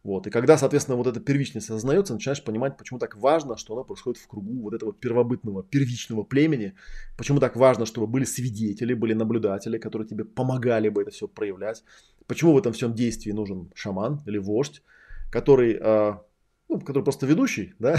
Вот. 0.07 0.25
И 0.29 0.31
когда, 0.31 0.57
соответственно, 0.57 0.97
вот 0.97 1.09
эта 1.09 1.19
первичность 1.19 1.69
осознается, 1.69 2.15
начинаешь 2.15 2.45
понимать, 2.45 2.77
почему 2.77 3.01
так 3.01 3.17
важно, 3.17 3.57
что 3.57 3.75
оно 3.75 3.83
происходит 3.83 4.21
в 4.21 4.29
кругу 4.29 4.63
вот 4.63 4.73
этого 4.73 4.93
первобытного, 4.93 5.65
первичного 5.65 6.23
племени, 6.23 6.75
почему 7.17 7.41
так 7.41 7.57
важно, 7.57 7.87
чтобы 7.87 8.07
были 8.07 8.23
свидетели, 8.23 8.95
были 8.95 9.15
наблюдатели, 9.15 9.79
которые 9.79 10.07
тебе 10.07 10.25
помогали 10.25 10.91
бы 10.91 11.03
это 11.03 11.11
все 11.11 11.27
проявлять, 11.27 11.83
почему 12.29 12.53
в 12.53 12.59
этом 12.59 12.73
всем 12.73 12.95
действии 12.95 13.33
нужен 13.33 13.73
шаман 13.75 14.23
или 14.27 14.39
вождь, 14.39 14.85
который 15.33 15.77
а, 15.83 16.23
ну, 16.69 16.79
который 16.79 17.03
просто 17.03 17.27
ведущий, 17.27 17.75
да, 17.81 17.97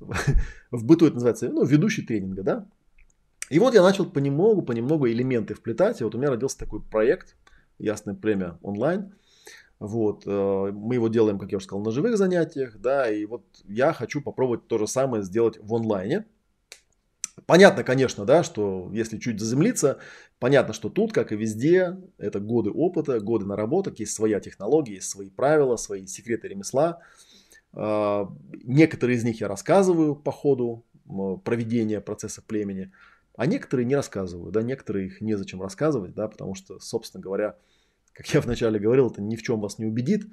в 0.72 0.84
быту 0.84 1.06
это 1.06 1.14
называется, 1.14 1.50
ну, 1.50 1.64
ведущий 1.64 2.02
тренинга, 2.02 2.42
да. 2.42 2.66
И 3.48 3.60
вот 3.60 3.74
я 3.74 3.82
начал 3.84 4.06
понемногу, 4.06 4.62
понемногу 4.62 5.06
элементы 5.06 5.54
вплетать, 5.54 6.00
и 6.00 6.04
вот 6.04 6.16
у 6.16 6.18
меня 6.18 6.30
родился 6.30 6.58
такой 6.58 6.82
проект, 6.82 7.36
Ясное 7.78 8.14
племя 8.14 8.58
онлайн, 8.62 9.14
вот, 9.86 10.24
э, 10.26 10.70
мы 10.72 10.94
его 10.94 11.08
делаем, 11.08 11.38
как 11.38 11.50
я 11.50 11.58
уже 11.58 11.66
сказал, 11.66 11.84
на 11.84 11.90
живых 11.90 12.16
занятиях, 12.16 12.78
да, 12.78 13.10
и 13.10 13.24
вот 13.26 13.44
я 13.64 13.92
хочу 13.92 14.20
попробовать 14.20 14.66
то 14.66 14.78
же 14.78 14.86
самое 14.86 15.22
сделать 15.22 15.58
в 15.60 15.74
онлайне. 15.74 16.26
Понятно, 17.46 17.82
конечно, 17.82 18.24
да, 18.24 18.42
что 18.42 18.90
если 18.92 19.18
чуть 19.18 19.40
заземлиться, 19.40 19.98
понятно, 20.38 20.72
что 20.72 20.88
тут, 20.88 21.12
как 21.12 21.32
и 21.32 21.36
везде, 21.36 21.96
это 22.16 22.40
годы 22.40 22.70
опыта, 22.70 23.20
годы 23.20 23.44
наработок, 23.44 23.98
есть 23.98 24.14
своя 24.14 24.40
технология, 24.40 24.94
есть 24.94 25.10
свои 25.10 25.28
правила, 25.30 25.76
свои 25.76 26.06
секреты 26.06 26.48
ремесла, 26.48 27.00
а, 27.72 28.30
некоторые 28.62 29.16
из 29.16 29.24
них 29.24 29.40
я 29.40 29.48
рассказываю 29.48 30.14
по 30.14 30.30
ходу 30.30 30.84
проведения 31.44 32.00
процесса 32.00 32.40
племени, 32.40 32.92
а 33.36 33.46
некоторые 33.46 33.84
не 33.84 33.96
рассказываю, 33.96 34.52
да, 34.52 34.62
некоторые 34.62 35.08
их 35.08 35.20
незачем 35.20 35.60
рассказывать, 35.60 36.14
да, 36.14 36.28
потому 36.28 36.54
что, 36.54 36.78
собственно 36.78 37.20
говоря, 37.22 37.56
как 38.14 38.32
я 38.32 38.40
вначале 38.40 38.78
говорил, 38.78 39.10
это 39.10 39.20
ни 39.20 39.36
в 39.36 39.42
чем 39.42 39.60
вас 39.60 39.78
не 39.78 39.84
убедит, 39.84 40.26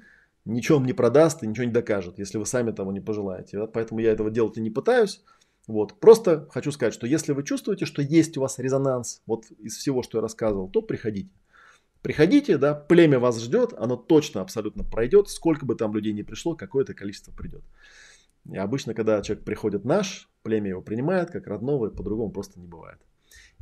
ничем 0.44 0.86
не 0.86 0.92
продаст 0.92 1.42
и 1.42 1.46
ничего 1.46 1.64
не 1.64 1.72
докажет, 1.72 2.18
если 2.18 2.38
вы 2.38 2.46
сами 2.46 2.70
того 2.70 2.92
не 2.92 3.00
пожелаете. 3.00 3.66
Поэтому 3.66 4.00
я 4.00 4.12
этого 4.12 4.30
делать 4.30 4.56
и 4.56 4.60
не 4.60 4.70
пытаюсь. 4.70 5.22
Вот. 5.66 6.00
Просто 6.00 6.48
хочу 6.50 6.72
сказать, 6.72 6.94
что 6.94 7.06
если 7.06 7.32
вы 7.32 7.44
чувствуете, 7.44 7.84
что 7.84 8.00
есть 8.00 8.36
у 8.36 8.40
вас 8.40 8.58
резонанс 8.58 9.22
вот 9.26 9.50
из 9.58 9.76
всего, 9.76 10.02
что 10.02 10.18
я 10.18 10.22
рассказывал, 10.22 10.68
то 10.68 10.80
приходите. 10.80 11.30
Приходите, 12.02 12.58
да, 12.58 12.74
племя 12.74 13.20
вас 13.20 13.40
ждет, 13.40 13.72
оно 13.76 13.96
точно 13.96 14.40
абсолютно 14.40 14.82
пройдет, 14.82 15.28
сколько 15.28 15.64
бы 15.64 15.76
там 15.76 15.94
людей 15.94 16.12
не 16.12 16.24
пришло, 16.24 16.56
какое-то 16.56 16.94
количество 16.94 17.32
придет. 17.32 17.62
И 18.50 18.56
обычно, 18.56 18.92
когда 18.92 19.22
человек 19.22 19.44
приходит 19.44 19.84
наш, 19.84 20.28
племя 20.42 20.70
его 20.70 20.82
принимает 20.82 21.30
как 21.30 21.46
родного, 21.46 21.86
и 21.86 21.94
по-другому 21.94 22.32
просто 22.32 22.58
не 22.58 22.66
бывает. 22.66 22.98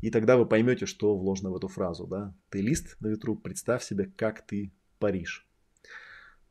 И 0.01 0.11
тогда 0.11 0.37
вы 0.37 0.47
поймете, 0.47 0.87
что 0.87 1.17
вложено 1.17 1.51
в 1.51 1.57
эту 1.57 1.69
фразу, 1.69 2.07
да. 2.07 2.35
Ты 2.49 2.61
лист 2.61 2.97
на 3.01 3.09
ветру, 3.09 3.37
представь 3.37 3.85
себе, 3.85 4.11
как 4.17 4.47
ты 4.47 4.73
паришь. 4.99 5.47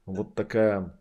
Вот 0.06 0.36
такая, 0.36 1.00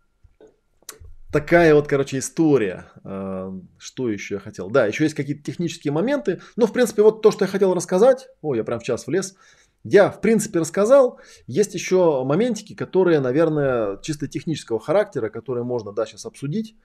такая 1.32 1.74
вот, 1.74 1.88
короче, 1.88 2.18
история. 2.18 2.86
А, 3.04 3.52
что 3.78 4.10
еще 4.10 4.34
я 4.34 4.40
хотел? 4.40 4.70
Да, 4.70 4.86
еще 4.86 5.04
есть 5.04 5.14
какие-то 5.14 5.42
технические 5.42 5.92
моменты. 5.92 6.40
Но, 6.56 6.66
в 6.66 6.72
принципе, 6.72 7.02
вот 7.02 7.22
то, 7.22 7.30
что 7.30 7.44
я 7.44 7.50
хотел 7.50 7.74
рассказать. 7.74 8.28
О, 8.42 8.54
я 8.54 8.64
прям 8.64 8.80
в 8.80 8.84
час 8.84 9.06
влез. 9.06 9.36
Я, 9.84 10.10
в 10.10 10.20
принципе, 10.20 10.58
рассказал. 10.58 11.20
Есть 11.46 11.74
еще 11.74 12.24
моментики, 12.24 12.74
которые, 12.74 13.20
наверное, 13.20 13.98
чисто 13.98 14.26
технического 14.26 14.80
характера, 14.80 15.28
которые 15.28 15.64
можно, 15.64 15.92
да, 15.92 16.04
сейчас 16.06 16.26
обсудить 16.26 16.76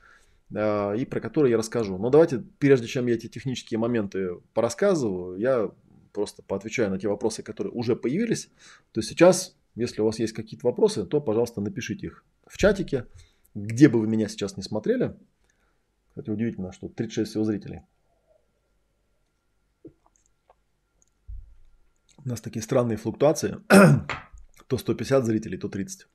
и 0.53 1.05
про 1.05 1.19
которые 1.19 1.51
я 1.51 1.57
расскажу. 1.57 1.97
Но 1.97 2.09
давайте, 2.09 2.39
прежде 2.59 2.87
чем 2.87 3.07
я 3.07 3.15
эти 3.15 3.27
технические 3.27 3.79
моменты 3.79 4.35
порассказываю, 4.53 5.37
я 5.39 5.71
просто 6.11 6.43
поотвечаю 6.43 6.91
на 6.91 6.99
те 6.99 7.07
вопросы, 7.07 7.41
которые 7.41 7.73
уже 7.73 7.95
появились. 7.95 8.49
То 8.91 8.99
есть 8.99 9.09
сейчас, 9.09 9.57
если 9.75 10.01
у 10.01 10.05
вас 10.05 10.19
есть 10.19 10.33
какие-то 10.33 10.67
вопросы, 10.67 11.05
то, 11.05 11.19
пожалуйста, 11.19 11.59
напишите 11.59 12.07
их 12.07 12.23
в 12.45 12.57
чатике, 12.57 13.07
где 13.55 13.89
бы 13.89 13.99
вы 13.99 14.07
меня 14.07 14.27
сейчас 14.27 14.55
не 14.55 14.63
смотрели. 14.63 15.15
Кстати, 16.09 16.29
удивительно, 16.29 16.71
что 16.71 16.87
36 16.87 17.31
всего 17.31 17.43
зрителей. 17.43 17.81
У 22.25 22.29
нас 22.29 22.41
такие 22.41 22.61
странные 22.61 22.97
флуктуации. 22.97 23.57
то 24.67 24.77
150 24.77 25.25
зрителей, 25.25 25.57
то 25.57 25.67
30. 25.67 26.07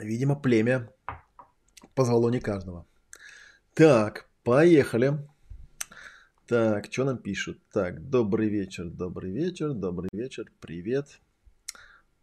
Видимо, 0.00 0.34
племя 0.34 0.88
позвало 1.94 2.30
не 2.30 2.40
каждого. 2.40 2.86
Так, 3.74 4.28
поехали. 4.44 5.18
Так, 6.46 6.92
что 6.92 7.04
нам 7.04 7.18
пишут? 7.18 7.58
Так, 7.72 8.08
добрый 8.10 8.48
вечер, 8.48 8.90
добрый 8.90 9.32
вечер, 9.32 9.72
добрый 9.72 10.10
вечер, 10.12 10.50
привет. 10.60 11.20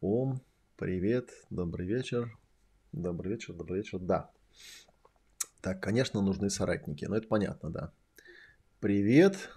Ом, 0.01 0.41
привет, 0.77 1.29
добрый 1.49 1.87
вечер, 1.87 2.37
добрый 2.91 3.31
вечер, 3.31 3.53
добрый 3.53 3.79
вечер, 3.79 3.99
да. 3.99 4.29
Так, 5.61 5.81
конечно, 5.81 6.21
нужны 6.21 6.49
соратники, 6.49 7.05
но 7.05 7.17
это 7.17 7.27
понятно, 7.27 7.69
да. 7.69 7.91
Привет, 8.79 9.49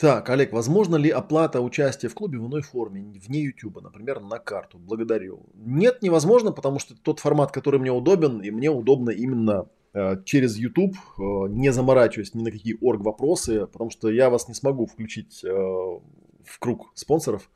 так, 0.00 0.30
Олег, 0.30 0.54
возможно 0.54 0.96
ли 0.96 1.10
оплата 1.10 1.60
участия 1.60 2.08
в 2.08 2.14
клубе 2.14 2.38
в 2.38 2.46
иной 2.46 2.62
форме, 2.62 3.02
вне 3.02 3.42
YouTube, 3.42 3.82
например, 3.82 4.20
на 4.20 4.38
карту? 4.38 4.78
Благодарю. 4.78 5.44
Нет, 5.52 6.00
невозможно, 6.00 6.52
потому 6.52 6.78
что 6.78 6.94
тот 6.94 7.20
формат, 7.20 7.52
который 7.52 7.78
мне 7.78 7.92
удобен, 7.92 8.40
и 8.40 8.50
мне 8.50 8.70
удобно 8.70 9.10
именно 9.10 9.68
э, 9.92 10.16
через 10.24 10.56
YouTube, 10.56 10.94
э, 10.96 11.22
не 11.50 11.70
заморачиваясь 11.70 12.32
ни 12.32 12.42
на 12.42 12.50
какие 12.50 12.78
орг 12.80 13.02
вопросы, 13.02 13.66
потому 13.66 13.90
что 13.90 14.08
я 14.08 14.30
вас 14.30 14.48
не 14.48 14.54
смогу 14.54 14.86
включить 14.86 15.44
э, 15.44 15.48
в 15.50 16.58
круг 16.58 16.92
спонсоров. 16.94 17.50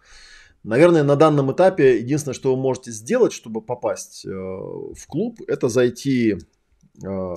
Наверное, 0.64 1.02
на 1.02 1.16
данном 1.16 1.50
этапе 1.50 1.98
единственное, 1.98 2.34
что 2.34 2.54
вы 2.54 2.60
можете 2.60 2.90
сделать, 2.90 3.32
чтобы 3.32 3.62
попасть 3.62 4.26
э, 4.26 4.28
в 4.28 5.06
клуб, 5.06 5.40
это 5.48 5.70
зайти, 5.70 6.36
э, 7.02 7.34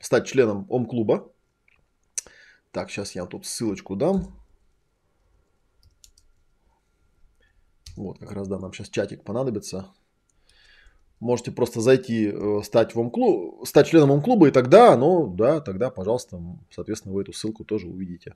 стать 0.00 0.26
членом 0.26 0.66
ОМ-клуба. 0.68 1.30
Так, 2.72 2.90
сейчас 2.90 3.14
я 3.14 3.26
тут 3.26 3.46
ссылочку 3.46 3.94
дам. 3.94 4.39
Вот, 7.96 8.18
как 8.18 8.32
раз, 8.32 8.48
да, 8.48 8.58
нам 8.58 8.72
сейчас 8.72 8.88
чатик 8.88 9.24
понадобится. 9.24 9.88
Можете 11.18 11.52
просто 11.52 11.80
зайти, 11.80 12.32
э, 12.32 12.62
стать, 12.64 12.94
в 12.94 12.98
ом 12.98 13.66
стать 13.66 13.88
членом 13.88 14.10
ом-клуба, 14.10 14.48
и 14.48 14.50
тогда, 14.50 14.96
ну, 14.96 15.26
да, 15.26 15.60
тогда, 15.60 15.90
пожалуйста, 15.90 16.40
соответственно, 16.70 17.14
вы 17.14 17.22
эту 17.22 17.32
ссылку 17.32 17.64
тоже 17.64 17.88
увидите. 17.88 18.34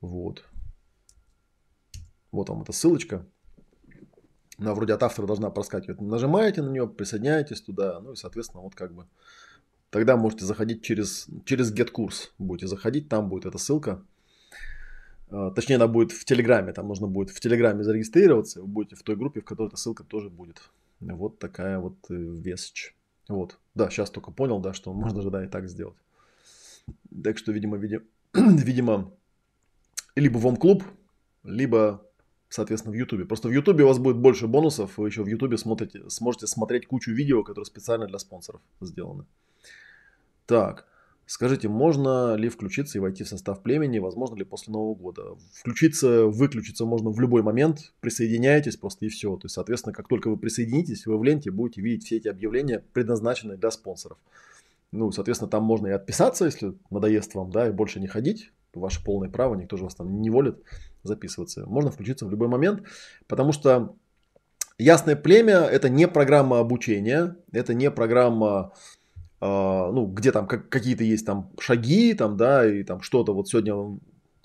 Вот. 0.00 0.44
Вот 2.32 2.48
вам 2.48 2.62
эта 2.62 2.72
ссылочка. 2.72 3.24
Она 4.58 4.74
вроде 4.74 4.94
от 4.94 5.02
автора 5.04 5.26
должна 5.26 5.50
проскакивать. 5.50 6.00
Нажимаете 6.00 6.62
на 6.62 6.70
нее, 6.70 6.88
присоединяетесь 6.88 7.60
туда, 7.60 8.00
ну 8.00 8.12
и, 8.12 8.16
соответственно, 8.16 8.62
вот 8.62 8.74
как 8.74 8.92
бы 8.92 9.06
тогда 9.90 10.16
можете 10.16 10.44
заходить 10.44 10.82
через, 10.82 11.28
через 11.44 11.72
get 11.72 11.90
курс. 11.90 12.32
Будете 12.38 12.66
заходить, 12.66 13.08
там 13.08 13.28
будет 13.28 13.46
эта 13.46 13.58
ссылка. 13.58 14.02
А, 15.30 15.50
точнее, 15.50 15.76
она 15.76 15.88
будет 15.88 16.12
в 16.12 16.24
Телеграме. 16.24 16.72
Там 16.72 16.88
нужно 16.88 17.06
будет 17.06 17.30
в 17.30 17.40
Телеграме 17.40 17.84
зарегистрироваться. 17.84 18.60
Вы 18.60 18.66
будете 18.66 18.96
в 18.96 19.02
той 19.02 19.16
группе, 19.16 19.40
в 19.40 19.44
которой 19.44 19.68
эта 19.68 19.76
ссылка 19.76 20.04
тоже 20.04 20.30
будет. 20.30 20.62
Вот 21.00 21.38
такая 21.38 21.78
вот 21.78 21.96
э, 22.10 22.14
весч. 22.14 22.94
Вот. 23.28 23.58
Да, 23.74 23.90
сейчас 23.90 24.10
только 24.10 24.30
понял, 24.30 24.60
да, 24.60 24.72
что 24.72 24.92
можно 25.04 25.22
же, 25.22 25.30
да, 25.30 25.44
и 25.44 25.48
так 25.48 25.68
сделать. 25.68 25.96
Так 27.22 27.38
что, 27.38 27.52
видимо, 27.52 27.76
видимо, 27.76 28.02
видимо, 28.34 29.12
либо 30.16 30.38
в 30.38 30.46
Ом-клуб, 30.46 30.82
либо, 31.44 32.02
соответственно, 32.48 32.94
в 32.94 32.98
Ютубе. 32.98 33.24
Просто 33.26 33.48
в 33.48 33.52
Ютубе 33.52 33.84
у 33.84 33.88
вас 33.88 33.98
будет 33.98 34.16
больше 34.16 34.46
бонусов, 34.46 34.96
вы 34.96 35.08
еще 35.08 35.22
в 35.22 35.28
Ютубе 35.28 35.58
смотрите, 35.58 36.08
сможете 36.08 36.46
смотреть 36.46 36.86
кучу 36.86 37.12
видео, 37.12 37.42
которые 37.42 37.66
специально 37.66 38.06
для 38.06 38.18
спонсоров 38.18 38.60
сделаны. 38.80 39.24
Так, 40.46 40.86
скажите, 41.28 41.68
можно 41.68 42.34
ли 42.34 42.48
включиться 42.48 42.96
и 42.96 43.00
войти 43.00 43.22
в 43.22 43.28
состав 43.28 43.62
племени, 43.62 43.98
возможно 43.98 44.34
ли 44.34 44.44
после 44.44 44.72
Нового 44.72 44.94
года? 44.94 45.22
Включиться, 45.52 46.24
выключиться 46.24 46.86
можно 46.86 47.10
в 47.10 47.20
любой 47.20 47.42
момент, 47.42 47.92
присоединяйтесь 48.00 48.76
просто 48.76 49.04
и 49.04 49.08
все. 49.10 49.36
То 49.36 49.44
есть, 49.44 49.54
соответственно, 49.54 49.92
как 49.92 50.08
только 50.08 50.30
вы 50.30 50.38
присоединитесь, 50.38 51.06
вы 51.06 51.18
в 51.18 51.22
ленте 51.22 51.50
будете 51.50 51.82
видеть 51.82 52.06
все 52.06 52.16
эти 52.16 52.28
объявления, 52.28 52.82
предназначенные 52.94 53.58
для 53.58 53.70
спонсоров. 53.70 54.16
Ну, 54.90 55.12
соответственно, 55.12 55.50
там 55.50 55.64
можно 55.64 55.88
и 55.88 55.90
отписаться, 55.90 56.46
если 56.46 56.72
надоест 56.90 57.34
вам, 57.34 57.50
да, 57.50 57.68
и 57.68 57.72
больше 57.72 58.00
не 58.00 58.06
ходить. 58.06 58.50
Ваше 58.72 59.04
полное 59.04 59.28
право, 59.28 59.54
никто 59.54 59.76
же 59.76 59.84
вас 59.84 59.94
там 59.94 60.22
не 60.22 60.30
волит 60.30 60.56
записываться. 61.02 61.66
Можно 61.66 61.90
включиться 61.90 62.26
в 62.26 62.30
любой 62.30 62.48
момент, 62.48 62.82
потому 63.26 63.52
что 63.52 63.96
Ясное 64.80 65.16
племя– 65.16 65.64
это 65.72 65.88
не 65.88 66.06
программа 66.06 66.60
обучения, 66.60 67.34
это 67.50 67.74
не 67.74 67.90
программа 67.90 68.72
ну, 69.40 70.06
где 70.06 70.32
там 70.32 70.46
как, 70.46 70.68
какие-то 70.68 71.04
есть 71.04 71.24
там 71.24 71.50
шаги, 71.60 72.14
там, 72.14 72.36
да, 72.36 72.66
и 72.66 72.82
там 72.82 73.02
что-то 73.02 73.34
вот 73.34 73.48
сегодня 73.48 73.74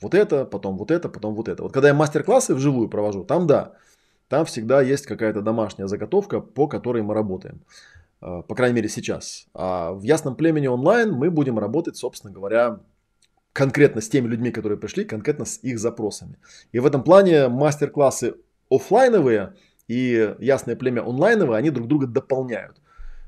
вот 0.02 0.14
это, 0.14 0.46
потом 0.46 0.78
вот 0.78 0.92
это, 0.92 1.10
потом 1.10 1.34
вот 1.34 1.48
это. 1.48 1.64
Вот 1.64 1.72
когда 1.72 1.88
я 1.88 1.94
мастер-классы 1.94 2.54
вживую 2.54 2.90
провожу, 2.90 3.24
там 3.24 3.48
да, 3.48 3.74
там 4.28 4.46
всегда 4.46 4.82
есть 4.82 5.06
какая-то 5.06 5.42
домашняя 5.42 5.88
заготовка, 5.88 6.42
по 6.42 6.68
которой 6.68 7.02
мы 7.02 7.14
работаем. 7.14 7.62
А, 8.22 8.42
по 8.42 8.56
крайней 8.56 8.76
мере 8.76 8.90
сейчас. 8.90 9.48
А 9.54 9.94
в 9.94 10.04
Ясном 10.04 10.36
племени 10.36 10.68
онлайн 10.68 11.12
мы 11.12 11.30
будем 11.30 11.60
работать, 11.60 11.98
собственно 11.98 12.34
говоря, 12.34 12.80
конкретно 13.52 14.02
с 14.02 14.10
теми 14.10 14.28
людьми, 14.28 14.52
которые 14.52 14.78
пришли, 14.78 15.04
конкретно 15.06 15.46
с 15.46 15.60
их 15.62 15.80
запросами. 15.80 16.38
И 16.72 16.80
в 16.80 16.86
этом 16.86 17.04
плане 17.04 17.48
мастер-классы 17.48 18.36
офлайновые 18.70 19.54
и 19.88 20.36
Ясное 20.40 20.76
племя 20.76 21.02
онлайновые, 21.02 21.58
они 21.58 21.70
друг 21.70 21.88
друга 21.88 22.08
дополняют 22.08 22.78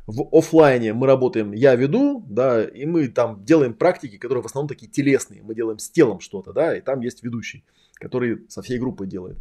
в 0.07 0.27
офлайне 0.31 0.93
мы 0.93 1.07
работаем, 1.07 1.51
я 1.51 1.75
веду, 1.75 2.23
да, 2.29 2.63
и 2.63 2.85
мы 2.85 3.07
там 3.07 3.43
делаем 3.43 3.73
практики, 3.73 4.17
которые 4.17 4.43
в 4.43 4.45
основном 4.45 4.67
такие 4.67 4.91
телесные. 4.91 5.41
Мы 5.41 5.55
делаем 5.55 5.79
с 5.79 5.89
телом 5.89 6.19
что-то, 6.19 6.53
да, 6.53 6.77
и 6.77 6.81
там 6.81 6.99
есть 7.01 7.23
ведущий, 7.23 7.65
который 7.95 8.45
со 8.49 8.61
всей 8.61 8.77
группой 8.77 9.07
делает. 9.07 9.37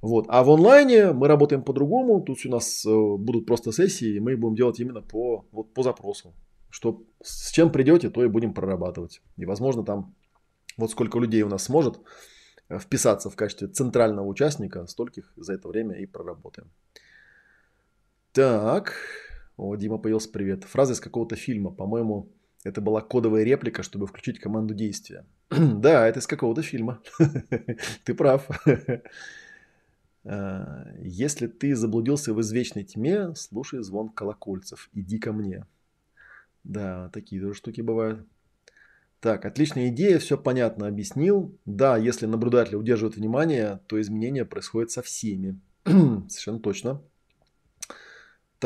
Вот. 0.00 0.26
А 0.28 0.44
в 0.44 0.50
онлайне 0.50 1.12
мы 1.12 1.28
работаем 1.28 1.62
по-другому. 1.62 2.20
Тут 2.20 2.38
у 2.44 2.50
нас 2.50 2.84
э, 2.86 2.90
будут 2.90 3.46
просто 3.46 3.72
сессии, 3.72 4.16
и 4.16 4.20
мы 4.20 4.36
будем 4.36 4.54
делать 4.54 4.78
именно 4.78 5.02
по, 5.02 5.46
вот, 5.52 5.72
по 5.74 5.82
запросу. 5.82 6.34
Что 6.70 7.02
с 7.22 7.50
чем 7.50 7.72
придете, 7.72 8.10
то 8.10 8.22
и 8.22 8.28
будем 8.28 8.54
прорабатывать. 8.54 9.20
И, 9.36 9.46
возможно, 9.46 9.84
там 9.84 10.14
вот 10.76 10.90
сколько 10.90 11.18
людей 11.18 11.42
у 11.42 11.48
нас 11.48 11.64
сможет 11.64 11.98
э, 12.68 12.78
вписаться 12.78 13.30
в 13.30 13.36
качестве 13.36 13.68
центрального 13.68 14.26
участника, 14.26 14.86
стольких 14.86 15.32
за 15.36 15.54
это 15.54 15.68
время 15.68 15.96
и 15.96 16.06
проработаем. 16.06 16.70
Так, 18.32 18.94
о, 19.56 19.74
Дима 19.76 19.98
появился 19.98 20.30
привет. 20.30 20.64
Фраза 20.64 20.92
из 20.92 21.00
какого-то 21.00 21.36
фильма. 21.36 21.70
По-моему, 21.70 22.28
это 22.62 22.80
была 22.80 23.00
кодовая 23.00 23.42
реплика, 23.42 23.82
чтобы 23.82 24.06
включить 24.06 24.38
команду 24.38 24.74
действия. 24.74 25.24
да, 25.50 26.06
это 26.06 26.18
из 26.18 26.26
какого-то 26.26 26.62
фильма. 26.62 27.00
ты 28.04 28.14
прав. 28.14 28.48
А, 30.28 30.88
если 30.98 31.46
ты 31.46 31.76
заблудился 31.76 32.34
в 32.34 32.40
извечной 32.40 32.82
тьме, 32.82 33.32
слушай 33.36 33.80
звон 33.84 34.08
колокольцев. 34.08 34.90
Иди 34.92 35.20
ко 35.20 35.32
мне. 35.32 35.66
Да, 36.64 37.10
такие 37.10 37.40
тоже 37.40 37.54
штуки 37.54 37.80
бывают. 37.80 38.26
Так, 39.20 39.44
отличная 39.44 39.88
идея, 39.90 40.18
все 40.18 40.36
понятно, 40.36 40.88
объяснил. 40.88 41.56
Да, 41.64 41.96
если 41.96 42.26
наблюдатель 42.26 42.74
удерживает 42.74 43.14
внимание, 43.14 43.78
то 43.86 44.00
изменения 44.00 44.44
происходят 44.44 44.90
со 44.90 45.00
всеми. 45.00 45.60
Совершенно 45.84 46.58
точно. 46.58 47.00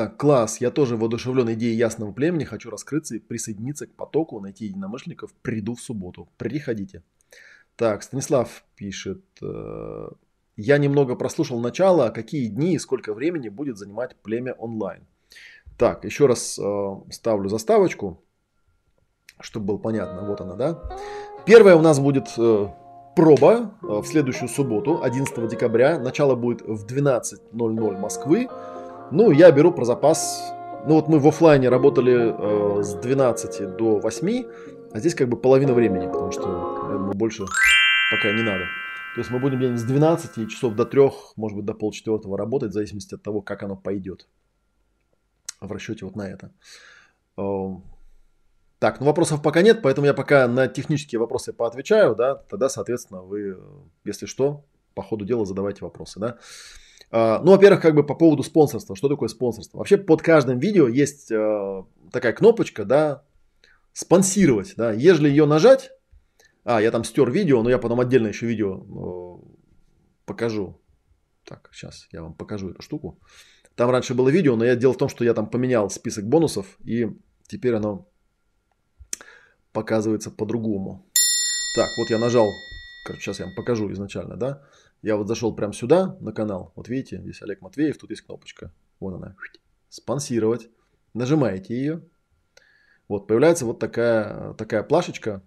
Так, 0.00 0.16
класс, 0.16 0.62
я 0.62 0.70
тоже 0.70 0.96
воодушевлен 0.96 1.52
идеей 1.52 1.76
ясного 1.76 2.10
племени, 2.10 2.44
хочу 2.44 2.70
раскрыться 2.70 3.16
и 3.16 3.18
присоединиться 3.18 3.86
к 3.86 3.92
потоку, 3.92 4.40
найти 4.40 4.64
единомышленников, 4.64 5.34
приду 5.42 5.74
в 5.74 5.80
субботу. 5.82 6.26
Приходите. 6.38 7.02
Так, 7.76 8.02
Станислав 8.02 8.64
пишет, 8.76 9.22
э, 9.42 10.08
я 10.56 10.78
немного 10.78 11.16
прослушал 11.16 11.60
начало, 11.60 12.08
какие 12.08 12.46
дни 12.46 12.76
и 12.76 12.78
сколько 12.78 13.12
времени 13.12 13.50
будет 13.50 13.76
занимать 13.76 14.16
племя 14.16 14.54
онлайн. 14.54 15.02
Так, 15.76 16.06
еще 16.06 16.24
раз 16.24 16.58
э, 16.58 16.94
ставлю 17.10 17.50
заставочку, 17.50 18.22
чтобы 19.38 19.66
было 19.66 19.76
понятно. 19.76 20.26
Вот 20.26 20.40
она, 20.40 20.54
да. 20.54 20.98
Первая 21.44 21.76
у 21.76 21.82
нас 21.82 22.00
будет 22.00 22.26
э, 22.38 22.68
проба 23.14 23.74
в 23.82 24.06
следующую 24.06 24.48
субботу, 24.48 25.02
11 25.02 25.46
декабря. 25.46 25.98
Начало 25.98 26.36
будет 26.36 26.62
в 26.62 26.86
12.00 26.86 27.98
Москвы. 27.98 28.48
Ну, 29.12 29.32
я 29.32 29.50
беру 29.50 29.72
про 29.72 29.84
запас. 29.84 30.52
Ну, 30.86 30.94
вот 30.94 31.08
мы 31.08 31.18
в 31.18 31.26
офлайне 31.26 31.68
работали 31.68 32.78
э, 32.78 32.82
с 32.82 32.94
12 32.94 33.76
до 33.76 33.98
8, 33.98 34.44
а 34.92 34.98
здесь 35.00 35.14
как 35.14 35.28
бы 35.28 35.36
половина 35.36 35.74
времени, 35.74 36.06
потому 36.06 36.30
что 36.30 36.44
думаю, 36.44 37.14
больше 37.14 37.44
пока 38.12 38.32
не 38.32 38.42
надо. 38.42 38.64
То 39.14 39.20
есть 39.20 39.30
мы 39.30 39.40
будем 39.40 39.58
где-нибудь 39.58 39.80
с 39.80 39.84
12 39.84 40.48
часов 40.48 40.74
до 40.74 40.84
3, 40.84 41.10
может 41.36 41.56
быть, 41.56 41.66
до 41.66 41.74
полчетвертого 41.74 42.38
работать, 42.38 42.70
в 42.70 42.74
зависимости 42.74 43.14
от 43.14 43.22
того, 43.22 43.42
как 43.42 43.64
оно 43.64 43.76
пойдет. 43.76 44.28
В 45.60 45.70
расчете 45.72 46.04
вот 46.04 46.14
на 46.14 46.28
это. 46.28 46.52
Эм, 47.36 47.82
так, 48.78 49.00
ну 49.00 49.06
вопросов 49.06 49.42
пока 49.42 49.62
нет, 49.62 49.82
поэтому 49.82 50.06
я 50.06 50.14
пока 50.14 50.46
на 50.46 50.68
технические 50.68 51.18
вопросы 51.18 51.52
поотвечаю, 51.52 52.14
да, 52.14 52.36
тогда, 52.36 52.68
соответственно, 52.68 53.22
вы, 53.22 53.58
если 54.04 54.26
что, 54.26 54.64
по 54.94 55.02
ходу 55.02 55.24
дела 55.24 55.44
задавайте 55.44 55.84
вопросы, 55.84 56.20
да. 56.20 56.38
А, 57.10 57.40
ну, 57.42 57.52
во-первых, 57.52 57.80
как 57.80 57.94
бы 57.94 58.06
по 58.06 58.14
поводу 58.14 58.42
спонсорства. 58.42 58.94
Что 58.94 59.08
такое 59.08 59.28
спонсорство? 59.28 59.78
Вообще 59.78 59.96
под 59.98 60.22
каждым 60.22 60.58
видео 60.58 60.86
есть 60.88 61.30
э, 61.30 61.84
такая 62.12 62.32
кнопочка, 62.32 62.84
да, 62.84 63.24
спонсировать, 63.92 64.74
да. 64.76 64.92
Если 64.92 65.28
ее 65.28 65.46
нажать, 65.46 65.90
а, 66.64 66.80
я 66.80 66.90
там 66.90 67.04
стер 67.04 67.30
видео, 67.30 67.62
но 67.62 67.70
я 67.70 67.78
потом 67.78 68.00
отдельно 68.00 68.28
еще 68.28 68.46
видео 68.46 68.84
э, 68.84 69.46
покажу. 70.24 70.80
Так, 71.44 71.70
сейчас 71.72 72.06
я 72.12 72.22
вам 72.22 72.34
покажу 72.34 72.70
эту 72.70 72.82
штуку. 72.82 73.18
Там 73.74 73.90
раньше 73.90 74.14
было 74.14 74.28
видео, 74.28 74.56
но 74.56 74.64
я 74.64 74.76
дело 74.76 74.92
в 74.92 74.98
том, 74.98 75.08
что 75.08 75.24
я 75.24 75.34
там 75.34 75.50
поменял 75.50 75.90
список 75.90 76.26
бонусов, 76.26 76.78
и 76.84 77.08
теперь 77.48 77.74
оно 77.74 78.06
показывается 79.72 80.30
по-другому. 80.30 81.06
Так, 81.74 81.88
вот 81.98 82.10
я 82.10 82.18
нажал, 82.18 82.46
короче, 83.06 83.22
сейчас 83.22 83.40
я 83.40 83.46
вам 83.46 83.54
покажу 83.54 83.90
изначально, 83.92 84.36
да. 84.36 84.62
Я 85.02 85.16
вот 85.16 85.28
зашел 85.28 85.54
прямо 85.54 85.72
сюда 85.72 86.16
на 86.20 86.32
канал. 86.32 86.72
Вот 86.76 86.88
видите, 86.88 87.20
здесь 87.22 87.40
Олег 87.40 87.62
Матвеев, 87.62 87.96
тут 87.96 88.10
есть 88.10 88.22
кнопочка. 88.22 88.70
Вон 88.98 89.14
она. 89.14 89.34
Спонсировать. 89.88 90.68
Нажимаете 91.14 91.74
ее. 91.74 92.02
Вот, 93.08 93.26
появляется 93.26 93.64
вот 93.64 93.78
такая, 93.78 94.52
такая 94.54 94.82
плашечка. 94.82 95.42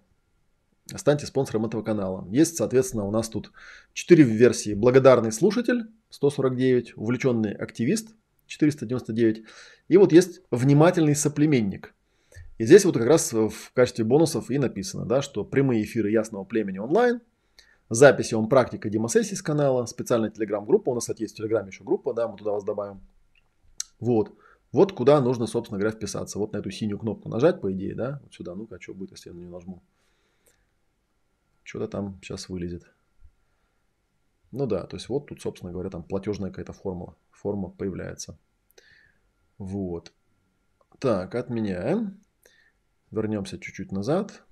Станьте 0.94 1.26
спонсором 1.26 1.64
этого 1.64 1.82
канала. 1.82 2.26
Есть, 2.30 2.56
соответственно, 2.56 3.04
у 3.04 3.10
нас 3.10 3.28
тут 3.28 3.52
4 3.94 4.22
версии. 4.24 4.74
Благодарный 4.74 5.32
слушатель 5.32 5.84
149, 6.10 6.96
увлеченный 6.96 7.54
активист 7.54 8.14
499. 8.46 9.44
И 9.88 9.96
вот 9.96 10.12
есть 10.12 10.42
внимательный 10.50 11.14
соплеменник. 11.14 11.94
И 12.58 12.66
здесь 12.66 12.84
вот 12.84 12.98
как 12.98 13.06
раз 13.06 13.32
в 13.32 13.72
качестве 13.72 14.04
бонусов 14.04 14.50
и 14.50 14.58
написано, 14.58 15.06
да, 15.06 15.22
что 15.22 15.44
прямые 15.44 15.84
эфиры 15.84 16.10
Ясного 16.10 16.44
Племени 16.44 16.78
онлайн– 16.78 17.20
записи 17.88 18.34
он 18.34 18.48
практика 18.48 18.88
демосессии 18.90 19.34
с 19.34 19.42
канала, 19.42 19.84
специальная 19.86 20.30
телеграм-группа, 20.30 20.90
у 20.90 20.94
нас, 20.94 21.04
кстати, 21.04 21.22
есть 21.22 21.34
в 21.34 21.36
телеграме 21.38 21.68
еще 21.68 21.84
группа, 21.84 22.14
да, 22.14 22.28
мы 22.28 22.36
туда 22.36 22.52
вас 22.52 22.64
добавим. 22.64 23.00
Вот. 24.00 24.36
Вот 24.72 24.92
куда 24.92 25.20
нужно, 25.20 25.46
собственно 25.46 25.78
говоря, 25.78 25.96
вписаться. 25.96 26.38
Вот 26.38 26.52
на 26.52 26.58
эту 26.58 26.70
синюю 26.70 26.98
кнопку 26.98 27.28
нажать, 27.28 27.60
по 27.60 27.72
идее, 27.72 27.94
да, 27.94 28.20
вот 28.22 28.34
сюда. 28.34 28.54
Ну-ка, 28.54 28.80
что 28.80 28.92
будет, 28.92 29.12
если 29.12 29.30
я 29.30 29.34
на 29.34 29.38
нее 29.38 29.50
нажму? 29.50 29.82
Что-то 31.62 31.88
там 31.88 32.18
сейчас 32.22 32.48
вылезет. 32.48 32.92
Ну 34.50 34.66
да, 34.66 34.84
то 34.86 34.96
есть 34.96 35.08
вот 35.08 35.26
тут, 35.26 35.40
собственно 35.40 35.72
говоря, 35.72 35.90
там 35.90 36.02
платежная 36.02 36.50
какая-то 36.50 36.72
формула. 36.72 37.16
Форма 37.30 37.70
появляется. 37.70 38.38
Вот. 39.58 40.12
Так, 40.98 41.34
отменяем. 41.34 42.20
Вернемся 43.10 43.58
чуть-чуть 43.58 43.92
назад. 43.92 44.42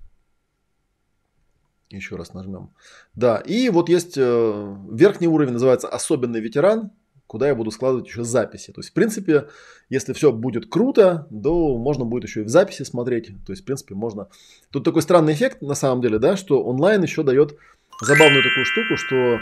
Еще 1.93 2.15
раз 2.15 2.33
нажмем. 2.33 2.71
Да, 3.13 3.37
и 3.37 3.69
вот 3.69 3.87
есть 3.87 4.17
э, 4.17 4.75
верхний 4.91 5.27
уровень, 5.27 5.53
называется 5.53 5.87
особенный 5.87 6.39
ветеран, 6.39 6.91
куда 7.27 7.47
я 7.47 7.55
буду 7.55 7.69
складывать 7.69 8.07
еще 8.07 8.23
записи. 8.23 8.71
То 8.71 8.79
есть, 8.79 8.89
в 8.89 8.93
принципе, 8.93 9.47
если 9.89 10.13
все 10.13 10.31
будет 10.31 10.69
круто, 10.69 11.27
то 11.29 11.77
можно 11.77 12.03
будет 12.03 12.23
еще 12.23 12.41
и 12.41 12.43
в 12.45 12.49
записи 12.49 12.81
смотреть. 12.81 13.27
То 13.45 13.53
есть, 13.53 13.61
в 13.61 13.65
принципе, 13.65 13.93
можно... 13.93 14.27
Тут 14.71 14.83
такой 14.83 15.03
странный 15.03 15.33
эффект, 15.33 15.61
на 15.61 15.75
самом 15.75 16.01
деле, 16.01 16.17
да, 16.17 16.35
что 16.35 16.63
онлайн 16.63 17.03
еще 17.03 17.21
дает 17.21 17.57
забавную 18.01 18.43
такую 18.43 18.65
штуку, 18.65 18.97
что 18.97 19.39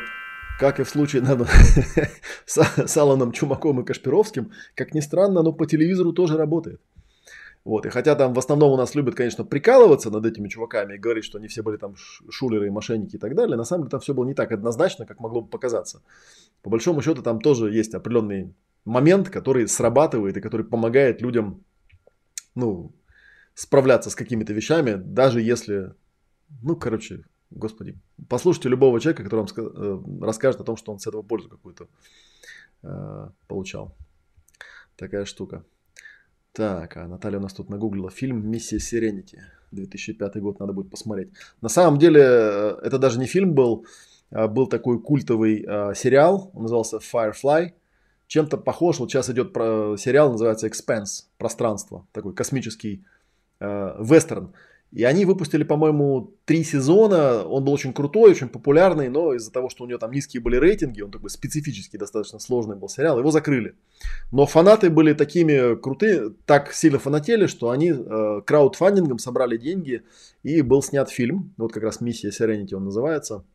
как 0.59 0.79
и 0.79 0.83
в 0.83 0.89
случае 0.89 1.21
наверное, 1.21 1.49
с, 2.45 2.97
Аланом 2.97 3.31
Чумаком 3.31 3.79
и 3.79 3.85
Кашпировским, 3.85 4.51
как 4.75 4.93
ни 4.93 4.99
странно, 4.99 5.39
оно 5.39 5.53
по 5.53 5.65
телевизору 5.65 6.11
тоже 6.11 6.37
работает. 6.37 6.81
Вот, 7.63 7.85
и 7.85 7.89
хотя 7.89 8.15
там 8.15 8.33
в 8.33 8.39
основном 8.39 8.71
у 8.71 8.77
нас 8.77 8.95
любят, 8.95 9.13
конечно, 9.13 9.45
прикалываться 9.45 10.09
над 10.09 10.25
этими 10.25 10.47
чуваками 10.47 10.95
и 10.95 10.97
говорить, 10.97 11.23
что 11.23 11.37
они 11.37 11.47
все 11.47 11.61
были 11.61 11.77
там 11.77 11.95
шулеры 11.95 12.67
и 12.67 12.71
мошенники 12.71 13.17
и 13.17 13.19
так 13.19 13.35
далее, 13.35 13.55
на 13.55 13.65
самом 13.65 13.83
деле 13.83 13.91
там 13.91 13.99
все 13.99 14.13
было 14.13 14.25
не 14.25 14.33
так 14.33 14.51
однозначно, 14.51 15.05
как 15.05 15.19
могло 15.19 15.41
бы 15.41 15.47
показаться. 15.47 16.01
По 16.63 16.69
большому 16.71 17.01
счету 17.01 17.21
там 17.21 17.39
тоже 17.39 17.71
есть 17.71 17.93
определенный 17.93 18.55
момент, 18.83 19.29
который 19.29 19.67
срабатывает 19.67 20.37
и 20.37 20.41
который 20.41 20.65
помогает 20.65 21.21
людям, 21.21 21.63
ну, 22.55 22.91
справляться 23.53 24.09
с 24.09 24.15
какими-то 24.15 24.53
вещами, 24.53 24.95
даже 24.95 25.39
если, 25.41 25.93
ну, 26.63 26.75
короче, 26.75 27.25
господи, 27.51 27.95
послушайте 28.27 28.69
любого 28.69 28.99
человека, 28.99 29.23
который 29.23 29.45
вам 29.45 29.47
э, 29.55 30.25
расскажет 30.25 30.61
о 30.61 30.63
том, 30.63 30.77
что 30.77 30.91
он 30.91 30.99
с 30.99 31.05
этого 31.05 31.21
пользу 31.21 31.49
какую-то 31.49 31.87
э, 32.83 33.29
получал. 33.47 33.95
Такая 34.95 35.25
штука. 35.25 35.63
Так, 36.53 36.97
а 36.97 37.07
Наталья 37.07 37.39
у 37.39 37.41
нас 37.41 37.53
тут 37.53 37.69
нагуглила 37.69 38.09
фильм 38.09 38.49
«Миссия 38.49 38.79
Сиренити». 38.79 39.41
2005 39.71 40.41
год, 40.41 40.59
надо 40.59 40.73
будет 40.73 40.89
посмотреть. 40.89 41.29
На 41.61 41.69
самом 41.69 41.97
деле, 41.97 42.21
э, 42.21 42.77
это 42.83 42.97
даже 42.97 43.19
не 43.19 43.25
фильм 43.25 43.53
был, 43.53 43.85
а 44.29 44.49
был 44.49 44.67
такой 44.67 45.01
культовый 45.01 45.65
э, 45.65 45.93
сериал, 45.95 46.51
он 46.53 46.63
назывался 46.63 46.97
Firefly. 46.97 47.71
Чем-то 48.27 48.57
похож, 48.57 48.99
вот 48.99 49.09
сейчас 49.09 49.29
идет 49.29 49.53
про, 49.53 49.95
сериал, 49.97 50.31
называется 50.31 50.67
Expense, 50.67 51.25
пространство, 51.37 52.05
такой 52.11 52.33
космический 52.33 53.05
э, 53.61 53.95
вестерн. 53.99 54.53
И 54.91 55.05
они 55.05 55.23
выпустили, 55.23 55.63
по-моему, 55.63 56.33
три 56.43 56.65
сезона. 56.65 57.45
Он 57.45 57.63
был 57.63 57.71
очень 57.71 57.93
крутой, 57.93 58.31
очень 58.31 58.49
популярный, 58.49 59.07
но 59.07 59.33
из-за 59.33 59.49
того, 59.49 59.69
что 59.69 59.85
у 59.85 59.87
него 59.87 59.97
там 59.97 60.11
низкие 60.11 60.41
были 60.41 60.57
рейтинги, 60.57 61.01
он 61.01 61.11
такой 61.11 61.29
специфический, 61.29 61.97
достаточно 61.97 62.39
сложный 62.39 62.75
был 62.75 62.89
сериал, 62.89 63.17
его 63.17 63.31
закрыли. 63.31 63.75
Но 64.33 64.45
фанаты 64.45 64.89
были 64.89 65.13
такими 65.13 65.75
крутые, 65.75 66.31
так 66.45 66.73
сильно 66.73 66.99
фанатели, 66.99 67.47
что 67.47 67.69
они 67.69 67.91
э, 67.91 68.41
краудфандингом 68.45 69.17
собрали 69.17 69.55
деньги, 69.55 70.03
и 70.43 70.61
был 70.61 70.83
снят 70.83 71.09
фильм, 71.09 71.53
вот 71.55 71.71
как 71.71 71.83
раз 71.83 72.01
«Миссия 72.01 72.29
Serenity» 72.29 72.75
он 72.75 72.83
называется, 72.83 73.45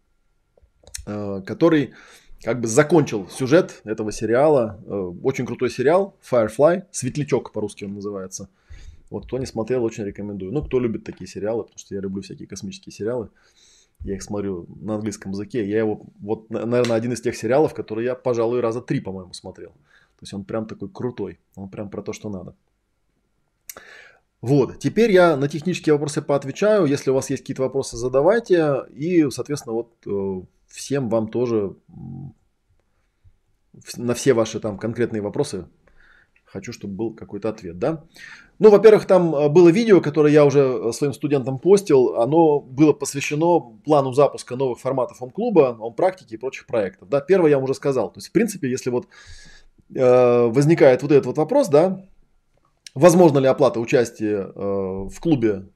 э, 1.07 1.43
который 1.47 1.93
как 2.43 2.63
бы 2.63 2.67
закончил 2.67 3.29
сюжет 3.29 3.83
этого 3.85 4.11
сериала. 4.11 4.81
Э, 4.87 5.13
очень 5.23 5.45
крутой 5.45 5.69
сериал, 5.69 6.17
Firefly, 6.31 6.85
«Светлячок» 6.93 7.53
по-русски 7.53 7.85
он 7.85 7.93
называется– 7.93 8.49
вот, 9.11 9.27
кто 9.27 9.39
не 9.39 9.47
смотрел, 9.47 9.85
очень 9.85 10.05
рекомендую. 10.05 10.53
Ну, 10.53 10.63
кто 10.63 10.81
любит 10.81 11.05
такие 11.05 11.29
сериалы, 11.29 11.63
потому 11.63 11.79
что 11.79 11.95
я 11.95 12.01
люблю 12.01 12.23
всякие 12.23 12.49
космические 12.49 12.93
сериалы. 12.93 13.31
Я 14.01 14.15
их 14.15 14.23
смотрю 14.23 14.67
на 14.81 14.97
английском 14.97 15.33
языке. 15.33 15.67
Я 15.69 15.79
его, 15.79 16.03
вот, 16.21 16.51
наверное, 16.51 16.97
один 16.97 17.13
из 17.13 17.21
тех 17.21 17.37
сериалов, 17.37 17.73
которые 17.73 18.07
я, 18.07 18.15
пожалуй, 18.15 18.61
раза 18.61 18.81
три, 18.81 19.01
по-моему, 19.01 19.33
смотрел. 19.33 19.71
То 19.71 20.23
есть 20.23 20.35
он 20.35 20.45
прям 20.45 20.67
такой 20.67 20.89
крутой. 20.89 21.39
Он 21.55 21.69
прям 21.69 21.89
про 21.89 22.03
то, 22.03 22.13
что 22.13 22.29
надо. 22.29 22.55
Вот, 24.43 24.79
теперь 24.79 25.11
я 25.13 25.37
на 25.37 25.49
технические 25.49 25.95
вопросы 25.95 26.21
поотвечаю. 26.21 26.85
Если 26.85 27.11
у 27.11 27.15
вас 27.15 27.31
есть 27.31 27.43
какие-то 27.43 27.63
вопросы, 27.63 27.97
задавайте. 27.97 28.85
И, 28.95 29.29
соответственно, 29.31 29.75
вот 29.75 29.93
э, 30.07 30.43
всем 30.67 31.09
вам 31.09 31.29
тоже 31.29 31.75
на 33.97 34.15
все 34.15 34.35
ваши 34.35 34.61
там 34.61 34.79
конкретные 34.79 35.23
вопросы 35.23 35.67
хочу, 36.57 36.73
чтобы 36.73 36.95
был 36.95 37.15
какой-то 37.15 37.49
ответ, 37.49 37.79
да. 37.79 38.05
Ну, 38.59 38.71
во-первых, 38.71 39.07
там 39.07 39.35
э, 39.35 39.49
было 39.49 39.69
видео, 39.69 40.01
которое 40.01 40.33
я 40.33 40.45
уже 40.45 40.61
э, 40.61 40.93
своим 40.93 41.13
студентам 41.13 41.59
постил. 41.59 42.17
Оно 42.17 42.61
было 42.61 42.93
посвящено 42.93 43.61
плану 43.85 44.13
запуска 44.13 44.57
новых 44.57 44.81
форматов 44.81 45.21
ом-клуба, 45.21 45.77
ом-практики 45.79 46.35
и 46.35 46.39
прочих 46.39 46.67
проектов. 46.67 47.09
Да, 47.09 47.21
первое 47.21 47.51
я 47.51 47.57
вам 47.57 47.65
уже 47.65 47.75
сказал. 47.75 48.11
То 48.11 48.19
есть, 48.19 48.29
в 48.29 48.33
принципе, 48.33 48.71
если 48.71 48.91
вот 48.91 49.09
э, 49.95 50.47
возникает 50.47 51.03
вот 51.03 51.13
этот 51.13 51.27
вот 51.27 51.37
вопрос, 51.37 51.69
да, 51.69 52.03
возможно 52.95 53.39
ли 53.39 53.47
оплата 53.47 53.79
участия 53.79 54.39
э, 54.39 54.51
в 54.55 55.21
клубе 55.21 55.69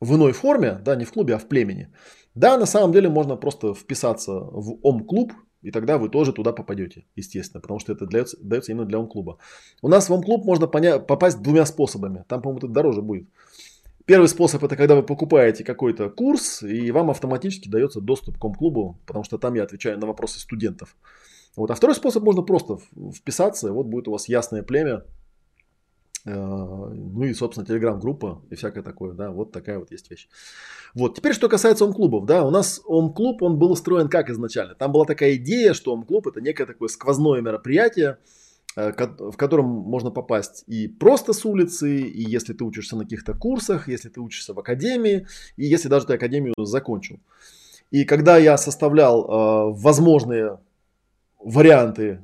в 0.00 0.14
иной 0.14 0.32
форме, 0.32 0.78
да, 0.84 0.96
не 0.96 1.04
в 1.04 1.12
клубе, 1.12 1.34
а 1.34 1.38
в 1.38 1.48
племени. 1.48 1.88
Да, 2.34 2.58
на 2.58 2.66
самом 2.66 2.92
деле 2.92 3.08
можно 3.08 3.36
просто 3.36 3.74
вписаться 3.74 4.32
в 4.32 4.78
ом-клуб, 4.82 5.32
и 5.64 5.70
тогда 5.70 5.96
вы 5.96 6.10
тоже 6.10 6.32
туда 6.32 6.52
попадете, 6.52 7.04
естественно, 7.16 7.60
потому 7.60 7.80
что 7.80 7.92
это 7.92 8.06
дается, 8.06 8.36
дается 8.40 8.72
именно 8.72 8.84
для 8.84 8.98
ом-клуба. 8.98 9.38
У 9.82 9.88
нас 9.88 10.08
в 10.08 10.12
ом-клуб 10.12 10.44
можно 10.44 10.66
поня- 10.66 11.00
попасть 11.00 11.40
двумя 11.42 11.64
способами. 11.64 12.24
Там, 12.28 12.42
по-моему, 12.42 12.58
это 12.58 12.68
дороже 12.68 13.00
будет. 13.00 13.26
Первый 14.04 14.28
способ 14.28 14.62
это 14.62 14.76
когда 14.76 14.94
вы 14.94 15.02
покупаете 15.02 15.64
какой-то 15.64 16.10
курс, 16.10 16.62
и 16.62 16.90
вам 16.90 17.08
автоматически 17.08 17.70
дается 17.70 18.02
доступ 18.02 18.38
к 18.38 18.44
ом-клубу, 18.44 18.98
потому 19.06 19.24
что 19.24 19.38
там 19.38 19.54
я 19.54 19.62
отвечаю 19.62 19.98
на 19.98 20.06
вопросы 20.06 20.38
студентов. 20.38 20.94
Вот. 21.56 21.70
А 21.70 21.74
второй 21.74 21.94
способ 21.96 22.22
можно 22.22 22.42
просто 22.42 22.78
вписаться, 23.14 23.68
и 23.68 23.70
вот 23.70 23.86
будет 23.86 24.08
у 24.08 24.12
вас 24.12 24.28
ясное 24.28 24.62
племя, 24.62 25.04
ну 26.24 27.24
и, 27.24 27.34
собственно, 27.34 27.66
телеграм-группа 27.66 28.42
и 28.50 28.54
всякое 28.54 28.82
такое, 28.82 29.12
да, 29.12 29.30
вот 29.30 29.52
такая 29.52 29.78
вот 29.78 29.90
есть 29.90 30.10
вещь. 30.10 30.28
Вот, 30.94 31.16
теперь 31.16 31.34
что 31.34 31.48
касается 31.48 31.84
ом-клубов, 31.84 32.24
да, 32.24 32.44
у 32.46 32.50
нас 32.50 32.80
ом-клуб, 32.86 33.42
он 33.42 33.58
был 33.58 33.72
устроен 33.72 34.08
как 34.08 34.30
изначально? 34.30 34.74
Там 34.74 34.92
была 34.92 35.04
такая 35.04 35.34
идея, 35.34 35.74
что 35.74 35.92
ом-клуб 35.92 36.26
это 36.26 36.40
некое 36.40 36.64
такое 36.66 36.88
сквозное 36.88 37.42
мероприятие, 37.42 38.18
э, 38.76 38.92
в 39.18 39.36
котором 39.36 39.66
можно 39.66 40.10
попасть 40.10 40.64
и 40.66 40.88
просто 40.88 41.34
с 41.34 41.44
улицы, 41.44 42.00
и 42.00 42.22
если 42.22 42.54
ты 42.54 42.64
учишься 42.64 42.96
на 42.96 43.02
каких-то 43.02 43.34
курсах, 43.34 43.88
если 43.88 44.08
ты 44.08 44.20
учишься 44.20 44.54
в 44.54 44.58
академии, 44.58 45.26
и 45.56 45.66
если 45.66 45.88
даже 45.88 46.06
ты 46.06 46.14
академию 46.14 46.54
закончил. 46.58 47.20
И 47.90 48.04
когда 48.04 48.38
я 48.38 48.56
составлял 48.56 49.24
э, 49.24 49.74
возможные 49.74 50.58
варианты 51.38 52.20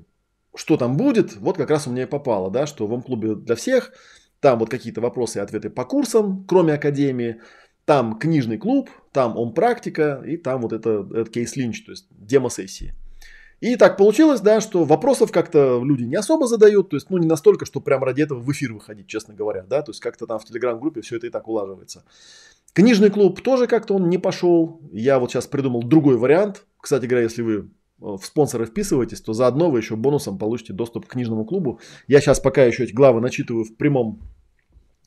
что 0.54 0.76
там 0.76 0.96
будет, 0.96 1.36
вот 1.36 1.56
как 1.56 1.70
раз 1.70 1.86
у 1.86 1.90
меня 1.90 2.04
и 2.04 2.06
попало, 2.06 2.50
да, 2.50 2.66
что 2.66 2.86
в 2.86 2.92
ом-клубе 2.92 3.34
для 3.34 3.54
всех, 3.54 3.92
там 4.40 4.58
вот 4.58 4.70
какие-то 4.70 5.00
вопросы 5.00 5.38
и 5.38 5.42
ответы 5.42 5.70
по 5.70 5.84
курсам, 5.84 6.44
кроме 6.46 6.74
академии, 6.74 7.40
там 7.84 8.18
книжный 8.18 8.58
клуб, 8.58 8.90
там 9.12 9.36
ом-практика 9.36 10.22
и 10.26 10.36
там 10.36 10.62
вот 10.62 10.72
это, 10.72 11.06
это 11.12 11.30
кейс-линч, 11.30 11.84
то 11.84 11.92
есть 11.92 12.06
демо-сессии. 12.10 12.94
И 13.60 13.76
так 13.76 13.98
получилось, 13.98 14.40
да, 14.40 14.60
что 14.62 14.84
вопросов 14.84 15.30
как-то 15.32 15.82
люди 15.84 16.04
не 16.04 16.16
особо 16.16 16.46
задают, 16.46 16.88
то 16.88 16.96
есть, 16.96 17.10
ну, 17.10 17.18
не 17.18 17.26
настолько, 17.26 17.66
что 17.66 17.80
прям 17.80 18.02
ради 18.02 18.22
этого 18.22 18.40
в 18.40 18.50
эфир 18.50 18.72
выходить, 18.72 19.06
честно 19.06 19.34
говоря, 19.34 19.64
да, 19.68 19.82
то 19.82 19.90
есть, 19.90 20.00
как-то 20.00 20.26
там 20.26 20.38
в 20.38 20.46
телеграм-группе 20.46 21.02
все 21.02 21.16
это 21.16 21.26
и 21.26 21.30
так 21.30 21.46
улаживается. 21.46 22.04
Книжный 22.72 23.10
клуб 23.10 23.42
тоже 23.42 23.66
как-то 23.66 23.94
он 23.94 24.08
не 24.08 24.16
пошел, 24.16 24.80
я 24.92 25.18
вот 25.18 25.30
сейчас 25.30 25.46
придумал 25.46 25.82
другой 25.82 26.16
вариант, 26.16 26.64
кстати 26.80 27.04
говоря, 27.04 27.24
если 27.24 27.42
вы 27.42 27.70
в 28.00 28.22
спонсоры 28.22 28.66
вписываетесь, 28.66 29.20
то 29.20 29.32
заодно 29.32 29.70
вы 29.70 29.78
еще 29.78 29.96
бонусом 29.96 30.38
получите 30.38 30.72
доступ 30.72 31.06
к 31.06 31.10
книжному 31.10 31.44
клубу. 31.44 31.80
Я 32.08 32.20
сейчас 32.20 32.40
пока 32.40 32.64
еще 32.64 32.84
эти 32.84 32.92
главы 32.92 33.20
начитываю 33.20 33.64
в 33.64 33.76
прямом 33.76 34.20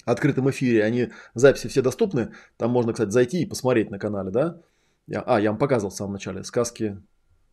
открытом 0.06 0.50
эфире, 0.50 0.84
они 0.84 1.10
записи 1.34 1.68
все 1.68 1.82
доступны. 1.82 2.34
Там 2.58 2.72
можно, 2.72 2.94
кстати, 2.94 3.10
зайти 3.10 3.42
и 3.42 3.46
посмотреть 3.46 3.90
на 3.90 4.00
канале, 4.00 4.32
да? 4.32 4.60
Я, 5.08 5.22
а, 5.22 5.40
я 5.40 5.50
вам 5.50 5.58
показывал 5.58 5.92
в 5.92 5.96
самом 5.96 6.14
начале. 6.14 6.44
Сказки, 6.44 6.98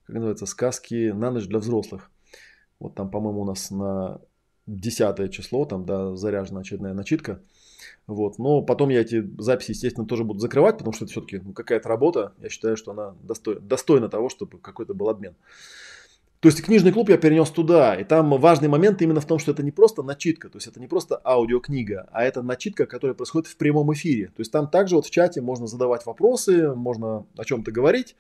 как 0.07 0.15
называется, 0.15 0.47
сказки 0.47 1.11
на 1.11 1.31
ночь 1.31 1.47
для 1.47 1.59
взрослых. 1.59 2.11
Вот 2.79 2.95
там, 2.95 3.11
по-моему, 3.11 3.43
у 3.43 3.45
нас 3.45 3.71
на 3.71 4.21
10 4.67 5.33
число, 5.33 5.65
там, 5.65 5.85
да, 5.85 6.15
заряжена 6.17 6.61
очередная 6.61 6.95
начитка. 6.95 7.41
Вот. 8.07 8.39
Но 8.39 8.63
потом 8.63 8.89
я 8.89 9.01
эти 9.01 9.29
записи, 9.39 9.71
естественно, 9.71 10.07
тоже 10.07 10.25
буду 10.25 10.41
закрывать, 10.41 10.79
потому 10.79 10.93
что 10.93 11.05
это 11.05 11.13
все-таки 11.13 11.39
ну, 11.39 11.53
какая-то 11.53 11.89
работа. 11.89 12.35
Я 12.41 12.49
считаю, 12.49 12.77
что 12.77 12.93
она 12.93 13.15
достойна, 13.23 13.61
достойна 13.61 14.09
того, 14.09 14.29
чтобы 14.29 14.59
какой-то 14.59 14.95
был 14.95 15.09
обмен. 15.09 15.35
То 16.41 16.49
есть 16.49 16.63
книжный 16.63 16.91
клуб 16.91 17.11
я 17.11 17.19
перенес 17.19 17.51
туда, 17.51 17.95
и 17.95 18.03
там 18.03 18.31
важный 18.31 18.69
момент 18.69 19.03
именно 19.03 19.21
в 19.21 19.27
том, 19.27 19.39
что 19.39 19.53
это 19.53 19.63
не 19.63 19.73
просто 19.73 20.03
начитка, 20.03 20.49
то 20.49 20.57
есть 20.57 20.67
это 20.67 20.81
не 20.81 20.87
просто 20.87 21.21
аудиокнига, 21.23 22.09
а 22.13 22.25
это 22.25 22.41
начитка, 22.41 22.87
которая 22.87 23.15
происходит 23.15 23.47
в 23.47 23.59
прямом 23.59 23.93
эфире. 23.93 24.29
То 24.29 24.41
есть 24.41 24.51
там 24.51 24.67
также 24.67 24.97
вот 24.97 25.05
в 25.05 25.11
чате 25.11 25.43
можно 25.43 25.67
задавать 25.67 26.07
вопросы, 26.07 26.75
можно 26.75 27.27
о 27.37 27.45
чем-то 27.45 27.73
говорить, 27.73 28.17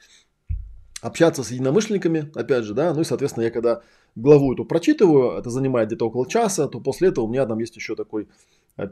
общаться 1.00 1.42
с 1.42 1.50
единомышленниками, 1.50 2.30
опять 2.34 2.64
же, 2.64 2.74
да, 2.74 2.92
ну 2.92 3.00
и, 3.00 3.04
соответственно, 3.04 3.44
я 3.44 3.50
когда 3.50 3.80
главу 4.16 4.52
эту 4.52 4.66
прочитываю, 4.66 5.38
это 5.38 5.48
занимает 5.48 5.88
где-то 5.88 6.06
около 6.06 6.28
часа, 6.28 6.68
то 6.68 6.78
после 6.78 7.08
этого 7.08 7.24
у 7.24 7.28
меня 7.28 7.46
там 7.46 7.58
есть 7.58 7.76
еще 7.76 7.96
такой 7.96 8.28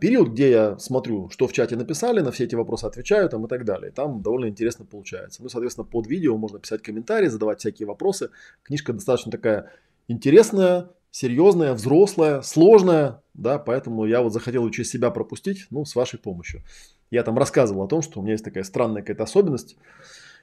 период, 0.00 0.30
где 0.30 0.50
я 0.50 0.78
смотрю, 0.78 1.30
что 1.30 1.46
в 1.46 1.52
чате 1.52 1.76
написали, 1.76 2.20
на 2.20 2.30
все 2.30 2.44
эти 2.44 2.54
вопросы 2.54 2.84
отвечаю 2.84 3.28
там 3.28 3.46
и 3.46 3.48
так 3.48 3.64
далее. 3.64 3.90
Там 3.90 4.22
довольно 4.22 4.48
интересно 4.48 4.84
получается. 4.84 5.42
Ну, 5.42 5.48
соответственно, 5.48 5.86
под 5.86 6.06
видео 6.06 6.36
можно 6.36 6.58
писать 6.58 6.82
комментарии, 6.82 7.28
задавать 7.28 7.60
всякие 7.60 7.86
вопросы. 7.86 8.30
Книжка 8.62 8.92
достаточно 8.92 9.32
такая 9.32 9.70
интересная, 10.08 10.90
серьезная, 11.10 11.74
взрослая, 11.74 12.42
сложная, 12.42 13.22
да, 13.34 13.58
поэтому 13.58 14.04
я 14.04 14.22
вот 14.22 14.32
захотел 14.32 14.68
через 14.70 14.90
себя 14.90 15.10
пропустить, 15.10 15.66
ну, 15.70 15.84
с 15.84 15.94
вашей 15.94 16.18
помощью. 16.18 16.62
Я 17.10 17.22
там 17.22 17.38
рассказывал 17.38 17.84
о 17.84 17.88
том, 17.88 18.02
что 18.02 18.20
у 18.20 18.22
меня 18.22 18.32
есть 18.32 18.44
такая 18.44 18.64
странная 18.64 19.02
какая-то 19.02 19.24
особенность, 19.24 19.76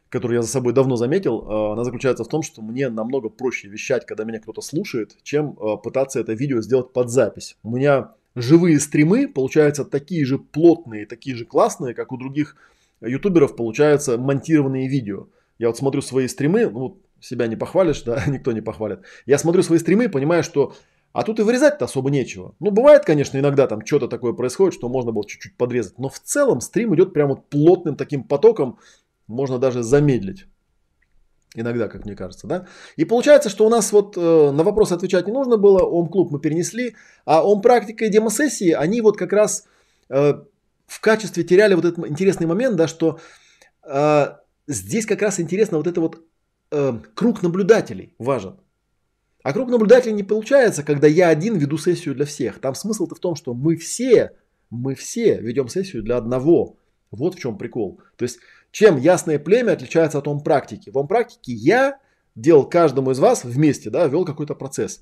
которую 0.09 0.37
я 0.37 0.41
за 0.41 0.47
собой 0.47 0.73
давно 0.73 0.95
заметил, 0.95 1.41
э, 1.41 1.73
она 1.73 1.83
заключается 1.83 2.23
в 2.23 2.27
том, 2.27 2.41
что 2.41 2.61
мне 2.61 2.89
намного 2.89 3.29
проще 3.29 3.67
вещать, 3.67 4.05
когда 4.05 4.23
меня 4.23 4.39
кто-то 4.39 4.61
слушает, 4.61 5.17
чем 5.23 5.57
э, 5.59 5.77
пытаться 5.83 6.19
это 6.19 6.33
видео 6.33 6.61
сделать 6.61 6.93
под 6.93 7.09
запись. 7.09 7.57
У 7.63 7.75
меня 7.75 8.13
живые 8.35 8.79
стримы 8.79 9.27
получаются 9.27 9.85
такие 9.85 10.25
же 10.25 10.37
плотные, 10.37 11.05
такие 11.05 11.35
же 11.35 11.45
классные, 11.45 11.93
как 11.93 12.11
у 12.11 12.17
других 12.17 12.55
ютуберов 13.01 13.55
получаются 13.55 14.17
монтированные 14.17 14.87
видео. 14.87 15.27
Я 15.57 15.67
вот 15.67 15.77
смотрю 15.77 16.01
свои 16.01 16.27
стримы, 16.27 16.69
ну, 16.69 17.01
себя 17.19 17.47
не 17.47 17.55
похвалишь, 17.55 18.03
да, 18.03 18.23
никто 18.27 18.51
не 18.51 18.61
похвалит. 18.61 19.01
Я 19.25 19.37
смотрю 19.37 19.63
свои 19.63 19.79
стримы 19.79 20.05
и 20.05 20.09
понимаю, 20.09 20.43
что 20.43 20.75
А 21.13 21.23
тут 21.23 21.39
и 21.39 21.43
вырезать-то 21.43 21.85
особо 21.85 22.09
нечего. 22.09 22.55
Ну, 22.59 22.71
бывает, 22.71 23.05
конечно, 23.05 23.37
иногда 23.37 23.67
там 23.67 23.85
что-то 23.85 24.07
такое 24.09 24.33
происходит, 24.33 24.73
что 24.73 24.89
можно 24.89 25.13
было 25.13 25.25
чуть-чуть 25.25 25.55
подрезать. 25.55 25.97
Но 25.97 26.09
в 26.09 26.19
целом 26.19 26.59
стрим 26.59 26.93
идет 26.93 27.13
прям 27.13 27.29
вот 27.29 27.49
плотным 27.49 27.95
таким 27.95 28.23
потоком. 28.23 28.79
Можно 29.27 29.57
даже 29.57 29.81
замедлить. 29.81 30.45
Иногда, 31.55 31.87
как 31.87 32.05
мне 32.05 32.15
кажется, 32.15 32.47
да. 32.47 32.67
И 32.97 33.05
получается, 33.05 33.49
что 33.49 33.65
у 33.65 33.69
нас 33.69 33.91
вот 33.91 34.17
э, 34.17 34.51
на 34.51 34.63
вопросы 34.63 34.93
отвечать 34.93 35.27
не 35.27 35.33
нужно 35.33 35.57
было. 35.57 35.79
Ом-клуб 35.79 36.31
мы 36.31 36.39
перенесли. 36.39 36.95
А 37.25 37.43
ом-практика 37.43 38.05
и 38.05 38.09
демосессии, 38.09 38.71
они 38.71 39.01
вот 39.01 39.17
как 39.17 39.33
раз 39.33 39.65
э, 40.09 40.33
в 40.87 40.99
качестве 40.99 41.43
теряли 41.43 41.73
вот 41.73 41.85
этот 41.85 42.07
интересный 42.07 42.47
момент, 42.47 42.75
да, 42.75 42.87
что 42.87 43.19
э, 43.83 44.27
здесь 44.67 45.05
как 45.05 45.21
раз 45.21 45.39
интересно 45.39 45.77
вот 45.77 45.87
это 45.87 46.01
вот 46.01 46.21
э, 46.71 46.99
круг 47.13 47.41
наблюдателей 47.41 48.13
важен. 48.19 48.59
А 49.43 49.53
круг 49.53 49.69
наблюдателей 49.69 50.13
не 50.13 50.23
получается, 50.23 50.83
когда 50.83 51.07
я 51.07 51.29
один 51.29 51.55
веду 51.57 51.77
сессию 51.77 52.15
для 52.15 52.25
всех. 52.25 52.59
Там 52.59 52.73
смысл-то 52.73 53.15
в 53.15 53.19
том, 53.19 53.35
что 53.35 53.53
мы 53.53 53.75
все, 53.75 54.31
мы 54.71 54.95
все 54.95 55.39
ведем 55.39 55.69
сессию 55.69 56.03
для 56.03 56.17
одного. 56.17 56.77
Вот 57.11 57.35
в 57.35 57.39
чем 57.39 57.57
прикол. 57.57 58.01
То 58.17 58.23
есть, 58.23 58.39
чем 58.75 58.97
ясное 58.97 59.39
племя 59.39 59.71
отличается 59.71 60.17
от 60.17 60.27
ом-практики? 60.27 60.89
В 60.89 60.97
ом-практике 60.97 61.53
я 61.53 61.97
делал 62.35 62.67
каждому 62.67 63.11
из 63.11 63.19
вас 63.19 63.45
вместе, 63.45 63.89
да, 63.89 64.05
вел 64.07 64.25
какой-то 64.25 64.53
процесс. 64.53 65.01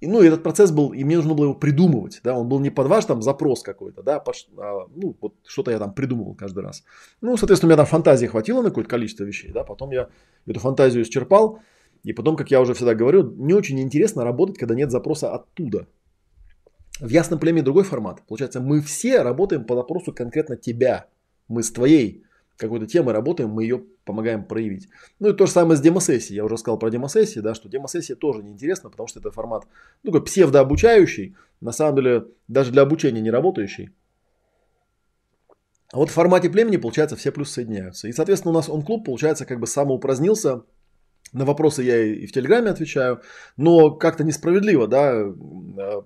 И, 0.00 0.08
ну, 0.08 0.20
этот 0.20 0.42
процесс 0.42 0.72
был, 0.72 0.92
и 0.92 1.04
мне 1.04 1.14
нужно 1.14 1.34
было 1.34 1.44
его 1.44 1.54
придумывать, 1.54 2.20
да, 2.24 2.36
он 2.36 2.48
был 2.48 2.58
не 2.58 2.70
под 2.70 2.88
ваш 2.88 3.04
там 3.04 3.22
запрос 3.22 3.62
какой-то, 3.62 4.02
да, 4.02 4.18
под, 4.18 4.34
а, 4.58 4.88
ну, 4.96 5.16
вот 5.20 5.34
что-то 5.46 5.70
я 5.70 5.78
там 5.78 5.94
придумывал 5.94 6.34
каждый 6.34 6.64
раз. 6.64 6.82
Ну, 7.20 7.36
соответственно, 7.36 7.68
у 7.68 7.70
меня 7.70 7.76
там 7.76 7.86
фантазии 7.86 8.26
хватило 8.26 8.60
на 8.60 8.70
какое-то 8.70 8.90
количество 8.90 9.22
вещей, 9.22 9.52
да, 9.52 9.62
потом 9.62 9.92
я 9.92 10.08
эту 10.48 10.58
фантазию 10.58 11.04
исчерпал, 11.04 11.60
и 12.02 12.12
потом, 12.12 12.34
как 12.34 12.50
я 12.50 12.60
уже 12.60 12.74
всегда 12.74 12.96
говорю, 12.96 13.22
не 13.36 13.54
очень 13.54 13.78
интересно 13.78 14.24
работать, 14.24 14.58
когда 14.58 14.74
нет 14.74 14.90
запроса 14.90 15.32
оттуда. 15.32 15.86
В 16.98 17.08
ясном 17.08 17.38
племе 17.38 17.62
другой 17.62 17.84
формат. 17.84 18.26
Получается, 18.26 18.60
мы 18.60 18.80
все 18.80 19.22
работаем 19.22 19.64
по 19.64 19.76
запросу 19.76 20.12
конкретно 20.12 20.56
тебя. 20.56 21.06
Мы 21.46 21.62
с 21.62 21.70
твоей 21.70 22.24
какой-то 22.56 22.86
темой 22.86 23.14
работаем, 23.14 23.50
мы 23.50 23.64
ее 23.64 23.82
помогаем 24.04 24.44
проявить. 24.44 24.88
Ну 25.18 25.30
и 25.30 25.32
то 25.32 25.46
же 25.46 25.52
самое 25.52 25.76
с 25.76 25.80
демосессией. 25.80 26.36
Я 26.36 26.44
уже 26.44 26.58
сказал 26.58 26.78
про 26.78 26.90
демосессии, 26.90 27.40
да, 27.40 27.54
что 27.54 27.68
демосессия 27.68 28.16
тоже 28.16 28.42
неинтересна, 28.42 28.90
потому 28.90 29.06
что 29.06 29.20
это 29.20 29.30
формат 29.30 29.66
ну, 30.02 30.12
такой 30.12 30.24
псевдообучающий, 30.24 31.36
на 31.60 31.72
самом 31.72 31.96
деле 31.96 32.26
даже 32.48 32.72
для 32.72 32.82
обучения 32.82 33.20
не 33.20 33.30
работающий. 33.30 33.90
А 35.92 35.98
вот 35.98 36.08
в 36.08 36.12
формате 36.12 36.48
племени, 36.48 36.78
получается, 36.78 37.16
все 37.16 37.32
плюсы 37.32 37.52
соединяются. 37.52 38.08
И, 38.08 38.12
соответственно, 38.12 38.52
у 38.52 38.54
нас 38.54 38.68
он-клуб, 38.68 39.04
получается, 39.04 39.44
как 39.44 39.60
бы 39.60 39.66
самоупразднился 39.66 40.62
на 41.32 41.44
вопросы 41.44 41.82
я 41.82 42.02
и 42.02 42.26
в 42.26 42.32
Телеграме 42.32 42.70
отвечаю, 42.70 43.22
но 43.56 43.90
как-то 43.90 44.24
несправедливо, 44.24 44.86
да, 44.86 45.12
э, 45.14 46.02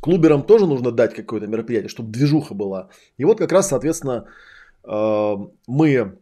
клуберам 0.00 0.42
тоже 0.42 0.66
нужно 0.66 0.90
дать 0.90 1.14
какое-то 1.14 1.46
мероприятие, 1.46 1.88
чтобы 1.88 2.12
движуха 2.12 2.54
была. 2.54 2.90
И 3.16 3.24
вот 3.24 3.38
как 3.38 3.52
раз, 3.52 3.68
соответственно, 3.68 4.26
мы 4.86 6.18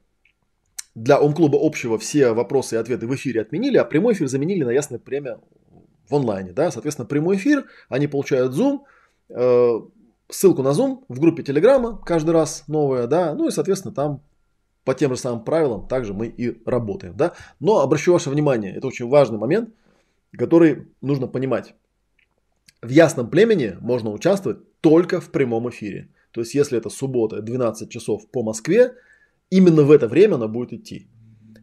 для 0.95 1.21
ом-клуба 1.21 1.59
общего 1.61 1.99
все 1.99 2.33
вопросы 2.33 2.77
и 2.77 2.79
ответы 2.79 3.07
в 3.07 3.15
эфире 3.15 3.43
отменили, 3.43 3.77
а 3.77 3.85
прямой 3.85 4.15
эфир 4.15 4.29
заменили 4.29 4.65
на 4.65 4.71
ясное 4.71 4.99
премия 4.99 5.39
в 6.09 6.15
онлайне. 6.15 6.53
Да? 6.53 6.71
Соответственно, 6.71 7.07
прямой 7.07 7.37
эфир, 7.37 7.67
они 7.89 8.07
получают 8.07 8.55
Zoom, 8.55 8.81
э, 9.29 9.81
ссылку 10.29 10.63
на 10.63 10.69
Zoom 10.69 11.05
в 11.09 11.21
группе 11.21 11.43
Телеграма 11.43 11.99
каждый 11.99 12.31
раз 12.31 12.65
новая, 12.69 13.07
да, 13.07 13.35
ну 13.35 13.49
и, 13.49 13.51
соответственно, 13.51 13.95
там 13.95 14.23
по 14.85 14.95
тем 14.95 15.13
же 15.13 15.17
самым 15.21 15.45
правилам 15.45 15.89
также 15.89 16.13
мы 16.13 16.27
и 16.27 16.63
работаем. 16.67 17.17
Да? 17.17 17.33
Но 17.59 17.81
обращу 17.81 18.13
ваше 18.13 18.31
внимание, 18.31 18.77
это 18.77 18.87
очень 18.87 19.09
важный 19.09 19.39
момент, 19.39 19.71
который 20.37 20.89
нужно 21.01 21.27
понимать. 21.27 21.75
В 22.83 22.91
ясном 22.91 23.31
племени 23.31 23.77
можно 23.81 24.11
участвовать 24.11 24.59
только 24.81 25.21
в 25.21 25.31
прямом 25.31 25.71
эфире. 25.71 26.11
То 26.35 26.41
есть, 26.41 26.53
если 26.53 26.77
это 26.77 26.91
суббота, 26.91 27.41
12 27.41 27.89
часов 27.89 28.29
по 28.29 28.43
Москве, 28.43 28.95
именно 29.51 29.85
в 29.85 29.93
это 29.93 30.09
время 30.09 30.35
она 30.35 30.49
будет 30.49 30.73
идти. 30.73 31.07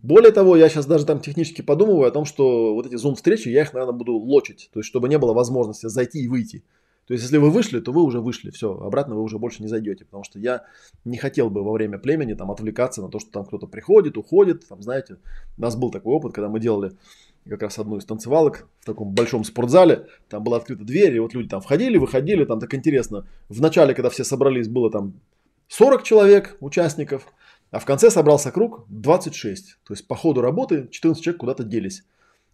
Более 0.01 0.31
того, 0.31 0.55
я 0.55 0.69
сейчас 0.69 0.85
даже 0.85 1.05
там 1.05 1.19
технически 1.19 1.61
подумываю 1.61 2.07
о 2.07 2.11
том, 2.11 2.23
что 2.23 2.73
вот 2.73 2.87
эти 2.87 2.95
зум-встречи, 2.95 3.49
я 3.49 3.63
их, 3.63 3.73
наверное, 3.73 3.97
буду 3.97 4.13
лочить. 4.13 4.69
То 4.71 4.79
есть, 4.79 4.87
чтобы 4.87 5.09
не 5.09 5.17
было 5.17 5.33
возможности 5.33 5.87
зайти 5.87 6.21
и 6.21 6.27
выйти. 6.29 6.63
То 7.05 7.13
есть, 7.13 7.25
если 7.25 7.37
вы 7.37 7.49
вышли, 7.49 7.81
то 7.81 7.91
вы 7.91 8.01
уже 8.01 8.21
вышли, 8.21 8.49
все, 8.49 8.73
обратно 8.73 9.15
вы 9.15 9.23
уже 9.23 9.37
больше 9.37 9.61
не 9.61 9.67
зайдете, 9.67 10.05
потому 10.05 10.23
что 10.23 10.39
я 10.39 10.63
не 11.03 11.17
хотел 11.17 11.49
бы 11.49 11.63
во 11.63 11.73
время 11.73 11.99
племени 11.99 12.33
там 12.33 12.49
отвлекаться 12.49 13.01
на 13.01 13.09
то, 13.09 13.19
что 13.19 13.29
там 13.29 13.43
кто-то 13.43 13.67
приходит, 13.67 14.17
уходит, 14.17 14.65
там, 14.69 14.81
знаете, 14.81 15.17
у 15.57 15.61
нас 15.61 15.75
был 15.75 15.91
такой 15.91 16.13
опыт, 16.13 16.31
когда 16.31 16.47
мы 16.47 16.61
делали 16.61 16.93
как 17.49 17.63
раз 17.63 17.79
одну 17.79 17.97
из 17.97 18.05
танцевалок 18.05 18.67
в 18.81 18.85
таком 18.85 19.11
большом 19.11 19.43
спортзале, 19.43 20.07
там 20.29 20.43
была 20.43 20.57
открыта 20.57 20.83
дверь, 20.83 21.15
и 21.15 21.19
вот 21.19 21.33
люди 21.33 21.49
там 21.49 21.61
входили, 21.61 21.97
выходили, 21.97 22.45
там 22.45 22.59
так 22.59 22.73
интересно. 22.73 23.27
В 23.49 23.61
начале, 23.61 23.93
когда 23.93 24.09
все 24.09 24.23
собрались, 24.23 24.67
было 24.67 24.91
там 24.91 25.13
40 25.67 26.03
человек, 26.03 26.57
участников, 26.59 27.27
а 27.71 27.79
в 27.79 27.85
конце 27.85 28.11
собрался 28.11 28.51
круг 28.51 28.85
26. 28.89 29.77
То 29.83 29.93
есть 29.93 30.07
по 30.07 30.15
ходу 30.15 30.41
работы 30.41 30.87
14 30.91 31.23
человек 31.23 31.39
куда-то 31.39 31.63
делись 31.63 32.03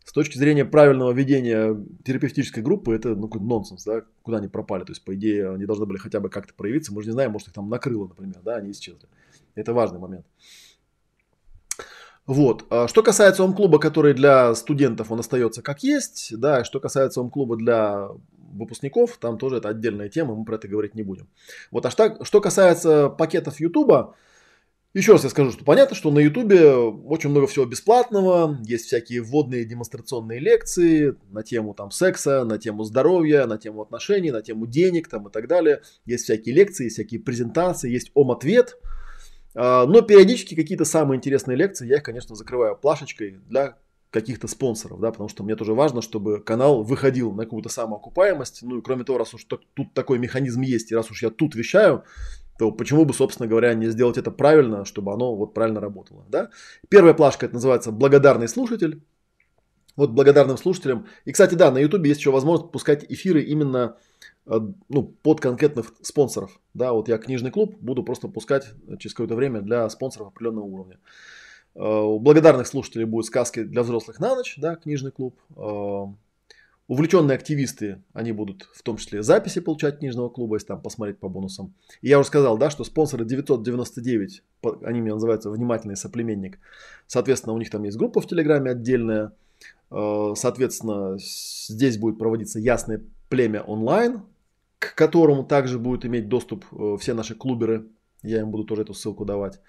с 0.08 0.14
точки 0.14 0.38
зрения 0.38 0.64
правильного 0.64 1.12
ведения 1.12 1.78
терапевтической 2.06 2.64
группы, 2.64 2.96
это 2.96 3.14
ну, 3.14 3.28
нонсенс, 3.28 3.84
да, 3.84 4.04
куда 4.24 4.38
они 4.38 4.48
пропали. 4.48 4.86
То 4.86 4.92
есть, 4.92 5.04
по 5.04 5.14
идее, 5.14 5.52
они 5.52 5.66
должны 5.66 5.86
были 5.86 5.98
хотя 5.98 6.22
бы 6.22 6.30
как-то 6.30 6.54
проявиться. 6.54 6.94
Мы 6.94 7.02
же 7.02 7.10
не 7.10 7.12
знаем, 7.12 7.34
может, 7.34 7.50
их 7.50 7.54
там 7.54 7.68
накрыло, 7.68 8.08
например, 8.08 8.38
да, 8.42 8.56
они 8.56 8.72
исчезли. 8.72 9.06
Это 9.56 9.74
важный 9.74 10.00
момент. 10.00 10.26
Вот. 12.28 12.66
А 12.70 12.88
что 12.88 13.02
касается 13.02 13.44
ом-клуба, 13.44 13.80
который 13.80 14.14
для 14.14 14.54
студентов, 14.54 15.12
он 15.12 15.20
остается 15.20 15.62
как 15.62 15.82
есть, 15.82 16.38
да, 16.38 16.64
что 16.66 16.80
касается 16.80 17.22
ом-клуба 17.22 17.56
для 17.56 18.10
выпускников, 18.52 19.18
там 19.18 19.38
тоже 19.38 19.58
это 19.58 19.70
отдельная 19.70 20.10
тема, 20.10 20.36
мы 20.36 20.46
про 20.46 20.56
это 20.56 20.68
говорить 20.68 20.94
не 20.94 21.04
будем. 21.04 21.30
Вот, 21.72 21.86
а 21.86 21.90
что, 21.90 22.24
что 22.24 22.42
касается 22.42 23.10
пакетов 23.10 23.60
Ютуба, 23.60 24.16
еще 24.94 25.14
раз 25.14 25.24
я 25.24 25.30
скажу, 25.30 25.52
что 25.52 25.64
понятно, 25.64 25.96
что 25.96 26.12
на 26.12 26.20
Ютубе 26.20 26.72
очень 26.74 27.30
много 27.30 27.48
всего 27.48 27.66
бесплатного, 27.66 28.58
есть 28.66 28.86
всякие 28.86 29.22
вводные 29.22 29.64
демонстрационные 29.64 30.40
лекции 30.40 31.16
на 31.30 31.44
тему 31.44 31.74
там 31.74 31.92
секса, 31.92 32.44
на 32.46 32.58
тему 32.58 32.84
здоровья, 32.84 33.46
на 33.46 33.58
тему 33.58 33.82
отношений, 33.82 34.32
на 34.32 34.42
тему 34.42 34.66
денег 34.66 35.08
там 35.08 35.28
и 35.28 35.32
так 35.32 35.48
далее. 35.48 35.82
Есть 36.06 36.24
всякие 36.24 36.56
лекции, 36.56 36.90
всякие 36.90 37.20
презентации, 37.20 37.92
есть 37.92 38.12
ом-ответ. 38.16 38.78
А, 39.60 39.88
но 39.88 40.02
периодически 40.02 40.54
какие-то 40.54 40.86
самые 40.86 41.18
интересные 41.18 41.58
лекции, 41.58 41.88
я 41.88 41.98
их, 41.98 42.04
конечно, 42.04 42.36
закрываю 42.36 42.78
плашечкой 42.78 43.40
для 43.48 43.78
каких-то 44.12 44.48
спонсоров, 44.48 45.00
да, 45.00 45.12
потому 45.12 45.30
что 45.30 45.44
мне 45.44 45.56
тоже 45.56 45.74
важно, 45.74 46.02
чтобы 46.02 46.40
канал 46.42 46.84
выходил 46.84 47.32
на 47.34 47.44
какую-то 47.44 47.68
самоокупаемость. 47.68 48.60
Ну 48.62 48.78
и 48.78 48.82
кроме 48.82 49.04
того, 49.04 49.18
раз 49.18 49.34
уж 49.34 49.44
тут 49.46 49.66
такой 49.94 50.20
механизм 50.20 50.62
есть, 50.62 50.92
и 50.92 50.96
раз 50.96 51.10
уж 51.10 51.24
я 51.24 51.32
тут 51.32 51.56
вещаю, 51.56 52.04
то 52.60 52.72
почему 52.72 53.04
бы, 53.04 53.14
собственно 53.16 53.48
говоря, 53.48 53.74
не 53.74 53.88
сделать 53.88 54.18
это 54.18 54.30
правильно, 54.30 54.86
чтобы 54.86 55.12
оно 55.12 55.36
вот 55.36 55.56
правильно 55.56 55.82
работало. 55.82 56.24
Да? 56.30 56.52
Первая 56.88 57.16
плашка 57.16 57.48
это 57.48 57.56
называется 57.56 57.92
«Благодарный 57.92 58.48
слушатель». 58.48 59.04
Вот 59.96 60.12
благодарным 60.12 60.58
слушателям. 60.58 61.08
И, 61.26 61.32
кстати, 61.32 61.56
да, 61.56 61.72
на 61.72 61.80
YouTube 61.80 62.06
есть 62.06 62.20
еще 62.20 62.30
возможность 62.30 62.72
пускать 62.72 63.04
эфиры 63.10 63.42
именно 63.42 63.98
ну, 64.48 65.04
под 65.04 65.42
конкретных 65.42 65.94
спонсоров. 66.02 66.60
Да, 66.74 66.94
вот 66.94 67.10
я 67.10 67.18
книжный 67.18 67.52
клуб 67.52 67.76
буду 67.80 68.04
просто 68.04 68.28
пускать 68.28 68.72
через 69.00 69.14
какое-то 69.14 69.36
время 69.36 69.62
для 69.62 69.90
спонсоров 69.90 70.30
определенного 70.30 70.66
уровня. 70.66 71.00
Э, 71.76 71.82
у 71.82 72.20
благодарных 72.20 72.68
слушателей 72.68 73.06
будут 73.06 73.26
сказки 73.26 73.64
для 73.64 73.84
взрослых 73.84 74.20
на 74.20 74.36
ночь, 74.36 74.56
да, 74.58 74.76
книжный 74.76 75.12
клуб. 75.12 75.38
Э, 75.56 76.06
Увлеченные 76.88 77.36
активисты, 77.36 78.02
они 78.14 78.32
будут 78.32 78.70
в 78.74 78.82
том 78.82 78.96
числе 78.96 79.22
записи 79.22 79.60
получать 79.60 80.00
книжного 80.00 80.30
клуба, 80.30 80.56
если 80.56 80.68
там 80.68 80.82
посмотреть 80.82 81.20
по 81.20 81.28
бонусам. 81.28 81.74
И 82.02 82.08
я 82.08 82.18
уже 82.18 82.30
сказал, 82.30 82.58
да, 82.58 82.70
что 82.70 82.86
спонсоры 82.86 83.26
999, 83.26 84.42
они 84.84 85.02
меня 85.02 85.16
называются 85.16 85.52
«Внимательный 85.52 85.98
соплеменник». 85.98 86.60
Соответственно, 87.06 87.54
у 87.54 87.58
них 87.58 87.70
там 87.70 87.84
есть 87.84 87.98
группа 87.98 88.22
в 88.22 88.28
Телеграме 88.28 88.72
отдельная. 88.72 89.34
Э, 89.92 90.32
соответственно, 90.38 91.18
здесь 91.20 91.98
будет 91.98 92.18
проводиться 92.18 92.58
ясное 92.58 93.04
племя 93.28 93.64
онлайн, 93.64 94.22
к 94.92 94.96
которому 94.96 95.44
также 95.44 95.80
будут 95.80 96.06
иметь 96.06 96.28
доступ 96.28 96.66
э, 96.72 96.98
все 97.00 97.14
наши 97.14 97.36
клуберы. 97.36 97.88
Я 98.24 98.42
им 98.42 98.52
буду 98.52 98.64
тоже 98.64 98.82
эту 98.82 98.94
ссылку 98.94 99.26
давать. 99.26 99.60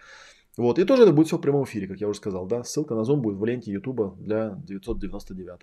Вот. 0.56 0.78
И 0.78 0.84
тоже 0.84 1.04
это 1.04 1.12
будет 1.12 1.28
все 1.28 1.38
в 1.38 1.40
прямом 1.40 1.64
эфире, 1.64 1.86
как 1.86 2.00
я 2.00 2.08
уже 2.08 2.18
сказал. 2.18 2.46
Да? 2.46 2.64
Ссылка 2.64 2.94
на 2.94 3.00
Zoom 3.00 3.16
будет 3.16 3.38
в 3.38 3.44
ленте 3.44 3.72
YouTube 3.72 4.16
для 4.18 4.58
999. 4.66 5.60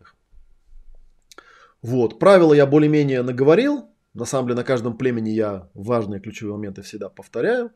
Вот. 1.82 2.20
Правила 2.20 2.54
я 2.54 2.66
более-менее 2.66 3.22
наговорил. 3.22 3.90
На 4.14 4.26
самом 4.26 4.48
деле 4.48 4.58
на 4.58 4.64
каждом 4.64 4.98
племени 4.98 5.30
я 5.30 5.70
важные 5.74 6.22
ключевые 6.22 6.56
моменты 6.56 6.82
всегда 6.82 7.10
повторяю. 7.10 7.72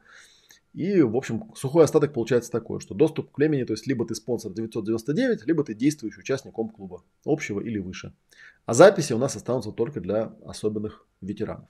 И, 0.74 1.02
в 1.02 1.18
общем, 1.18 1.52
сухой 1.56 1.84
остаток 1.84 2.14
получается 2.14 2.52
такой, 2.52 2.80
что 2.80 2.94
доступ 2.94 3.32
к 3.32 3.36
племени, 3.36 3.64
то 3.64 3.74
есть 3.74 3.88
либо 3.88 4.06
ты 4.06 4.14
спонсор 4.14 4.54
999, 4.54 5.46
либо 5.48 5.64
ты 5.64 5.74
действующий 5.74 6.20
участник 6.20 6.54
клуба, 6.54 7.04
общего 7.26 7.60
или 7.60 7.80
выше. 7.80 8.14
А 8.70 8.74
записи 8.76 9.14
у 9.14 9.18
нас 9.18 9.36
останутся 9.36 9.72
только 9.72 10.00
для 10.00 10.32
особенных 10.46 11.04
ветеранов. 11.22 11.66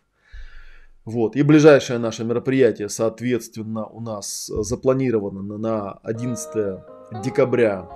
Вот. 1.05 1.38
И 1.38 1.43
ближайшее 1.43 1.97
наше 1.97 2.26
мероприятие, 2.26 2.89
соответственно, 2.89 3.85
у 3.85 4.01
нас 4.01 4.47
запланировано 4.47 5.57
на 5.57 5.93
11 6.03 6.84
декабря 7.23 7.88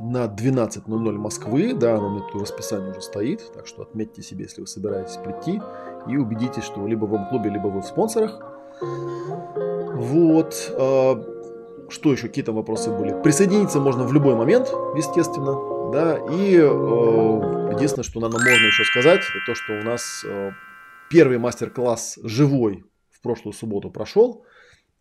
на 0.00 0.24
12.00 0.24 1.12
Москвы. 1.12 1.74
Да, 1.74 1.94
оно 1.94 2.08
у 2.08 2.10
меня 2.10 2.22
тут 2.24 2.40
в 2.40 2.42
расписании 2.42 2.90
уже 2.90 3.02
стоит. 3.02 3.52
Так 3.54 3.68
что 3.68 3.82
отметьте 3.82 4.20
себе, 4.20 4.46
если 4.46 4.62
вы 4.62 4.66
собираетесь 4.66 5.18
прийти. 5.18 5.62
И 6.08 6.16
убедитесь, 6.16 6.64
что 6.64 6.84
либо 6.88 7.04
в 7.04 7.28
клубе, 7.28 7.50
либо 7.50 7.68
вы 7.68 7.82
в 7.82 7.86
спонсорах. 7.86 8.40
Вот. 9.94 10.74
А, 11.86 11.90
что 11.90 12.12
еще? 12.12 12.28
Какие 12.28 12.44
то 12.44 12.52
вопросы 12.52 12.90
были? 12.90 13.20
Присоединиться 13.22 13.80
можно 13.80 14.04
в 14.04 14.12
любой 14.12 14.34
момент, 14.34 14.68
естественно. 14.96 15.76
Да, 15.92 16.16
и 16.32 16.56
э, 16.56 17.74
единственное, 17.74 18.04
что, 18.04 18.20
наверное, 18.20 18.50
можно 18.50 18.66
еще 18.66 18.84
сказать, 18.84 19.20
это 19.20 19.46
то, 19.46 19.54
что 19.54 19.72
у 19.78 19.82
нас 19.82 20.24
э, 20.26 20.50
первый 21.10 21.38
мастер-класс 21.38 22.18
живой 22.22 22.84
в 23.10 23.20
прошлую 23.20 23.54
субботу 23.54 23.90
прошел. 23.90 24.44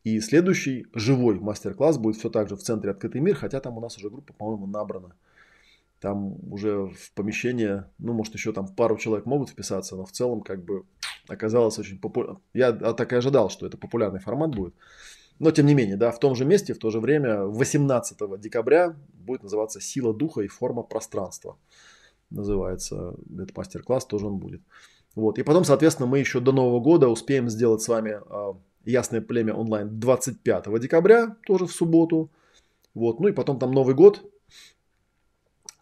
И 0.03 0.19
следующий 0.19 0.85
живой 0.93 1.39
мастер-класс 1.39 1.97
будет 1.97 2.17
все 2.17 2.29
так 2.29 2.47
же 2.49 2.55
в 2.55 2.61
центре 2.61 2.91
«Открытый 2.91 3.21
мир», 3.21 3.35
хотя 3.35 3.59
там 3.59 3.77
у 3.77 3.81
нас 3.81 3.97
уже 3.97 4.09
группа, 4.09 4.33
по-моему, 4.33 4.67
набрана. 4.67 5.15
Там 5.99 6.37
уже 6.51 6.87
в 6.87 7.11
помещение, 7.15 7.89
ну, 7.97 8.13
может, 8.13 8.35
еще 8.35 8.53
там 8.53 8.67
пару 8.67 8.97
человек 8.97 9.25
могут 9.25 9.49
вписаться, 9.49 9.95
но 9.95 10.05
в 10.05 10.11
целом 10.11 10.41
как 10.41 10.63
бы 10.63 10.83
оказалось 11.27 11.79
очень 11.79 11.97
популярно. 11.97 12.39
Я 12.53 12.71
так 12.71 13.11
и 13.13 13.15
ожидал, 13.15 13.49
что 13.49 13.65
это 13.65 13.77
популярный 13.77 14.19
формат 14.19 14.53
будет. 14.53 14.75
Но 15.39 15.51
тем 15.51 15.65
не 15.65 15.73
менее, 15.73 15.97
да, 15.97 16.11
в 16.11 16.19
том 16.19 16.35
же 16.35 16.45
месте, 16.45 16.73
в 16.73 16.79
то 16.79 16.89
же 16.91 16.99
время, 16.99 17.43
18 17.43 18.39
декабря 18.39 18.95
будет 19.13 19.43
называться 19.43 19.81
«Сила 19.81 20.13
духа 20.13 20.41
и 20.41 20.47
форма 20.47 20.83
пространства». 20.83 21.57
Называется 22.29 23.15
этот 23.33 23.55
мастер-класс, 23.55 24.05
тоже 24.05 24.27
он 24.27 24.37
будет. 24.37 24.61
Вот. 25.13 25.37
И 25.39 25.43
потом, 25.43 25.63
соответственно, 25.63 26.07
мы 26.07 26.19
еще 26.19 26.39
до 26.39 26.51
Нового 26.51 26.79
года 26.79 27.07
успеем 27.07 27.49
сделать 27.49 27.81
с 27.81 27.87
вами 27.87 28.19
а, 28.29 28.57
Ясное 28.85 29.21
племя 29.21 29.53
онлайн 29.53 29.99
25 29.99 30.79
декабря, 30.79 31.35
тоже 31.45 31.65
в 31.65 31.71
субботу. 31.71 32.31
Вот. 32.93 33.19
Ну 33.19 33.27
и 33.27 33.31
потом 33.31 33.59
там 33.59 33.71
Новый 33.71 33.95
год. 33.95 34.31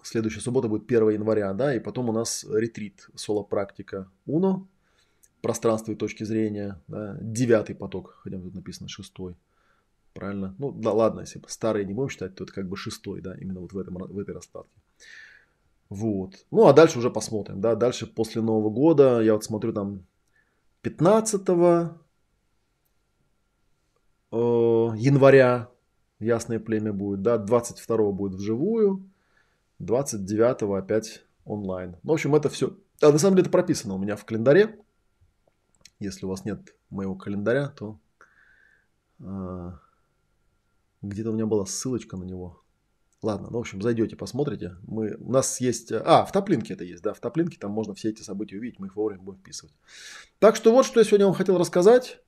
Следующая 0.02 0.42
суббота 0.42 0.68
будет 0.68 0.84
1 0.84 1.10
января, 1.12 1.54
да, 1.54 1.74
и 1.74 1.80
потом 1.80 2.10
у 2.10 2.12
нас 2.12 2.46
ретрит, 2.50 3.08
соло-практика 3.16 4.12
Уно, 4.26 4.68
пространство 5.44 5.92
и 5.92 5.96
точки 5.96 6.24
зрения, 6.24 6.82
да, 6.88 7.16
девятый 7.22 7.76
поток, 7.76 8.18
хотя 8.24 8.40
тут 8.40 8.56
написано 8.56 8.90
шестой, 8.90 9.36
правильно? 10.16 10.56
Ну, 10.58 10.72
да, 10.72 10.92
ладно, 10.92 11.20
если 11.20 11.40
старые 11.48 11.86
не 11.86 11.94
будем 11.94 12.10
считать, 12.10 12.34
то 12.34 12.46
это 12.46 12.54
как 12.54 12.68
бы 12.68 12.76
шестой, 12.76 13.22
да, 13.22 13.36
именно 13.36 13.60
вот 13.60 13.74
в, 13.74 13.78
этом, 13.78 13.94
в 13.96 14.18
этой 14.18 14.34
раскладке. 14.34 14.82
Вот. 15.90 16.46
Ну, 16.50 16.66
а 16.66 16.74
дальше 16.74 16.98
уже 16.98 17.12
посмотрим, 17.12 17.62
да, 17.62 17.76
дальше 17.76 18.08
после 18.08 18.42
Нового 18.42 18.72
года, 18.72 19.22
я 19.22 19.34
вот 19.34 19.44
смотрю 19.44 19.74
там 19.74 20.04
15 20.82 21.42
Э, 24.34 24.90
января 24.96 25.70
Ясное 26.20 26.60
племя 26.60 26.92
будет, 26.92 27.22
да, 27.22 27.38
22 27.38 28.12
будет 28.14 28.34
вживую, 28.34 29.08
29 29.78 30.64
опять 30.82 31.22
онлайн. 31.46 31.98
Ну, 32.02 32.12
в 32.12 32.14
общем, 32.14 32.34
это 32.34 32.50
все, 32.50 32.76
а 33.00 33.12
на 33.12 33.20
самом 33.20 33.36
деле 33.36 33.44
это 33.44 33.52
прописано 33.52 33.94
у 33.94 34.00
меня 34.00 34.16
в 34.16 34.26
календаре. 34.26 34.80
Если 36.04 36.26
у 36.26 36.30
вас 36.30 36.44
нет 36.44 36.76
моего 36.90 37.16
календаря, 37.16 37.70
то 37.70 38.00
э, 39.20 39.72
где-то 41.02 41.30
у 41.30 41.34
меня 41.34 41.46
была 41.46 41.66
ссылочка 41.66 42.18
на 42.18 42.26
него. 42.26 42.62
Ладно, 43.22 43.48
ну, 43.50 43.58
в 43.58 43.62
общем, 43.62 43.82
зайдете, 43.82 44.18
посмотрите. 44.18 44.76
Мы, 44.86 45.16
у 45.16 45.32
нас 45.32 45.62
есть... 45.62 45.94
А, 45.94 46.26
в 46.26 46.34
топлинке 46.34 46.74
это 46.74 46.84
есть, 46.84 47.02
да, 47.02 47.14
в 47.14 47.22
топлинке 47.22 47.58
там 47.58 47.72
можно 47.72 47.94
все 47.94 48.10
эти 48.10 48.22
события 48.22 48.58
увидеть, 48.58 48.80
мы 48.80 48.88
их 48.88 48.98
вовремя 48.98 49.22
будем 49.22 49.40
вписывать. 49.40 49.74
Так 50.40 50.58
что 50.58 50.74
вот, 50.74 50.86
что 50.86 51.00
я 51.00 51.06
сегодня 51.06 51.26
вам 51.26 51.36
хотел 51.36 51.58
рассказать. 51.58 52.20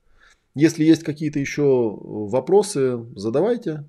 Если 0.53 0.85
есть 0.85 1.03
какие-то 1.03 1.37
еще 1.37 1.97
вопросы, 1.99 2.97
задавайте. 3.17 3.83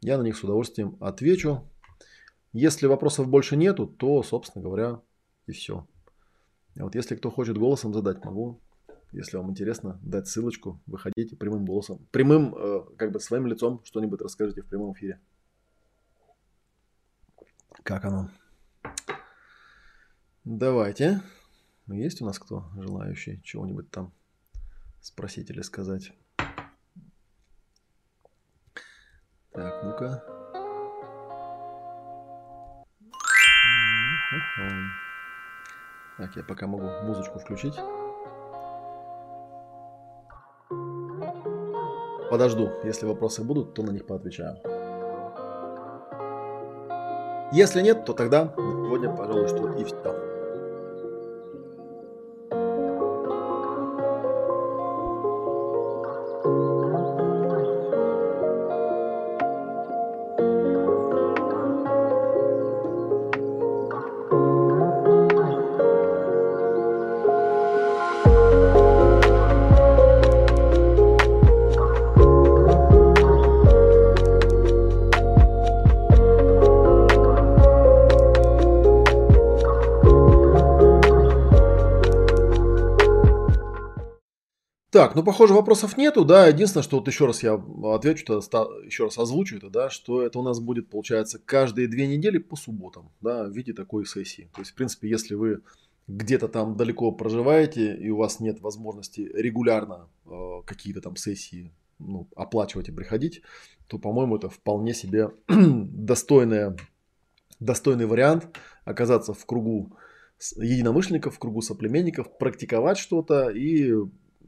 Я 0.00 0.16
на 0.16 0.22
них 0.22 0.36
с 0.36 0.44
удовольствием 0.44 0.96
отвечу. 1.00 1.68
Если 2.52 2.86
вопросов 2.86 3.26
больше 3.26 3.56
нету, 3.56 3.88
то, 3.88 4.22
собственно 4.22 4.62
говоря, 4.62 5.00
и 5.48 5.52
все. 5.52 5.88
А 6.78 6.84
вот 6.84 6.94
если 6.94 7.16
кто 7.16 7.32
хочет 7.32 7.58
голосом 7.58 7.92
задать, 7.92 8.24
могу, 8.24 8.60
если 9.12 9.36
вам 9.36 9.50
интересно, 9.50 9.98
дать 10.02 10.28
ссылочку, 10.28 10.80
выходите 10.86 11.36
прямым 11.36 11.64
голосом, 11.64 12.06
прямым, 12.10 12.54
э, 12.54 12.80
как 12.96 13.12
бы 13.12 13.20
своим 13.20 13.46
лицом 13.46 13.82
что-нибудь 13.84 14.20
расскажите 14.20 14.62
в 14.62 14.66
прямом 14.66 14.92
эфире. 14.92 15.20
Как 17.82 18.04
оно? 18.04 18.30
Давайте. 20.44 21.22
Есть 21.86 22.20
у 22.20 22.26
нас 22.26 22.38
кто 22.38 22.70
желающий 22.76 23.40
чего-нибудь 23.42 23.90
там 23.90 24.12
спросить 25.00 25.48
или 25.50 25.62
сказать. 25.62 26.12
Так, 29.52 29.82
ну-ка. 29.82 30.22
Так, 36.18 36.36
я 36.36 36.42
пока 36.42 36.66
могу 36.66 36.86
музычку 37.06 37.38
включить. 37.38 37.74
Подожду. 42.30 42.70
Если 42.84 43.06
вопросы 43.06 43.42
будут, 43.42 43.74
то 43.74 43.82
на 43.82 43.90
них 43.90 44.06
поотвечаю. 44.06 44.58
Если 47.52 47.80
нет, 47.80 48.04
то 48.04 48.12
тогда 48.12 48.52
сегодня, 48.56 49.10
пожалуй, 49.16 49.48
что 49.48 49.72
и 49.72 49.84
все. 49.84 50.37
Так, 85.08 85.14
ну, 85.14 85.24
похоже, 85.24 85.54
вопросов 85.54 85.96
нету, 85.96 86.22
да. 86.22 86.48
Единственное, 86.48 86.82
что 86.82 86.98
вот 86.98 87.08
еще 87.08 87.24
раз 87.24 87.42
я 87.42 87.54
отвечу, 87.54 88.30
еще 88.84 89.04
раз 89.04 89.16
озвучу 89.16 89.56
это, 89.56 89.70
да, 89.70 89.88
что 89.88 90.20
это 90.20 90.38
у 90.38 90.42
нас 90.42 90.60
будет, 90.60 90.90
получается, 90.90 91.38
каждые 91.38 91.88
две 91.88 92.06
недели 92.06 92.36
по 92.36 92.56
субботам, 92.56 93.10
да, 93.22 93.44
в 93.44 93.50
виде 93.50 93.72
такой 93.72 94.04
сессии. 94.04 94.50
То 94.54 94.60
есть, 94.60 94.72
в 94.72 94.74
принципе, 94.74 95.08
если 95.08 95.34
вы 95.34 95.62
где-то 96.08 96.48
там 96.48 96.76
далеко 96.76 97.10
проживаете 97.10 97.96
и 97.96 98.10
у 98.10 98.18
вас 98.18 98.38
нет 98.38 98.60
возможности 98.60 99.30
регулярно 99.32 100.08
э, 100.26 100.62
какие-то 100.66 101.00
там 101.00 101.16
сессии 101.16 101.72
ну, 101.98 102.28
оплачивать 102.36 102.90
и 102.90 102.92
приходить, 102.92 103.40
то, 103.86 103.98
по-моему, 103.98 104.36
это 104.36 104.50
вполне 104.50 104.92
себе 104.92 105.30
достойная, 105.48 106.76
достойный 107.60 108.04
вариант 108.04 108.58
оказаться 108.84 109.32
в 109.32 109.46
кругу 109.46 109.96
единомышленников, 110.56 111.36
в 111.36 111.38
кругу 111.38 111.62
соплеменников, 111.62 112.36
практиковать 112.36 112.98
что-то 112.98 113.48
и 113.48 113.94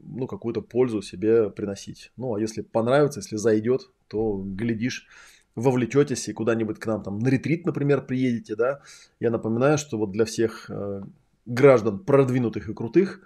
ну, 0.03 0.27
какую-то 0.27 0.61
пользу 0.61 1.01
себе 1.01 1.49
приносить. 1.49 2.11
Ну, 2.17 2.35
а 2.35 2.39
если 2.39 2.61
понравится, 2.61 3.19
если 3.19 3.35
зайдет, 3.35 3.89
то, 4.07 4.41
глядишь, 4.43 5.07
вовлечетесь 5.55 6.27
и 6.27 6.33
куда-нибудь 6.33 6.79
к 6.79 6.85
нам 6.85 7.03
там 7.03 7.19
на 7.19 7.27
ретрит, 7.27 7.65
например, 7.65 8.05
приедете, 8.05 8.55
да. 8.55 8.81
Я 9.19 9.31
напоминаю, 9.31 9.77
что 9.77 9.97
вот 9.97 10.11
для 10.11 10.25
всех 10.25 10.69
э, 10.69 11.01
граждан 11.45 11.99
продвинутых 11.99 12.69
и 12.69 12.73
крутых 12.73 13.21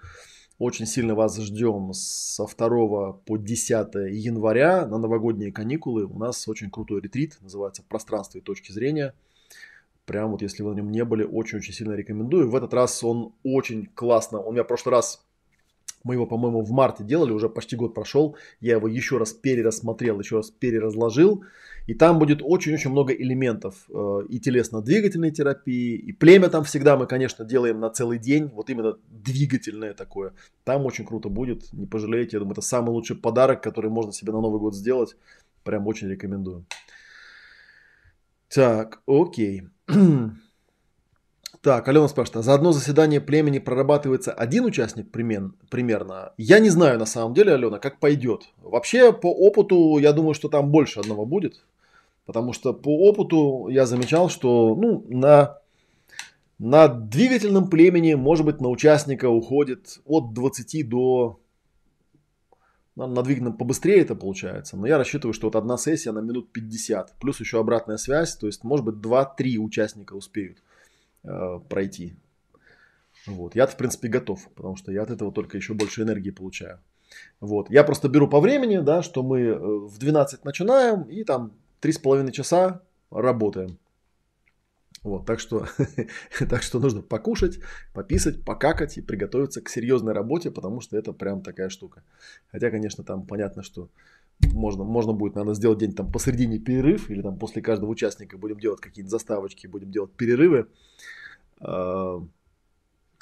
очень 0.58 0.86
сильно 0.86 1.16
вас 1.16 1.38
ждем 1.38 1.92
со 1.94 2.46
2 2.46 3.14
по 3.14 3.38
10 3.38 3.70
января 4.12 4.86
на 4.86 4.98
новогодние 4.98 5.52
каникулы. 5.52 6.06
У 6.06 6.18
нас 6.18 6.48
очень 6.48 6.72
крутой 6.72 7.02
ретрит, 7.02 7.38
называется 7.42 7.84
«Пространство 7.88 8.38
и 8.38 8.42
точки 8.42 8.72
зрения». 8.72 9.14
Прям 10.06 10.32
вот 10.32 10.42
если 10.42 10.62
вы 10.62 10.72
на 10.72 10.78
нем 10.78 10.92
не 10.92 11.04
были, 11.04 11.24
очень-очень 11.24 11.74
сильно 11.74 11.94
рекомендую. 11.94 12.50
В 12.50 12.56
этот 12.56 12.74
раз 12.74 13.04
он 13.04 13.34
очень 13.44 13.88
классно. 13.88 14.40
Он 14.40 14.54
меня 14.54 14.64
в 14.64 14.68
прошлый 14.68 14.94
раз 14.94 15.26
мы 16.06 16.14
его, 16.14 16.28
по-моему, 16.28 16.62
в 16.62 16.72
марте 16.72 17.04
делали, 17.04 17.32
уже 17.32 17.50
почти 17.50 17.76
год 17.76 17.96
прошел. 17.96 18.38
Я 18.62 18.76
его 18.76 18.88
еще 18.88 19.18
раз 19.18 19.34
перерассмотрел, 19.34 20.20
еще 20.20 20.38
раз 20.38 20.52
переразложил. 20.52 21.44
И 21.88 21.96
там 21.96 22.20
будет 22.20 22.42
очень-очень 22.44 22.92
много 22.92 23.12
элементов 23.12 23.76
э, 23.90 24.20
и 24.30 24.40
телесно-двигательной 24.40 25.32
терапии, 25.32 25.96
и 25.96 26.14
племя 26.14 26.50
там 26.50 26.64
всегда 26.64 26.96
мы, 26.96 27.06
конечно, 27.06 27.46
делаем 27.46 27.80
на 27.80 27.90
целый 27.90 28.18
день, 28.18 28.48
вот 28.48 28.70
именно 28.70 28.98
двигательное 29.10 29.94
такое. 29.94 30.34
Там 30.64 30.86
очень 30.86 31.06
круто 31.06 31.30
будет, 31.30 31.74
не 31.74 31.88
пожалеете. 31.88 32.38
Я 32.38 32.40
думаю, 32.40 32.54
это 32.54 32.62
самый 32.62 32.92
лучший 32.92 33.16
подарок, 33.16 33.62
который 33.62 33.90
можно 33.90 34.14
себе 34.14 34.32
на 34.32 34.42
Новый 34.42 34.60
год 34.60 34.76
сделать. 34.76 35.16
Прям 35.64 35.88
очень 35.88 36.08
рекомендую. 36.08 36.66
Так, 38.48 39.02
окей. 39.08 39.64
Так, 41.66 41.88
Алена 41.88 42.08
спрашивает, 42.08 42.38
а 42.38 42.44
за 42.44 42.54
одно 42.54 42.72
заседание 42.74 43.20
племени 43.20 43.58
прорабатывается 43.58 44.32
один 44.32 44.66
участник 44.66 45.10
примерно? 45.10 46.32
Я 46.38 46.60
не 46.60 46.70
знаю 46.70 47.00
на 47.00 47.08
самом 47.08 47.34
деле, 47.34 47.56
Алена, 47.56 47.80
как 47.80 48.00
пойдет. 48.00 48.44
Вообще, 48.62 49.12
по 49.12 49.34
опыту, 49.34 49.98
я 49.98 50.14
думаю, 50.14 50.36
что 50.36 50.48
там 50.48 50.70
больше 50.70 51.00
одного 51.00 51.26
будет. 51.26 51.66
Потому 52.28 52.54
что 52.54 52.72
по 52.72 53.10
опыту 53.10 53.68
я 53.70 53.88
замечал, 53.88 54.30
что 54.30 54.76
ну, 54.76 55.08
на, 55.10 55.58
на 56.60 56.88
двигательном 56.88 57.68
племени, 57.68 58.14
может 58.14 58.46
быть, 58.46 58.62
на 58.62 58.70
участника 58.70 59.28
уходит 59.28 60.02
от 60.06 60.34
20 60.34 60.88
до... 60.88 61.40
На 62.96 63.24
двигательном 63.24 63.58
побыстрее 63.58 64.02
это 64.02 64.14
получается, 64.14 64.78
но 64.78 64.86
я 64.86 65.00
рассчитываю, 65.00 65.34
что 65.34 65.48
вот 65.48 65.56
одна 65.56 65.78
сессия 65.78 66.12
на 66.12 66.20
минут 66.20 66.52
50, 66.52 67.16
плюс 67.20 67.40
еще 67.40 67.60
обратная 67.60 67.98
связь, 67.98 68.36
то 68.36 68.46
есть, 68.46 68.64
может 68.64 68.86
быть, 68.86 69.04
2-3 69.04 69.58
участника 69.58 70.14
успеют 70.14 70.60
э, 71.26 71.60
пройти. 71.70 72.16
Вот. 73.28 73.56
Я, 73.56 73.68
в 73.68 73.78
принципе, 73.78 74.08
готов, 74.08 74.48
потому 74.56 74.76
что 74.76 74.92
я 74.92 75.04
от 75.04 75.12
этого 75.12 75.32
только 75.32 75.58
еще 75.58 75.74
больше 75.74 76.04
энергии 76.04 76.32
получаю. 76.32 76.80
Вот. 77.40 77.70
Я 77.70 77.84
просто 77.84 78.10
беру 78.10 78.28
по 78.28 78.40
времени, 78.40 78.78
да, 78.78 79.02
что 79.02 79.24
мы 79.24 79.40
э, 79.42 79.58
в 79.58 79.98
12 79.98 80.46
начинаем 80.46 81.04
и 81.04 81.24
там 81.24 81.54
три 81.80 81.92
с 81.92 81.98
половиной 81.98 82.32
часа 82.32 82.82
работаем. 83.12 83.78
Вот, 85.04 85.28
так 85.28 85.40
что, 85.40 85.68
так 86.50 86.64
что 86.64 86.80
нужно 86.80 87.04
покушать, 87.04 87.60
пописать, 87.94 88.44
покакать 88.44 88.98
и 88.98 89.02
приготовиться 89.02 89.62
к 89.62 89.70
серьезной 89.70 90.14
работе, 90.14 90.50
потому 90.50 90.82
что 90.82 90.98
это 90.98 91.14
прям 91.14 91.44
такая 91.44 91.70
штука. 91.70 92.04
Хотя, 92.52 92.72
конечно, 92.72 93.04
там 93.04 93.28
понятно, 93.28 93.62
что 93.62 93.90
можно, 94.42 94.84
можно 94.84 95.14
будет, 95.14 95.36
надо 95.36 95.54
сделать 95.54 95.80
день 95.80 95.94
там 95.94 96.12
посередине 96.12 96.60
перерыв, 96.60 97.10
или 97.10 97.22
там 97.22 97.38
после 97.38 97.62
каждого 97.62 97.90
участника 97.90 98.38
будем 98.38 98.60
делать 98.60 98.82
какие-то 98.82 99.10
заставочки, 99.10 99.68
будем 99.68 99.92
делать 99.92 100.12
перерывы. 100.12 100.68
А, 101.60 102.22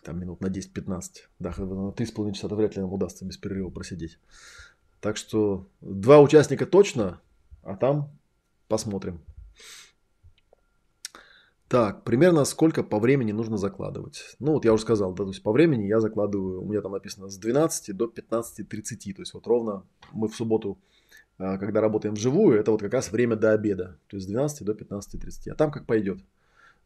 там 0.03 0.19
минут 0.19 0.41
на 0.41 0.47
10-15. 0.47 1.01
Да, 1.39 1.53
на 1.57 1.91
3,5 1.91 2.33
часа 2.33 2.55
вряд 2.55 2.75
ли 2.75 2.81
нам 2.81 2.91
удастся 2.91 3.25
без 3.25 3.37
перерыва 3.37 3.69
просидеть. 3.69 4.19
Так 5.01 5.17
что 5.17 5.67
два 5.81 6.19
участника 6.19 6.65
точно, 6.65 7.21
а 7.61 7.75
там 7.75 8.09
Посмотрим. 8.73 9.19
Так, 11.67 12.03
примерно 12.03 12.43
сколько 12.45 12.83
по 12.83 12.99
времени 12.99 13.31
нужно 13.31 13.57
закладывать? 13.57 14.35
Ну, 14.39 14.53
вот 14.53 14.65
я 14.65 14.73
уже 14.73 14.81
сказал, 14.81 15.13
да, 15.13 15.25
то 15.25 15.29
есть 15.29 15.43
по 15.43 15.51
времени 15.51 15.85
я 15.85 15.99
закладываю, 15.99 16.61
у 16.61 16.65
меня 16.65 16.81
там 16.81 16.91
написано 16.91 17.29
с 17.29 17.37
12 17.37 17.95
до 17.95 18.05
15.30, 18.05 19.13
то 19.13 19.21
есть 19.21 19.33
вот 19.35 19.45
ровно 19.45 19.83
мы 20.11 20.27
в 20.27 20.35
субботу, 20.35 20.79
когда 21.37 21.81
работаем 21.81 22.15
вживую, 22.15 22.59
это 22.59 22.71
вот 22.71 22.81
как 22.81 22.93
раз 22.93 23.11
время 23.11 23.35
до 23.35 23.51
обеда, 23.51 23.97
то 24.07 24.17
есть 24.17 24.27
с 24.27 24.29
12 24.29 24.65
до 24.65 24.73
15.30, 24.73 25.51
а 25.51 25.55
там 25.55 25.71
как 25.71 25.85
пойдет. 25.85 26.19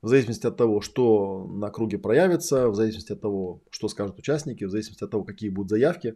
В 0.02 0.10
зависимости 0.10 0.46
от 0.46 0.56
того, 0.56 0.80
что 0.82 1.48
на 1.48 1.72
круге 1.72 1.98
проявится, 1.98 2.70
в 2.70 2.76
зависимости 2.76 3.14
от 3.14 3.22
того, 3.22 3.62
что 3.72 3.88
скажут 3.88 4.20
участники, 4.20 4.64
в 4.64 4.70
зависимости 4.70 5.04
от 5.04 5.10
того, 5.10 5.24
какие 5.24 5.50
будут 5.50 5.72
заявки, 5.72 6.16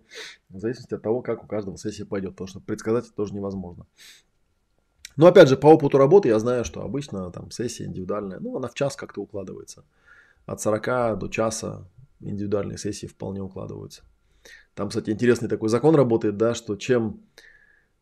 в 0.50 0.60
зависимости 0.60 0.94
от 0.94 1.02
того, 1.02 1.22
как 1.22 1.44
у 1.44 1.48
каждого 1.48 1.78
сессия 1.78 2.06
пойдет, 2.06 2.32
потому 2.32 2.48
что 2.48 2.60
предсказать 2.60 3.06
это 3.06 3.16
тоже 3.16 3.34
невозможно. 3.34 3.88
Но 5.18 5.26
опять 5.26 5.50
же, 5.50 5.58
по 5.58 5.68
опыту 5.68 5.98
работы 5.98 6.30
я 6.30 6.40
знаю, 6.40 6.64
что 6.64 6.84
обычно 6.84 7.32
там 7.32 7.50
сессия 7.52 7.86
индивидуальная, 7.86 8.40
ну, 8.40 8.56
она 8.56 8.68
в 8.68 8.76
час 8.76 8.96
как-то 8.96 9.22
укладывается. 9.22 9.84
От 10.46 10.62
40 10.62 11.20
до 11.20 11.28
часа 11.28 11.88
индивидуальные 12.20 12.78
сессии 12.78 13.08
вполне 13.08 13.42
укладываются. 13.42 14.04
Там, 14.76 14.90
кстати, 14.90 15.10
интересный 15.10 15.50
такой 15.50 15.70
закон 15.70 15.96
работает, 15.96 16.38
да, 16.38 16.54
что 16.54 16.76
чем 16.76 17.22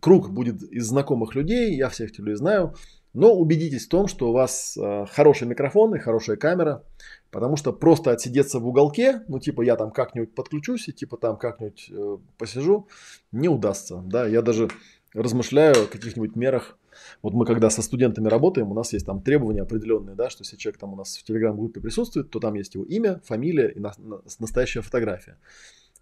круг 0.00 0.30
будет 0.30 0.62
из 0.62 0.86
знакомых 0.86 1.34
людей, 1.34 1.74
я 1.74 1.88
всех 1.88 2.16
людей 2.18 2.34
знаю, 2.34 2.74
но 3.14 3.34
убедитесь 3.34 3.86
в 3.86 3.88
том, 3.88 4.06
что 4.06 4.28
у 4.28 4.32
вас 4.32 4.76
э, 4.76 5.06
хороший 5.10 5.48
микрофон 5.48 5.94
и 5.94 5.98
хорошая 5.98 6.36
камера, 6.36 6.84
потому 7.30 7.56
что 7.56 7.72
просто 7.72 8.10
отсидеться 8.12 8.58
в 8.58 8.66
уголке, 8.66 9.22
ну 9.28 9.38
типа 9.38 9.62
я 9.62 9.76
там 9.76 9.90
как-нибудь 9.90 10.34
подключусь 10.34 10.88
и 10.88 10.92
типа 10.92 11.16
там 11.16 11.36
как-нибудь 11.36 11.90
э, 11.90 12.18
посижу, 12.36 12.88
не 13.32 13.48
удастся. 13.48 14.02
Да, 14.06 14.26
я 14.26 14.42
даже 14.42 14.68
размышляю 15.14 15.84
о 15.84 15.86
каких-нибудь 15.86 16.36
мерах. 16.36 16.78
Вот 17.22 17.32
мы 17.32 17.46
когда 17.46 17.70
со 17.70 17.82
студентами 17.82 18.28
работаем, 18.28 18.70
у 18.70 18.74
нас 18.74 18.92
есть 18.92 19.06
там 19.06 19.22
требования 19.22 19.62
определенные, 19.62 20.16
да, 20.16 20.30
что 20.30 20.42
если 20.42 20.56
человек 20.56 20.80
там 20.80 20.92
у 20.92 20.96
нас 20.96 21.16
в 21.16 21.22
телеграм-группе 21.22 21.80
присутствует, 21.80 22.30
то 22.30 22.40
там 22.40 22.54
есть 22.54 22.74
его 22.74 22.84
имя, 22.84 23.20
фамилия 23.24 23.68
и 23.68 23.78
на, 23.78 23.92
на, 23.98 24.20
настоящая 24.38 24.80
фотография. 24.80 25.38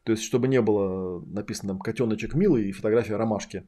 То 0.04 0.12
есть, 0.12 0.22
чтобы 0.22 0.48
не 0.48 0.60
было 0.60 1.20
написано 1.26 1.70
там 1.70 1.80
котеночек 1.80 2.34
милый 2.34 2.68
и 2.68 2.72
фотография 2.72 3.16
ромашки. 3.16 3.66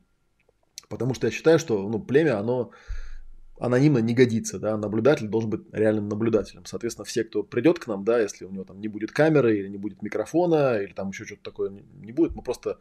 Потому 0.88 1.12
что 1.12 1.26
я 1.26 1.30
считаю, 1.32 1.58
что 1.58 1.86
ну, 1.88 1.98
племя, 1.98 2.38
оно 2.38 2.70
анонимно 3.60 3.98
не 3.98 4.14
годится, 4.14 4.58
да, 4.58 4.76
наблюдатель 4.76 5.28
должен 5.28 5.50
быть 5.50 5.62
реальным 5.72 6.08
наблюдателем. 6.08 6.64
Соответственно, 6.64 7.04
все, 7.04 7.24
кто 7.24 7.42
придет 7.42 7.78
к 7.78 7.86
нам, 7.86 8.04
да, 8.04 8.20
если 8.20 8.44
у 8.44 8.50
него 8.50 8.64
там 8.64 8.80
не 8.80 8.88
будет 8.88 9.12
камеры 9.12 9.58
или 9.58 9.68
не 9.68 9.78
будет 9.78 10.02
микрофона, 10.02 10.78
или 10.78 10.92
там 10.92 11.10
еще 11.10 11.24
что-то 11.24 11.42
такое 11.42 11.70
не 11.70 12.12
будет, 12.12 12.34
мы 12.34 12.42
просто, 12.42 12.78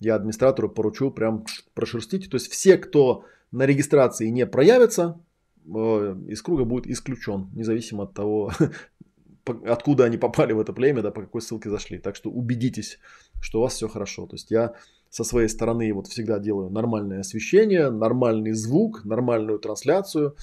я 0.00 0.16
администратору 0.16 0.68
поручу 0.68 1.10
прям 1.10 1.44
прошерстить. 1.74 2.30
То 2.30 2.36
есть 2.36 2.50
все, 2.50 2.76
кто 2.78 3.24
на 3.50 3.64
регистрации 3.66 4.28
не 4.28 4.46
проявится, 4.46 5.20
э, 5.66 6.16
из 6.28 6.42
круга 6.42 6.64
будет 6.64 6.86
исключен, 6.86 7.50
независимо 7.54 8.04
от 8.04 8.14
того, 8.14 8.52
откуда 9.66 10.04
они 10.04 10.18
попали 10.18 10.52
в 10.52 10.60
это 10.60 10.72
племя, 10.72 11.02
да, 11.02 11.10
по 11.10 11.22
какой 11.22 11.40
ссылке 11.40 11.70
зашли. 11.70 11.98
Так 11.98 12.16
что 12.16 12.30
убедитесь, 12.30 12.98
что 13.40 13.58
у 13.58 13.62
вас 13.62 13.74
все 13.74 13.88
хорошо. 13.88 14.26
То 14.26 14.34
есть 14.34 14.50
я 14.50 14.74
со 15.10 15.24
своей 15.24 15.48
стороны 15.48 15.92
вот 15.92 16.06
всегда 16.06 16.38
делаю 16.38 16.70
нормальное 16.70 17.20
освещение, 17.20 17.90
нормальный 17.90 18.52
звук, 18.52 19.04
нормальную 19.04 19.58
трансляцию. 19.58 20.36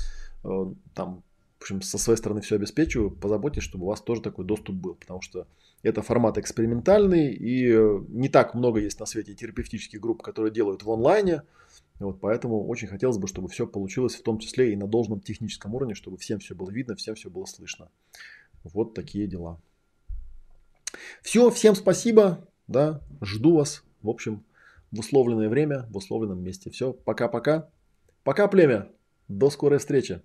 Э, 0.44 0.66
там, 0.94 1.24
в 1.60 1.64
общем, 1.64 1.82
со 1.82 1.98
своей 1.98 2.18
стороны 2.18 2.42
все 2.42 2.56
обеспечиваю. 2.56 3.12
Позаботьтесь, 3.12 3.64
чтобы 3.64 3.86
у 3.86 3.90
вас 3.90 4.02
тоже 4.02 4.22
такой 4.22 4.46
доступ 4.46 4.76
был, 4.76 4.96
потому 4.96 5.22
что 5.22 5.48
это 5.84 6.02
формат 6.02 6.38
экспериментальный, 6.38 7.34
и 7.34 7.72
э, 7.72 8.00
не 8.10 8.30
так 8.30 8.56
много 8.56 8.80
есть 8.80 9.00
на 9.00 9.06
свете 9.06 9.36
терапевтических 9.36 10.00
групп, 10.00 10.24
которые 10.24 10.52
делают 10.52 10.84
в 10.84 10.92
онлайне. 10.92 11.44
Вот, 12.00 12.20
поэтому 12.20 12.68
очень 12.68 12.88
хотелось 12.88 13.18
бы, 13.18 13.28
чтобы 13.28 13.48
все 13.48 13.68
получилось 13.68 14.16
в 14.16 14.24
том 14.24 14.40
числе 14.40 14.74
и 14.74 14.76
на 14.76 14.88
должном 14.88 15.22
техническом 15.22 15.76
уровне, 15.76 15.94
чтобы 15.94 16.18
всем 16.18 16.40
все 16.40 16.56
было 16.56 16.70
видно, 16.70 16.96
всем 16.96 17.16
все 17.16 17.30
было 17.30 17.46
слышно. 17.46 17.90
Вот 18.64 18.94
такие 18.94 19.28
дела. 19.28 19.62
Все, 21.22 21.50
всем 21.52 21.76
спасибо, 21.76 22.48
да, 22.68 23.02
жду 23.22 23.56
вас, 23.56 23.84
в 24.02 24.10
общем, 24.10 24.44
в 24.96 25.00
условленное 25.00 25.50
время, 25.50 25.86
в 25.90 25.98
условленном 25.98 26.42
месте. 26.42 26.70
Все, 26.72 26.94
пока-пока. 26.94 27.70
Пока, 28.24 28.48
племя. 28.48 28.88
До 29.28 29.50
скорой 29.50 29.80
встречи. 29.80 30.22